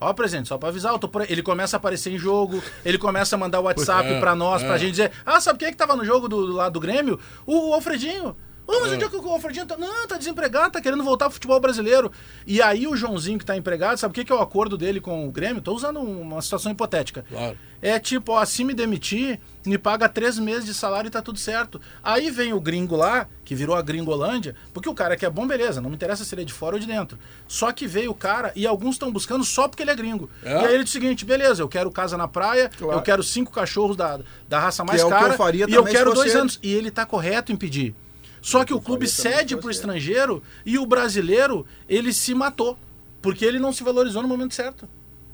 Ó, 0.00 0.12
presidente, 0.14 0.48
só 0.48 0.56
pra 0.56 0.70
avisar, 0.70 0.98
ele 1.28 1.42
começa 1.42 1.76
a 1.76 1.78
aparecer 1.78 2.10
em 2.10 2.18
jogo, 2.18 2.62
ele 2.84 2.96
começa 2.96 3.36
a 3.36 3.38
mandar 3.38 3.60
o 3.60 3.64
WhatsApp 3.64 4.08
é, 4.08 4.18
pra 4.18 4.34
nós, 4.34 4.62
é. 4.62 4.66
pra 4.66 4.78
gente 4.78 4.92
dizer, 4.92 5.12
ah, 5.26 5.40
sabe 5.40 5.58
quem 5.58 5.68
é 5.68 5.70
que 5.70 5.76
tava 5.76 5.94
no 5.94 6.04
jogo 6.04 6.26
do, 6.26 6.46
do 6.46 6.52
lado 6.54 6.72
do 6.72 6.80
Grêmio? 6.80 7.20
O, 7.44 7.74
Alfredinho. 7.74 8.34
Ô, 8.70 8.80
mas 8.80 8.92
onde 8.92 9.04
é 9.04 9.08
que 9.08 9.16
o 9.16 9.28
Alfredinho 9.28 9.66
tá? 9.66 9.76
Não, 9.76 10.06
tá 10.06 10.16
desempregado, 10.16 10.70
tá 10.70 10.80
querendo 10.80 11.02
voltar 11.02 11.24
pro 11.26 11.34
futebol 11.34 11.58
brasileiro. 11.58 12.12
E 12.46 12.62
aí 12.62 12.86
o 12.86 12.94
Joãozinho 12.96 13.38
que 13.38 13.44
tá 13.44 13.56
empregado, 13.56 13.98
sabe 13.98 14.12
o 14.12 14.14
que, 14.14 14.24
que 14.24 14.32
é 14.32 14.34
o 14.34 14.40
acordo 14.40 14.78
dele 14.78 15.00
com 15.00 15.26
o 15.26 15.30
Grêmio? 15.32 15.60
Tô 15.60 15.74
usando 15.74 15.98
uma 16.00 16.40
situação 16.40 16.70
hipotética. 16.70 17.24
Claro. 17.28 17.58
É 17.82 17.98
tipo, 17.98 18.32
ó, 18.32 18.44
se 18.44 18.62
me 18.62 18.74
demitir, 18.74 19.40
me 19.64 19.78
paga 19.78 20.06
três 20.08 20.38
meses 20.38 20.66
de 20.66 20.74
salário 20.74 21.08
e 21.08 21.10
tá 21.10 21.22
tudo 21.22 21.38
certo. 21.38 21.80
Aí 22.04 22.30
vem 22.30 22.52
o 22.52 22.60
gringo 22.60 22.94
lá, 22.94 23.26
que 23.42 23.54
virou 23.54 23.74
a 23.74 23.80
gringolândia, 23.80 24.54
porque 24.72 24.88
o 24.88 24.94
cara 24.94 25.16
que 25.16 25.24
é 25.24 25.30
bom, 25.30 25.46
beleza, 25.46 25.80
não 25.80 25.88
me 25.88 25.96
interessa 25.96 26.22
se 26.22 26.34
ele 26.34 26.42
é 26.42 26.44
de 26.44 26.52
fora 26.52 26.76
ou 26.76 26.80
de 26.80 26.86
dentro. 26.86 27.18
Só 27.48 27.72
que 27.72 27.86
veio 27.86 28.10
o 28.10 28.14
cara, 28.14 28.52
e 28.54 28.66
alguns 28.66 28.96
estão 28.96 29.10
buscando 29.10 29.42
só 29.44 29.66
porque 29.66 29.82
ele 29.82 29.90
é 29.90 29.96
gringo. 29.96 30.28
É. 30.44 30.52
E 30.52 30.66
aí 30.66 30.74
ele 30.74 30.84
diz 30.84 30.92
o 30.92 30.92
seguinte, 30.92 31.24
beleza, 31.24 31.62
eu 31.62 31.68
quero 31.68 31.90
casa 31.90 32.18
na 32.18 32.28
praia, 32.28 32.70
Claro. 32.76 32.98
eu 32.98 33.02
quero 33.02 33.22
cinco 33.22 33.50
cachorros 33.50 33.96
da, 33.96 34.20
da 34.46 34.60
raça 34.60 34.84
mais 34.84 35.00
é 35.00 35.04
o 35.04 35.08
que 35.08 35.14
eu 35.14 35.18
cara, 35.18 35.32
faria 35.34 35.66
e 35.68 35.72
eu 35.74 35.84
quero 35.84 36.12
dois 36.12 36.36
anos. 36.36 36.60
E 36.62 36.72
ele 36.74 36.90
tá 36.90 37.06
correto 37.06 37.50
em 37.50 37.56
pedir. 37.56 37.94
Só 38.40 38.64
que 38.64 38.74
o 38.74 38.80
clube 38.80 39.06
cede 39.06 39.56
para 39.56 39.66
o 39.66 39.70
é. 39.70 39.72
estrangeiro 39.72 40.42
e 40.64 40.78
o 40.78 40.86
brasileiro, 40.86 41.66
ele 41.88 42.12
se 42.12 42.34
matou. 42.34 42.78
Porque 43.20 43.44
ele 43.44 43.58
não 43.58 43.72
se 43.72 43.84
valorizou 43.84 44.22
no 44.22 44.28
momento 44.28 44.54
certo. 44.54 44.88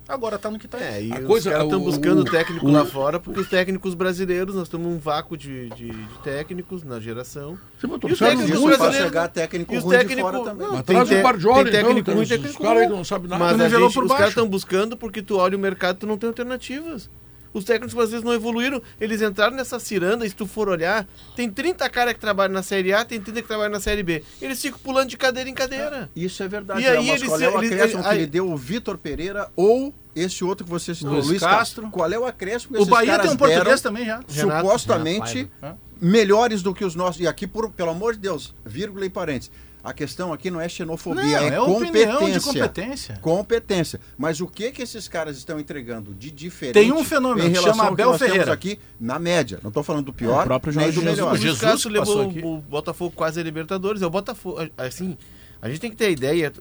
Agora 0.09 0.39
tá 0.39 0.49
no 0.49 0.59
que 0.59 0.69
tá. 0.69 0.79
É, 0.79 1.03
e 1.03 1.13
a 1.13 1.19
os 1.19 1.27
coisa, 1.27 1.51
caras 1.51 1.65
estão 1.65 1.81
buscando 1.81 2.21
o, 2.21 2.25
técnico 2.25 2.67
o, 2.67 2.71
lá 2.71 2.85
fora, 2.85 3.19
porque 3.19 3.41
os 3.41 3.49
técnicos 3.49 3.93
brasileiros, 3.93 4.55
nós 4.55 4.69
temos 4.69 4.87
um 4.87 4.99
vácuo 4.99 5.37
de, 5.37 5.69
de, 5.71 5.91
de 5.91 6.19
técnicos 6.23 6.85
na 6.85 7.01
geração. 7.01 7.59
Você 7.79 7.89
botou 7.89 8.09
e 8.09 8.13
os 8.13 8.19
técnicos 8.21 8.63
brasileiros... 8.63 8.97
chegar 8.99 9.29
técnico 9.29 9.73
ruim 9.73 9.79
os 9.79 9.85
técnico, 9.85 10.31
de 10.31 10.45
também. 10.45 10.67
Não, 10.69 10.83
tem, 10.83 11.05
te, 11.05 11.23
Bardioli, 11.23 11.71
tem 11.71 11.81
então, 11.81 11.95
técnico 11.95 12.11
então, 12.11 12.15
ruim, 12.15 12.51
Os 12.51 12.57
caras 12.57 12.89
não 12.89 13.05
sabem 13.05 13.29
nada. 13.29 13.57
Mas 13.57 13.73
gente, 13.73 13.99
os 13.99 14.13
caras 14.13 14.29
estão 14.29 14.49
buscando 14.49 14.97
porque 14.97 15.23
tu 15.23 15.39
olha 15.39 15.57
o 15.57 15.61
mercado, 15.61 15.99
tu 15.99 16.07
não 16.07 16.17
tem 16.17 16.29
alternativas. 16.29 17.11
Os 17.57 17.65
técnicos 17.65 17.95
brasileiros 17.95 18.23
não 18.23 18.35
evoluíram, 18.35 18.83
eles 19.01 19.23
entraram 19.23 19.57
nessa 19.57 19.81
ciranda, 19.81 20.29
se 20.29 20.35
tu 20.35 20.47
for 20.47 20.69
olhar, 20.69 21.09
tem 21.35 21.51
30 21.51 21.89
caras 21.89 22.13
que 22.13 22.21
trabalham 22.21 22.53
na 22.53 22.63
Série 22.63 22.93
A, 22.93 23.03
tem 23.03 23.19
30 23.19 23.41
que 23.41 23.49
trabalham 23.49 23.73
na 23.73 23.81
Série 23.81 24.03
B. 24.03 24.23
Eles 24.43 24.61
ficam 24.61 24.79
pulando 24.79 25.09
de 25.09 25.17
cadeira 25.17 25.49
em 25.49 25.55
cadeira. 25.55 26.11
É, 26.15 26.21
isso 26.21 26.43
é 26.43 26.49
verdade. 26.49 26.83
E 26.83 26.87
aí 26.87 27.09
é, 27.09 27.15
eles, 27.15 27.27
qual 27.27 27.41
é 27.41 27.49
o 27.49 27.57
acréscimo 27.57 28.03
que 28.03 28.15
ele 28.15 28.27
deu 28.27 28.53
o 28.53 28.59
Vitor 28.59 28.99
Pereira 28.99 29.51
ou 29.57 29.95
esse 30.15 30.45
outro 30.45 30.67
que 30.67 30.71
você 30.71 30.95
citou, 30.95 31.15
Luiz, 31.15 31.29
Luiz 31.29 31.41
Castro. 31.41 31.57
Castro. 31.57 31.91
Qual 31.91 32.13
é 32.13 32.19
o 32.19 32.27
acréscimo 32.27 32.77
que 32.77 32.83
O 32.83 32.85
Bahia 32.85 33.19
tem 33.21 33.31
um 33.31 33.37
português 33.39 33.81
também 33.81 34.05
já. 34.05 34.21
Supostamente 34.29 35.37
Renato, 35.37 35.53
Renato, 35.63 35.81
melhores 35.99 36.63
do 36.63 36.75
que 36.75 36.85
os 36.85 36.95
nossos. 36.95 37.23
E 37.23 37.27
aqui, 37.27 37.47
por, 37.47 37.71
pelo 37.71 37.89
amor 37.89 38.13
de 38.13 38.21
Deus, 38.21 38.55
vírgula 38.67 39.07
e 39.07 39.11
parênteses 39.11 39.51
a 39.87 39.93
questão 39.93 40.33
aqui 40.33 40.51
não 40.51 40.61
é 40.61 40.69
xenofobia, 40.69 41.23
não, 41.23 41.47
é, 41.47 41.47
é 41.47 41.57
competência. 41.59 42.41
competência. 42.41 43.19
Competência. 43.23 44.01
Mas 44.19 44.41
o 44.41 44.49
que 44.49 44.73
que 44.73 44.83
esses 44.83 45.07
caras 45.07 45.39
estão 45.39 45.61
entregando 45.61 46.13
de 46.13 46.33
diferente? 46.33 46.75
Tem 46.75 46.91
um 46.91 47.05
fenômeno 47.05 47.49
que 47.49 47.61
chama 47.61 47.87
Abel 47.87 48.19
Ferreira 48.19 48.53
aqui 48.53 48.81
na 48.99 49.17
média. 49.17 49.61
Não 49.63 49.69
estou 49.69 49.85
falando 49.85 50.07
do 50.07 50.13
pior, 50.13 50.43
o 50.43 50.45
próprio 50.45 50.73
Jorge 50.73 51.01
Jesus. 51.01 51.21
O 51.21 51.37
Jesus, 51.37 51.85
levou 51.85 52.23
aqui. 52.23 52.41
o 52.43 52.59
Botafogo 52.59 53.13
quase 53.15 53.39
a 53.39 53.45
Libertadores. 53.45 54.03
É 54.03 54.07
o 54.07 54.11
Botafogo, 54.11 54.59
assim, 54.77 55.17
a 55.63 55.69
gente 55.69 55.81
tem 55.81 55.91
que 55.91 55.97
ter 55.97 56.07
a 56.07 56.11
ideia, 56.11 56.53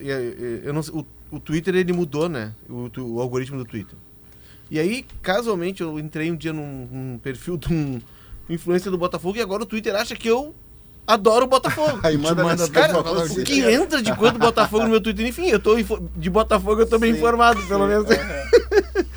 eu 0.63 0.71
não, 0.71 0.81
o, 0.81 1.03
o 1.31 1.39
Twitter 1.39 1.73
ele 1.73 1.93
mudou, 1.93 2.29
né? 2.29 2.53
O, 2.69 2.91
o, 2.95 3.19
algoritmo 3.19 3.57
do 3.57 3.65
Twitter. 3.65 3.97
E 4.69 4.77
aí, 4.77 5.03
casualmente, 5.23 5.81
eu 5.81 5.97
entrei 5.97 6.31
um 6.31 6.35
dia 6.35 6.53
num, 6.53 6.87
num 6.91 7.17
perfil 7.17 7.57
de 7.57 7.73
um 7.73 7.99
influencer 8.47 8.91
do 8.91 8.99
Botafogo 8.99 9.35
e 9.35 9.41
agora 9.41 9.63
o 9.63 9.65
Twitter 9.65 9.95
acha 9.95 10.15
que 10.15 10.27
eu 10.27 10.53
adoro 11.07 11.45
o 11.45 11.47
Botafogo. 11.47 11.99
Aí 12.03 12.17
manda, 12.17 12.43
manda 12.43 12.67
cara, 12.69 12.99
o 12.99 13.43
que 13.43 13.61
entra 13.61 14.01
de 14.01 14.13
quanto 14.15 14.39
Botafogo 14.39 14.83
no 14.83 14.89
meu 14.89 15.01
Twitter. 15.01 15.25
Enfim, 15.25 15.47
eu 15.47 15.59
tô 15.59 15.75
de 16.15 16.29
Botafogo, 16.29 16.81
eu 16.81 16.87
tô 16.87 16.97
bem 16.97 17.13
Sim. 17.13 17.19
informado, 17.19 17.61
pelo 17.67 17.87
menos. 17.87 18.05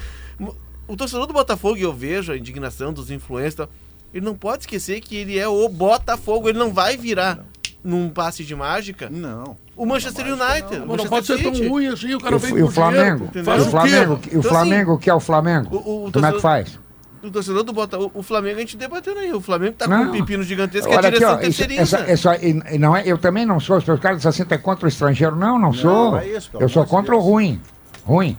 O 0.88 0.96
torcedor 0.96 1.26
do 1.26 1.34
Botafogo, 1.34 1.76
eu 1.76 1.92
vejo 1.92 2.32
a 2.32 2.36
indignação 2.36 2.94
dos 2.94 3.10
influencers, 3.10 3.68
ele 4.12 4.24
não 4.24 4.34
pode 4.34 4.62
esquecer 4.62 5.02
que 5.02 5.16
ele 5.16 5.38
é 5.38 5.46
o 5.46 5.68
Botafogo, 5.68 6.48
ele 6.48 6.58
não 6.58 6.72
vai 6.72 6.96
virar. 6.96 7.36
Não. 7.36 7.58
Num 7.84 8.08
passe 8.08 8.42
de 8.42 8.56
mágica? 8.56 9.08
Não. 9.10 9.56
O 9.76 9.84
Manchester 9.84 10.26
United. 10.26 10.78
Não, 10.78 10.86
o 10.86 10.88
Manchester 10.88 10.98
não 10.98 11.06
pode 11.06 11.26
ser 11.26 11.42
tão 11.42 11.68
ruim 11.68 11.86
assim, 11.88 12.14
o 12.14 12.20
cara 12.20 12.38
vem 12.38 12.50
com 12.50 12.64
o 12.64 12.70
Flamengo. 12.70 13.28
Dinheiro, 13.28 13.34
o 13.34 13.40
então, 13.40 13.54
assim, 13.54 13.70
Flamengo, 13.70 13.70
o 13.70 13.70
Flamengo, 13.70 14.20
então, 14.26 14.40
o 14.40 14.42
Flamengo 14.42 14.92
assim, 14.92 15.00
que 15.00 15.10
é 15.10 15.14
o 15.14 15.20
Flamengo. 15.20 15.76
O, 15.76 16.06
o, 16.06 16.12
Como 16.12 16.26
é 16.26 16.32
que 16.32 16.40
faz? 16.40 16.78
do 17.22 17.30
torcedor 17.30 17.62
do 17.62 17.72
Botafogo. 17.72 18.10
O 18.14 18.22
Flamengo 18.22 18.56
a 18.56 18.60
gente 18.60 18.76
debatendo 18.76 19.18
aí. 19.18 19.32
O 19.32 19.40
Flamengo 19.40 19.74
tá 19.74 19.86
não. 19.86 20.06
com 20.06 20.10
um 20.10 20.20
pepino 20.20 20.42
gigantesco 20.42 20.88
é 20.88 20.96
Olha 20.96 21.00
que 21.00 21.06
a 21.06 21.10
direção 21.10 21.34
aqui, 21.34 21.46
ó. 21.46 21.48
Isso, 21.48 21.62
é 21.62 21.76
essa, 21.76 21.98
é 21.98 22.12
essa, 22.12 22.46
e, 22.46 22.78
não 22.78 22.96
é, 22.96 23.02
eu 23.06 23.18
também 23.18 23.44
não 23.44 23.60
sou. 23.60 23.78
Os 23.78 24.00
caras 24.00 24.24
assim, 24.24 24.44
é 24.48 24.58
contra 24.58 24.86
o 24.86 24.88
estrangeiro. 24.88 25.36
Não, 25.36 25.58
não, 25.58 25.68
não 25.68 25.72
sou. 25.72 26.18
É 26.18 26.28
isso, 26.28 26.50
eu 26.58 26.68
sou 26.68 26.84
contra 26.86 27.12
Deus. 27.12 27.24
o 27.24 27.28
ruim. 27.28 27.60
Ruim. 28.04 28.38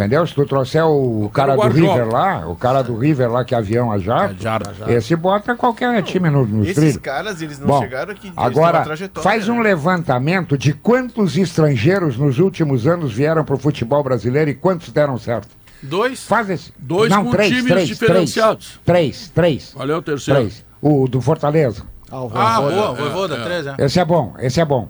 Entendeu? 0.00 0.26
Se 0.26 0.34
tu 0.34 0.46
trouxer 0.46 0.82
o, 0.82 1.24
o 1.24 1.28
cara 1.30 1.54
do 1.54 1.68
River 1.68 2.08
lá, 2.08 2.48
o 2.48 2.56
cara 2.56 2.80
do 2.80 2.96
River 2.96 3.30
lá 3.30 3.44
que 3.44 3.54
é 3.54 3.58
avião 3.58 3.92
a 3.92 3.98
jato, 3.98 4.34
jato. 4.40 4.70
esse 4.88 5.14
bota 5.14 5.54
qualquer 5.54 5.92
não, 5.92 6.02
time 6.02 6.30
no, 6.30 6.46
no 6.46 6.62
Esses 6.62 6.74
trilho. 6.74 7.00
caras, 7.00 7.42
eles 7.42 7.58
não 7.58 7.66
Bom, 7.66 7.80
chegaram 7.80 8.12
aqui. 8.12 8.32
Agora, 8.34 8.82
faz 9.16 9.46
né? 9.46 9.52
um 9.52 9.60
levantamento 9.60 10.56
de 10.56 10.72
quantos 10.72 11.36
estrangeiros 11.36 12.16
nos 12.16 12.38
últimos 12.38 12.86
anos 12.86 13.12
vieram 13.12 13.44
pro 13.44 13.58
futebol 13.58 14.02
brasileiro 14.02 14.50
e 14.50 14.54
quantos 14.54 14.90
deram 14.90 15.18
certo. 15.18 15.48
Dois? 15.82 16.24
Faz. 16.24 16.72
Dois 16.78 17.10
Não, 17.10 17.24
com 17.24 17.30
três, 17.30 17.48
times 17.48 17.72
três, 17.72 17.88
diferenciados. 17.88 18.80
Três, 18.84 19.28
três. 19.34 19.72
Olha 19.76 19.96
o 19.96 20.02
terceiro. 20.02 20.40
Três. 20.40 20.64
O 20.80 21.08
do 21.08 21.20
Fortaleza. 21.20 21.84
Ah, 22.10 22.22
o 22.22 22.30
Ah, 22.34 22.60
boa, 22.60 23.34
é, 23.36 23.40
é, 23.40 23.44
três, 23.44 23.66
é. 23.66 23.74
Esse 23.78 24.00
é 24.00 24.04
bom, 24.04 24.34
esse 24.38 24.60
é 24.60 24.64
bom. 24.64 24.88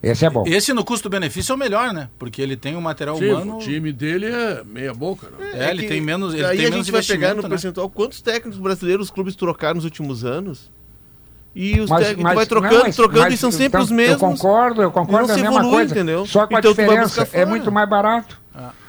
Esse 0.00 0.24
é 0.24 0.30
bom. 0.30 0.44
Esse 0.46 0.72
no 0.72 0.84
custo-benefício 0.84 1.52
é 1.52 1.54
o 1.56 1.58
melhor, 1.58 1.92
né? 1.92 2.08
Porque 2.18 2.40
ele 2.40 2.56
tem 2.56 2.76
um 2.76 2.80
material 2.80 3.16
Sim, 3.16 3.32
humano. 3.32 3.56
O 3.56 3.58
time 3.58 3.92
dele 3.92 4.26
é 4.26 4.62
meia 4.64 4.94
boca, 4.94 5.26
né? 5.36 5.50
É, 5.54 5.64
é 5.66 5.70
ele 5.70 5.88
tem 5.88 6.00
menos. 6.00 6.34
Ele 6.34 6.44
aí 6.44 6.56
tem 6.56 6.66
a 6.66 6.70
menos 6.70 6.86
gente 6.86 6.92
vai 6.92 7.02
pegar 7.02 7.34
no 7.34 7.42
né? 7.42 7.48
percentual 7.48 7.90
quantos 7.90 8.20
técnicos 8.22 8.60
brasileiros 8.60 9.06
os 9.06 9.10
clubes 9.10 9.34
trocaram 9.34 9.74
nos 9.74 9.84
últimos 9.84 10.24
anos. 10.24 10.70
E 11.52 11.80
os 11.80 11.90
mas, 11.90 12.00
técnicos 12.00 12.22
mas, 12.22 12.34
vai 12.36 12.46
trocando, 12.46 12.74
não, 12.74 12.82
mas, 12.82 12.94
trocando 12.94 13.20
mas, 13.22 13.34
e 13.34 13.36
são 13.36 13.48
então 13.48 13.58
sempre 13.58 13.80
então, 13.80 13.84
os 13.84 13.90
mesmos. 13.90 14.22
Eu 14.22 14.28
concordo, 14.28 14.82
eu 14.82 14.92
concordo, 14.92 15.32
é 15.32 15.34
a 15.34 15.38
evolui, 15.38 15.70
coisa. 15.70 15.94
Entendeu? 15.94 16.24
Só 16.26 16.46
que 16.46 16.54
então 16.54 16.70
a 16.70 16.74
diferença 16.74 17.28
é 17.32 17.44
muito 17.44 17.72
mais 17.72 17.88
barato. 17.88 18.40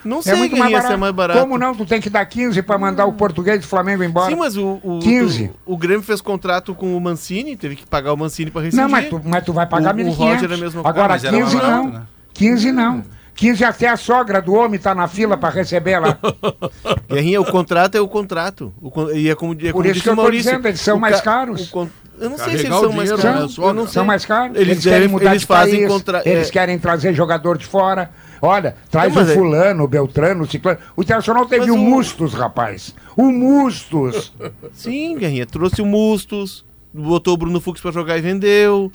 Não 0.03 0.21
sei 0.21 0.33
é 0.33 0.35
muito 0.35 0.57
mais 0.57 0.71
barato. 0.71 0.97
mais 0.97 1.13
barato. 1.13 1.39
Como 1.39 1.57
não? 1.57 1.75
Tu 1.75 1.85
tem 1.85 2.01
que 2.01 2.09
dar 2.09 2.25
15 2.25 2.61
para 2.61 2.77
mandar 2.77 3.05
hum. 3.05 3.09
o 3.09 3.13
português 3.13 3.59
do 3.59 3.67
Flamengo 3.67 4.03
embora. 4.03 4.29
Sim, 4.29 4.35
mas 4.35 4.57
o, 4.57 4.79
o, 4.83 4.99
15. 4.99 5.51
O, 5.65 5.73
o 5.73 5.77
Grêmio 5.77 6.01
fez 6.01 6.21
contrato 6.21 6.73
com 6.73 6.95
o 6.95 7.01
Mancini, 7.01 7.55
teve 7.55 7.75
que 7.75 7.85
pagar 7.85 8.13
o 8.13 8.17
Mancini 8.17 8.51
para 8.51 8.61
receber. 8.61 8.81
Não, 8.81 8.89
mas 8.89 9.09
tu, 9.09 9.21
mas 9.23 9.43
tu 9.43 9.53
vai 9.53 9.65
pagar 9.65 9.95
1.500. 9.95 10.07
O 10.07 10.11
Roger 10.11 10.51
é 10.51 10.87
Agora, 10.87 11.19
15, 11.19 11.55
não. 11.55 11.87
Né? 11.89 12.01
15 12.33 12.71
não. 12.71 13.03
15 13.39 13.63
até 13.63 13.87
a 13.87 13.95
sogra 13.95 14.41
do 14.41 14.53
homem 14.53 14.75
está 14.75 14.93
na 14.93 15.07
fila 15.07 15.37
para 15.37 15.49
receber 15.49 15.97
lá 15.97 16.19
Guerrinha, 17.09 17.39
o 17.39 17.45
contrato 17.45 17.95
é 17.95 18.01
o 18.01 18.07
contrato. 18.07 18.73
O, 18.81 19.11
e 19.11 19.29
é 19.29 19.35
como, 19.35 19.53
é 19.53 19.71
como 19.71 19.71
Por 19.71 19.85
isso 19.85 20.03
que 20.03 20.09
eu 20.09 20.13
estou 20.13 20.29
dizendo, 20.29 20.67
eles 20.67 20.81
são 20.81 20.99
mais 20.99 21.21
caros. 21.21 21.71
O, 21.73 21.89
eu 22.19 22.29
não 22.29 22.37
sei 22.37 22.57
se 22.57 22.65
eles 22.65 22.79
são 22.79 22.91
mais 22.91 23.11
caros. 23.11 23.55
São, 23.55 23.87
são 23.87 24.05
mais 24.05 24.25
caros? 24.25 24.55
Eles, 24.55 24.69
eles 24.69 24.83
querem 24.83 25.07
mudar 25.07 25.31
eles 25.31 25.41
de 25.41 25.47
fazem 25.47 25.79
país, 25.79 25.87
contra... 25.87 26.21
É. 26.25 26.29
eles 26.29 26.51
querem 26.51 26.77
trazer 26.77 27.13
jogador 27.13 27.57
de 27.57 27.65
fora. 27.65 28.11
Olha, 28.41 28.75
traz 28.89 29.13
não, 29.13 29.23
o 29.23 29.29
é- 29.29 29.33
fulano, 29.33 29.83
o 29.83 29.87
Beltrano, 29.87 30.43
o 30.43 30.47
ciclano. 30.47 30.79
O 30.95 31.01
Internacional 31.01 31.45
teve 31.45 31.71
o... 31.71 31.77
Mustos, 31.77 32.33
rapaz. 32.33 32.95
O 33.15 33.31
Mustos. 33.31 34.33
Sim, 34.73 35.17
Guerrinha, 35.17 35.45
trouxe 35.45 35.81
o 35.81 35.85
Mustos, 35.85 36.65
botou 36.93 37.33
o 37.33 37.37
Bruno 37.37 37.59
Fux 37.59 37.81
para 37.81 37.91
jogar 37.91 38.17
e 38.17 38.21
vendeu. 38.21 38.91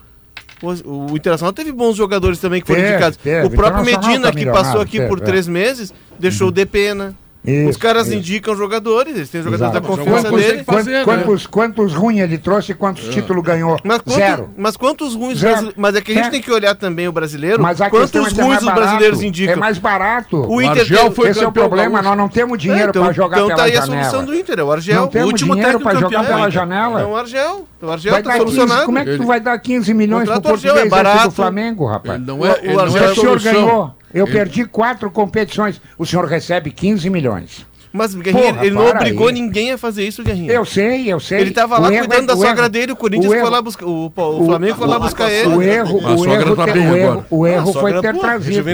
O, 0.63 1.13
o, 1.13 1.17
Internacional 1.17 1.53
teve 1.53 1.73
bons 1.73 1.97
jogadores 1.97 2.39
também 2.39 2.61
que 2.61 2.67
foram 2.67 2.81
teve, 2.81 2.93
indicados. 2.93 3.19
Teve. 3.19 3.47
O 3.47 3.51
próprio 3.51 3.85
Medina, 3.85 4.33
tá 4.33 4.39
que 4.39 4.47
passou 4.47 4.81
aqui 4.81 4.99
teve, 4.99 5.09
por 5.09 5.19
é. 5.19 5.23
três 5.23 5.47
meses, 5.47 5.93
deixou 6.19 6.47
o 6.47 6.51
o 6.51 6.53
Depena. 6.53 7.15
Isso, 7.45 7.71
Os 7.71 7.77
caras 7.77 8.07
isso. 8.07 8.17
indicam 8.17 8.57
jogadores, 8.57 9.17
eles 9.17 9.29
têm 9.29 9.43
jogadores 9.43 9.75
Exato. 9.75 9.87
da 9.87 9.97
confiança 9.97 10.31
quantos, 10.31 10.47
dele. 10.47 10.65
Fazer, 10.65 10.91
né? 10.91 11.05
quantos, 11.05 11.47
quantos 11.47 11.95
ruins 11.95 12.21
ele 12.21 12.39
trouxe 12.39 12.73
e 12.73 12.75
quantos 12.75 13.07
é. 13.07 13.11
títulos 13.11 13.45
ganhou? 13.45 13.79
Mas 13.85 13.99
quanto, 13.99 14.17
Zero. 14.17 14.51
Mas 14.57 14.77
quantos 14.79 15.15
ruins. 15.15 15.43
Mas 15.77 15.95
é 15.95 16.01
que 16.01 16.13
a 16.13 16.15
gente 16.15 16.27
é. 16.29 16.31
tem 16.31 16.41
que 16.41 16.51
olhar 16.51 16.75
também 16.75 17.07
o 17.07 17.13
brasileiro. 17.13 17.63
Mas 17.63 17.83
a 17.83 17.91
quantos 17.91 18.15
é 18.15 18.41
é 18.41 18.43
ruins 18.43 18.63
é 18.63 18.67
os 18.67 18.75
brasileiros 18.75 19.23
é 19.23 19.27
indicam? 19.27 19.55
É 19.55 19.57
mais 19.57 19.77
barato. 19.77 20.39
O, 20.51 20.63
Inter 20.63 20.81
Argel 20.81 21.13
foi 21.13 21.29
Esse 21.29 21.45
é 21.45 21.47
o 21.47 21.53
problema, 21.53 22.01
nós 22.01 22.17
não 22.17 22.29
temos 22.31 22.59
dinheiro 22.59 22.87
é, 22.87 22.89
então, 22.89 23.05
para 23.05 23.13
jogar 23.13 23.37
então 23.37 23.49
tá 23.49 23.55
pela 23.57 23.69
janela. 23.69 23.85
Então 23.85 23.91
tá 23.91 23.99
aí 23.99 24.01
a 24.01 24.11
solução 24.11 24.25
do 24.25 24.35
Inter, 24.35 24.59
é 24.59 24.63
o 24.63 24.73
Argel. 24.73 25.01
Não 25.03 25.09
temos 25.09 25.27
o 25.27 25.31
último 25.31 25.55
dinheiro 25.55 25.81
para 25.81 26.01
jogar 26.01 26.25
pela 26.25 26.51
janela. 26.51 27.01
É 27.03 27.05
o 27.05 27.15
Argel. 27.15 27.69
O 27.83 27.91
Argel 27.91 28.23
tá 28.23 28.37
solucionado. 28.39 28.87
Como 28.87 28.99
é 28.99 29.05
que 29.05 29.19
tu 29.19 29.27
vai 29.27 29.41
dar 29.41 29.59
15 29.59 29.93
milhões 29.93 30.29
pro 30.29 30.41
português 30.41 30.91
do 31.25 31.31
Flamengo, 31.31 31.85
rapaz? 31.85 32.19
Não 32.21 32.45
é, 32.47 32.75
o 32.75 32.81
Argel 32.81 33.39
se. 33.39 34.04
Eu 34.15 34.27
perdi 34.29 34.65
quatro 34.65 35.11
competições. 35.11 35.81
O 35.99 36.07
senhor 36.07 36.25
recebe 36.27 36.71
15 36.71 37.11
milhões. 37.11 37.67
Mas, 37.97 38.13
Guerrinha, 38.13 38.53
Porra, 38.53 38.67
ele 38.67 38.75
não 38.75 38.89
obrigou 38.89 39.29
aí. 39.29 39.35
ninguém 39.35 39.71
a 39.71 39.79
fazer 39.79 40.05
isso, 40.05 40.25
Guerrinha. 40.25 40.51
Eu 40.51 40.65
sei, 40.65 41.13
eu 41.13 41.21
sei. 41.21 41.43
Ele 41.43 41.53
tava 41.53 41.79
lá 41.79 41.87
o 41.87 41.93
cuidando 41.93 42.13
erro, 42.13 42.27
da 42.27 42.37
sogra 42.37 42.69
dele, 42.69 42.91
o 42.91 42.97
Corinthians 42.97 43.33
o 43.33 43.39
foi 43.39 43.49
lá 43.49 43.63
buscar. 43.63 43.87
O, 43.87 44.07
o 44.07 44.45
Flamengo 44.47 44.77
foi 44.77 44.89
lá 44.89 44.99
buscar 44.99 45.31
ele. 45.31 45.55
O 45.55 45.59
tá 45.59 45.65
erro, 45.65 45.99
o 46.03 46.27
erro, 46.27 46.57
tá 46.57 46.67
bem 46.67 46.91
o 46.91 46.97
erro, 46.97 47.27
o 47.31 47.47
erro 47.47 47.73
foi 47.73 48.01
ter 48.01 48.13
pô, 48.13 48.19
trazido. 48.19 48.69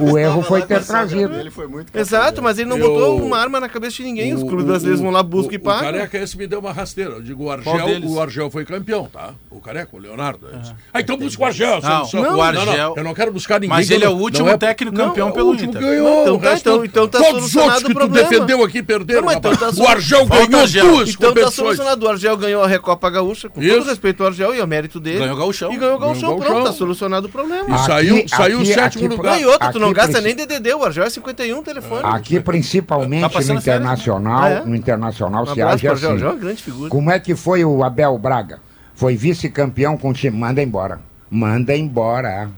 O 0.00 0.18
erro 0.18 0.42
foi 0.42 0.62
ter 0.62 0.84
trazido. 0.84 1.32
Ele 1.32 1.50
foi 1.52 1.68
muito 1.68 1.96
Exato, 1.96 2.42
mas 2.42 2.58
ele 2.58 2.68
não 2.68 2.76
botou 2.76 3.24
uma 3.24 3.38
arma 3.38 3.60
na 3.60 3.68
cabeça 3.68 3.98
de 3.98 4.02
ninguém. 4.02 4.34
Os 4.34 4.42
clubes 4.42 4.64
brasileiros 4.64 5.00
vão 5.00 5.12
lá, 5.12 5.22
buscar 5.22 5.54
e 5.54 5.58
pagam. 5.58 5.90
O 5.90 5.92
careca 5.92 6.18
esse 6.18 6.36
me 6.36 6.48
deu 6.48 6.58
uma 6.58 6.72
rasteira. 6.72 7.12
Eu 7.12 7.22
digo, 7.22 7.44
o 7.44 7.50
Argel, 7.52 7.72
o 8.02 8.20
Argel 8.20 8.50
foi 8.50 8.64
campeão, 8.64 9.08
tá? 9.12 9.32
O 9.48 9.60
careca, 9.60 9.96
o 9.96 9.98
Leonardo. 10.00 10.48
É 10.48 10.56
ah. 10.56 10.74
ah, 10.94 11.00
então 11.00 11.16
busca 11.16 11.40
o 11.40 11.46
Argel. 11.46 11.80
Não, 11.80 12.36
o 12.36 12.42
Argel. 12.42 12.94
Eu 12.96 13.04
não 13.04 13.14
quero 13.14 13.32
buscar 13.32 13.60
ninguém. 13.60 13.76
Mas 13.76 13.92
ele 13.92 14.04
é 14.04 14.08
o 14.08 14.16
último 14.16 14.48
é 14.48 14.58
técnico 14.58 14.96
campeão 14.96 15.28
é 15.28 15.32
pelo 15.32 15.54
Inter. 15.54 15.80
Então, 15.80 16.38
tá, 16.40 16.54
então, 16.56 16.84
então 16.84 17.06
tá 17.06 17.22
solucionado 17.22 17.86
o 17.86 17.94
problema 17.94 18.39
perdeu 18.40 18.64
aqui, 18.64 18.82
perdeu. 18.82 19.22
Não, 19.22 19.32
então 19.32 19.56
tá 19.56 19.70
o 19.70 19.86
Argel 19.86 20.26
ganhou 20.26 20.46
duas 20.48 21.08
Então 21.08 21.34
tá 21.34 21.50
solucionado. 21.50 22.06
O 22.06 22.08
Argel 22.08 22.36
ganhou 22.36 22.62
a 22.62 22.66
Recopa 22.66 23.08
Gaúcha, 23.10 23.48
com 23.48 23.62
Isso. 23.62 23.76
todo 23.76 23.86
respeito 23.86 24.22
ao 24.22 24.28
Argel 24.28 24.54
e 24.54 24.60
ao 24.60 24.66
mérito 24.66 24.98
dele. 24.98 25.18
Ganhou 25.18 25.36
o 25.36 25.38
Gauchão. 25.38 25.72
E 25.72 25.76
ganhou 25.76 25.96
o 25.96 25.98
Gauchão, 25.98 26.38
pronto, 26.38 26.64
tá 26.64 26.72
solucionado 26.72 27.26
o 27.26 27.30
problema. 27.30 27.74
E 27.74 27.78
saiu, 27.86 28.28
saiu 28.28 28.60
o 28.60 28.66
sétimo 28.66 29.08
lugar. 29.08 29.36
Ganhou, 29.36 29.58
tu 29.72 29.78
não 29.78 29.92
gasta 29.92 30.20
nem 30.20 30.34
DDD, 30.34 30.74
o 30.74 30.84
Argel 30.84 31.04
é 31.04 31.10
51 31.10 31.62
telefone. 31.62 32.02
Aqui, 32.04 32.36
é. 32.36 32.40
principalmente 32.40 33.20
tá 33.32 33.38
ah, 33.38 33.42
é? 33.42 33.44
no 33.44 33.54
Internacional, 33.54 34.66
no 34.66 34.76
Internacional 34.76 35.46
se 35.46 35.62
age 35.62 35.88
assim. 35.88 36.06
O 36.06 36.10
Argel 36.10 36.28
é 36.28 36.32
uma 36.32 36.38
grande 36.40 36.62
figura. 36.62 36.90
Como 36.90 37.10
é 37.10 37.18
que 37.18 37.34
foi 37.34 37.64
o 37.64 37.82
Abel 37.84 38.18
Braga? 38.18 38.60
Foi 38.94 39.16
vice-campeão 39.16 39.96
com 39.96 40.10
o 40.10 40.12
time, 40.12 40.36
manda 40.36 40.62
embora. 40.62 41.00
Manda 41.30 41.76
embora 41.76 42.50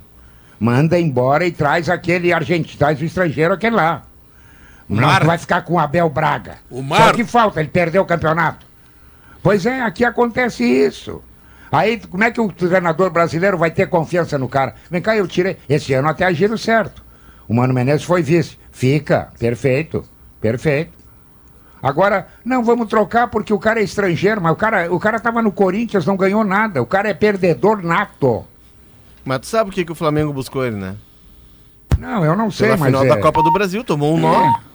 manda 0.62 0.98
embora 0.98 1.44
e 1.44 1.50
traz 1.50 1.88
aquele 1.88 2.32
argentino, 2.32 2.78
traz 2.78 3.00
o 3.00 3.04
estrangeiro 3.04 3.52
aquele 3.52 3.74
lá. 3.74 4.02
O 4.88 4.94
Marco 4.94 5.10
Mar... 5.10 5.24
vai 5.24 5.38
ficar 5.38 5.62
com 5.62 5.74
o 5.74 5.78
Abel 5.78 6.08
Braga. 6.08 6.56
O 6.70 6.82
Mar... 6.82 7.08
Só 7.08 7.12
que 7.12 7.24
falta, 7.24 7.60
ele 7.60 7.68
perdeu 7.68 8.02
o 8.02 8.06
campeonato. 8.06 8.66
Pois 9.42 9.66
é, 9.66 9.80
aqui 9.80 10.04
acontece 10.04 10.64
isso. 10.64 11.22
Aí, 11.70 11.98
como 11.98 12.22
é 12.22 12.30
que 12.30 12.40
o 12.40 12.52
treinador 12.52 13.10
brasileiro 13.10 13.56
vai 13.56 13.70
ter 13.70 13.88
confiança 13.88 14.38
no 14.38 14.48
cara? 14.48 14.74
Vem 14.90 15.00
cá, 15.00 15.16
eu 15.16 15.26
tirei. 15.26 15.56
Esse 15.68 15.94
ano 15.94 16.08
até 16.08 16.24
agiram 16.24 16.56
certo. 16.56 17.02
O 17.48 17.54
Mano 17.54 17.72
Menezes 17.72 18.04
foi 18.04 18.22
vice. 18.22 18.58
Fica, 18.70 19.30
perfeito, 19.38 20.04
perfeito. 20.40 20.92
Agora, 21.82 22.28
não, 22.44 22.62
vamos 22.62 22.88
trocar 22.88 23.26
porque 23.28 23.52
o 23.52 23.58
cara 23.58 23.80
é 23.80 23.82
estrangeiro, 23.82 24.40
mas 24.40 24.52
o 24.52 24.56
cara, 24.56 24.92
o 24.94 25.00
cara 25.00 25.18
tava 25.18 25.42
no 25.42 25.50
Corinthians, 25.50 26.06
não 26.06 26.16
ganhou 26.16 26.44
nada. 26.44 26.80
O 26.80 26.86
cara 26.86 27.08
é 27.08 27.14
perdedor 27.14 27.82
nato. 27.82 28.44
Mas 29.24 29.40
tu 29.40 29.46
sabe 29.46 29.70
o 29.70 29.72
que, 29.72 29.84
que 29.84 29.92
o 29.92 29.96
Flamengo 29.96 30.32
buscou 30.32 30.64
ele, 30.64 30.76
né? 30.76 30.94
Não, 31.98 32.24
eu 32.24 32.36
não 32.36 32.50
sei, 32.50 32.68
Pela 32.68 32.78
mas. 32.78 32.86
final 32.86 33.04
é... 33.04 33.08
da 33.08 33.16
Copa 33.20 33.42
do 33.42 33.52
Brasil, 33.52 33.82
tomou 33.82 34.14
um 34.14 34.20
nó. 34.20 34.44
É. 34.44 34.71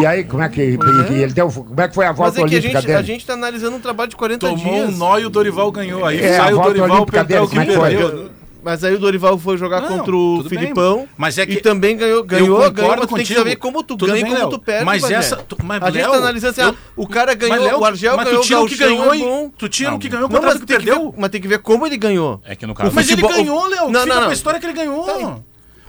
E 0.00 0.06
aí, 0.06 0.24
como 0.24 0.42
é 0.42 0.48
que 0.48 0.62
e- 0.62 0.76
Pois 0.78 1.10
é. 1.10 1.12
e 1.14 1.22
ele 1.22 1.32
deu, 1.32 1.50
como 1.50 1.80
é 1.80 1.88
que 1.88 1.94
foi 1.94 2.04
a 2.06 2.08
Mas 2.08 2.16
volta 2.18 2.32
é 2.32 2.34
que 2.34 2.40
a 2.40 2.44
olímpica 2.58 2.68
gente, 2.80 2.86
dele? 2.86 2.98
a 2.98 3.02
gente 3.02 3.26
tá 3.26 3.32
analisando 3.34 3.76
um 3.76 3.80
trabalho 3.80 4.10
de 4.10 4.16
40 4.16 4.46
Tomou 4.48 4.56
dias. 4.74 4.88
um 4.94 4.96
nó 4.96 5.18
e 5.18 5.26
o 5.26 5.30
Dorival 5.30 5.70
ganhou. 5.72 6.04
Aí 6.04 6.20
É, 6.22 6.36
sai 6.36 6.50
a 6.50 6.52
o 6.52 6.56
volta 6.56 6.68
Dorival 6.74 6.90
olímpica 6.98 7.18
perdeu 7.24 7.44
o 7.44 7.48
que 7.48 7.58
é 7.58 7.66
que 7.66 7.78
perdeu. 7.78 8.30
Mas 8.60 8.82
aí 8.82 8.92
o 8.92 8.98
Dorival 8.98 9.38
foi 9.38 9.56
jogar 9.56 9.80
Não, 9.80 9.88
contra 9.88 10.14
o 10.14 10.36
tudo 10.38 10.48
bem. 10.50 10.58
Filipão. 10.58 11.08
Mas 11.16 11.38
é 11.38 11.46
que 11.46 11.52
E 11.54 11.60
também 11.60 11.96
ganhou, 11.96 12.24
ganhou, 12.24 12.56
concordo 12.56 12.74
ganhou, 12.74 12.96
mas 12.96 13.06
tu 13.06 13.14
tem 13.14 13.24
que 13.24 13.34
saber 13.34 13.56
como 13.56 13.82
tu 13.84 13.96
Tudo 13.96 14.06
ganha 14.12 14.20
e 14.20 14.24
como 14.24 14.34
Léo. 14.36 14.50
tu 14.50 14.58
perde. 14.58 14.84
Mas 14.84 15.10
essa- 15.10 15.36
tu- 15.36 15.56
mas, 15.62 15.80
a 15.80 15.86
gente 15.86 16.02
Léo, 16.02 16.10
tá 16.10 16.16
analisando 16.18 16.50
assim, 16.50 16.60
eu- 16.62 16.68
ah, 16.70 16.74
o 16.96 17.06
cara 17.06 17.34
ganhou, 17.34 17.56
Mas, 17.56 17.64
Léo, 17.66 17.80
o 17.80 17.84
Argel 17.84 18.16
mas 18.16 18.24
tu 18.26 18.30
ganhou, 18.30 18.42
tira 18.44 18.60
o 18.60 18.66
que 18.66 18.76
ganhou 18.76 19.14
é 19.14 19.16
e- 19.16 19.20
bom. 19.22 19.50
tu 19.56 19.68
tira 19.68 19.94
o 19.94 19.98
que 19.98 20.08
ganhou 20.08 20.22
Não, 20.24 20.28
contra 20.28 20.46
mas 20.48 20.56
o 20.56 20.60
que 20.60 20.66
perdeu. 20.66 21.12
ver- 21.12 21.18
Mas 21.20 21.30
tem 21.30 21.40
que 21.40 21.48
ver 21.48 21.58
como 21.60 21.86
ele 21.86 21.96
ganhou. 21.96 22.42
É 22.44 22.56
que 22.56 22.66
no 22.66 22.74
caso. 22.74 22.90
Mas 22.92 23.08
ele 23.08 23.22
ganhou, 23.22 23.66
Léo. 23.68 23.90
Não, 23.90 24.04
não, 24.04 24.20
não. 24.22 24.28
a 24.28 24.32
história 24.32 24.58
que 24.60 24.66
ele 24.66 24.74
ganhou. 24.74 25.06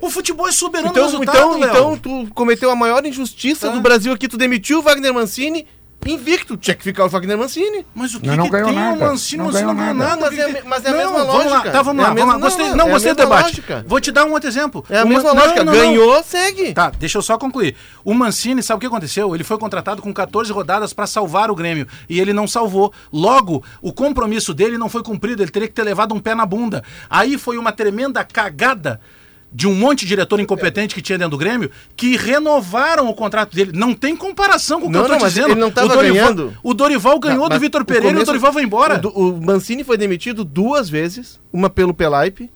O 0.02 0.10
futebol 0.10 0.48
é 0.48 0.52
soberano 0.52 0.90
Então, 0.90 1.04
no 1.04 1.10
resultado, 1.12 1.38
então, 1.38 1.60
Léo. 1.60 1.70
então 1.70 1.98
tu 1.98 2.34
cometeu 2.34 2.70
a 2.72 2.76
maior 2.76 3.06
injustiça 3.06 3.68
Tá. 3.68 3.74
do 3.74 3.82
Brasil 3.82 4.14
aqui, 4.14 4.28
tu 4.28 4.38
demitiu 4.38 4.80
o 4.80 4.82
Wagner 4.82 5.14
Mancini 5.14 5.68
invicto. 6.08 6.56
Tinha 6.56 6.74
que 6.74 6.82
ficar 6.84 7.04
o 7.04 7.10
Wagner 7.10 7.38
Mancini. 7.38 7.86
Mas 7.94 8.16
o 8.16 8.22
que, 8.22 8.28
Não, 8.28 8.38
não 8.38 8.46
que 8.46 8.52
ganhou 8.52 8.70
tem 8.70 8.76
nada. 8.80 8.96
o 8.96 9.00
Mancini? 9.10 9.38
Não 9.40 9.46
Mancini 9.48 9.66
não 9.66 9.76
ganhou 9.76 9.94
nada. 9.94 10.10
nada. 10.16 10.22
Mas 10.32 10.40
é 10.40 10.64
mas 10.64 10.86
é 10.86 10.90
a 10.90 10.94
mesma 10.94 11.12
vamos 11.26 11.34
lógica. 11.34 11.50
Lá. 11.56 11.62
Tá, 11.72 11.82
vamos 11.82 12.04
É 12.04 12.08
lá, 12.08 12.14
mesma- 12.14 12.32
vamos 12.32 12.42
lá. 12.42 12.50
Gostei. 12.50 12.70
não, 12.70 12.76
Não, 12.78 12.88
é 12.88 12.92
gostei 12.92 13.12
do 13.14 13.18
debate. 13.18 13.44
lógica. 13.44 13.86
Vou 13.86 14.00
te 14.00 14.12
dar 14.12 14.24
um 14.26 14.32
outro 14.32 14.48
exemplo. 14.50 14.86
É 14.90 15.00
a 15.00 15.04
Uma- 15.04 15.14
mesma 15.16 15.34
não, 15.34 15.42
lógica. 15.42 15.64
não, 15.66 15.74
não. 15.74 15.80
Ganhou, 15.80 16.24
segue. 16.24 16.74
Tá, 16.74 16.90
deixa 16.90 17.18
eu 17.18 17.22
só 17.22 17.38
concluir. 17.38 17.76
O 18.06 18.14
Mancini, 18.14 18.64
sabe 18.64 18.78
o 18.78 18.80
que 18.80 18.86
aconteceu? 18.88 19.36
Ele 19.36 19.44
foi 19.44 19.58
contratado 19.58 20.02
com 20.02 20.14
14 20.14 20.54
rodadas 20.54 20.94
para 20.94 21.06
salvar 21.06 21.52
o 21.52 21.56
Grêmio 21.56 21.86
e 22.08 22.18
ele 22.22 22.32
não 22.32 22.48
salvou. 22.48 22.94
Logo, 23.12 23.62
o 23.82 23.92
compromisso 23.92 24.54
dele 24.54 24.78
não 24.78 24.88
foi 24.88 25.04
cumprido, 25.04 25.44
ele 25.44 25.52
teria 25.52 25.68
que 25.68 25.74
ter 25.74 25.84
levado 25.84 26.16
um 26.16 26.20
pé 26.22 26.34
na 26.34 26.46
bunda. 26.46 26.82
Aí 27.10 27.38
foi 27.38 27.58
uma 27.58 27.74
tremenda 27.74 28.24
cagada 28.24 29.02
de 29.52 29.68
um 29.68 29.74
monte 29.74 30.02
de 30.02 30.08
diretor 30.08 30.40
incompetente 30.40 30.94
que 30.94 31.02
tinha 31.02 31.18
dentro 31.18 31.32
do 31.32 31.38
Grêmio 31.38 31.72
que 31.96 32.16
renovaram 32.16 33.08
o 33.10 33.14
contrato 33.14 33.56
dele. 33.56 33.72
Não 33.74 33.94
tem 33.94 34.16
comparação 34.16 34.80
com 34.80 34.88
o 34.88 34.90
que 34.90 34.94
Não, 34.94 35.02
eu 35.04 35.08
tô 35.08 35.14
não, 35.18 35.28
dizendo. 35.28 35.50
ele 35.52 35.60
não 35.60 35.72
tava 35.72 35.88
o 35.88 35.90
Dorival, 35.90 36.14
ganhando. 36.14 36.58
O 36.64 36.74
Dorival 36.74 37.20
ganhou 37.20 37.50
Tá, 37.50 37.56
do 37.56 37.60
Vitor 37.62 37.84
Pereira 37.84 38.08
e 38.08 38.10
o 38.10 38.14
começo- 38.14 38.26
Dorival 38.28 38.54
foi 38.54 38.64
embora. 38.64 39.02
O, 39.08 39.30
o 39.30 39.42
Mancini 39.42 39.84
foi 39.84 39.98
demitido 39.98 40.44
duas 40.46 40.90
vezes, 40.90 41.40
uma 41.52 41.70
pelo 41.70 41.94
Pelaipe 41.94 42.50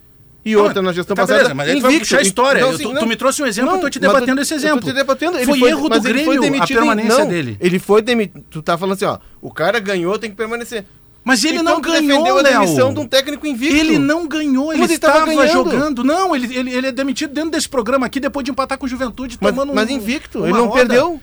e 0.46 0.56
outra 0.56 0.82
na 0.82 0.92
gestão 0.94 1.16
tá, 1.16 1.24
passada. 1.24 1.40
beleza, 1.40 1.56
mas 1.56 1.72
tu 1.74 1.82
vai 1.82 2.00
puxar 2.00 2.18
a 2.18 2.22
história. 2.22 2.62
Não, 2.62 2.72
Eu- 2.72 2.78
sim, 2.78 2.84
tu- 2.84 2.94
não. 2.94 3.00
tu 3.02 3.08
me 3.08 3.16
trouxe 3.16 3.42
um 3.42 3.46
exemplo, 3.48 3.76
eu 3.76 3.80
tô 3.82 3.90
te 3.90 4.00
debatendo 4.00 4.40
eu- 4.40 4.44
esse 4.44 4.54
eu 4.54 4.58
exemplo. 4.58 4.82
te 4.90 4.94
debatendo. 4.94 5.38
Ele 5.38 5.46
Foi 5.46 5.60
foi, 5.60 5.70
erro 5.70 5.90
do 5.90 5.96
ele 5.96 6.04
foi 6.04 6.12
Grêmio 6.14 6.32
a 6.38 6.42
demitido 6.42 6.72
em- 6.72 6.76
permanência 6.80 7.18
não, 7.20 7.28
dele. 7.28 7.58
Ele 7.60 7.80
foi 7.80 8.02
demitido. 8.02 8.44
Tu 8.50 8.62
tá 8.62 8.78
falando 8.78 8.94
assim, 8.96 9.06
ó, 9.06 9.18
o 9.42 9.50
cara 9.52 9.80
ganhou, 9.80 10.20
tem 10.20 10.30
que 10.30 10.36
permanecer. 10.36 10.86
Mas 11.24 11.44
ele 11.44 11.60
Então 11.60 11.76
não 11.76 11.82
ganhou, 11.82 12.02
defendeu 12.02 12.38
a 12.38 12.42
Léo. 12.42 12.60
demissão 12.62 12.94
de 12.94 13.00
um 13.00 13.08
técnico 13.08 13.48
invicto. 13.48 13.76
Ele 13.76 13.98
não 13.98 14.28
ganhou, 14.28 14.74
ele 14.74 14.82
Mas 14.82 14.92
estava 14.92 15.26
ganhando. 15.26 15.52
jogando. 15.54 16.04
Não, 16.04 16.36
ele, 16.36 16.54
ele, 16.56 16.74
ele 16.74 16.88
é 16.88 16.92
demitido 16.92 17.34
dentro 17.34 17.52
desse 17.52 17.70
programa 17.70 18.06
aqui 18.06 18.20
depois 18.20 18.44
de 18.44 18.52
empatar 18.52 18.78
com 18.78 18.86
o 18.86 18.90
Juventude, 18.90 19.38
Mas, 19.40 19.52
tomando 19.52 19.72
um- 19.72 19.76
mas 19.76 19.90
invicto, 19.90 20.40
ele 20.44 20.52
não 20.52 20.66
roda. 20.68 20.80
perdeu. 20.86 21.22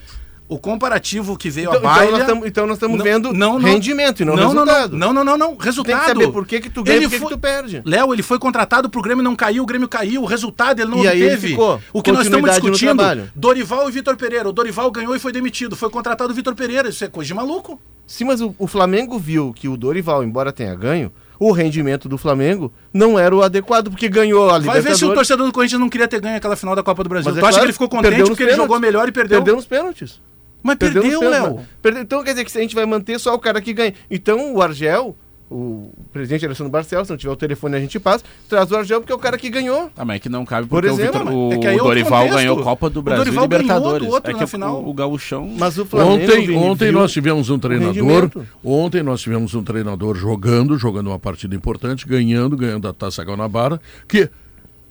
O 0.52 0.58
comparativo 0.58 1.36
que 1.38 1.48
veio 1.48 1.68
Então, 1.70 1.78
a 1.78 1.94
baila... 1.94 2.18
então 2.22 2.34
nós 2.34 2.46
então 2.48 2.66
nós 2.66 2.76
estamos 2.76 2.98
Não, 2.98 3.04
vendo 3.04 3.32
não, 3.32 3.56
não. 3.56 3.68
rendimento 3.70 4.20
e 4.22 4.24
não, 4.24 4.34
não, 4.34 4.48
resultado. 4.48 4.96
Não, 4.96 5.12
não, 5.12 5.22
não, 5.24 5.38
não, 5.38 5.56
Resultado. 5.56 5.92
tem 5.96 6.00
que 6.00 6.06
saber 6.20 6.32
por 6.32 6.44
que, 6.44 6.60
que 6.60 6.68
tu 6.68 6.82
ganha 6.82 6.98
e 6.98 7.02
por 7.02 7.10
que, 7.10 7.18
foi- 7.20 7.28
que 7.28 7.34
tu 7.34 7.38
perde. 7.38 7.82
Léo, 7.84 8.12
ele 8.12 8.22
foi 8.22 8.36
contratado 8.36 8.90
pro 8.90 9.00
Grêmio 9.00 9.22
não 9.22 9.36
caiu, 9.36 9.62
o 9.62 9.66
Grêmio 9.66 9.86
caiu, 9.88 10.22
o 10.22 10.26
resultado 10.26 10.80
ele 10.82 10.90
não 10.90 11.04
E 11.04 11.06
aí 11.08 11.18
ele 11.22 11.34
obteve. 11.34 11.48
ficou. 11.50 11.80
O 11.92 12.02
que 12.02 12.10
nós 12.10 12.24
estamos 12.26 12.50
discutindo. 12.50 13.00
Dorival 13.34 13.88
e 13.88 13.92
Vitor 13.92 14.16
Pereira. 14.16 14.48
O 14.48 14.52
Dorival 14.52 14.90
ganhou 14.90 15.14
e 15.14 15.20
foi 15.20 15.30
demitido. 15.30 15.76
Foi 15.76 15.88
contratado 15.88 16.32
o 16.32 16.34
Vitor 16.34 16.54
Pereira. 16.56 16.88
Isso 16.88 17.04
é 17.04 17.08
coisa 17.08 17.28
de 17.28 17.34
maluco. 17.34 17.80
Sim, 18.04 18.24
mas 18.24 18.40
o, 18.40 18.52
o 18.58 18.66
Flamengo 18.66 19.20
viu 19.20 19.52
que 19.54 19.68
o 19.68 19.76
Dorival, 19.76 20.24
embora 20.24 20.50
tenha 20.52 20.74
ganho, 20.74 21.12
o 21.38 21.52
rendimento 21.52 22.08
do 22.08 22.18
Flamengo 22.18 22.72
não 22.92 23.16
era 23.16 23.32
o 23.34 23.40
adequado, 23.40 23.88
porque 23.88 24.08
ganhou 24.08 24.46
a 24.46 24.58
Vai 24.58 24.58
Libertadores. 24.58 24.84
ver 24.84 24.96
se 24.98 25.04
o 25.04 25.14
torcedor 25.14 25.46
do 25.46 25.52
Corinthians 25.52 25.80
não 25.80 25.88
queria 25.88 26.08
ter 26.08 26.20
ganho 26.20 26.36
aquela 26.36 26.56
final 26.56 26.74
da 26.74 26.82
Copa 26.82 27.04
do 27.04 27.08
Brasil. 27.08 27.30
Mas 27.30 27.34
tu 27.34 27.38
é 27.38 27.40
acha 27.40 27.50
claro, 27.52 27.60
que 27.62 27.66
ele 27.66 27.72
ficou 27.72 27.88
contente 27.88 28.24
porque 28.28 28.42
ele 28.42 28.56
jogou 28.56 28.80
melhor 28.80 29.08
e 29.08 29.12
perdeu? 29.12 29.38
Perdeu 29.38 29.54
nos 29.54 29.64
pênaltis. 29.64 30.20
Mas 30.62 30.76
Perdeu 30.76 31.02
perdeu, 31.02 31.20
Léo. 31.30 31.60
Perdeu- 31.82 32.02
Então 32.02 32.22
quer 32.22 32.30
dizer 32.32 32.44
que 32.44 32.58
a 32.58 32.60
gente 32.62 32.74
vai 32.74 32.86
manter 32.86 33.18
só 33.18 33.34
o 33.34 33.38
cara 33.38 33.60
que 33.60 33.72
ganha. 33.72 33.94
Então 34.10 34.54
o 34.54 34.60
Argel, 34.62 35.16
o 35.50 35.90
presidente 36.12 36.44
Alessandro 36.46 36.70
Barcelos, 36.70 37.08
se 37.08 37.12
não 37.12 37.18
tiver 37.18 37.32
o 37.32 37.36
telefone 37.36 37.74
a 37.76 37.80
gente 37.80 37.98
passa, 37.98 38.24
traz 38.48 38.70
o 38.70 38.76
Argel 38.76 39.00
porque 39.00 39.12
é 39.12 39.16
o 39.16 39.18
cara 39.18 39.36
que 39.36 39.50
ganhou. 39.50 39.90
Ah, 39.96 40.04
mas 40.04 40.16
é 40.16 40.18
que 40.20 40.28
não 40.28 40.44
cabe 40.44 40.68
Por 40.68 40.82
porque 40.82 40.94
exemplo, 41.02 41.20
o, 41.22 41.24
Vitor, 41.24 41.34
o, 41.34 41.52
é 41.52 41.58
que 41.58 41.66
aí 41.66 41.76
é 41.76 41.80
o 41.80 41.84
Dorival 41.84 42.10
contexto. 42.22 42.36
ganhou 42.36 42.62
Copa 42.62 42.88
do 42.90 43.00
O 43.00 43.02
Brasil 43.02 43.24
Dorival 43.24 43.44
e 43.44 43.48
ganhou 43.48 43.62
do 43.62 43.64
Libertadores. 43.72 44.08
outro 44.14 44.30
é 44.30 44.34
que 44.34 44.44
o- 44.44 44.46
final. 44.46 44.88
o, 44.88 44.94
gauchão... 44.94 45.48
Mas 45.58 45.76
o 45.78 45.84
Flamengo. 45.84 46.22
Ontem, 46.24 46.46
Vini, 46.46 46.56
ontem 46.56 46.92
nós 46.92 47.10
tivemos 47.10 47.50
um 47.50 47.58
treinador. 47.58 48.30
Ontem 48.62 49.02
nós 49.02 49.20
tivemos 49.20 49.54
um 49.54 49.62
treinador 49.64 50.14
jogando, 50.16 50.78
jogando 50.78 51.08
uma 51.08 51.18
partida 51.18 51.54
importante, 51.56 52.06
ganhando, 52.06 52.56
ganhando 52.56 52.86
a 52.86 52.92
Taça 52.92 53.22
Guanabara, 53.24 53.80
que 54.06 54.30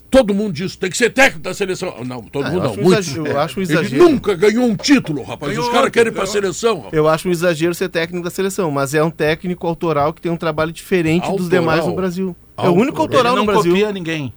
todo 0.09 0.33
mundo 0.33 0.53
diz 0.53 0.75
tem 0.75 0.89
que 0.89 0.97
ser 0.97 1.09
técnico 1.11 1.39
da 1.43 1.53
seleção. 1.53 2.03
Não, 2.03 2.21
todo 2.23 2.45
Ah, 2.45 2.49
mundo 2.51 2.63
não. 2.63 2.97
acho 2.97 3.21
um 3.21 3.25
eu 3.27 3.39
acho 3.39 3.59
um 3.59 3.63
Ele 3.63 3.71
exagero. 3.73 4.03
nunca 4.09 4.33
ganhou 4.35 4.65
um 4.65 4.75
título, 4.75 5.23
rapaz. 5.23 5.51
Ganhou 5.51 5.67
Os 5.67 5.71
caras 5.73 5.89
querem 5.91 6.11
ir 6.11 6.15
pra 6.15 6.25
seleção. 6.25 6.77
rapaz. 6.77 6.93
Eu 6.93 7.07
acho 7.07 7.27
um 7.27 7.31
exagero 7.31 7.73
ser 7.75 7.89
técnico 7.89 8.23
da 8.23 8.29
seleção, 8.29 8.69
mas 8.71 8.93
é 8.93 9.03
um 9.03 9.11
técnico 9.11 9.67
autoral 9.67 10.11
que 10.13 10.21
tem 10.21 10.31
um 10.31 10.37
trabalho 10.37 10.71
diferente 10.71 11.21
dos 11.23 11.29
Autoral. 11.43 11.49
demais 11.49 11.85
no 11.85 11.93
Brasil. 11.95 12.35
É 12.57 12.61
o 12.61 12.65
Autoral. 12.65 12.81
único 12.81 13.01
autoral 13.01 13.33
Ele 13.33 13.39
no 13.41 13.45
não 13.45 13.53
Brasil. 13.53 13.71
copia 13.71 13.91
ninguém. 13.91 14.33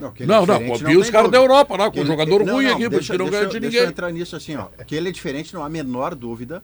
Não, 0.00 0.12
ele 0.18 0.24
é 0.24 0.26
Não, 0.26 0.46
não, 0.46 0.54
diferente, 0.56 0.80
copia 0.82 0.98
os 0.98 1.10
caras 1.10 1.30
da. 1.30 1.38
Europa 1.38 1.76
lá, 1.76 1.90
com 1.90 1.98
ele- 1.98 2.06
jogador 2.08 2.44
não, 2.44 2.54
ruim 2.54 2.64
não, 2.66 2.72
aqui, 2.72 2.82
porque 2.84 2.96
deixa, 2.96 3.12
não 3.18 3.24
deixa 3.26 3.38
ganha 3.38 3.50
de 3.52 3.60
deixa 3.60 3.76
eu 3.76 3.80
ninguém. 3.80 3.90
entrar 3.92 4.10
nisso 4.10 4.34
assim, 4.36 4.56
ó. 4.56 4.66
Que 4.84 4.94
ele 4.96 5.08
é 5.08 5.12
diferente, 5.12 5.54
não 5.54 5.62
há 5.62 5.66
a 5.66 5.68
menor 5.68 6.14
dúvida. 6.14 6.62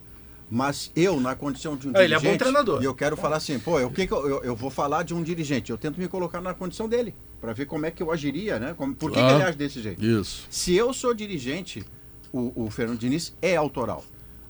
Mas 0.51 0.91
eu, 0.95 1.19
na 1.19 1.35
condição 1.35 1.75
de 1.77 1.87
um 1.87 1.91
Ah, 1.93 2.03
ele 2.03 2.13
é 2.13 2.17
bom 2.17 2.21
dirigente, 2.21 2.39
treinador. 2.43 2.81
e 2.81 2.85
eu 2.85 2.93
quero 2.95 3.15
falar 3.15 3.37
assim, 3.37 3.59
pô, 3.59 3.79
o 3.85 3.91
que 3.91 4.07
que 4.07 4.13
eu, 4.13 4.27
eu, 4.27 4.43
eu 4.43 4.55
vou 4.55 4.71
falar 4.71 5.03
de 5.03 5.13
um 5.13 5.21
dirigente? 5.21 5.69
Eu 5.71 5.77
tento 5.77 5.99
me 5.99 6.07
colocar 6.07 6.41
na 6.41 6.53
condição 6.55 6.89
dele, 6.89 7.13
para 7.39 7.53
ver 7.53 7.65
como 7.67 7.85
é 7.85 7.91
que 7.91 8.01
eu 8.01 8.11
agiria, 8.11 8.57
né? 8.59 8.73
Como, 8.75 8.95
por 8.95 9.11
que, 9.11 9.17
que 9.17 9.23
Ah. 9.23 9.33
ele 9.33 9.43
age 9.43 9.57
desse 9.57 9.79
jeito? 9.81 10.03
Isso. 10.03 10.47
Se 10.49 10.73
eu 10.75 10.91
sou 10.91 11.13
dirigente, 11.13 11.85
o, 12.33 12.63
o 12.65 12.69
Fernando 12.71 12.97
Diniz 12.97 13.33
é 13.41 13.55
autoral. 13.55 14.03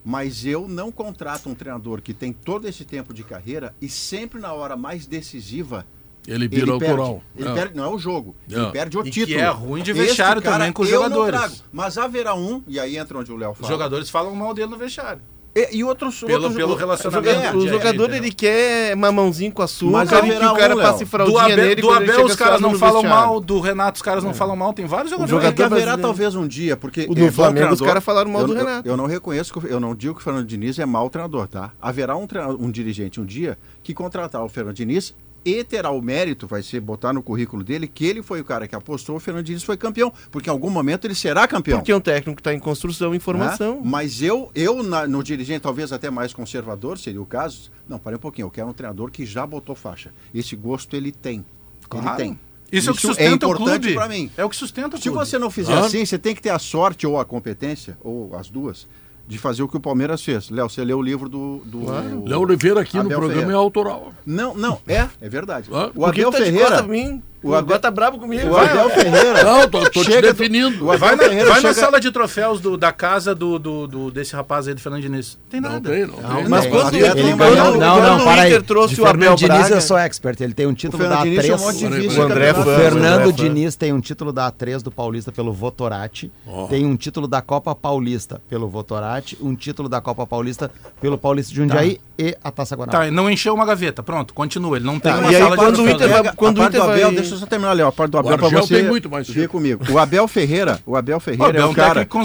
Mas 0.05 0.45
eu 0.45 0.67
não 0.69 0.89
contrato 0.91 1.49
um 1.49 1.53
treinador 1.53 2.01
que 2.01 2.13
tem 2.13 2.31
todo 2.31 2.65
esse 2.67 2.85
tempo 2.85 3.13
de 3.13 3.21
carreira 3.21 3.75
e 3.81 3.89
sempre 3.89 4.39
na 4.39 4.53
hora 4.53 4.77
mais 4.77 5.05
decisiva 5.05 5.85
Ele 6.25 6.47
vira 6.47 6.61
ele 6.63 6.71
autoral. 6.71 7.21
Perde. 7.35 7.41
Ele 7.43 7.49
É. 7.49 7.53
perde, 7.53 7.75
não 7.77 7.83
é 7.83 7.87
o 7.89 7.99
jogo. 7.99 8.33
Ele 8.49 8.61
É. 8.61 8.71
perde 8.71 8.97
o 8.97 9.01
E 9.01 9.03
que 9.05 9.25
título. 9.25 9.39
é 9.39 9.49
ruim 9.49 9.83
de 9.83 9.91
vestiário 9.91 10.41
cara 10.41 10.55
também 10.59 10.71
com 10.71 10.83
os 10.83 10.89
eu 10.89 11.01
não 11.01 11.09
jogadores. 11.09 11.39
trago. 11.39 11.55
Mas 11.73 11.97
haverá 11.97 12.33
um, 12.35 12.63
e 12.65 12.79
aí 12.79 12.97
entra 12.97 13.17
onde 13.19 13.31
o 13.31 13.35
Léo 13.35 13.51
Os 13.51 13.57
fala. 13.57 13.69
jogadores 13.69 14.09
falam 14.09 14.33
mal 14.33 14.53
dele 14.53 14.67
no 14.71 14.77
vestiário. 14.77 15.21
E, 15.55 15.77
e 15.77 15.83
outros, 15.83 16.19
Pelo- 16.19 16.33
outros 16.43 16.55
pelo 16.55 16.73
o- 16.73 16.75
relacionamento. 16.75 17.29
É, 17.29 17.51
O 17.51 17.59
de- 17.61 17.69
jogador 17.69 18.09
de- 18.11 18.17
ele 18.17 18.31
quer 18.31 18.95
mamãozinho 18.95 19.51
com 19.51 19.63
açúcar 19.63 19.91
Mas 19.91 20.09
e 20.09 20.11
que 20.11 20.17
haverá 20.19 20.53
o 20.53 20.55
cara 20.55 20.75
um, 20.75 20.79
passe 20.81 21.05
fraldinha 21.07 21.37
Do 21.37 21.43
Abel, 21.43 21.57
nele 21.57 21.81
do 21.81 21.89
Abel 21.89 22.25
os 22.25 22.35
caras 22.35 22.61
não 22.61 22.77
falam 22.77 23.01
vestiário. 23.01 23.27
mal, 23.27 23.39
do 23.39 23.59
Renato 23.59 23.95
os 23.97 24.01
caras 24.03 24.23
não 24.23 24.33
falam 24.33 24.55
mal. 24.55 24.73
Tem 24.73 24.85
vários 24.85 25.11
O 25.11 25.15
jogadores. 25.15 25.31
jogador 25.31 25.49
jogador 25.55 25.65
haverá 25.75 25.85
brasileiro. 25.97 26.01
talvez 26.07 26.35
um 26.35 26.47
dia, 26.47 26.77
porque 26.77 27.07
O 27.09 27.15
do 27.15 27.25
é 27.25 27.31
Flamengo, 27.31 27.73
os 27.73 27.81
caras 27.81 28.03
falaram 28.03 28.29
mal 28.31 28.41
eu, 28.43 28.47
do 28.47 28.53
eu- 28.53 28.57
Renato. 28.59 28.87
Eu, 28.87 28.95
não 28.95 29.07
reconheço, 29.07 29.51
que 29.51 29.59
o- 29.59 29.67
eu 29.67 29.79
não 29.79 29.95
digo 29.95 30.13
que 30.13 30.21
o 30.21 30.23
Fernando 30.23 30.45
Diniz 30.45 30.77
é 30.77 30.85
mau 30.85 31.09
treinador, 31.09 31.47
tá? 31.47 31.71
Haverá 31.81 32.15
um, 32.15 32.27
treinador- 32.27 32.61
um 32.61 32.69
dirigente 32.69 33.19
um 33.19 33.25
dia 33.25 33.57
que 33.81 33.93
contratar 33.93 34.43
o 34.43 34.49
Fernando 34.49 34.75
Diniz 34.75 35.15
e 35.45 35.63
terá 35.63 35.89
o 35.91 36.01
mérito, 36.01 36.45
vai 36.47 36.61
ser 36.61 36.79
botar 36.79 37.13
no 37.13 37.21
currículo 37.23 37.63
dele, 37.63 37.87
que 37.87 38.05
ele 38.05 38.21
foi 38.21 38.41
o 38.41 38.43
cara 38.45 38.67
que 38.67 38.75
apostou, 38.75 39.15
o 39.15 39.19
Fernando 39.19 39.45
Diniz 39.45 39.63
foi 39.63 39.77
campeão, 39.77 40.11
porque 40.31 40.49
em 40.49 40.51
algum 40.53 40.69
momento 40.69 41.05
ele 41.05 41.15
será 41.15 41.47
campeão. 41.47 41.79
Porque 41.79 41.91
é 41.91 41.95
um 41.95 42.01
técnico 42.01 42.35
que 42.35 42.41
está 42.41 42.53
em 42.53 42.59
construção, 42.59 43.13
em 43.15 43.19
formação. 43.19 43.75
Né? 43.75 43.81
Mas 43.85 44.21
eu, 44.21 44.51
eu 44.53 44.83
na- 44.83 45.07
no 45.07 45.23
dirigente, 45.23 45.61
talvez 45.61 45.91
até 45.93 46.09
mais 46.09 46.33
conservador, 46.33 46.97
seria 46.97 47.21
o 47.21 47.25
caso. 47.25 47.71
Não, 47.87 47.97
parei 47.99 48.17
um 48.17 48.21
pouquinho. 48.21 48.45
Eu 48.47 48.51
quero 48.51 48.67
um 48.67 48.73
treinador 48.73 49.09
que 49.11 49.25
já 49.25 49.45
botou 49.47 49.75
faixa. 49.75 50.11
Esse 50.33 50.55
gosto 50.55 50.95
ele 50.95 51.11
tem. 51.11 51.35
Ele 51.37 51.45
Claro. 51.87 52.17
tem. 52.17 52.39
Isso, 52.71 52.89
é 52.89 52.91
o 52.91 52.95
que 52.95 53.01
sustenta 53.01 53.47
o 53.47 53.51
importante 53.51 53.81
clube. 53.81 53.95
para 53.95 54.07
mim. 54.07 54.29
É 54.37 54.45
o 54.45 54.49
que 54.49 54.55
sustenta 54.55 54.95
o 54.95 54.97
Se 54.99 55.09
clube. 55.09 55.17
você 55.25 55.39
não 55.39 55.49
fizer 55.49 55.71
Claro. 55.71 55.87
assim, 55.87 56.05
você 56.05 56.19
tem 56.19 56.35
que 56.35 56.41
ter 56.41 56.51
a 56.51 56.59
sorte 56.59 57.07
ou 57.07 57.19
a 57.19 57.25
competência, 57.25 57.97
ou 58.01 58.35
as 58.35 58.47
duas, 58.47 58.85
de 59.29 59.37
fazer 59.37 59.61
o 59.61 59.67
que 59.67 59.77
o 59.77 59.79
Palmeiras 59.79 60.23
fez. 60.23 60.49
Léo, 60.49 60.67
você 60.67 60.83
leu 60.83 60.97
o 60.97 61.01
livro 61.03 61.29
do. 61.29 61.61
do 61.63 61.85
Léo 62.27 62.39
Oliveira 62.41 62.81
aqui 62.81 62.97
no 62.97 63.03
Abel 63.03 63.19
programa 63.19 63.41
Ferreira. 63.41 63.59
é 63.59 63.63
autoral. 63.63 64.13
Não, 64.25 64.55
não, 64.55 64.81
é, 64.87 65.07
é 65.21 65.29
verdade. 65.29 65.69
Ah, 65.71 65.91
o 65.93 66.03
Abel 66.03 66.31
tá 66.31 66.39
Ferreira. 66.39 66.81
mim? 66.81 67.21
O 67.41 67.55
Abel- 67.55 67.79
tá 67.79 67.89
bravo 67.89 68.17
comigo. 68.19 68.47
O 68.47 68.51
Vai, 68.51 68.69
Abel. 68.69 68.89
Ferreira. 68.89 69.43
Não, 69.43 69.67
tô, 69.69 69.81
tô 69.89 70.01
te 70.01 70.05
Chega 70.05 70.21
do- 70.21 70.33
definindo. 70.33 70.85
o 70.85 70.91
Abel 70.91 70.99
Vai 70.99 71.15
na, 71.15 71.23
Ferreira 71.23 71.45
vai 71.49 71.61
na 71.61 71.69
chega- 71.73 71.85
sala 71.85 71.99
de 71.99 72.11
troféus 72.11 72.59
do- 72.59 72.77
da 72.77 72.91
casa 72.91 73.33
do, 73.33 73.57
do, 73.57 73.87
do- 73.87 74.11
desse 74.11 74.35
rapaz 74.35 74.67
aí 74.67 74.73
do 74.73 74.81
Fernando 74.81 75.01
Diniz. 75.01 75.37
Tem 75.49 75.61
Não 75.61 75.71
nada. 75.71 75.89
tem, 75.89 76.05
não, 76.05 76.13
tem. 76.15 76.47
Mas 76.49 76.65
Não, 76.65 76.71
quando, 76.71 76.93
ele 76.95 77.05
quando, 77.07 77.37
ganhou- 77.37 77.55
não, 77.55 77.77
Não, 77.77 78.17
não, 78.17 78.23
para 78.25 78.37
o 78.37 78.39
aí. 78.41 78.61
Trouxe 78.61 78.95
De 78.95 79.01
o 79.01 79.05
Abel 79.05 79.19
Fernando 79.21 79.37
Diniz 79.37 79.57
Braga... 79.59 79.75
eu 79.75 79.81
sou 79.81 79.97
expert. 79.97 80.41
Ele 80.41 80.53
tem 80.53 80.65
um 80.67 80.73
título 80.73 81.01
Fernando 81.01 81.17
da 81.19 81.23
Diniz 81.23 81.39
A3. 81.39 81.47
chamou 81.47 81.71
de 81.73 81.85
O 82.19 82.21
André. 82.23 82.53
Fã, 82.53 82.61
O 82.61 82.63
Fernando. 82.65 83.33
Diniz 83.33 83.75
tem 83.75 83.93
um 83.93 84.01
título 84.01 84.31
da 84.33 84.51
A3 84.51 84.81
do 84.81 84.91
Paulista 84.91 85.31
pelo 85.31 85.53
Votorati, 85.53 86.31
tem 86.69 86.85
um 86.85 86.95
título 86.95 87.27
da 87.27 87.41
Copa 87.41 87.73
Paulista 87.73 88.41
pelo 88.49 88.67
Votorati, 88.67 89.37
um 89.41 89.55
título 89.55 89.87
da 89.87 90.01
Copa 90.01 90.25
Paulista 90.27 90.69
pelo 91.01 91.17
Paulista 91.17 91.51
de 91.51 91.57
Jundiaí 91.57 91.99
e 92.19 92.35
a 92.43 92.51
Taça 92.51 92.75
Guanabara. 92.75 93.05
Tá, 93.05 93.07
e 93.07 93.11
não 93.11 93.29
encheu 93.31 93.53
uma 93.53 93.65
gaveta. 93.65 94.03
Pronto, 94.03 94.33
continua. 94.33 94.75
Ele 94.75 94.85
não 94.85 94.99
tem 94.99 95.11
Tá, 95.11 95.19
uma 95.19 95.31
e 95.31 95.35
aí 95.35 95.41
sala 95.41 95.55
quando 95.55 95.75
de 95.75 95.81
o. 95.81 95.89
Inter 95.89 96.09
vai- 96.09 96.33
quando 96.35 96.57
a 96.57 96.61
o 96.61 96.63
parte 96.65 96.71
do 96.73 96.77
Inter 96.77 96.81
Abel, 96.91 97.07
vai- 97.07 97.15
deixa 97.15 97.33
eu 97.35 97.37
só 97.39 97.45
terminar 97.45 97.71
ali, 97.71 97.81
ó, 97.81 97.87
a 97.87 97.91
parte 97.93 98.11
do 98.11 98.17
Abel 98.17 98.33
Argel 98.33 98.61
você 98.61 98.75
tem 98.75 98.83
muito 98.87 99.09
mais 99.09 99.25
tempo. 99.27 99.47
comigo. 99.49 99.83
O 99.91 99.97
Abel 99.97 100.27
Ferreira, 100.27 100.79
o 100.85 100.95
Abel 100.97 101.19
Ferreira 101.19 101.43
O 101.45 101.49
Abel 101.49 101.61
é 101.61 101.63
é 101.63 101.67
um 101.67 101.73
cara 101.73 102.05
que 102.05 102.15
não 102.17 102.21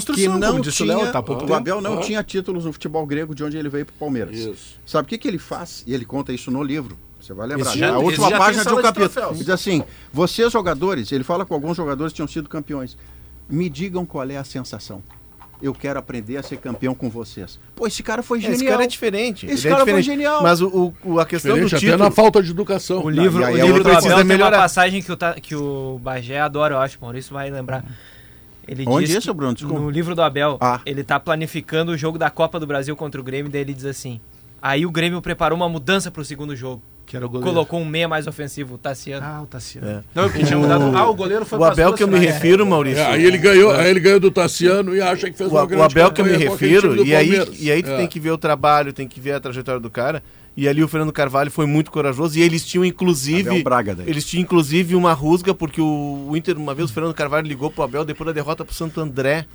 o 0.59 0.61
tinha, 0.61 0.87
Léo, 0.97 1.13
tá 1.13 1.21
o. 1.21 1.55
Abel 1.55 1.81
não 1.81 1.99
Ah. 1.99 2.01
tinha 2.01 2.23
títulos 2.25 2.65
no 2.65 2.73
futebol 2.73 3.07
grego 3.07 3.35
de 3.35 3.45
onde 3.45 3.57
ele 3.57 3.69
veio 3.69 3.87
pro 3.87 3.95
Palmeiras. 3.95 4.37
Isso. 4.37 4.75
Sabe 4.85 5.07
o 5.07 5.09
que 5.09 5.17
que 5.17 5.29
ele 5.29 5.39
faz? 5.39 5.85
E 5.87 5.95
ele 5.95 6.05
conta 6.05 6.33
isso 6.33 6.51
no 6.51 6.63
livro. 6.63 6.99
Você 7.21 7.33
vai 7.33 7.47
lembrar. 7.47 7.71
Esse 7.71 7.79
já- 7.79 7.95
a 7.95 7.99
última 7.99 8.31
página 8.33 8.65
de 8.65 8.75
um 8.75 8.83
capítulo. 8.83 9.29
Ele 9.31 9.39
diz 9.39 9.49
assim: 9.49 9.83
vocês 10.13 10.53
jogadores, 10.53 11.11
ele 11.13 11.25
fala 11.25 11.47
com 11.47 11.55
alguns 11.55 11.77
jogadores 11.77 12.13
que 12.13 12.17
tinham 12.17 12.29
sido 12.29 12.49
campeões. 12.49 12.97
Me 13.49 13.69
digam 13.69 14.05
qual 14.05 14.29
é 14.29 14.37
a 14.37 14.45
sensação. 14.45 15.03
Eu 15.63 15.73
quero 15.73 15.99
aprender 15.99 16.37
a 16.37 16.43
ser 16.43 16.57
campeão 16.59 16.95
com 16.95 17.09
vocês. 17.09 17.59
Pô, 17.75 17.87
esse 17.87 18.03
cara 18.03 18.23
foi 18.23 18.39
É, 18.39 18.41
genial. 18.43 18.57
Esse 18.57 18.65
cara 18.67 18.85
é 18.85 18.87
diferente. 18.87 19.47
Esse 19.47 19.67
ele 19.67 19.75
cara 19.75 19.83
é 19.83 19.93
foi 19.93 20.01
diferente. 20.01 20.05
genial. 20.05 20.43
Mas 20.43 20.61
o, 20.61 20.93
o- 21.05 21.21
a 21.21 21.25
questão 21.25 21.53
Diferente 21.55 21.71
do 21.71 21.77
até 21.77 21.87
título... 21.87 22.05
na 22.05 22.11
falta 22.11 22.43
de 22.43 22.51
educação. 22.51 23.03
O 23.05 23.09
livro, 23.09 23.41
e 23.41 23.45
aí 23.45 23.55
o 23.55 23.59
é 23.59 23.63
livro 23.67 23.83
do 23.83 23.89
Abel 23.91 24.01
tem 24.03 24.13
uma 24.13 24.25
melhorar. 24.25 24.59
passagem 24.59 25.01
que 25.03 25.11
o, 25.13 25.17
que 25.41 25.55
o 25.57 25.99
Bagé 26.03 26.41
adora, 26.41 26.75
eu 26.75 26.79
acho, 26.79 26.99
Maurício 27.01 27.33
vai 27.33 27.49
lembrar. 27.51 27.85
Ele 28.67 28.85
Onde 28.87 29.07
diz 29.07 29.17
isso, 29.17 29.33
Bruno? 29.35 29.55
Desculpa. 29.55 29.79
No 29.81 29.91
livro 29.91 30.15
do 30.15 30.23
Abel, 30.23 30.57
Ah. 30.61 30.81
ele 30.87 31.05
tá 31.05 31.21
planificando 31.21 31.93
o 31.93 31.97
jogo 31.97 32.19
da 32.19 32.31
Copa 32.31 32.59
do 32.59 32.67
Brasil 32.67 32.97
contra 32.97 33.21
o 33.21 33.25
Grêmio, 33.25 33.51
daí 33.51 33.61
ele 33.61 33.75
diz 33.75 33.85
assim: 33.85 34.21
aí 34.61 34.85
o 34.87 34.91
Grêmio 34.91 35.21
preparou 35.23 35.57
uma 35.57 35.69
mudança 35.69 36.11
pro 36.11 36.25
segundo 36.25 36.57
jogo. 36.57 36.83
Que 37.07 37.17
era 37.17 37.27
o 37.27 37.29
goleiro. 37.29 37.53
Colocou 37.53 37.81
um 37.81 37.85
meia 37.85 38.09
mais 38.09 38.27
ofensivo, 38.27 38.77
o 38.77 38.79
Tassiano. 38.79 39.27
Ah, 39.27 39.43
o 39.43 39.47
Tassiano. 39.47 39.87
É. 39.87 40.01
Não, 40.15 40.25
porque 40.29 40.45
tinha 40.45 40.59
mudado. 40.59 40.97
Ah, 40.97 41.09
o 41.09 41.15
goleiro 41.15 41.45
foi 41.45 41.59
O 41.59 41.65
Abel 41.65 41.93
que 41.93 42.03
eu 42.03 42.09
me 42.09 42.19
refiro, 42.19 42.65
Maurício... 42.67 43.01
É, 43.01 43.07
aí 43.07 43.25
ele 43.25 43.37
ganhou, 43.39 43.71
aí 43.73 43.91
ele 43.91 44.01
ganhou 44.01 44.19
do 44.19 44.31
Tassiano 44.31 44.97
e 44.97 45.01
acha 45.03 45.31
que 45.31 45.37
fez 45.37 45.51
o, 45.51 45.55
uma 45.55 45.63
o 45.63 45.67
grande 45.67 45.85
Abel 45.85 46.13
que 46.13 46.21
eu 46.21 46.25
me 46.25 46.37
refiro, 46.37 47.05
e 47.05 47.15
aí, 47.15 47.31
e 47.59 47.71
aí 47.71 47.83
tu 47.83 47.91
É. 47.91 47.97
tem 47.99 48.07
que 48.07 48.19
ver 48.19 48.31
o 48.31 48.39
trabalho, 48.39 48.93
tem 48.93 49.07
que 49.07 49.21
ver 49.21 49.33
a 49.33 49.41
trajetória 49.41 49.81
do 49.81 49.91
cara. 49.91 50.23
E 50.57 50.69
ali 50.69 50.85
o 50.85 50.89
Fernando 50.89 51.13
Carvalho 51.13 51.51
foi 51.51 51.67
muito 51.67 51.91
corajoso 51.91 52.39
e 52.39 52.43
eles 52.43 52.65
tinham 52.65 52.85
inclusive. 52.85 53.49
Abel 53.51 53.65
Braga 53.65 53.95
daí. 53.97 54.09
Eles 54.09 54.25
tinham 54.25 54.43
inclusive 54.43 54.95
uma 54.95 55.13
rusga, 55.13 55.53
porque 55.53 55.81
o, 55.81 56.29
o 56.31 56.37
Inter, 56.37 56.57
uma 56.57 56.75
vez 56.75 56.91
o 56.91 56.93
Fernando 56.95 57.13
Carvalho 57.13 57.47
ligou 57.47 57.71
pro 57.71 57.83
Abel 57.83 58.05
depois 58.05 58.27
da 58.27 58.33
derrota 58.33 58.65
pro 58.65 58.75
Santo 58.75 59.01
André. 59.01 59.47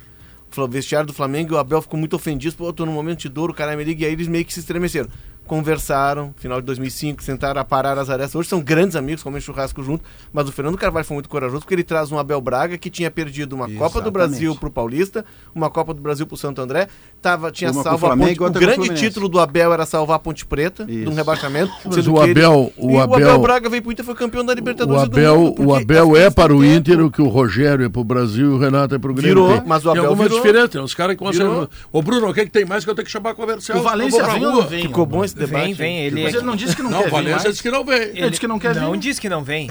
O 0.56 0.66
vestiário 0.68 1.06
do 1.06 1.12
Flamengo 1.12 1.54
e 1.54 1.56
o 1.56 1.58
Abel 1.58 1.80
ficou 1.80 1.98
muito 1.98 2.16
ofendido. 2.16 2.54
Pô, 2.56 2.66
eu 2.66 2.72
tô 2.72 2.84
num 2.84 2.92
momento 2.92 3.20
de 3.20 3.28
dor, 3.28 3.50
o 3.50 3.54
cara 3.54 3.76
me 3.76 3.84
liga. 3.84 4.02
E 4.02 4.06
aí 4.06 4.12
eles 4.12 4.26
meio 4.28 4.44
que 4.44 4.52
se 4.52 4.60
estremeceram. 4.60 5.08
Conversaram, 5.46 6.32
final 6.36 6.60
de 6.60 6.66
2005, 6.66 7.22
sentaram 7.24 7.60
a 7.60 7.64
parar 7.64 7.98
as 7.98 8.08
arestas. 8.08 8.36
Hoje 8.36 8.48
são 8.48 8.60
grandes 8.60 8.94
amigos, 8.94 9.20
comem 9.20 9.40
churrasco 9.40 9.82
junto. 9.82 10.04
Mas 10.32 10.48
o 10.48 10.52
Fernando 10.52 10.78
Carvalho 10.78 11.04
foi 11.04 11.14
muito 11.16 11.28
corajoso 11.28 11.62
porque 11.62 11.74
ele 11.74 11.82
traz 11.82 12.12
um 12.12 12.18
Abel 12.20 12.40
Braga 12.40 12.78
que 12.78 12.88
tinha 12.88 13.10
perdido 13.10 13.54
uma 13.54 13.64
Copa 13.66 14.00
do 14.00 14.08
Exatamente. 14.08 14.12
Brasil 14.12 14.54
pro 14.54 14.70
Paulista, 14.70 15.24
uma 15.52 15.68
Copa 15.68 15.92
do 15.92 16.00
Brasil 16.00 16.24
pro 16.24 16.36
Santo 16.36 16.60
André. 16.62 16.86
Tava, 17.20 17.50
tinha 17.50 17.72
Uma 17.72 17.80
o 17.80 17.82
salvo 17.84 18.06
a 18.06 18.16
Ponte. 18.16 18.40
O 18.40 18.46
o 18.46 18.50
grande 18.52 18.94
título 18.94 19.28
do 19.28 19.40
Abel 19.40 19.72
era 19.72 19.84
salvar 19.84 20.16
a 20.16 20.18
Ponte 20.20 20.46
Preta 20.46 20.84
de 20.86 20.98
um 20.98 21.02
Isso. 21.02 21.10
rebaixamento. 21.14 21.72
Mas 21.84 22.06
o 22.06 22.14
que 22.14 22.20
ele- 22.20 22.30
Abel- 22.30 22.72
o 22.76 22.90
e 22.90 22.94
o 22.94 23.00
Abel- 23.00 23.16
Abel 23.28 23.38
Braga 23.40 23.68
veio 23.68 23.82
pro 23.82 23.90
Inter 23.90 24.04
e 24.04 24.06
foi 24.06 24.14
campeão 24.14 24.44
da 24.44 24.52
O 24.52 24.56
Libertadores 24.56 25.08
do 25.08 25.16
Abel, 25.18 25.36
Mundo, 25.36 25.66
o 25.66 25.74
Abel 25.74 26.16
é 26.16 26.30
para 26.30 26.54
o 26.54 26.64
Inter 26.64 27.00
o 27.04 27.10
que 27.10 27.20
o 27.20 27.26
Rogério 27.28 27.84
é 27.84 27.88
para 27.88 28.00
o 28.00 28.04
Brasil 28.04 28.52
e 28.52 28.54
o 28.54 28.58
Renato 28.58 28.94
é 28.94 28.98
para 29.00 29.10
o 29.10 29.14
Grêmio. 29.14 29.34
Virou, 29.34 29.58
Tem- 29.58 29.66
mas 29.68 29.80
o 29.84 29.90
tem 29.90 29.98
Abel 29.98 30.04
algumas 30.10 30.28
virou. 30.28 30.40
diferenças. 30.40 30.70
Tem 30.70 30.80
uns 30.80 30.94
caras 30.94 31.16
que 31.16 31.18
conseguem. 31.24 31.68
Ô 31.90 32.02
Bruno, 32.02 32.28
o 32.28 32.32
que, 32.34 32.44
que 32.44 32.50
tem 32.52 32.64
mais 32.64 32.84
que 32.84 32.90
eu 32.90 32.94
tenho 32.94 33.04
que 33.04 33.10
chamar 33.12 33.34
comercial? 33.34 33.78
O 33.78 33.82
Valência 33.82 34.24
vem 34.28 34.66
vem? 34.68 34.82
Ficou 34.82 35.04
bom 35.04 35.24
esse 35.24 35.39
debate. 35.46 35.64
Vem, 35.64 35.74
vem, 35.74 35.98
ele. 36.06 36.22
Mas 36.22 36.34
ele 36.34 36.44
não 36.44 36.56
disse 36.56 36.76
que 36.76 36.82
não, 36.82 36.90
Não, 36.90 36.98
quer 36.98 37.04
vir 37.06 37.10
Valência 37.10 37.36
mais. 37.36 37.50
disse 37.50 37.62
que 37.62 37.70
não 37.70 37.84
vem. 37.84 38.00
Ele 38.02 38.28
disse 38.30 38.40
que 38.40 38.46
não 38.46 38.58
quer 38.58 38.74
vir. 38.74 38.80
Não 38.80 38.96
disse 38.96 39.20
que 39.20 39.28
não 39.28 39.42
vem. 39.44 39.68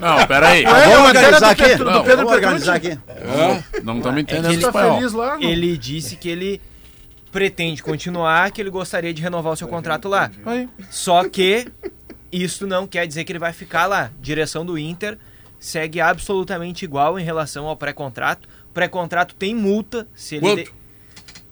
Não, 0.00 0.26
peraí. 0.26 0.64
Vamos 0.64 1.08
organizar 1.08 1.50
aqui? 1.50 1.62
Pedro- 1.64 1.92
do 1.92 2.00
Pedro 2.02 2.16
Vamos 2.16 2.32
organizar 2.32 2.74
aqui. 2.76 2.98
Não 3.82 3.96
estamos 3.98 4.16
É 4.18 4.20
entendendo 4.20 4.46
que 4.48 4.52
ele, 4.54 4.64
espanhol. 4.66 4.96
feliz 4.96 5.12
lá. 5.12 5.34
não? 5.36 5.42
ele 5.42 5.76
disse 5.78 6.16
que 6.16 6.28
ele 6.28 6.60
pretende 7.32 7.82
continuar, 7.82 8.50
que 8.50 8.60
ele 8.60 8.70
gostaria 8.70 9.12
de 9.12 9.20
renovar 9.22 9.52
o 9.52 9.56
seu 9.56 9.68
contrato 9.68 10.08
lá. 10.08 10.30
Aí. 10.44 10.68
Só 10.90 11.28
que 11.28 11.66
isso 12.32 12.66
não 12.66 12.86
quer 12.86 13.06
dizer 13.06 13.24
que 13.24 13.32
ele 13.32 13.38
vai 13.38 13.52
ficar 13.52 13.86
lá. 13.86 14.10
Direção 14.20 14.64
do 14.64 14.78
Inter 14.78 15.18
segue 15.58 16.00
absolutamente 16.00 16.84
igual 16.84 17.18
em 17.18 17.24
relação 17.24 17.66
ao 17.66 17.76
pré-contrato. 17.76 18.48
Pré-contrato 18.72 19.34
tem 19.34 19.54
multa 19.54 20.06
se 20.14 20.36
ele. 20.36 20.40
Quanto? 20.64 20.72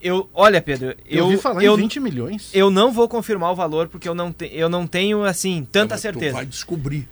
Eu, 0.05 0.29
olha, 0.35 0.61
Pedro, 0.61 0.89
Eu, 0.89 1.19
eu, 1.19 1.25
ouvi 1.25 1.39
falar 1.39 1.65
eu, 1.65 1.73
em 1.75 1.79
20 1.79 1.99
milhões. 1.99 2.51
eu 2.53 2.69
não 2.71 2.93
vou 2.93 3.09
confirmar 3.09 3.51
o 3.51 3.55
valor 3.55 3.89
porque 3.89 4.07
eu 4.07 4.15
não, 4.15 4.31
te- 4.31 4.51
eu 4.53 4.69
não 4.69 4.87
tenho 4.87 5.25
assim 5.25 5.67
tanta 5.73 5.95
Tu 5.97 6.01
certeza. 6.03 6.35
vai 6.35 6.45
descobrir. 6.45 7.09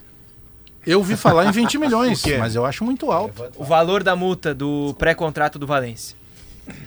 Eu 0.85 0.99
ouvi 0.99 1.15
falar 1.15 1.47
em 1.47 1.51
20 1.51 1.77
milhões, 1.79 2.21
mas 2.37 2.53
eu 2.53 2.63
acho 2.65 2.83
muito 2.83 3.11
alto. 3.11 3.45
O 3.55 3.63
valor 3.63 4.03
da 4.03 4.15
multa 4.15 4.53
do 4.53 4.93
pré-contrato 4.99 5.57
do 5.57 5.65
Valência. 5.65 6.15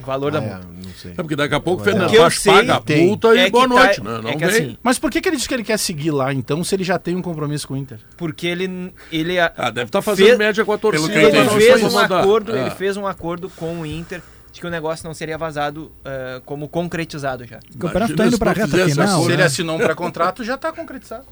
O 0.01 0.07
valor 0.07 0.31
da 0.31 0.39
É, 0.39 0.43
multa. 0.43 0.67
não 0.85 0.91
sei. 0.95 1.11
É 1.11 1.15
porque 1.17 1.35
daqui 1.37 1.55
a 1.55 1.61
pouco 1.61 1.83
o 1.83 1.85
Fernando 1.85 2.09
que 2.09 2.17
eu 2.17 2.23
Vaz 2.23 2.39
sei 2.39 2.53
paga 2.53 2.75
a 2.77 2.81
tem. 2.81 3.09
multa 3.09 3.35
e 3.35 3.39
É 3.39 3.45
que 3.47 3.51
boa 3.51 3.69
tá- 3.69 3.75
noite. 3.75 4.03
né? 4.03 4.21
Não 4.23 4.31
é 4.31 4.45
assim, 4.45 4.79
Mas 4.83 4.99
por 4.99 5.11
que, 5.11 5.21
que 5.21 5.29
ele 5.29 5.37
disse 5.37 5.49
que 5.49 5.55
ele 5.55 5.65
quer 5.65 5.77
seguir 5.79 6.13
lá, 6.13 6.33
então, 6.33 6.63
se 6.63 6.75
ele 6.75 6.85
já 6.85 6.99
tem 6.99 7.17
um 7.17 7.21
compromisso 7.21 7.67
com 7.67 7.75
o 7.75 7.77
Inter? 7.77 7.99
porque 8.17 8.47
ele 8.47 8.95
ele 9.11 9.39
Ah, 9.41 9.71
deve 9.71 9.89
estar 9.89 10.01
fazendo 10.03 10.27
Fez- 10.27 10.39
média 10.39 10.65
com 10.65 10.73
a 10.73 10.79
torcida. 10.79 11.13
eu 11.13 11.29
ele 11.29 11.43
não 11.43 11.51
fez 11.51 11.83
um 11.83 11.99
acordo, 11.99 12.57
É. 12.57 12.61
ele 12.61 12.71
fez 12.71 12.97
um 12.97 13.07
acordo 13.07 13.51
com 13.51 13.81
o 13.81 13.85
Inter 13.87 14.23
de 14.57 14.61
que 14.63 14.67
o 14.67 14.71
negócio 14.71 15.07
não 15.07 15.13
seria 15.13 15.37
vazado 15.37 15.93
eh, 16.03 16.41
como 16.47 16.67
concretizado 16.67 17.45
já. 17.45 17.59
O 17.75 17.79
campeonato 17.79 18.13
Imagina 18.13 18.17
tá 18.17 18.27
indo 18.27 18.39
pra 18.39 18.55
não 18.55 18.55
reta 18.55 18.89
final. 18.89 19.07
acordo. 19.07 19.25
Se 19.27 19.31
ele 19.33 19.37
né? 19.37 19.45
assinou 19.45 19.77
um 19.77 19.79
pré-contrato, 19.79 20.43
já 20.43 20.55
está 20.55 20.73
concretizado. 20.73 21.27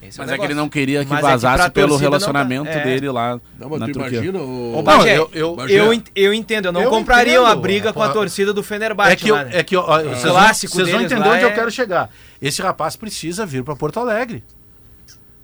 Esse 0.00 0.18
Mas 0.20 0.30
o 0.30 0.34
é 0.34 0.38
que 0.38 0.44
ele 0.44 0.54
não 0.54 0.68
queria 0.68 1.02
que 1.04 1.10
Mas 1.10 1.18
é 1.18 1.22
que 1.22 1.28
vazasse 1.30 1.70
pelo 1.72 1.94
tá- 1.96 2.00
relacionamento 2.02 2.68
é. 2.68 2.84
dele 2.84 3.10
lá 3.10 3.40
Não, 3.58 3.68
mas 3.70 3.80
na 3.80 3.86
tu 3.86 3.92
Turquia. 3.94 4.18
imagina 4.18 4.38
o... 4.38 4.78
Ô, 4.78 4.82
Bagé, 4.82 5.18
eu- 5.18 5.30
eu-. 5.32 5.56
Eu, 5.68 5.92
ent- 5.92 6.10
eu 6.14 6.32
entendo, 6.32 6.66
eu 6.66 6.72
não 6.72 6.82
Eu 6.82 6.90
compraria 6.90 7.40
uma 7.40 7.48
entendo. 7.50 7.60
briga 7.62 7.92
com 7.92 8.02
a 8.02 8.06
Ah, 8.06 8.10
torcida 8.10 8.52
do 8.52 8.62
Fenerbahçe 8.62 9.12
É 9.12 9.16
que, 9.16 9.28
eu, 9.30 9.34
lá, 9.34 9.44
né? 9.44 9.50
é 9.54 9.62
que 9.64 9.76
ó, 9.76 9.80
ó, 9.84 9.98
vocês, 10.02 10.22
vão, 10.22 10.42
vocês 10.54 10.90
vão 10.90 11.00
entender 11.00 11.26
onde 11.28 11.42
eu 11.42 11.48
é- 11.48 11.52
quero 11.52 11.70
chegar. 11.72 12.08
Esse 12.40 12.62
rapaz 12.62 12.94
precisa 12.94 13.44
vir 13.44 13.64
para 13.64 13.74
Porto 13.74 13.98
Alegre. 13.98 14.44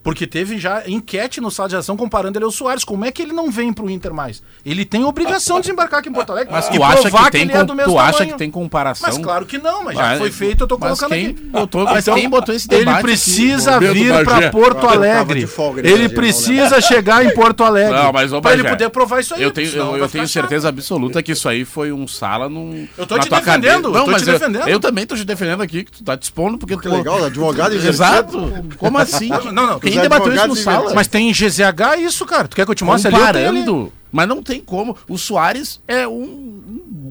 Porque 0.02 0.26
teve 0.26 0.56
já 0.58 0.82
enquete 0.86 1.42
no 1.42 1.50
sala 1.50 1.68
de 1.68 1.76
ação 1.76 1.94
comparando 1.94 2.38
ele 2.38 2.44
ao 2.46 2.50
Soares. 2.50 2.84
Como 2.84 3.04
é 3.04 3.12
que 3.12 3.20
ele 3.20 3.34
não 3.34 3.50
vem 3.50 3.70
pro 3.70 3.90
Inter 3.90 4.14
mais? 4.14 4.42
Ele 4.64 4.82
tem 4.86 5.04
obrigação 5.04 5.56
de 5.56 5.62
desembarcar 5.66 6.00
aqui 6.00 6.08
em 6.08 6.12
Porto 6.12 6.30
Alegre. 6.32 6.50
Mas 6.50 6.68
tu 6.70 6.82
acha 6.82 7.10
que 7.10 7.30
tem, 7.30 7.42
ele 7.42 7.52
é 7.52 7.66
com- 7.66 7.74
mesmo 7.74 7.92
tu 7.92 7.98
acha 7.98 8.12
tamanho. 8.12 8.32
que 8.32 8.38
tem 8.38 8.50
comparação? 8.50 9.06
Mas 9.10 9.18
claro 9.18 9.44
que 9.44 9.58
não, 9.58 9.84
mas 9.84 9.98
já 9.98 10.14
Ah, 10.14 10.16
foi 10.16 10.30
feito, 10.30 10.64
eu 10.64 10.66
tô 10.66 10.78
mas 10.78 10.98
colocando 10.98 11.18
quem 11.18 11.26
aqui. 11.32 11.42
Botou, 11.50 11.84
mas 11.84 12.04
Então, 12.08 12.14
quem 12.14 12.30
botou 12.30 12.54
esse 12.54 12.66
Ele 12.70 12.78
debate 12.86 13.02
precisa 13.02 13.72
Momento 13.72 13.92
vir 13.92 14.10
Bagé. 14.10 14.24
para 14.24 14.50
Porto 14.50 14.86
Alegre. 14.88 15.46
folga 15.46 15.86
Ele 15.86 16.08
não 16.08 16.14
precisa 16.14 16.80
chegar 16.80 17.22
em 17.26 17.34
Porto 17.34 17.62
Alegre. 17.62 17.92
Não, 18.02 18.10
mas, 18.10 18.32
ô, 18.32 18.40
pra 18.40 18.54
ele 18.54 18.62
Bagé, 18.62 18.74
poder 18.76 18.88
provar 18.88 19.20
isso 19.20 19.34
aí. 19.34 19.42
Eu 19.42 19.50
tenho, 19.50 19.68
eu, 19.68 19.96
eu 19.98 20.08
tenho 20.08 20.24
chato. 20.26 20.32
certeza 20.32 20.68
absoluta 20.70 21.22
que 21.22 21.32
isso 21.32 21.46
aí 21.46 21.66
foi 21.66 21.92
um 21.92 22.08
sala 22.08 22.48
num. 22.48 22.88
Eu 22.96 23.06
tô 23.06 23.18
te 23.18 23.28
defendendo, 23.28 23.90
Não, 23.90 24.06
tô 24.06 24.12
mas 24.12 24.22
te 24.22 24.28
eu, 24.30 24.38
defendendo. 24.38 24.66
eu 24.66 24.80
também 24.80 25.04
tô 25.06 25.14
te 25.14 25.24
defendendo 25.24 25.60
aqui, 25.62 25.84
que 25.84 25.92
tu 25.92 26.02
tá 26.04 26.16
te 26.16 26.22
expondo 26.22 26.56
porque 26.56 26.74
Que 26.74 26.82
tu. 26.84 26.88
legal, 26.90 27.22
advogado 27.22 27.74
e 27.76 27.86
Exato. 27.86 28.50
Como 28.78 28.96
assim? 28.96 29.28
Não, 29.28 29.52
não, 29.52 29.80
Quem 29.92 29.98
os 29.98 30.02
debateu 30.02 30.32
isso 30.34 30.46
no 30.48 30.56
sala? 30.56 30.94
Mas 30.94 31.06
tem 31.06 31.30
GZH 31.32 31.98
isso, 32.00 32.24
cara. 32.26 32.48
Tu 32.48 32.56
quer 32.56 32.64
que 32.64 32.70
eu 32.70 32.74
te 32.74 32.84
mostre 32.84 33.14
ali? 33.14 33.16
Eu 33.26 33.32
tenho 33.32 33.48
ali. 33.48 33.58
Comparando. 33.60 33.92
Mas 34.12 34.26
não 34.28 34.42
tem 34.42 34.60
como. 34.60 34.96
O 35.08 35.16
Soares 35.16 35.80
é 35.86 36.06
um, 36.08 36.12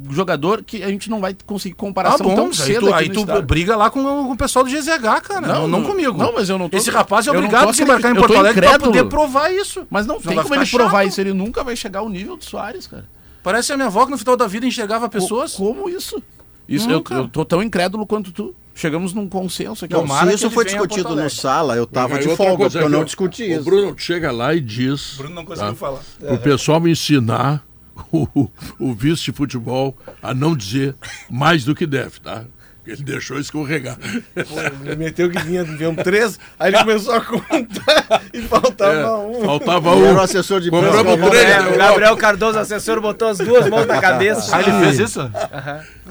um 0.09 0.13
jogador 0.13 0.61
que 0.63 0.83
a 0.83 0.87
gente 0.89 1.09
não 1.09 1.21
vai 1.21 1.33
conseguir 1.45 1.73
Ah, 1.77 1.79
comparação 1.79 2.25
bom, 2.27 2.35
tão 2.35 2.45
aí 2.47 2.53
cedo. 2.53 2.79
tu, 2.81 2.93
aqui 2.93 3.03
aí 3.03 3.09
no 3.09 3.25
tu 3.25 3.41
briga 3.41 3.75
lá 3.77 3.89
com, 3.89 4.01
o- 4.01 4.25
com 4.27 4.33
o 4.33 4.37
pessoal 4.37 4.65
do 4.65 4.69
GZH, 4.71 5.21
cara. 5.21 5.47
Não, 5.47 5.65
não, 5.67 5.83
comigo. 5.83 6.17
Não, 6.17 6.33
mas 6.33 6.49
eu 6.49 6.57
não 6.57 6.67
tô. 6.67 6.75
Esse 6.75 6.89
rapaz 6.89 7.25
é 7.25 7.29
eu 7.29 7.35
não 7.35 7.39
obrigado 7.39 7.69
a 7.69 7.71
desembarcar 7.71 8.11
em 8.11 8.17
acreditando. 8.17 8.19
Porto 8.19 8.31
Eu 8.31 8.35
tô 8.35 8.39
Alegre 8.41 8.61
pra 8.61 8.69
incrédulo. 8.75 8.91
poder 8.91 9.09
provar 9.09 9.53
isso. 9.53 9.87
Mas 9.89 10.05
não 10.05 10.19
tem 10.19 10.35
como 10.41 10.55
ele 10.55 10.65
provar 10.65 10.91
chato. 11.03 11.07
isso. 11.07 11.21
Ele 11.21 11.33
nunca 11.33 11.63
vai 11.63 11.75
chegar 11.77 11.99
ao 11.99 12.09
nível 12.09 12.35
do 12.35 12.43
Soares, 12.43 12.85
cara. 12.85 13.05
Parece 13.41 13.71
a 13.71 13.77
minha 13.77 13.87
avó 13.87 14.03
que 14.05 14.11
no 14.11 14.17
final 14.17 14.35
da 14.35 14.45
vida 14.47 14.65
enxergava 14.65 15.07
pessoas. 15.07 15.53
Co- 15.53 15.73
Como 15.73 15.89
isso? 15.89 16.21
Isso 16.67 16.89
eu, 16.89 16.97
Nunca. 16.97 17.13
eu 17.15 17.27
tô 17.29 17.45
tão 17.45 17.63
incrédulo 17.63 18.05
quanto 18.05 18.31
tu. 18.33 18.53
Chegamos 18.79 19.13
num 19.13 19.27
consenso 19.27 19.83
aqui. 19.83 19.93
Tomara 19.93 20.23
se 20.23 20.29
que 20.29 20.35
isso 20.35 20.51
foi 20.51 20.63
discutido 20.63 21.13
no 21.13 21.29
sala, 21.29 21.75
eu 21.75 21.85
tava 21.85 22.17
de 22.17 22.33
folga, 22.33 22.63
porque 22.63 22.77
eu 22.77 22.83
aqui, 22.83 22.91
não 22.91 23.03
discuti 23.03 23.43
O 23.43 23.55
isso. 23.55 23.63
Bruno 23.65 23.93
chega 23.97 24.31
lá 24.31 24.55
e 24.55 24.61
diz. 24.61 25.15
Bruno 25.17 25.35
não 25.35 25.43
conseguiu 25.43 25.75
falar. 25.75 25.99
O 26.21 26.37
pessoal 26.37 26.79
me 26.79 26.89
ensinar 26.89 27.61
o, 28.09 28.47
o 28.79 28.93
vice 28.93 29.25
de 29.25 29.31
futebol 29.33 29.97
a 30.23 30.33
não 30.33 30.55
dizer 30.55 30.95
mais 31.29 31.65
do 31.65 31.75
que 31.75 31.85
deve, 31.85 32.21
tá? 32.21 32.45
Ele 32.91 33.03
deixou 33.03 33.39
escorregar. 33.39 33.97
Ele 34.85 34.95
meteu 34.95 35.29
que 35.29 35.39
vinha, 35.43 35.63
vinham 35.63 35.95
três, 35.95 36.39
aí 36.59 36.71
ele 36.73 36.79
começou 36.79 37.13
a 37.13 37.21
contar 37.21 38.21
e 38.33 38.41
faltava 38.41 38.93
É, 38.93 39.15
um. 39.15 39.45
faltava 39.45 39.91
Ele 39.91 40.05
era 40.05 40.13
o 40.13 40.17
um. 40.17 40.21
assessor 40.21 40.59
de 40.61 40.69
Compramos 40.69 41.13
imprensa. 41.13 41.29
três. 41.29 41.49
É, 41.49 41.75
o 41.75 41.77
Gabriel 41.77 42.17
Cardoso, 42.17 42.59
assessor, 42.59 42.99
botou 43.01 43.27
as 43.27 43.37
duas 43.37 43.69
mãos 43.69 43.85
na 43.85 43.99
cabeça. 44.01 44.55
Ah, 44.55 44.61
ele 44.61 44.71
fez 44.85 44.99
isso? 44.99 45.19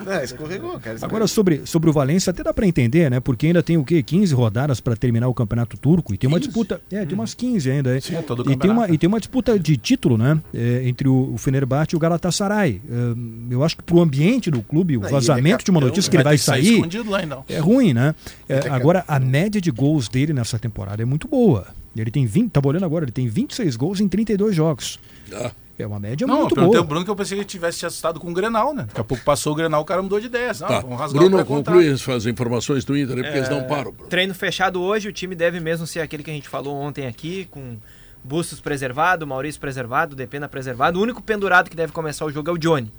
É, 0.06 0.24
escorregou, 0.24 0.78
cara. 0.78 0.96
Agora, 1.02 1.26
sobre, 1.26 1.62
sobre 1.64 1.90
o 1.90 1.92
Valência, 1.92 2.30
até 2.30 2.42
dá 2.42 2.52
pra 2.55 2.66
entender, 2.66 3.10
né? 3.10 3.20
Porque 3.20 3.46
ainda 3.46 3.62
tem 3.62 3.76
o 3.76 3.84
quê? 3.84 4.02
15 4.02 4.34
rodadas 4.34 4.80
pra 4.80 4.94
terminar 4.94 5.28
o 5.28 5.34
campeonato 5.34 5.76
turco. 5.76 6.14
E 6.14 6.18
tem 6.18 6.28
uma 6.28 6.38
disputa. 6.38 6.80
É, 6.90 7.05
tem 7.05 7.14
umas 7.14 7.34
15 7.34 7.70
ainda. 7.70 7.96
é. 7.96 8.00
Sim, 8.00 8.16
é 8.16 8.22
todo 8.22 8.50
e, 8.50 8.56
tem 8.56 8.70
uma, 8.70 8.88
e 8.88 8.96
tem 8.96 9.09
uma 9.09 9.18
disputa 9.18 9.59
de 9.59 9.76
título, 9.76 10.16
né? 10.16 10.38
é, 10.55 10.82
entre 10.88 11.09
o, 11.09 11.32
o 11.34 11.38
Fenerbahçe 11.38 11.94
e 11.94 11.96
o 11.96 11.98
Galatasaray. 11.98 12.80
É, 12.88 13.55
eu 13.55 13.64
acho 13.64 13.76
que 13.76 13.82
pro 13.82 14.00
ambiente 14.00 14.50
do 14.50 14.62
clube, 14.62 14.96
o 14.96 15.05
é 15.05 15.09
vazamento 15.10 15.64
de 15.64 15.70
uma 15.70 15.80
notícia 15.80 16.09
que 16.10 16.16
ele 16.16 16.24
vai 16.24 16.36
ter 16.36 16.42
sair 16.42 16.68
lá, 17.09 17.23
então. 17.23 17.45
É 17.49 17.59
ruim, 17.59 17.93
né? 17.93 18.15
É, 18.49 18.69
agora, 18.69 19.05
a 19.09 19.19
média 19.20 19.61
de 19.61 19.70
gols 19.70 20.09
dele 20.09 20.32
nessa 20.32 20.59
temporada 20.59 21.03
é 21.03 21.07
muito 21.07 21.27
boa. 21.28 21.66
Ele 21.97 22.11
tem 22.11 22.27
20, 22.27 22.51
tava 22.53 22.69
olhando 22.69 22.85
agora, 22.85 23.05
ele 23.05 23.12
tem 23.12 23.27
26 23.27 23.74
gols 23.77 24.01
em 24.01 24.09
32 24.09 24.55
jogos. 24.55 25.01
Ah, 25.32 25.51
É 25.78 25.86
uma 25.86 25.99
média 26.01 26.27
Não, 26.27 26.35
eu 26.35 26.40
muito 26.43 26.55
boa. 26.57 26.78
ao 26.78 26.85
Bruno 26.85 27.05
que 27.05 27.11
eu 27.11 27.16
pensei 27.16 27.36
que 27.36 27.43
ele 27.43 27.49
tivesse 27.49 27.78
te 27.78 27.86
assustado 27.86 28.19
com 28.20 28.31
o 28.31 28.35
Grenal, 28.35 28.73
né? 28.74 28.85
Daqui 28.89 29.01
a 29.01 29.05
pouco 29.05 29.24
passou 29.24 29.53
o 29.53 29.57
Grenal, 29.57 29.81
o 29.82 29.85
cara 29.85 30.03
mudou 30.03 30.19
de 30.20 30.27
ideia. 30.27 30.53
Não, 30.61 30.66
Tá. 30.69 30.81
vamos 30.81 30.99
rasgar 30.99 31.23
Bruno, 31.23 31.45
conclui 31.45 31.89
as 31.89 32.27
informações 32.27 32.85
do 32.85 32.97
Inter, 32.97 33.16
aí, 33.16 33.23
porque 33.23 33.39
eles 33.39 33.49
não 33.49 33.65
param. 33.65 33.93
Bruno. 33.93 34.09
Treino 34.09 34.35
fechado 34.35 34.81
hoje, 34.81 35.09
o 35.09 35.12
time 35.12 35.35
deve 35.36 35.61
mesmo 35.61 35.86
ser 35.86 36.01
aquele 36.01 36.23
que 36.23 36.31
a 36.31 36.35
gente 36.35 36.49
falou 36.49 36.74
ontem 36.77 37.07
aqui, 37.07 37.47
com 37.51 37.77
Bustos 38.24 38.61
preservado, 38.61 39.24
Maurício 39.27 39.61
preservado, 39.61 40.16
Depena 40.16 40.49
preservado. 40.49 40.99
O 40.99 41.03
único 41.03 41.23
pendurado 41.23 41.70
que 41.70 41.77
deve 41.77 41.93
começar 41.93 42.24
o 42.24 42.31
jogo 42.31 42.51
é 42.51 42.53
o 42.53 42.59
Johnny. 42.59 42.90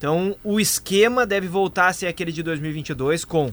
Então, 0.00 0.34
o 0.42 0.58
esquema 0.58 1.26
deve 1.26 1.46
voltar 1.46 1.88
a 1.88 1.92
ser 1.92 2.06
aquele 2.06 2.32
de 2.32 2.42
2022 2.42 3.22
com 3.22 3.52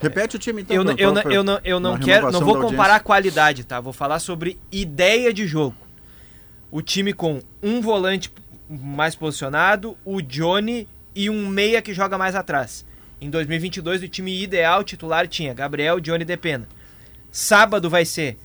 Repete 0.00 0.36
o 0.36 0.38
time 0.38 0.62
então. 0.62 0.76
eu, 0.76 0.84
não- 0.84 0.92
eu, 0.96 1.12
não- 1.12 1.22
eu 1.32 1.42
não, 1.42 1.60
eu 1.64 1.80
não 1.80 1.98
quero, 1.98 2.30
não 2.30 2.38
vou 2.40 2.60
comparar 2.60 2.94
a 2.94 3.00
qualidade, 3.00 3.64
tá? 3.64 3.80
Vou 3.80 3.92
falar 3.92 4.20
sobre 4.20 4.56
ideia 4.70 5.34
de 5.34 5.48
jogo. 5.48 5.74
O 6.70 6.80
time 6.80 7.12
com 7.12 7.40
um 7.60 7.80
volante 7.80 8.32
mais 8.70 9.16
posicionado, 9.16 9.96
o 10.04 10.22
Johnny 10.22 10.86
e 11.12 11.28
um 11.28 11.48
meia 11.48 11.82
que 11.82 11.92
joga 11.92 12.16
mais 12.16 12.36
atrás. 12.36 12.86
Em 13.20 13.28
2022, 13.28 14.00
o 14.04 14.08
time 14.08 14.40
ideal 14.40 14.84
titular 14.84 15.26
tinha 15.26 15.52
Gabriel, 15.52 15.98
Johnny 15.98 16.22
e 16.22 16.24
Depena. 16.24 16.68
Sábado 17.32 17.90
vai 17.90 18.04
ser 18.04 18.38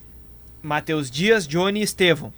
Matheus 0.63 1.11
Dias, 1.11 1.47
Johnny 1.47 1.81
e 1.81 1.83
Estevão. 1.83 2.33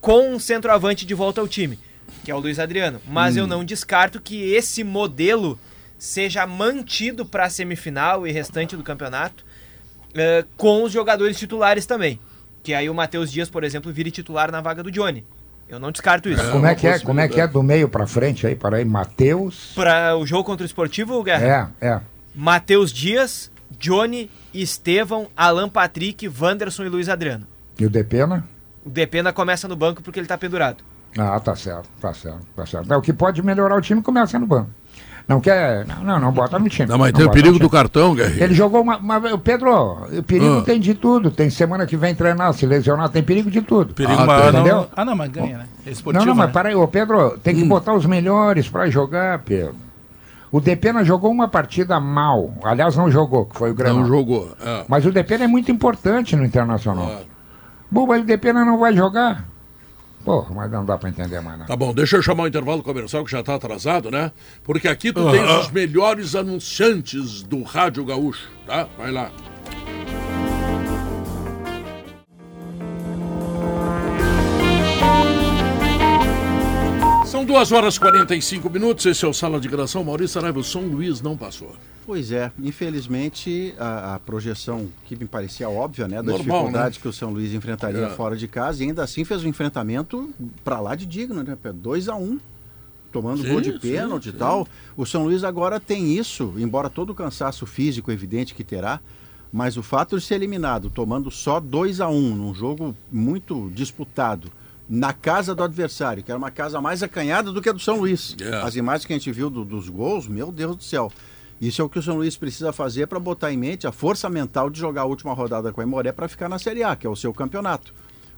Com 0.00 0.32
um 0.32 0.38
centroavante 0.38 1.04
de 1.04 1.12
volta 1.12 1.42
ao 1.42 1.48
time, 1.48 1.78
que 2.24 2.30
é 2.30 2.34
o 2.34 2.38
Luiz 2.38 2.58
Adriano. 2.58 3.00
Mas 3.06 3.36
eu 3.36 3.46
não 3.46 3.64
descarto 3.64 4.20
que 4.20 4.52
esse 4.52 4.84
modelo 4.84 5.58
seja 5.98 6.46
mantido 6.46 7.26
para 7.26 7.44
a 7.44 7.50
semifinal 7.50 8.26
e 8.26 8.32
restante 8.32 8.76
do 8.76 8.82
campeonato 8.82 9.44
eh, 10.14 10.44
com 10.56 10.82
os 10.82 10.92
jogadores 10.92 11.38
titulares 11.38 11.86
também. 11.86 12.18
Que 12.62 12.74
aí 12.74 12.88
o 12.90 12.94
Matheus 12.94 13.30
Dias, 13.30 13.48
por 13.48 13.64
exemplo, 13.64 13.92
vire 13.92 14.10
titular 14.10 14.50
na 14.50 14.60
vaga 14.60 14.82
do 14.82 14.90
Johnny. 14.90 15.24
Eu 15.68 15.78
não 15.78 15.92
descarto 15.92 16.28
isso. 16.28 16.50
Como 16.50 16.66
é 16.66 16.74
que 16.74 16.86
é? 16.86 16.98
Como 16.98 17.20
é 17.20 17.28
que 17.28 17.40
é 17.40 17.46
do 17.46 17.62
meio 17.62 17.88
pra 17.88 18.06
frente 18.06 18.46
aí? 18.46 18.56
Para 18.56 18.78
aí, 18.78 18.84
Matheus. 18.84 19.72
Para 19.74 20.16
o 20.16 20.26
jogo 20.26 20.42
contra 20.42 20.64
o 20.64 20.66
Esportivo, 20.66 21.22
Guerra? 21.22 21.72
É, 21.80 21.86
é. 21.86 22.00
Matheus 22.34 22.92
Dias, 22.92 23.50
Johnny, 23.78 24.28
Estevão, 24.52 25.28
Alan 25.36 25.68
Patrick, 25.68 26.28
Wanderson 26.28 26.84
e 26.84 26.88
Luiz 26.88 27.08
Adriano. 27.08 27.46
E 27.78 27.86
o 27.86 27.90
Depena? 27.90 28.48
O 28.84 28.90
Depena 28.90 29.32
começa 29.32 29.68
no 29.68 29.76
banco 29.76 30.02
porque 30.02 30.18
ele 30.18 30.26
tá 30.26 30.36
pendurado. 30.36 30.82
Ah, 31.18 31.38
tá 31.40 31.54
certo, 31.56 31.88
tá 32.00 32.12
certo, 32.14 32.40
tá 32.54 32.64
certo. 32.66 32.92
É, 32.92 32.96
o 32.96 33.00
que 33.02 33.12
pode 33.12 33.42
melhorar 33.42 33.76
o 33.76 33.80
time 33.80 34.00
começa 34.02 34.38
no 34.38 34.46
banco. 34.46 34.70
Não 35.28 35.40
quer. 35.40 35.86
Não, 35.86 36.02
não, 36.02 36.18
não 36.18 36.32
bota 36.32 36.58
no 36.58 36.68
time. 36.68 36.88
Não, 36.88 36.98
mas 36.98 37.12
tem 37.12 37.24
o 37.24 37.30
perigo 37.30 37.56
do 37.58 37.70
cartão, 37.70 38.14
Guerreiro. 38.16 38.42
Ele 38.44 38.54
jogou 38.54 38.80
uma. 38.82 38.96
uma- 38.96 39.38
Pedro, 39.38 40.08
o 40.18 40.22
perigo 40.24 40.58
Ah. 40.58 40.62
tem 40.62 40.80
de 40.80 40.92
tudo. 40.94 41.30
Tem 41.30 41.48
semana 41.48 41.86
que 41.86 41.96
vem 41.96 42.14
treinar, 42.16 42.52
se 42.52 42.66
lesionar, 42.66 43.08
tem 43.10 43.22
perigo 43.22 43.48
de 43.50 43.62
tudo. 43.62 43.94
Perigo 43.94 44.20
Ah, 44.22 44.26
maior 44.26 44.52
entendeu? 44.52 44.76
não. 44.76 44.86
Ah, 44.96 45.04
não, 45.04 45.14
mas 45.14 45.30
ganha, 45.30 45.58
né? 45.58 45.66
É 45.86 45.90
esportivo, 45.90 46.24
não, 46.24 46.32
não, 46.32 46.36
mas 46.36 46.48
né? 46.48 46.52
para 46.52 46.68
aí, 46.70 46.74
ô 46.74 46.88
Pedro, 46.88 47.38
tem 47.42 47.54
Hum. 47.54 47.58
que 47.60 47.64
botar 47.64 47.94
os 47.94 48.06
melhores 48.06 48.68
pra 48.68 48.88
jogar, 48.90 49.38
Pedro. 49.40 49.74
O 50.50 50.60
Depena 50.60 51.04
jogou 51.04 51.30
uma 51.30 51.46
partida 51.46 52.00
mal. 52.00 52.52
Aliás, 52.64 52.96
não 52.96 53.08
jogou, 53.08 53.46
que 53.46 53.56
foi 53.56 53.70
o 53.70 53.74
Granal. 53.74 54.00
Não 54.00 54.06
jogou. 54.06 54.50
É. 54.60 54.84
Mas 54.88 55.06
o 55.06 55.12
Depena 55.12 55.44
é 55.44 55.46
muito 55.46 55.70
importante 55.70 56.34
no 56.34 56.44
Internacional. 56.44 57.06
Claro. 57.06 57.26
Bom, 57.88 58.06
mas 58.06 58.22
o 58.22 58.24
Depena 58.26 58.64
não 58.64 58.78
vai 58.78 58.92
jogar. 58.96 59.44
Pô, 60.24 60.46
mas 60.54 60.70
não 60.70 60.84
dá 60.84 60.98
pra 60.98 61.08
entender 61.08 61.40
mais 61.40 61.58
nada. 61.58 61.68
Tá 61.68 61.76
bom, 61.76 61.94
deixa 61.94 62.16
eu 62.16 62.22
chamar 62.22 62.44
o 62.44 62.46
intervalo 62.46 62.82
comercial 62.82 63.24
que 63.24 63.30
já 63.30 63.42
tá 63.42 63.54
atrasado, 63.54 64.10
né? 64.10 64.30
Porque 64.62 64.86
aqui 64.86 65.12
tu 65.12 65.30
tens 65.30 65.50
os 65.50 65.70
melhores 65.70 66.34
anunciantes 66.34 67.42
do 67.42 67.62
Rádio 67.62 68.04
Gaúcho, 68.04 68.48
tá? 68.66 68.86
Vai 68.98 69.10
lá. 69.10 69.30
São 77.40 77.46
duas 77.46 77.72
horas 77.72 77.94
e 77.96 78.00
45 78.00 78.68
minutos, 78.68 79.06
esse 79.06 79.24
é 79.24 79.28
o 79.28 79.32
Sala 79.32 79.58
de 79.58 79.66
Gração. 79.66 80.04
Maurício 80.04 80.34
Saraiva, 80.34 80.58
o 80.58 80.62
São 80.62 80.82
Luís 80.82 81.22
não 81.22 81.38
passou. 81.38 81.74
Pois 82.04 82.30
é, 82.32 82.52
infelizmente 82.62 83.74
a, 83.78 84.16
a 84.16 84.18
projeção 84.18 84.90
que 85.06 85.16
me 85.16 85.24
parecia 85.24 85.66
óbvia, 85.70 86.06
né, 86.06 86.16
das 86.16 86.26
Normal, 86.26 86.58
dificuldades 86.58 86.98
né? 86.98 87.02
que 87.02 87.08
o 87.08 87.12
São 87.14 87.30
Luís 87.30 87.54
enfrentaria 87.54 88.04
É. 88.04 88.10
fora 88.10 88.36
de 88.36 88.46
casa, 88.46 88.84
e 88.84 88.88
ainda 88.88 89.02
assim 89.02 89.24
fez 89.24 89.42
um 89.42 89.48
enfrentamento 89.48 90.28
pra 90.62 90.80
lá 90.80 90.94
de 90.94 91.06
digno, 91.06 91.42
né? 91.42 91.56
2 91.72 92.10
a 92.10 92.14
1 92.14 92.22
um, 92.22 92.38
tomando 93.10 93.40
Sim, 93.40 93.48
gol 93.48 93.62
de 93.62 93.72
pênalti 93.78 94.28
e 94.28 94.32
tal. 94.32 94.68
O 94.94 95.06
São 95.06 95.24
Luís 95.24 95.42
agora 95.42 95.80
tem 95.80 96.12
isso, 96.12 96.52
embora 96.58 96.90
todo 96.90 97.08
o 97.08 97.14
cansaço 97.14 97.64
físico 97.64 98.12
evidente 98.12 98.54
que 98.54 98.62
terá, 98.62 99.00
mas 99.50 99.78
o 99.78 99.82
fato 99.82 100.18
de 100.18 100.26
ser 100.26 100.34
eliminado 100.34 100.90
tomando 100.90 101.30
só 101.30 101.58
2 101.58 102.02
a 102.02 102.08
1 102.10 102.14
um, 102.14 102.36
num 102.36 102.52
jogo 102.52 102.94
muito 103.10 103.70
disputado, 103.74 104.52
na 104.92 105.12
casa 105.12 105.54
do 105.54 105.62
adversário, 105.62 106.20
que 106.24 106.32
era 106.32 106.36
uma 106.38 106.50
casa 106.50 106.80
mais 106.80 107.00
acanhada 107.00 107.52
do 107.52 107.62
que 107.62 107.68
a 107.68 107.72
do 107.72 107.78
São 107.78 107.98
Luís. 108.00 108.34
É. 108.40 108.56
As 108.56 108.74
imagens 108.74 109.06
que 109.06 109.12
a 109.12 109.16
gente 109.16 109.30
viu 109.30 109.48
do- 109.48 109.64
dos 109.64 109.88
gols, 109.88 110.26
meu 110.26 110.50
Deus 110.50 110.74
do 110.76 110.82
céu. 110.82 111.12
Isso 111.60 111.80
é 111.80 111.84
o 111.84 111.88
que 111.88 111.98
o 111.98 112.02
São 112.02 112.16
Luís 112.16 112.36
precisa 112.36 112.72
fazer 112.72 113.06
para 113.06 113.20
botar 113.20 113.52
em 113.52 113.56
mente 113.56 113.86
a 113.86 113.92
força 113.92 114.28
mental 114.28 114.68
de 114.68 114.80
jogar 114.80 115.02
a 115.02 115.04
última 115.04 115.32
rodada 115.32 115.72
com 115.72 115.80
a 115.80 115.84
Imoré 115.84 116.10
para 116.10 116.26
ficar 116.26 116.48
na 116.48 116.58
Série 116.58 116.82
A, 116.82 116.96
que 116.96 117.06
é 117.06 117.10
o 117.10 117.14
seu 117.14 117.32
campeonato. 117.32 117.94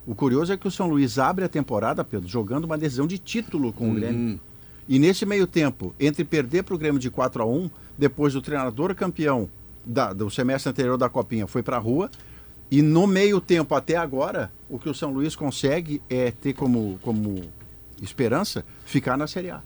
O 0.07 0.15
curioso 0.15 0.53
é 0.53 0.57
que 0.59 0.69
o 0.69 0.71
São 0.71 0.89
Luís 0.91 1.19
abre 1.19 1.45
a 1.45 1.49
temporada, 1.49 2.05
Pedro, 2.05 2.29
jogando 2.29 2.65
uma 2.65 2.77
decisão 2.77 3.07
de 3.07 3.17
título 3.19 3.73
com 3.73 3.91
o 3.91 3.95
Grêmio. 3.95 4.39
E 4.89 4.99
nesse 4.99 5.25
meio 5.25 5.47
tempo, 5.47 5.95
entre 5.99 6.23
perder 6.25 6.65
para 6.65 6.75
o 6.75 6.79
Grêmio 6.79 7.01
de 7.01 7.09
4 7.09 7.43
a 7.43 7.47
1 7.47 7.71
depois 7.97 8.35
o 8.35 8.43
treinador 8.43 8.95
campeão 8.95 9.49
da- 9.87 10.13
do 10.13 10.29
semestre 10.29 10.69
anterior 10.69 10.99
da 10.99 11.09
Copinha 11.09 11.47
foi 11.47 11.63
para 11.63 11.77
a 11.77 11.81
rua, 11.81 12.11
e 12.73 12.81
no 12.83 13.07
meio 13.07 13.41
tempo 13.41 13.75
até 13.75 13.97
agora, 13.97 14.51
o 14.69 14.79
que 14.79 14.89
o 14.89 14.95
São 14.95 15.13
Luís 15.13 15.37
consegue 15.37 16.01
é 16.09 16.31
ter 16.31 16.55
como, 16.55 16.99
como 17.03 17.43
esperança 18.01 18.65
ficar 18.87 19.17
na 19.17 19.27
Série 19.27 19.51
A. 19.51 19.61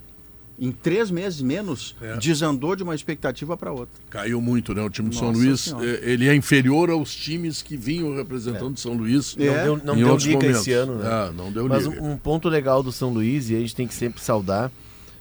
Em 0.59 0.73
três 0.73 1.11
meses 1.11 1.43
menos, 1.43 1.95
É. 2.01 2.17
desandou 2.17 2.75
de 2.75 2.83
uma 2.83 2.95
expectativa 2.95 3.57
para 3.59 3.71
outra. 3.73 3.95
Caiu 4.09 4.41
muito, 4.41 4.73
né? 4.75 4.83
O 4.83 4.89
time 4.89 5.11
do 5.11 5.15
São 5.15 5.31
Luís, 5.31 5.61
Senhora. 5.61 5.85
ele 5.87 6.27
é 6.27 6.35
inferior 6.35 6.89
aos 6.89 7.15
times 7.15 7.61
que 7.61 7.77
vinham 7.77 8.17
representando 8.17 8.75
o 8.75 8.81
São 8.81 8.95
Luís. 8.95 9.37
É. 9.39 9.45
É. 9.47 9.55
Não 9.55 9.63
deu, 9.77 9.85
não 9.85 9.95
em 9.95 9.99
deu 9.99 10.09
outros 10.09 10.27
liga 10.27 10.39
momentos. 10.39 10.61
esse 10.63 10.73
ano, 10.73 10.95
né? 10.97 11.07
Ah, 11.09 11.31
não 11.37 11.53
deu 11.53 11.69
Mas 11.69 11.85
liga. 11.87 12.03
um, 12.03 12.13
um 12.13 12.17
ponto 12.17 12.49
legal 12.49 12.83
do 12.83 12.91
São 12.91 13.11
Luís, 13.11 13.51
e 13.51 13.55
a 13.57 13.61
gente 13.61 13.75
tem 13.77 13.87
que 13.87 13.93
sempre 13.95 14.23
saudar, 14.23 14.73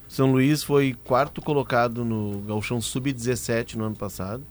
São 0.08 0.32
Luís 0.32 0.64
foi 0.64 0.96
quarto 1.04 1.42
colocado 1.42 2.06
no 2.06 2.40
Gauchão 2.48 2.80
Sub-17 2.80 3.76
no 3.76 3.84
ano 3.84 3.96
passado. 3.96 4.42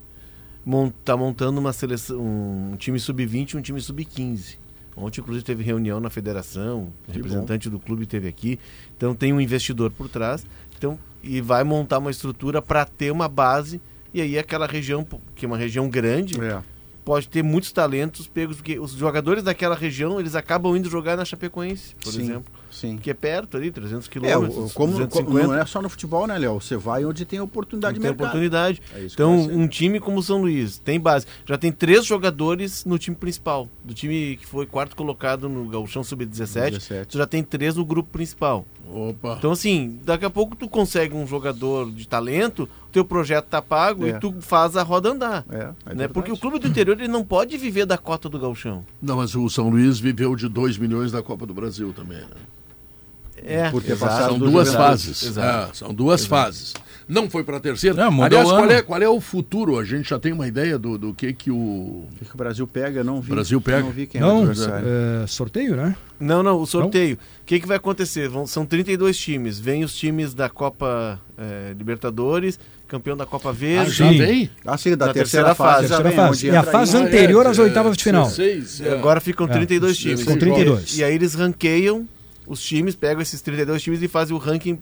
Mon, 0.64 0.90
tá 1.04 1.16
montando 1.16 1.60
uma 1.60 1.72
seleção, 1.72 2.18
um 2.20 2.76
time 2.78 2.98
Sub-20 2.98 3.52
e 3.52 3.56
um 3.56 3.60
time 3.62 3.80
Sub-15. 3.80 4.56
Ontem, 4.96 5.20
inclusive, 5.20 5.44
teve 5.44 5.62
reunião 5.64 5.98
na 6.00 6.08
federação, 6.08 6.92
o 7.08 7.12
representante 7.12 7.68
do 7.68 7.80
clube 7.80 8.04
esteve 8.04 8.28
aqui. 8.28 8.58
Então 8.96 9.14
tem 9.14 9.32
um 9.32 9.40
investidor 9.40 9.90
por 9.90 10.08
trás. 10.08 10.46
Então, 10.78 10.98
e 11.22 11.40
vai 11.40 11.64
montar 11.64 11.98
uma 11.98 12.10
estrutura 12.10 12.62
para 12.62 12.84
ter 12.84 13.10
uma 13.10 13.28
base. 13.28 13.80
E 14.12 14.20
aí 14.20 14.38
aquela 14.38 14.66
região, 14.66 15.04
que 15.34 15.44
é 15.44 15.48
uma 15.48 15.56
região 15.58 15.88
grande, 15.88 16.40
É. 16.40 16.62
pode 17.04 17.28
ter 17.28 17.42
muitos 17.42 17.72
talentos 17.72 18.28
pegos, 18.28 18.56
porque 18.56 18.78
os 18.78 18.92
jogadores 18.92 19.42
daquela 19.42 19.74
região, 19.74 20.20
eles 20.20 20.36
acabam 20.36 20.76
indo 20.76 20.88
jogar 20.88 21.16
na 21.16 21.24
Chapecoense, 21.24 21.94
por 22.02 22.12
Sim, 22.12 22.22
exemplo. 22.22 22.52
Sim. 22.74 22.96
Que 22.98 23.10
é 23.10 23.14
perto 23.14 23.56
ali, 23.56 23.70
300 23.70 24.06
É, 24.06 24.10
quilômetros, 24.10 24.70
o- 24.70 24.74
como, 24.74 24.92
250. 24.92 25.24
como- 25.24 25.38
não 25.52 25.54
é 25.54 25.64
só 25.64 25.80
no 25.80 25.88
futebol, 25.88 26.26
né, 26.26 26.36
Léo? 26.36 26.60
Você 26.60 26.76
vai 26.76 27.04
onde 27.04 27.24
tem 27.24 27.40
oportunidade 27.40 27.94
Não 27.94 28.00
de 28.00 28.00
tem 28.02 28.10
mercado. 28.10 28.26
oportunidade. 28.26 28.82
É 28.94 29.06
então, 29.06 29.34
um 29.36 29.68
time 29.68 30.00
como 30.00 30.18
o 30.18 30.22
São 30.22 30.40
Luís 30.40 30.78
tem 30.78 30.98
base. 30.98 31.26
Já 31.46 31.56
tem 31.56 31.70
três 31.70 32.04
jogadores 32.04 32.84
no 32.84 32.98
time 32.98 33.16
principal. 33.16 33.68
Do 33.84 33.94
time 33.94 34.36
que 34.36 34.46
foi 34.46 34.66
quarto 34.66 34.96
colocado 34.96 35.48
no 35.48 35.66
Gauchão 35.68 36.02
Sub-17, 36.02 36.70
17. 36.72 37.08
tu 37.10 37.18
já 37.18 37.26
tem 37.26 37.42
três 37.42 37.76
no 37.76 37.84
grupo 37.84 38.10
principal. 38.10 38.66
Opa. 38.92 39.36
Então, 39.38 39.52
assim, 39.52 39.98
daqui 40.04 40.24
a 40.24 40.30
pouco 40.30 40.54
tu 40.56 40.68
consegue 40.68 41.14
um 41.14 41.26
jogador 41.26 41.90
de 41.90 42.06
talento, 42.06 42.68
teu 42.92 43.04
projeto 43.04 43.46
tá 43.46 43.62
pago 43.62 44.06
É. 44.06 44.10
e 44.10 44.20
tu 44.20 44.34
faz 44.40 44.76
a 44.76 44.82
roda 44.82 45.10
andar. 45.10 45.44
É, 45.50 45.70
é 45.90 45.94
né? 45.94 46.08
Porque 46.08 46.30
o 46.30 46.36
clube 46.36 46.58
do 46.58 46.68
interior 46.68 46.98
ele 47.00 47.08
não 47.08 47.24
pode 47.24 47.56
viver 47.56 47.86
da 47.86 47.96
cota 47.96 48.28
do 48.28 48.38
Gauchão. 48.38 48.84
Não, 49.00 49.16
mas 49.16 49.34
o 49.34 49.48
São 49.48 49.68
Luís 49.70 49.98
viveu 49.98 50.36
de 50.36 50.48
2 50.48 50.76
milhões 50.76 51.10
da 51.10 51.22
Copa 51.22 51.46
do 51.46 51.54
Brasil 51.54 51.92
também, 51.94 52.18
né? 52.18 52.26
É, 53.42 53.70
Por 53.70 53.82
ter 53.82 53.92
exato. 53.92 54.10
passado 54.12 54.28
São 54.30 54.38
duas 54.38 54.52
Juventude. 54.68 54.76
fases. 54.76 55.22
Exato. 55.22 55.70
É, 55.70 55.74
são 55.74 55.94
duas 55.94 56.24
fases. 56.26 56.74
Não 57.06 57.28
foi 57.28 57.44
para 57.44 57.58
a 57.58 57.60
terceira. 57.60 57.94
Não, 58.08 58.22
Aliás, 58.22 58.48
qual 58.48 58.70
é, 58.70 58.80
qual 58.80 59.02
é 59.02 59.08
o 59.08 59.20
futuro? 59.20 59.78
A 59.78 59.84
gente 59.84 60.08
já 60.08 60.18
tem 60.18 60.32
uma 60.32 60.48
ideia 60.48 60.78
do, 60.78 60.96
do 60.96 61.12
que 61.12 61.34
que 61.34 61.50
o... 61.50 61.54
O 61.56 62.08
que 62.18 62.24
que 62.24 62.34
o 62.34 62.38
Brasil 62.38 62.66
pega? 62.66 63.04
Não 63.04 63.20
vi. 63.20 63.30
Brasil 63.30 63.60
pega? 63.60 63.80
Não 63.82 63.90
vi 63.90 64.06
quem 64.06 64.20
é 64.22 64.24
o 64.24 64.28
Não, 64.28 64.38
adversário. 64.42 64.86
é, 65.22 65.26
sorteio, 65.26 65.76
né? 65.76 65.94
Não, 66.18 66.42
não, 66.42 66.58
o 66.58 66.66
sorteio. 66.66 67.16
O 67.42 67.44
que, 67.44 67.60
que 67.60 67.66
vai 67.66 67.76
acontecer? 67.76 68.28
Vão, 68.30 68.46
são 68.46 68.64
32 68.64 69.18
times. 69.18 69.58
Vem 69.58 69.84
os 69.84 69.94
times 69.94 70.32
da 70.32 70.48
Copa 70.48 71.20
eh, 71.36 71.74
Libertadores, 71.76 72.58
campeão 72.88 73.16
da 73.16 73.26
Copa 73.26 73.50
Ah, 73.50 73.52
Verde. 73.52 73.90
já 73.90 74.08
Sim. 74.10 74.16
vem? 74.18 74.50
Ah, 74.64 74.78
sim, 74.78 74.96
da 74.96 75.12
terceira, 75.12 75.48
terceira 75.48 75.54
fase. 75.54 75.88
já 75.88 75.96
Terceira 75.96 76.08
vem, 76.08 76.16
fase. 76.16 76.46
E 76.46 76.56
a 76.56 76.62
fase 76.62 76.96
aí- 76.96 77.02
anterior 77.02 77.46
às 77.46 77.58
é, 77.58 77.62
oitavas 77.62 77.96
de 77.98 78.04
final. 78.04 78.24
16, 78.28 78.80
E 78.80 78.88
é. 78.88 78.92
Agora 78.94 79.20
ficam 79.20 79.46
É. 79.46 79.50
32 79.50 79.98
times. 79.98 80.24
Com 80.24 80.38
32. 80.38 80.96
E 80.96 81.04
aí 81.04 81.14
eles 81.14 81.34
ranqueiam 81.34 82.08
os 82.46 82.62
times, 82.62 82.94
pegam 82.94 83.22
esses 83.22 83.40
32 83.40 83.82
times 83.82 84.02
e 84.02 84.08
fazem 84.08 84.34
o 84.34 84.38
ranking 84.38 84.78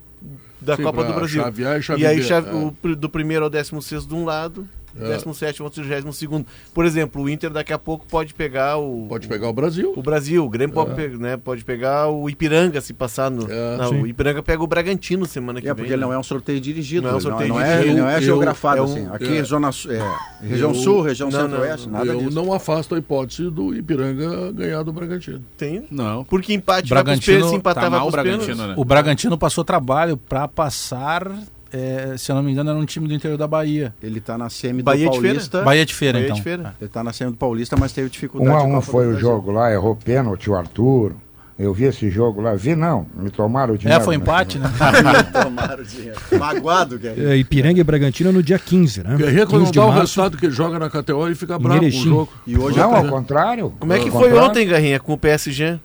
da 0.61 0.77
Sim, 0.77 0.83
Copa 0.83 1.05
do 1.05 1.13
Brasil. 1.13 1.43
chavear 1.43 1.77
e 1.77 1.81
e 1.81 1.83
chavear, 1.83 2.11
aí 2.13 2.23
cha- 2.23 2.37
é. 2.39 2.53
o, 2.53 2.97
do 2.97 3.09
primeiro 3.09 3.45
ao 3.45 3.51
décimo 3.51 3.81
sexto 3.83 4.09
de 4.09 4.15
um 4.15 4.25
lado 4.25 4.67
17 4.95 5.63
ou 5.63 5.71
32 5.71 6.45
Por 6.75 6.85
exemplo, 6.85 7.23
o 7.23 7.29
Inter 7.29 7.51
daqui 7.51 7.73
a 7.73 7.79
pouco 7.79 8.07
pode 8.07 8.35
pegar 8.35 8.77
o. 8.79 9.07
Pode 9.09 9.27
pegar 9.29 9.49
o 9.49 9.53
Brasil. 9.53 9.93
O 9.97 10.03
Brasil. 10.03 10.45
O 10.45 10.49
Grêmio 10.49 10.75
pode, 10.75 10.95
pe- 10.95 11.09
né, 11.09 11.37
pode 11.37 11.65
pegar 11.65 12.09
o 12.09 12.29
Ipiranga 12.29 12.81
se 12.81 12.93
passar 12.93 13.31
no. 13.31 13.51
É. 13.51 13.77
não, 13.77 14.03
o 14.03 14.07
Ipiranga 14.07 14.43
pega 14.43 14.63
o 14.63 14.67
Bragantino 14.67 15.27
semana 15.27 15.61
que 15.61 15.69
É, 15.69 15.75
vem. 15.75 15.85
porque 15.85 15.97
né? 15.97 16.03
não 16.03 16.13
é 16.13 16.19
um 16.19 16.23
sorteio 16.23 16.61
dirigido. 16.61 17.03
Não 17.03 17.09
é 17.09 17.13
um 17.13 17.15
não- 17.15 17.21
sorteio 17.21 17.49
não, 17.49 17.61
é, 17.61 17.77
dirigido. 17.79 18.01
não 18.03 18.09
é 18.09 18.17
Eu- 18.17 18.23
geografado 18.23 18.77
eu- 18.79 18.85
assim. 18.85 19.09
Aqui 19.13 19.37
é. 19.37 19.39
é 19.39 19.43
zona 19.45 19.71
é, 19.89 20.47
região 20.47 20.71
Eu- 20.71 20.75
sul, 20.75 21.03
região 21.03 21.31
Não, 21.31 21.39
não, 21.41 21.49
centro-oeste, 21.51 21.89
nada 21.89 22.07
eu 22.13 22.19
disso. 22.19 22.31
não 22.31 22.53
afasto 22.53 22.95
a 22.95 22.99
hipótese 22.99 23.51
do 23.51 23.75
Ipiranga 23.75 24.53
ganhar 24.53 24.83
do 24.83 24.93
Bragantino. 24.93 25.43
Tem. 25.57 25.85
Não. 25.91 26.25
Porque 26.25 26.53
empate 26.53 26.89
vai 26.89 27.03
pros 27.03 27.05
Bragantino 27.05 27.37
pênaltis, 27.37 27.47
se 27.57 27.63
Tá 27.63 27.71
empatava 27.71 27.97
mal 27.99 28.09
o. 28.09 28.11
Bragantino, 28.11 28.67
né? 28.67 28.75
O 28.77 28.85
Bragantino 28.85 29.39
passou 29.39 29.65
trabalho 29.65 30.17
pra 30.17 30.47
passar, 30.49 31.31
é, 31.73 32.17
se 32.17 32.31
eu 32.31 32.37
não 32.37 32.43
me 32.43 32.53
engano, 32.53 32.71
era 32.71 32.79
um 32.79 32.85
time 32.85 33.09
do 33.09 33.15
interior 33.15 33.37
da 33.37 33.47
Bahia. 33.47 33.95
Ele 34.03 34.21
tá 34.21 34.37
na 34.37 34.51
semi 34.51 34.83
Bahia 34.83 35.07
do 35.07 35.13
de 35.13 35.21
Feira? 35.21 35.35
Paulista. 35.35 35.63
Bahia 35.63 35.87
de 35.87 35.95
Feira, 35.95 36.13
Bahia 36.19 36.27
então. 36.27 36.37
de 36.37 36.43
Feira. 36.43 36.75
Ele 36.81 36.91
tá 36.91 37.03
na 37.03 37.13
semi 37.13 37.31
do 37.31 37.37
Paulista, 37.37 37.77
mas 37.79 37.93
teve 37.93 38.11
dificuldade. 38.11 38.51
Um 38.51 38.57
a 38.57 38.67
de 38.67 38.77
um 38.77 38.81
foi 38.81 39.07
do 39.07 39.13
o 39.13 39.19
jogo 39.19 39.51
lá, 39.51 39.73
errou 39.73 39.97
pênalti 39.97 40.51
o 40.51 40.55
Arthur. 40.55 41.15
Eu 41.59 41.73
vi 41.73 41.85
esse 41.85 42.11
jogo 42.11 42.41
lá. 42.41 42.55
Vi 42.55 42.75
não, 42.75 43.07
me 43.15 43.31
tomaram 43.31 43.75
o 43.75 43.79
dinheiro. 43.79 44.01
É, 44.01 44.05
foi 44.05 44.17
empate, 44.17 44.59
né? 44.59 44.69
Tomaram 45.33 45.83
o 45.83 45.87
dinheiro. 45.87 46.19
Magoado, 46.39 46.99
Guerreiro. 46.99 47.31
É, 47.31 47.37
Ipiranga 47.37 47.81
e 47.81 47.85
Bragantino 47.85 48.33
no 48.33 48.43
dia 48.43 48.59
15, 48.59 49.03
né? 49.05 49.17
Guerreiro, 49.17 49.47
quando 49.47 49.65
15 49.65 49.65
não 49.65 49.71
de 49.71 49.79
dá 49.79 49.87
o 49.87 49.91
resultado 49.91 50.37
que 50.37 50.51
joga 50.51 50.79
na 50.79 50.91
KTO, 50.91 51.27
ele 51.27 51.35
fica 51.35 51.59
bravo 51.59 51.81
com 51.81 51.87
o 51.87 51.91
jogo. 51.91 52.33
E 52.47 52.59
hoje 52.59 52.79
Não, 52.79 52.95
é 52.95 52.99
ao 52.99 53.07
contrário. 53.07 53.73
Como 53.79 53.93
é 53.93 53.99
que 53.99 54.11
foi 54.11 54.31
contrário. 54.31 54.51
ontem, 54.51 54.67
Garrinha, 54.67 54.99
com 54.99 55.13
o 55.13 55.19
PSG? 55.19 55.79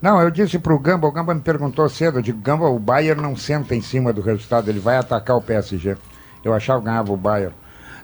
Não, 0.00 0.20
eu 0.20 0.30
disse 0.30 0.58
pro 0.58 0.78
Gamba, 0.78 1.06
o 1.08 1.12
Gamba 1.12 1.34
me 1.34 1.40
perguntou 1.40 1.88
cedo, 1.88 2.20
eu 2.20 2.34
Gamba, 2.34 2.68
o 2.68 2.78
Bayern 2.78 3.20
não 3.20 3.34
senta 3.36 3.74
em 3.74 3.80
cima 3.80 4.12
do 4.12 4.20
resultado, 4.20 4.68
ele 4.68 4.80
vai 4.80 4.96
atacar 4.96 5.36
o 5.36 5.42
PSG. 5.42 5.96
Eu 6.44 6.52
achava 6.52 6.80
que 6.80 6.86
ganhava 6.86 7.12
o 7.12 7.16
Bayern. 7.16 7.54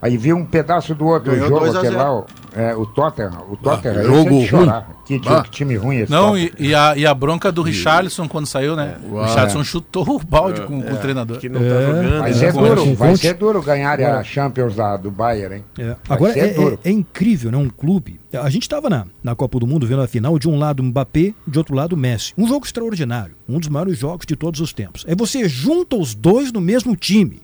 Aí 0.02 0.16
vi 0.16 0.32
um 0.32 0.44
pedaço 0.44 0.96
do 0.96 1.06
outro 1.06 1.30
Ganhou 1.30 1.46
jogo, 1.48 1.60
2 1.60 1.76
a 1.76 1.78
aquele 1.78 1.94
0. 1.96 2.04
lá, 2.04 2.18
o, 2.18 2.26
é, 2.56 2.74
o 2.74 2.84
Tottenham. 2.84 3.44
O 3.48 3.56
Tottenham, 3.56 4.00
esse 4.00 4.04
jogo 4.08 4.28
é 4.34 4.40
de 4.40 4.46
chorar. 4.48 4.90
Que, 5.06 5.20
ti- 5.20 5.28
Ah. 5.28 5.42
que 5.42 5.50
time 5.50 5.76
ruim 5.76 5.96
esse 5.98 6.10
Não, 6.10 6.36
e, 6.36 6.52
e 6.58 6.74
a, 6.74 6.96
e 6.96 7.06
a 7.06 7.14
bronca 7.14 7.52
do 7.52 7.62
Richarlison 7.62 8.26
quando 8.26 8.46
saiu, 8.46 8.74
né? 8.74 8.96
O 9.08 9.14
Uau. 9.14 9.24
Richarlison 9.26 9.62
chutou 9.62 10.08
o 10.08 10.18
balde 10.18 10.60
com, 10.62 10.82
com 10.82 10.92
o 10.92 10.96
treinador. 10.96 11.38
Que 11.38 11.48
não 11.48 11.60
tá 11.60 11.66
É. 11.66 11.86
jogando. 11.86 12.18
Vai 12.20 12.30
É, 12.30 12.34
ser 12.34 12.52
duro, 12.52 12.94
vai 12.94 13.16
ser 13.16 13.34
duro 13.34 13.62
ganhar 13.62 14.00
a 14.00 14.24
Champions 14.24 14.74
da, 14.74 14.96
do 14.96 15.10
Bayern, 15.10 15.56
hein? 15.56 15.64
É. 15.78 15.94
Agora 16.08 16.36
é, 16.36 16.46
é- 16.48 16.78
é 16.84 16.90
incrível, 16.90 17.52
né? 17.52 17.56
Um 17.58 17.68
clube. 17.70 18.18
A 18.32 18.50
gente 18.50 18.62
estava 18.62 18.90
na, 18.90 19.06
na 19.22 19.36
Copa 19.36 19.58
do 19.60 19.66
Mundo 19.68 19.86
vendo 19.86 20.02
a 20.02 20.08
final 20.08 20.36
de 20.38 20.48
um 20.48 20.58
lado 20.58 20.82
Mbappé, 20.82 21.32
de 21.46 21.58
outro 21.58 21.74
lado 21.76 21.96
Messi. 21.96 22.32
Um 22.36 22.46
jogo 22.48 22.64
extraordinário, 22.66 23.34
um 23.48 23.58
dos 23.60 23.68
maiores 23.68 23.98
jogos 23.98 24.26
de 24.26 24.34
todos 24.34 24.60
os 24.60 24.72
tempos. 24.72 25.04
Aí 25.06 25.14
você 25.14 25.48
junta 25.48 25.94
os 25.96 26.12
dois 26.14 26.50
no 26.52 26.60
mesmo 26.60 26.96
time. 26.96 27.40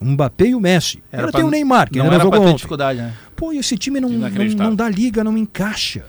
O 0.00 0.04
Mbappé 0.04 0.46
e 0.46 0.54
o 0.54 0.60
Messi. 0.60 1.02
Era 1.12 1.22
Ainda 1.24 1.32
pra- 1.32 1.40
tem 1.40 1.46
o 1.48 1.50
Neymar, 1.50 1.90
que 1.90 1.98
não 1.98 2.04
ainda 2.06 2.14
era 2.16 2.24
não 2.24 2.30
pra 2.30 2.38
jogou 2.40 2.54
dificuldade, 2.54 2.98
né? 3.00 3.14
Pô, 3.36 3.52
e 3.52 3.58
esse 3.58 3.76
time 3.76 4.00
não, 4.00 4.08
não, 4.08 4.28
não 4.56 4.74
dá 4.74 4.88
liga, 4.88 5.22
não 5.22 5.36
encaixa. 5.36 6.04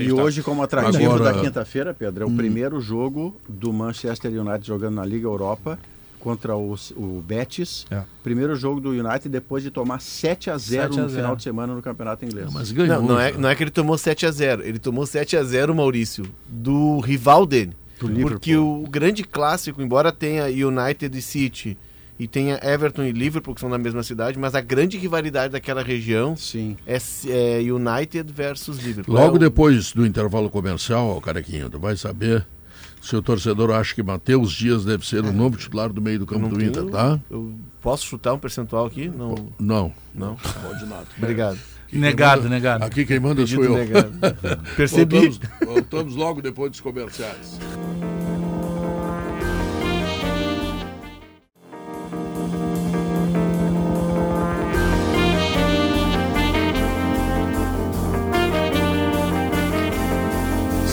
E 0.00 0.12
hoje, 0.12 0.42
como 0.42 0.62
atrativo 0.62 1.12
Agora- 1.12 1.32
da 1.32 1.40
quinta-feira, 1.40 1.94
Pedro, 1.94 2.24
é 2.24 2.26
o 2.26 2.30
primeiro 2.32 2.80
jogo 2.80 3.36
do 3.48 3.72
Manchester 3.72 4.32
United 4.32 4.66
jogando 4.66 4.94
na 4.96 5.04
Liga 5.04 5.26
Europa 5.26 5.78
contra 6.18 6.56
o, 6.56 6.74
o 6.96 7.22
Betis. 7.24 7.86
É. 7.88 8.02
Primeiro 8.24 8.56
jogo 8.56 8.80
do 8.80 8.90
United 8.90 9.28
depois 9.28 9.62
de 9.62 9.70
tomar 9.70 10.00
7 10.00 10.50
a 10.50 10.58
0 10.58 10.82
7 10.94 10.98
a 10.98 11.02
no 11.04 11.08
0. 11.08 11.20
final 11.22 11.36
de 11.36 11.42
semana 11.44 11.72
no 11.74 11.80
Campeonato 11.82 12.24
Inglês. 12.24 12.52
Mas 12.52 12.72
ganhou. 12.72 12.96
Não, 13.00 13.08
não 13.10 13.20
é, 13.20 13.32
não 13.32 13.48
é 13.48 13.54
que 13.54 13.62
ele 13.62 13.70
tomou 13.70 13.94
7x0. 13.96 14.60
Ele 14.64 14.78
tomou 14.80 15.04
7x0, 15.04 15.72
Maurício, 15.72 16.24
do 16.48 16.98
rival 16.98 17.46
dele. 17.46 17.72
Do 18.00 18.08
Liverpool. 18.08 18.30
Porque 18.32 18.56
o 18.56 18.84
grande 18.90 19.22
clássico, 19.22 19.80
embora 19.80 20.10
tenha 20.10 20.44
United 20.46 21.16
e 21.16 21.22
City 21.22 21.78
e 22.18 22.26
tenha 22.26 22.58
Everton 22.62 23.02
e 23.04 23.12
Liverpool, 23.12 23.54
que 23.54 23.60
são 23.60 23.68
da 23.70 23.78
mesma 23.78 24.02
cidade, 24.02 24.38
mas 24.38 24.54
a 24.54 24.60
grande 24.60 24.96
rivalidade 24.96 25.52
daquela 25.52 25.82
região 25.82 26.34
Sim. 26.36 26.76
é, 26.86 26.96
é 27.28 27.58
United 27.72 28.32
versus 28.32 28.78
Liverpool. 28.78 29.14
Logo 29.14 29.34
É 29.34 29.36
o- 29.36 29.38
depois 29.38 29.92
do 29.92 30.06
intervalo 30.06 30.48
comercial, 30.48 31.08
ó, 31.16 31.20
Carequinho, 31.20 31.68
tu 31.68 31.78
vai 31.78 31.96
saber 31.96 32.46
se 33.02 33.14
o 33.14 33.22
torcedor 33.22 33.70
acha 33.70 33.94
que 33.94 34.02
Matheus 34.02 34.50
Dias 34.52 34.84
deve 34.84 35.06
ser 35.06 35.24
o 35.24 35.32
novo 35.32 35.56
titular 35.56 35.92
do 35.92 36.00
meio 36.00 36.18
do 36.20 36.26
campo 36.26 36.48
do 36.48 36.56
tenho- 36.56 36.70
Inter, 36.70 36.84
tá? 36.86 37.20
Eu 37.30 37.52
posso 37.80 38.06
chutar 38.06 38.32
um 38.34 38.38
percentual 38.38 38.86
aqui? 38.86 39.08
Não. 39.08 39.48
Não. 39.60 39.92
Não. 40.14 40.36
Pode 40.36 40.86
nada. 40.86 41.06
Obrigado. 41.18 41.58
Negado, 41.92 42.48
negado. 42.48 42.82
Aqui 42.84 43.06
quem 43.06 43.20
manda 43.20 43.46
sou 43.46 43.60
Pedido 43.60 43.78
eu. 43.78 44.12
Percebi. 44.76 45.18
Voltamos, 45.20 45.40
voltamos 45.64 46.16
logo 46.16 46.42
depois 46.42 46.70
dos 46.72 46.80
comerciais. 46.80 47.60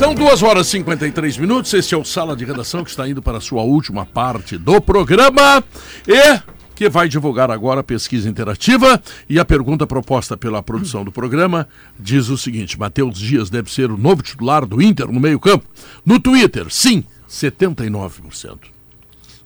São 0.03 0.13
duas 0.13 0.43
horas 0.43 0.67
e 0.67 0.71
53 0.71 1.37
minutos. 1.37 1.73
Este 1.73 1.95
é 1.95 1.97
o 1.97 2.03
Sala 2.03 2.35
de 2.35 2.43
Redação 2.43 2.83
que 2.83 2.89
está 2.89 3.07
indo 3.07 3.21
para 3.21 3.37
a 3.37 3.41
sua 3.41 3.63
última 3.63 4.05
parte 4.05 4.57
do 4.57 4.81
programa 4.81 5.63
e 6.05 6.41
que 6.75 6.89
vai 6.89 7.07
divulgar 7.07 7.49
agora 7.49 7.79
a 7.79 7.83
pesquisa 7.85 8.27
interativa. 8.27 9.01
E 9.29 9.39
a 9.39 9.45
pergunta 9.45 9.87
proposta 9.87 10.35
pela 10.35 10.61
produção 10.61 11.05
do 11.05 11.11
programa 11.11 11.69
diz 11.97 12.27
o 12.27 12.37
seguinte: 12.37 12.77
Matheus 12.77 13.17
Dias 13.17 13.49
deve 13.49 13.71
ser 13.71 13.91
o 13.91 13.97
novo 13.97 14.21
titular 14.21 14.65
do 14.65 14.81
Inter 14.81 15.09
no 15.09 15.21
meio-campo. 15.21 15.65
No 16.05 16.19
Twitter, 16.19 16.69
sim, 16.69 17.05
79%. 17.29 18.57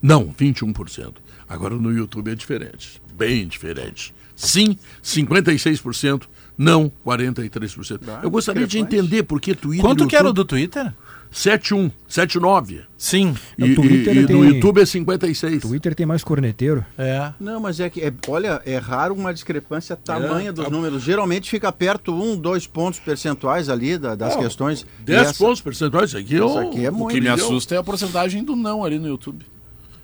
Não, 0.02 0.34
21%. 0.34 1.18
Agora 1.48 1.76
no 1.76 1.94
YouTube 1.94 2.32
é 2.32 2.36
diferente, 2.36 3.00
bem 3.16 3.48
diferente. 3.48 4.12
Sim, 4.36 4.76
56%. 5.04 6.24
Não, 6.58 6.92
43%. 7.06 8.00
Eu 8.24 8.32
gostaria 8.32 8.66
de 8.66 8.80
entender 8.80 9.24
por 9.24 9.40
que 9.40 9.54
Twitter. 9.54 9.86
Quanto 9.86 10.06
e 10.06 10.08
que 10.08 10.16
era 10.16 10.26
o 10.26 10.28
YouTube- 10.30 10.36
do 10.44 10.46
Twitter? 10.46 10.94
71, 11.30 11.92
79. 12.08 12.82
Sim. 12.98 13.36
E, 13.58 13.64
O 13.74 13.76
Twitter 13.76 14.16
e- 14.16 14.20
e 14.20 14.22
no 14.22 14.28
tem- 14.28 14.44
YouTube 14.46 14.82
é 14.82 14.86
56. 14.86 15.64
O 15.64 15.68
Twitter 15.68 15.94
tem 15.94 16.06
mais 16.06 16.24
corneteiro. 16.24 16.86
É. 16.98 17.32
Não, 17.40 17.60
mas 17.60 17.80
é 17.82 17.90
que, 17.90 18.02
é- 18.02 18.14
olha, 18.30 18.62
é 18.66 18.78
raro 18.78 19.14
uma 19.14 19.34
discrepância 19.34 19.96
tamanha 19.96 20.54
dos 20.54 20.64
tá- 20.66 20.72
números. 20.72 21.04
Geralmente 21.04 21.50
fica 21.50 21.70
perto 21.72 22.14
um, 22.14 22.36
dois 22.38 22.66
pontos 22.66 23.00
percentuais 23.00 23.68
ali 23.70 23.98
da- 23.98 24.16
das 24.16 24.36
questões. 24.38 24.86
10 25.00 25.22
E 25.22 25.30
essa- 25.30 25.38
pontos 25.44 25.60
percentuais, 25.62 26.10
isso 26.12 26.18
aqui 26.18 26.36
é, 26.36 26.38
Isso 26.38 26.48
o- 26.48 26.58
aqui 26.70 26.86
é 26.86 26.90
O 26.90 26.94
muito. 26.94 27.14
que 27.14 27.22
me 27.22 27.28
assusta 27.30 27.76
é 27.76 27.78
a 27.78 27.84
porcentagem 27.84 28.44
do 28.44 28.56
não 28.56 28.84
ali 28.86 28.98
no 28.98 29.08
YouTube. 29.08 29.46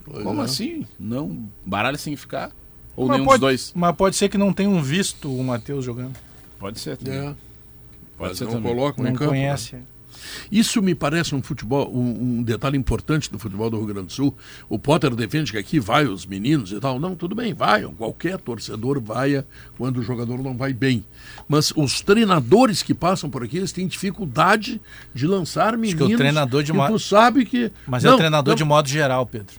Como 0.06 0.42
é. 0.42 0.46
assim? 0.46 0.86
Não? 1.00 1.48
Baralho 1.66 1.98
sem 1.98 2.16
ficar? 2.18 2.52
Ou 2.98 3.08
Mas 3.08 3.16
nenhum 3.16 3.26
pode, 3.26 3.40
dos 3.40 3.48
dois? 3.48 3.72
mas 3.74 3.96
pode 3.96 4.16
ser 4.18 4.28
que 4.28 4.38
não 4.38 4.52
tenham 4.54 4.84
visto 4.84 5.34
o 5.34 5.42
Matheus 5.44 5.86
jogando. 5.86 6.14
Pode 6.64 6.80
ser. 6.80 6.96
também. 6.98 7.20
É, 7.20 7.24
Pode 7.24 7.36
mas 8.30 8.38
ser 8.38 8.46
não 8.46 8.54
também. 8.54 8.74
colocam 8.76 9.04
Não 9.04 9.12
em 9.12 9.16
campo. 9.16 9.32
né? 9.34 9.38
conhece. 9.40 9.76
Isso 10.50 10.82
me 10.82 10.96
parece 10.96 11.36
um 11.36 11.42
futebol, 11.42 11.92
um, 11.94 12.38
um 12.40 12.44
detalhe 12.44 12.78
importante 12.78 13.30
do 13.30 13.38
futebol 13.38 13.70
do 13.70 13.78
Rio 13.78 13.88
Grande 13.88 14.08
do 14.08 14.14
Sul. 14.14 14.34
O 14.70 14.80
Potter 14.80 15.14
defende 15.14 15.52
que 15.52 15.58
aqui 15.58 15.80
vai 15.80 16.06
os 16.06 16.26
meninos 16.26 16.72
e 16.72 16.80
tal. 16.80 16.98
Não, 17.00 17.16
tudo 17.16 17.36
bem, 17.36 17.54
vai. 17.54 17.84
Qualquer 17.84 18.38
torcedor 18.38 19.02
vai 19.02 19.44
quando 19.78 19.98
o 19.98 20.04
jogador 20.04 20.42
não 20.42 20.56
vai 20.56 20.72
bem. 20.72 21.04
Mas 21.48 21.74
os 21.76 22.00
treinadores 22.00 22.82
que 22.82 22.94
passam 22.94 23.30
por 23.30 23.44
aqui, 23.44 23.58
eles 23.58 23.74
têm 23.74 23.86
dificuldade 23.88 24.80
de 25.14 25.28
lançar 25.28 25.76
meninos. 25.78 26.08
que 26.08 26.14
o 26.14 26.18
treinador 26.18 26.64
de 26.64 26.72
uma- 26.72 26.88
tu 26.88 26.98
sabe 27.00 27.44
que. 27.46 27.70
Mas 27.86 28.06
é 28.06 28.08
Não, 28.08 28.14
o 28.14 28.18
treinador 28.18 28.52
não, 28.54 28.56
de 28.58 28.64
modo 28.64 28.88
geral, 28.88 29.26
Pedro. 29.26 29.56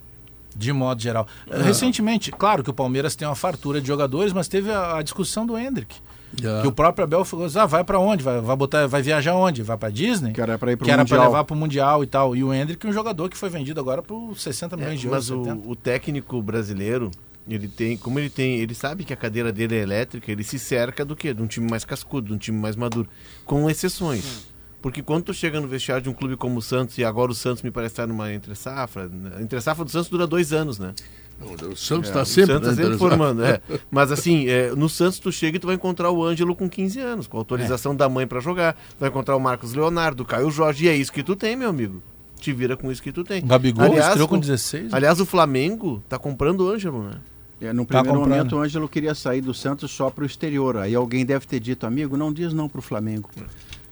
De 0.56 0.72
modo 0.72 1.02
geral. 1.02 1.26
Recentemente, 1.50 2.30
claro 2.30 2.62
que 2.62 2.70
o 2.70 2.74
Palmeiras 2.74 3.14
tem 3.16 3.26
uma 3.26 3.34
fartura 3.34 3.80
de 3.80 3.86
jogadores, 3.88 4.32
mas 4.32 4.46
teve 4.48 4.70
a, 4.70 4.98
a 4.98 5.02
discussão 5.02 5.44
do 5.44 5.58
Hendrick. 5.58 5.96
É. 6.42 6.62
Que 6.62 6.66
o 6.68 6.72
próprio 6.72 7.04
Abel 7.04 7.24
falou 7.24 7.46
assim, 7.46 7.58
ah, 7.58 7.66
vai 7.66 7.84
pra 7.84 7.98
onde? 7.98 8.22
Vai, 8.22 8.40
vai, 8.40 8.56
botar, 8.56 8.86
vai 8.86 9.02
viajar 9.02 9.34
onde? 9.34 9.62
Vai 9.62 9.76
pra 9.76 9.90
Disney? 9.90 10.32
Que 10.32 10.40
era 10.40 10.58
pra 10.58 10.72
ir 10.72 10.76
pro 10.76 10.84
que 10.86 10.90
era 10.90 11.04
pra 11.04 11.16
Mundial. 11.16 11.30
levar 11.32 11.44
pro 11.44 11.56
Mundial 11.56 12.02
e 12.02 12.06
tal. 12.06 12.34
E 12.34 12.42
o 12.42 12.52
Hendrick 12.52 12.84
é 12.86 12.90
um 12.90 12.92
jogador 12.92 13.28
que 13.28 13.36
foi 13.36 13.48
vendido 13.48 13.78
agora 13.80 14.02
por 14.02 14.36
60 14.38 14.76
milhões 14.76 15.00
de 15.00 15.06
É, 15.06 15.10
euros. 15.10 15.30
mas 15.30 15.38
o, 15.38 15.44
70. 15.44 15.68
o 15.68 15.76
técnico 15.76 16.42
brasileiro, 16.42 17.10
ele 17.48 17.68
tem, 17.68 17.96
como 17.96 18.18
ele 18.18 18.30
tem, 18.30 18.56
ele 18.58 18.74
sabe 18.74 19.04
que 19.04 19.12
a 19.12 19.16
cadeira 19.16 19.52
dele 19.52 19.76
é 19.76 19.80
elétrica, 19.82 20.30
ele 20.32 20.42
se 20.42 20.58
cerca 20.58 21.04
do 21.04 21.14
quê? 21.14 21.34
De 21.34 21.42
um 21.42 21.46
time 21.46 21.68
mais 21.70 21.84
cascudo, 21.84 22.28
de 22.28 22.32
um 22.34 22.38
time 22.38 22.58
mais 22.58 22.74
maduro, 22.76 23.08
com 23.44 23.68
exceções. 23.70 24.46
Porque 24.80 25.02
quando 25.02 25.24
tu 25.24 25.32
chega 25.32 25.58
no 25.62 25.66
vestiário 25.66 26.02
de 26.02 26.10
um 26.10 26.12
clube 26.12 26.36
como 26.36 26.58
o 26.58 26.62
Santos, 26.62 26.98
e 26.98 27.04
agora 27.04 27.32
o 27.32 27.34
Santos 27.34 27.62
me 27.62 27.70
parece 27.70 27.92
estar 27.94 28.06
numa 28.06 28.30
entre 28.32 28.54
safra, 28.54 29.10
a 29.34 29.42
entre 29.42 29.58
safra 29.60 29.82
do 29.82 29.90
Santos 29.90 30.10
dura 30.10 30.26
dois 30.26 30.52
anos, 30.52 30.78
né? 30.78 30.92
O 31.40 31.76
Santos 31.76 32.08
está 32.08 32.22
O 32.22 32.24
sempre, 32.26 32.52
Santos 32.54 32.68
tá 32.68 32.70
né, 32.70 32.76
sempre 32.76 32.94
interessado. 32.94 32.98
formando, 32.98 33.44
é. 33.44 33.60
Mas 33.90 34.10
assim, 34.12 34.48
é, 34.48 34.70
no 34.74 34.88
Santos 34.88 35.18
tu 35.18 35.30
chega 35.32 35.56
e 35.56 35.60
tu 35.60 35.66
vai 35.66 35.76
encontrar 35.76 36.10
o 36.10 36.24
Ângelo 36.24 36.54
com 36.54 36.68
15 36.68 37.00
anos, 37.00 37.26
com 37.26 37.36
autorização 37.36 37.94
da 37.94 38.08
mãe 38.08 38.26
pra 38.26 38.40
jogar. 38.40 38.76
Vai 38.98 39.08
encontrar 39.10 39.36
o 39.36 39.40
Marcos 39.40 39.74
Leonardo, 39.74 40.22
o 40.22 40.26
Caio 40.26 40.50
Jorge, 40.50 40.86
e 40.86 40.88
é 40.88 40.96
isso 40.96 41.12
que 41.12 41.22
tu 41.22 41.34
tem, 41.36 41.54
meu 41.56 41.68
amigo. 41.68 42.02
Te 42.38 42.52
vira 42.52 42.76
com 42.76 42.90
isso 42.92 43.02
que 43.02 43.10
tu 43.12 43.24
tem. 43.24 43.42
O 43.42 43.46
Gabigol 43.46 43.84
Aliás, 43.84 44.06
estreou 44.08 44.28
com 44.28 44.36
o- 44.36 44.40
16. 44.40 44.84
né? 44.84 44.90
Aliás, 44.92 45.18
o 45.20 45.26
Flamengo 45.26 46.02
tá 46.08 46.18
comprando 46.18 46.60
o 46.62 46.68
Ângelo, 46.70 47.02
né? 47.04 47.16
É, 47.60 47.72
no 47.72 47.84
Tá 47.86 47.98
primeiro 47.98 48.18
comprando. 48.20 48.36
momento, 48.38 48.56
o 48.56 48.60
Ângelo 48.60 48.88
queria 48.88 49.14
sair 49.14 49.40
do 49.40 49.54
Santos 49.54 49.90
só 49.90 50.10
para 50.10 50.24
o 50.24 50.26
exterior. 50.26 50.76
Aí 50.76 50.94
alguém 50.94 51.24
deve 51.24 51.46
ter 51.46 51.58
dito, 51.60 51.86
amigo, 51.86 52.16
não 52.16 52.32
diz 52.32 52.52
não 52.52 52.68
para 52.68 52.78
o 52.80 52.82
Flamengo. 52.82 53.30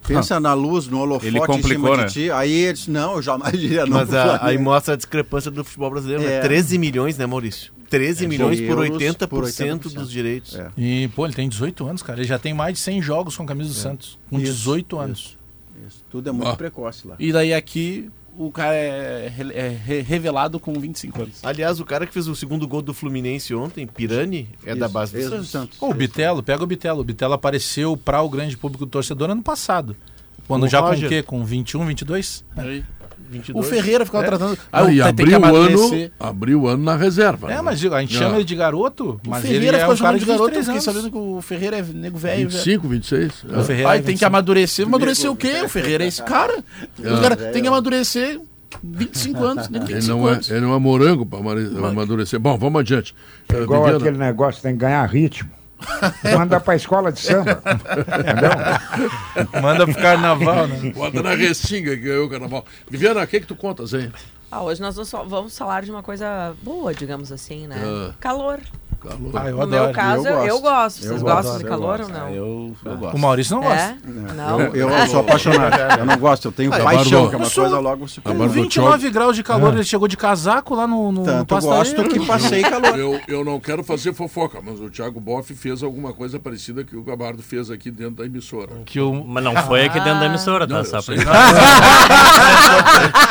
Pensa 0.07 0.41
na 0.41 0.53
luz, 0.55 0.89
no 0.89 0.99
holofote 1.01 1.27
Ele 1.29 1.39
em 1.39 1.47
complicou, 1.47 1.87
cima 1.93 1.97
né? 1.97 2.05
de 2.07 2.13
ti. 2.13 2.31
Aí 2.31 2.53
eles, 2.53 2.87
não, 2.89 3.15
eu 3.17 3.23
jamais 3.23 3.59
diria 3.59 3.87
não 3.87 3.99
Mas 3.99 4.13
a- 4.13 4.33
aí 4.35 4.39
Flamengo. 4.39 4.63
mostra 4.65 4.95
a 4.95 4.97
discrepância 4.97 5.51
do 5.51 5.63
futebol 5.65 5.91
brasileiro, 5.91 6.23
né? 6.23 6.35
É. 6.35 6.41
13 6.41 6.79
milhões, 6.79 7.17
né, 7.19 7.25
Maurício? 7.27 7.73
13 7.89 8.27
milhões 8.27 8.59
por 8.61 8.85
euros 8.85 8.89
80%, 8.99 9.27
por 9.29 9.45
80% 9.45 9.93
dos 9.95 10.11
direitos. 10.11 10.55
É. 10.57 10.71
E, 10.79 11.09
pô, 11.15 11.27
ele 11.27 11.35
tem 11.35 11.49
18 11.49 11.87
anos, 11.87 12.03
cara. 12.03 12.19
Ele 12.21 12.27
já 12.27 12.39
tem 12.39 12.55
mais 12.55 12.75
de 12.75 12.81
100 12.81 13.03
jogos 13.03 13.37
com 13.37 13.43
a 13.43 13.47
camisa 13.47 13.69
do 13.69 13.75
Santos. 13.77 14.19
Com 14.31 14.39
Isso, 14.39 14.53
18 14.53 14.99
anos. 14.99 15.39
Isso. 15.87 16.03
Tudo 16.11 16.29
é 16.29 16.33
muito 16.33 16.49
Ah. 16.49 16.57
precoce 16.57 17.07
lá. 17.07 17.17
E 17.19 17.31
daí 17.33 17.53
aqui 17.53 18.09
o 18.39 18.51
cara 18.51 18.75
é, 18.75 19.33
é 19.55 19.69
re- 19.69 20.01
revelado 20.01 20.59
com 20.59 20.73
25 20.73 21.23
anos. 21.23 21.41
Aliás, 21.43 21.81
o 21.81 21.85
cara 21.85 22.07
que 22.07 22.13
fez 22.13 22.27
o 22.29 22.35
segundo 22.35 22.67
gol 22.67 22.81
do 22.83 22.95
Fluminense 22.95 23.55
ontem, 23.55 23.87
Pirani, 23.87 24.49
é 24.65 24.75
da 24.75 24.87
Isso, 24.87 24.95
base 24.95 25.17
do 25.17 25.29
Santos. 25.31 25.49
Santos. 25.51 25.79
Pô, 25.79 25.91
o 25.91 25.95
Bitelo, 25.95 26.43
pega 26.43 26.63
o 26.63 26.67
Bitelo. 26.67 27.01
O 27.01 27.05
Bitelo 27.05 27.35
apareceu 27.35 27.97
para 27.97 28.21
o 28.23 28.29
grande 28.29 28.57
público 28.57 28.85
do 28.87 28.91
torcedor 28.91 29.31
ano 29.31 29.43
passado. 29.43 29.97
Quando 30.49 30.65
O 30.65 30.69
já 30.69 30.81
Roger. 30.81 31.01
com 31.01 31.07
o 31.07 31.09
quê? 31.09 31.23
Com 31.23 31.45
21, 31.45 31.87
22? 31.87 32.45
Aí, 32.57 32.85
22. 33.33 33.67
O 33.67 33.69
Ferreira 33.69 34.05
ficava 34.05 34.25
É. 34.25 34.27
tratando. 34.29 34.59
Ah, 34.71 34.85
o- 34.85 34.91
e 34.91 35.01
abriu 35.03 35.41
o 35.41 35.45
ano, 35.57 36.11
abriu 36.21 36.61
o 36.63 36.69
ano 36.69 36.85
na 36.85 36.97
reserva. 36.97 37.51
É, 37.51 37.57
né? 37.57 37.63
mas 37.63 37.85
a 37.85 38.01
gente 38.01 38.17
Ah. 38.17 38.19
chama 38.21 38.37
ele 38.37 38.45
de 38.45 38.55
garoto, 38.55 39.21
O 39.27 39.31
mas 39.31 39.45
ele 39.45 39.55
Ferreira 39.55 39.77
é 39.77 39.81
ficou 39.81 39.95
um 39.95 39.99
cara 39.99 40.09
chamando 40.09 40.21
de 40.21 40.27
garoto, 40.27 40.51
eu 40.51 40.63
23 40.63 40.67
fiquei 40.67 40.81
sabendo 41.03 41.11
que 41.11 41.19
o 41.19 41.41
Ferreira 41.43 41.79
é 41.79 41.83
nego 41.83 42.19
velho. 42.19 42.37
velho. 42.37 42.51
25, 42.51 42.89
26. 42.89 43.33
O 43.45 43.61
É. 43.61 43.65
Ferreira 43.65 43.91
Aí 43.91 43.99
é 43.99 44.03
tem 44.03 44.07
que 44.07 44.11
25. 44.13 44.27
amadurecer. 44.27 44.87
Amadurecer 44.87 45.31
o 45.31 45.37
quê? 45.37 45.63
O 45.65 45.69
Ferreira 45.69 46.05
é 46.05 46.07
esse 46.07 46.23
cara. 46.23 46.63
Ah. 47.05 47.21
cara 47.21 47.37
tem 47.37 47.63
que 47.63 47.69
amadurecer 47.69 48.41
25 48.83 49.45
anos. 49.45 49.69
Nem 49.69 49.83
Ele 49.83 49.95
25 49.95 50.19
não, 50.19 50.29
é, 50.29 50.33
anos. 50.33 50.51
ele 50.51 50.61
não 50.61 50.75
é 50.75 50.79
morango 50.79 51.27
para 51.27 51.39
amadurecer. 51.89 52.39
Bom, 52.41 52.57
vamos 52.59 52.81
adiante. 52.81 53.15
Igual 53.51 53.83
Viviana, 53.85 53.99
aquele 54.05 54.19
negócio, 54.19 54.63
tem 54.63 54.73
que 54.73 54.79
ganhar 54.81 55.05
ritmo. 55.07 55.51
Manda 56.37 56.61
pra 56.61 56.77
escola 56.77 57.13
de 57.13 57.21
samba. 57.21 57.63
Entendeu? 58.21 59.61
Manda 59.61 59.87
pro 59.87 59.95
carnaval, 59.95 60.67
né? 60.69 60.93
Bota 60.95 61.23
na 61.23 61.35
restinga 61.35 61.91
que 61.97 62.03
ganhou 62.03 62.27
o 62.27 62.31
carnaval. 62.31 62.65
Viviana, 62.89 63.23
o 63.23 63.27
que, 63.27 63.41
que 63.41 63.47
tu 63.47 63.57
contas 63.57 63.95
aí? 63.95 64.11
Ah, 64.51 64.63
hoje 64.63 64.81
nós 64.83 64.97
vamos 65.27 65.57
falar 65.57 65.83
de 65.83 65.91
uma 65.91 66.03
coisa 66.03 66.55
boa, 66.63 66.93
digamos 66.93 67.33
assim, 67.33 67.67
né? 67.67 67.77
Ah. 67.83 68.15
Calor. 68.21 68.61
Calor. 69.03 69.31
Ah, 69.35 69.49
eu 69.49 69.57
no 69.57 69.63
adoro. 69.63 69.85
meu 69.85 69.93
caso, 69.93 70.29
eu, 70.29 70.47
eu 70.47 70.61
gosto. 70.61 70.99
Vocês 71.01 71.11
Eu 71.11 71.19
gostam 71.19 71.43
gosto, 71.43 71.59
de 71.59 71.65
eu 71.65 71.69
calor 71.71 72.01
ou 72.01 72.09
não? 72.09 72.27
Ah, 72.27 72.31
eu, 72.33 72.77
eu 72.85 72.97
gosto. 72.97 73.17
O 73.17 73.19
Maurício 73.19 73.57
não 73.57 73.63
gosta. 73.63 73.83
É? 73.83 73.97
Não. 74.35 74.61
Eu, 74.61 74.91
eu 74.91 75.07
sou 75.09 75.21
apaixonado. 75.21 75.99
Eu 75.99 76.07
não 76.07 76.17
gosto, 76.19 76.45
eu 76.49 76.53
tenho 76.53 76.73
Ah, 76.73 76.79
paixão, 76.81 77.29
que 77.29 77.35
é 77.35 77.39
uma 77.39 77.47
Eu 77.47 77.51
sou- 77.51 77.65
coisa 77.65 77.79
logo 77.81 78.09
se 78.09 78.21
Com 78.21 78.31
Barba 78.31 78.47
29 78.53 79.11
graus 79.11 79.37
de 79.37 79.43
calor, 79.43 79.75
ele 79.75 79.85
chegou 79.85 80.07
de 80.09 80.17
casaco 80.17 80.75
lá 80.75 80.87
no, 80.87 81.11
no, 81.13 81.25
Tanto 81.25 81.55
eu 81.55 81.61
gosto 81.61 82.05
que 82.05 82.25
passei 82.27 82.63
calor. 82.63 82.99
Eu, 82.99 83.21
eu 83.29 83.45
não 83.45 83.59
quero 83.59 83.83
fazer 83.83 84.13
fofoca, 84.15 84.59
mas 84.65 84.81
o 84.81 84.89
Thiago 84.89 85.21
Boff 85.21 85.53
fez 85.55 85.83
alguma 85.83 86.13
coisa 86.13 86.39
parecida 86.39 86.85
que 86.85 86.97
o 86.97 87.03
Gabardo 87.03 87.43
fez 87.43 87.71
aqui 87.71 87.91
dentro 87.91 88.17
da 88.17 88.25
emissora. 88.27 88.71
Que 88.85 89.01
o... 89.01 89.13
Mas 89.25 89.43
não 89.45 89.55
foi 89.57 89.85
aqui 89.87 89.99
dentro 90.01 90.21
da 90.21 90.27
emissora, 90.27 90.67
tá? 90.67 90.75
Não, 90.75 90.85
Só 90.85 90.99
eu 91.01 91.03
pra... 91.03 91.15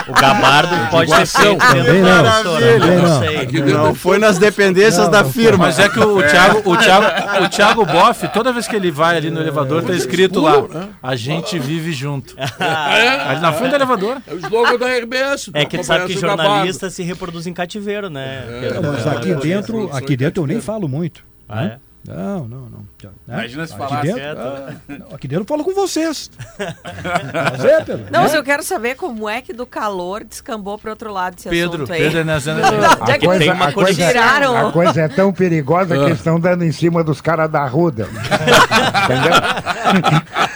o 0.08 0.14
Gabardo 0.14 0.76
pode 0.90 1.12
ter 1.12 1.26
feito 1.26 1.60
dentro 1.60 1.86
Também 1.86 2.02
da 2.04 2.20
emissora, 2.20 2.80
Também 2.80 2.98
não 2.98 3.08
não. 3.10 3.20
sei. 3.20 3.38
Aqui 3.38 3.62
dentro 3.62 3.78
Não 3.78 3.96
foi 3.96 4.18
nas 4.18 4.38
dependências 4.38 5.08
da 5.10 5.24
firma. 5.24 5.61
Mas 5.62 5.80
é 5.80 5.90
que 5.90 6.00
o 6.00 6.22
Thiago, 6.22 6.70
o 6.70 6.78
Thiago, 6.78 7.46
o 7.46 7.50
Thiago 7.50 7.86
Boff, 7.86 8.28
toda 8.30 8.52
vez 8.52 8.68
que 8.68 8.76
ele 8.76 8.92
vai 8.92 9.18
ali 9.18 9.30
no 9.30 9.40
elevador, 9.40 9.84
tá 9.84 9.94
escrito 9.94 10.42
lá, 10.42 10.54
a 11.02 11.16
gente 11.16 11.58
vive 11.60 11.92
junto. 11.94 12.36
Ali 12.60 13.42
na 13.42 13.54
frente 13.54 13.70
do 13.72 13.76
elevador. 13.76 14.22
É 14.28 14.34
o 14.34 14.38
slogan 14.38 14.78
da 14.78 14.88
RBS. 14.88 15.50
É 15.54 15.66
que 15.66 15.78
tu 15.78 15.84
sabe 15.84 16.08
que 16.08 16.20
jornalista 16.20 16.90
se 16.90 17.04
reproduz 17.04 17.48
em 17.48 17.54
cativeiro, 17.54 18.10
né? 18.10 18.44
Pedro? 18.62 18.92
Mas 18.92 19.08
aqui 19.08 19.34
dentro, 19.36 19.90
aqui 19.94 20.18
dentro 20.18 20.44
eu 20.44 20.48
nem 20.48 20.62
falo 20.62 20.88
muito. 20.88 21.24
Ah, 21.48 21.66
é? 21.66 21.78
Não, 22.08 22.48
não, 22.48 22.70
não. 22.70 22.80
Né? 23.04 23.12
Imagina 23.28 23.68
se 23.68 23.78
falasse. 23.78 24.08
dentro, 24.08 24.22
Certo. 24.22 24.40
ah, 24.40 24.74
não, 24.88 25.08
aqui 25.14 25.28
dentro 25.28 25.44
eu 25.44 25.48
falo 25.48 25.64
com 25.64 25.74
vocês. 25.74 26.32
Mas 26.58 27.64
é, 27.66 27.84
Pedro. 27.84 28.06
Não, 28.06 28.20
né? 28.20 28.20
mas 28.20 28.34
eu 28.34 28.44
quero 28.44 28.64
saber 28.64 28.96
como 28.96 29.30
é 29.30 29.42
que 29.42 29.54
do 29.54 29.66
calor 29.68 30.24
descambou 30.24 30.80
para 30.80 30.90
outro 30.90 31.12
lado 31.14 31.36
esse 31.38 31.48
Pedro, 31.48 31.84
assunto 31.84 31.94
aí. 31.94 32.02
Pedro 32.02 32.20
é 32.20 32.40
já 32.40 32.52
A 32.94 33.20
coisa, 33.20 33.40
tem 33.40 33.52
uma 33.52 33.68
a, 33.68 33.72
coisa, 33.74 34.08
tiraram. 34.08 34.68
a 34.68 34.72
coisa 34.72 35.02
é 35.02 35.08
tão 35.08 35.32
perigosa 35.32 35.96
que 35.96 36.04
eles 36.04 36.18
estão 36.18 36.40
dando 36.40 36.64
em 36.64 36.72
cima 36.72 37.04
dos 37.04 37.22
caras 37.22 37.50
da 37.52 37.66
ruda. 37.66 38.08
Entendeu? 39.04 39.34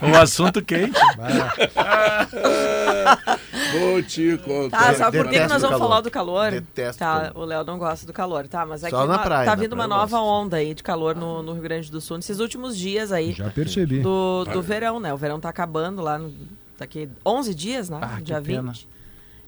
O 0.00 0.16
assunto 0.16 0.62
quente. 0.62 0.98
Vou 3.78 4.02
te 4.02 4.38
contar. 4.38 4.78
Tá, 4.78 4.94
sabe 4.94 5.18
por 5.18 5.28
que, 5.30 5.38
nós 5.40 5.48
vamos 5.62 5.62
calor. 5.62 5.78
falar 5.78 6.00
do 6.00 6.10
calor? 6.10 6.50
Detesto 6.52 6.98
Tá, 6.98 7.32
o 7.34 7.44
Léo 7.44 7.64
não 7.64 7.78
gosta 7.78 8.06
do 8.06 8.12
calor, 8.12 8.46
tá? 8.48 8.64
Mas 8.66 8.82
é 8.84 8.90
Só 8.90 9.02
que 9.02 9.06
na 9.08 9.14
uma- 9.14 9.22
praia, 9.22 9.44
tá 9.46 9.54
vindo 9.54 9.72
uma 9.72 9.86
nova 9.86 10.18
gosto. 10.18 10.24
onda 10.24 10.56
aí 10.56 10.74
de 10.74 10.82
calor 10.82 11.14
no, 11.14 11.42
no 11.42 11.52
Rio 11.52 11.62
Grande 11.62 11.90
do 11.90 12.00
Sul, 12.00 12.16
nesses 12.16 12.40
últimos 12.40 12.76
dias 12.76 13.12
aí 13.12 13.32
Já 13.32 13.50
percebi. 13.50 14.00
do, 14.00 14.44
do 14.44 14.62
verão, 14.62 14.98
né? 15.00 15.12
O 15.12 15.16
verão 15.16 15.38
tá 15.40 15.48
acabando 15.48 16.00
lá 16.02 16.18
no, 16.18 16.32
daqui 16.78 17.08
11 17.26 17.54
dias, 17.54 17.88
né? 17.90 17.98
Ah, 18.00 18.16
que 18.18 18.22
Dia 18.24 18.40
pena. 18.40 18.72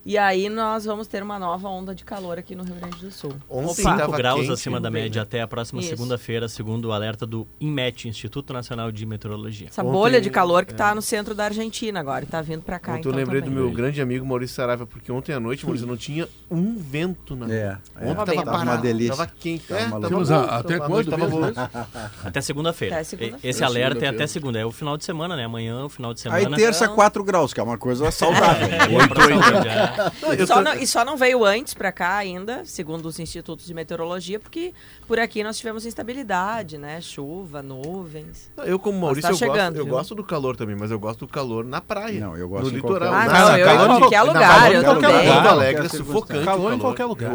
E 0.05 0.17
aí 0.17 0.49
nós 0.49 0.85
vamos 0.87 1.07
ter 1.07 1.23
uma 1.23 1.39
nova 1.39 1.69
onda 1.69 1.95
de 1.95 2.05
calor 2.05 2.39
aqui 2.39 2.55
no 2.55 2.65
Rio 2.65 2.75
Grande 2.75 2.97
do 2.97 3.11
Sul. 3.11 3.35
5 3.75 4.13
graus 4.13 4.41
quente, 4.41 4.53
acima 4.53 4.81
da 4.81 4.91
média 4.91 5.23
até 5.23 5.43
a 5.43 5.47
próxima 5.47 5.83
segunda-feira, 5.83 6.49
segundo 6.49 6.87
o 6.87 6.93
alerta 6.93 7.27
do 7.27 7.47
INMET, 7.61 8.09
Instituto 8.09 8.53
Nacional 8.53 8.91
de 8.91 9.05
Meteorologia. 9.05 9.69
Essa 9.69 9.83
Ontem, 9.83 9.93
bolha 9.93 10.21
de 10.21 10.31
calor 10.31 10.65
que 10.65 10.73
está 10.73 10.91
é. 10.91 10.95
no 10.95 11.03
centro 11.03 11.35
da 11.35 11.45
Argentina 11.45 12.01
agora, 12.01 12.25
está 12.25 12.41
vindo 12.41 12.63
para 12.63 12.79
cá. 12.79 12.99
Então, 12.99 13.13
eu 13.13 13.17
lembrei 13.17 13.41
também. 13.41 13.55
do 13.55 13.61
meu 13.61 13.71
grande 13.71 14.01
amigo 14.01 14.25
Maurício 14.25 14.57
Saraiva, 14.57 14.87
porque 14.87 15.13
ontem 15.13 15.33
à 15.35 15.41
noite, 15.41 15.65
Maurício, 15.65 15.87
não 15.87 15.97
tinha 15.97 16.27
um 16.51 16.77
vento 16.77 17.37
na 17.37 17.53
é, 17.53 17.79
é. 18.01 18.07
Ontem 18.07 18.39
estava 18.39 18.45
parado, 18.45 18.71
uma 18.71 18.77
delícia. 18.79 19.17
Tava 19.17 19.31
quente. 19.39 19.67
Tava 19.67 19.81
é, 19.81 19.91
tava 19.91 20.09
bom, 20.09 20.35
até 20.35 20.79
tava 20.79 20.89
quando? 20.89 21.11
Tava 21.11 21.81
até 22.25 22.41
segunda-feira. 22.41 23.05
Segunda 23.05 23.37
Esse 23.43 23.59
segunda 23.59 23.67
alerta 23.67 24.05
é 24.05 24.09
até 24.09 24.27
segunda. 24.27 24.59
É 24.59 24.65
o 24.65 24.73
final 24.73 24.97
de 24.97 25.05
semana, 25.05 25.37
né? 25.37 25.45
Amanhã, 25.45 25.85
o 25.85 25.89
final 25.89 26.15
de 26.15 26.21
semana. 26.21 26.49
Aí 26.49 26.55
terça, 26.55 26.89
4 26.89 27.23
graus, 27.23 27.53
que 27.53 27.61
é 27.61 27.63
uma 27.63 27.77
coisa 27.77 28.11
saudável. 28.11 28.69
8, 28.97 29.21
8. 29.21 29.90
e, 30.39 30.47
só 30.47 30.63
não, 30.63 30.75
e 30.75 30.87
só 30.87 31.05
não 31.05 31.17
veio 31.17 31.45
antes 31.45 31.75
para 31.75 31.93
cá 31.93 32.17
ainda, 32.17 32.65
segundo 32.65 33.07
os 33.07 33.19
institutos 33.19 33.67
de 33.67 33.75
meteorologia, 33.75 34.39
porque 34.39 34.73
por 35.07 35.19
aqui 35.19 35.43
nós 35.43 35.59
tivemos 35.59 35.87
instabilidade, 35.87 36.79
né? 36.79 37.01
Chuva, 37.01 37.63
nuvens. 37.63 38.51
Eu, 38.59 38.79
como 38.79 39.01
Maurício, 39.01 39.23
tá 39.23 39.35
eu, 39.35 39.37
chegando, 39.37 39.77
gosto, 39.77 39.87
eu 39.87 39.87
gosto 39.87 40.15
do 40.15 40.25
calor 40.25 40.57
também, 40.57 40.77
mas 40.77 40.91
eu 40.91 40.99
gosto 40.99 41.21
do 41.21 41.29
calor 41.29 41.65
na 41.65 41.81
praia. 41.81 42.21
Não, 42.21 42.37
eu 42.37 42.49
gosto 42.49 42.71
no 42.71 42.77
litoral. 42.77 43.13
Ah, 43.13 43.27
não, 43.27 43.59
eu 43.59 43.69
é 43.69 43.77
calor 43.77 43.97
em 43.97 43.99
qualquer 44.01 44.23
lugar, 44.23 44.73
eu 44.73 44.85
também. 44.85 45.01
Calor 45.01 45.25
em 45.25 45.49
Alegre 45.49 45.89
sufocante. 45.89 46.45
Calor 46.45 46.73
em 46.73 46.79
qualquer 46.79 47.05
lugar. 47.05 47.33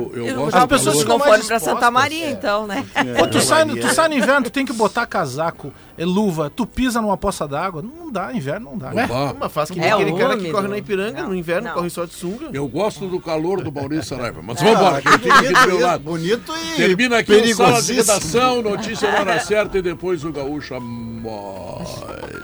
As 0.54 0.66
pessoas 0.66 1.00
ficam 1.00 1.18
mais 1.18 1.46
pra 1.46 1.60
Santa 1.60 1.92
Maria, 1.92 2.30
então, 2.30 2.68
né? 2.68 2.86
Tu 3.32 3.42
sai 3.42 4.08
no 4.08 4.16
inverno, 4.16 4.46
tu 4.46 4.52
tem 4.52 4.66
que 4.66 4.74
botar 4.74 5.06
casaco 5.06 5.74
luva, 6.04 6.50
tu 6.54 6.66
pisa 6.66 7.00
numa 7.02 7.16
poça 7.16 7.48
d'água. 7.48 7.82
Não 7.82 8.12
dá, 8.12 8.34
inverno 8.34 8.72
não 8.72 8.78
dá. 8.78 8.90
Bah, 9.08 9.34
Mas 9.40 9.52
faz 9.52 9.70
que 9.72 9.80
É 9.80 9.84
nem 9.84 9.92
aquele 9.94 10.18
cara 10.18 10.36
que 10.38 10.52
corre 10.52 10.68
na 10.68 10.78
Ipiranga, 10.78 11.22
Não, 11.22 11.30
no 11.30 11.36
inverno 11.36 11.68
não. 11.70 11.76
corre 11.76 11.90
só 11.90 12.04
de 12.06 12.14
sunga. 12.14 12.50
Eu 12.52 12.68
gosto 12.68 13.08
do 13.08 13.20
calor 13.22 13.64
do 13.64 13.72
Maurício 13.72 14.04
Saraiva. 14.16 14.42
Mas 14.44 14.62
Ah, 14.62 14.66
vamos 14.66 14.80
embora, 14.82 15.02
que 15.02 15.20
que 15.20 15.30
aqui 15.30 15.48
do 15.48 15.54
meu 15.54 15.66
bonito, 15.70 15.82
lado. 15.82 16.04
bonito 16.04 16.54
e 16.74 16.76
Termina 16.76 17.18
aqui 17.20 17.32
o 17.34 17.56
Sala 17.56 17.82
de. 17.82 17.94
Redação, 17.94 18.62
notícia 18.62 19.10
na 19.12 19.20
hora 19.20 19.40
certa 19.40 19.78
e 19.78 19.82
depois 19.82 20.24
o 20.26 20.32
Gaúcha 20.34 20.80
mais. 20.80 22.04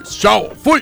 Tchau, 0.10 0.52
fui! 0.64 0.82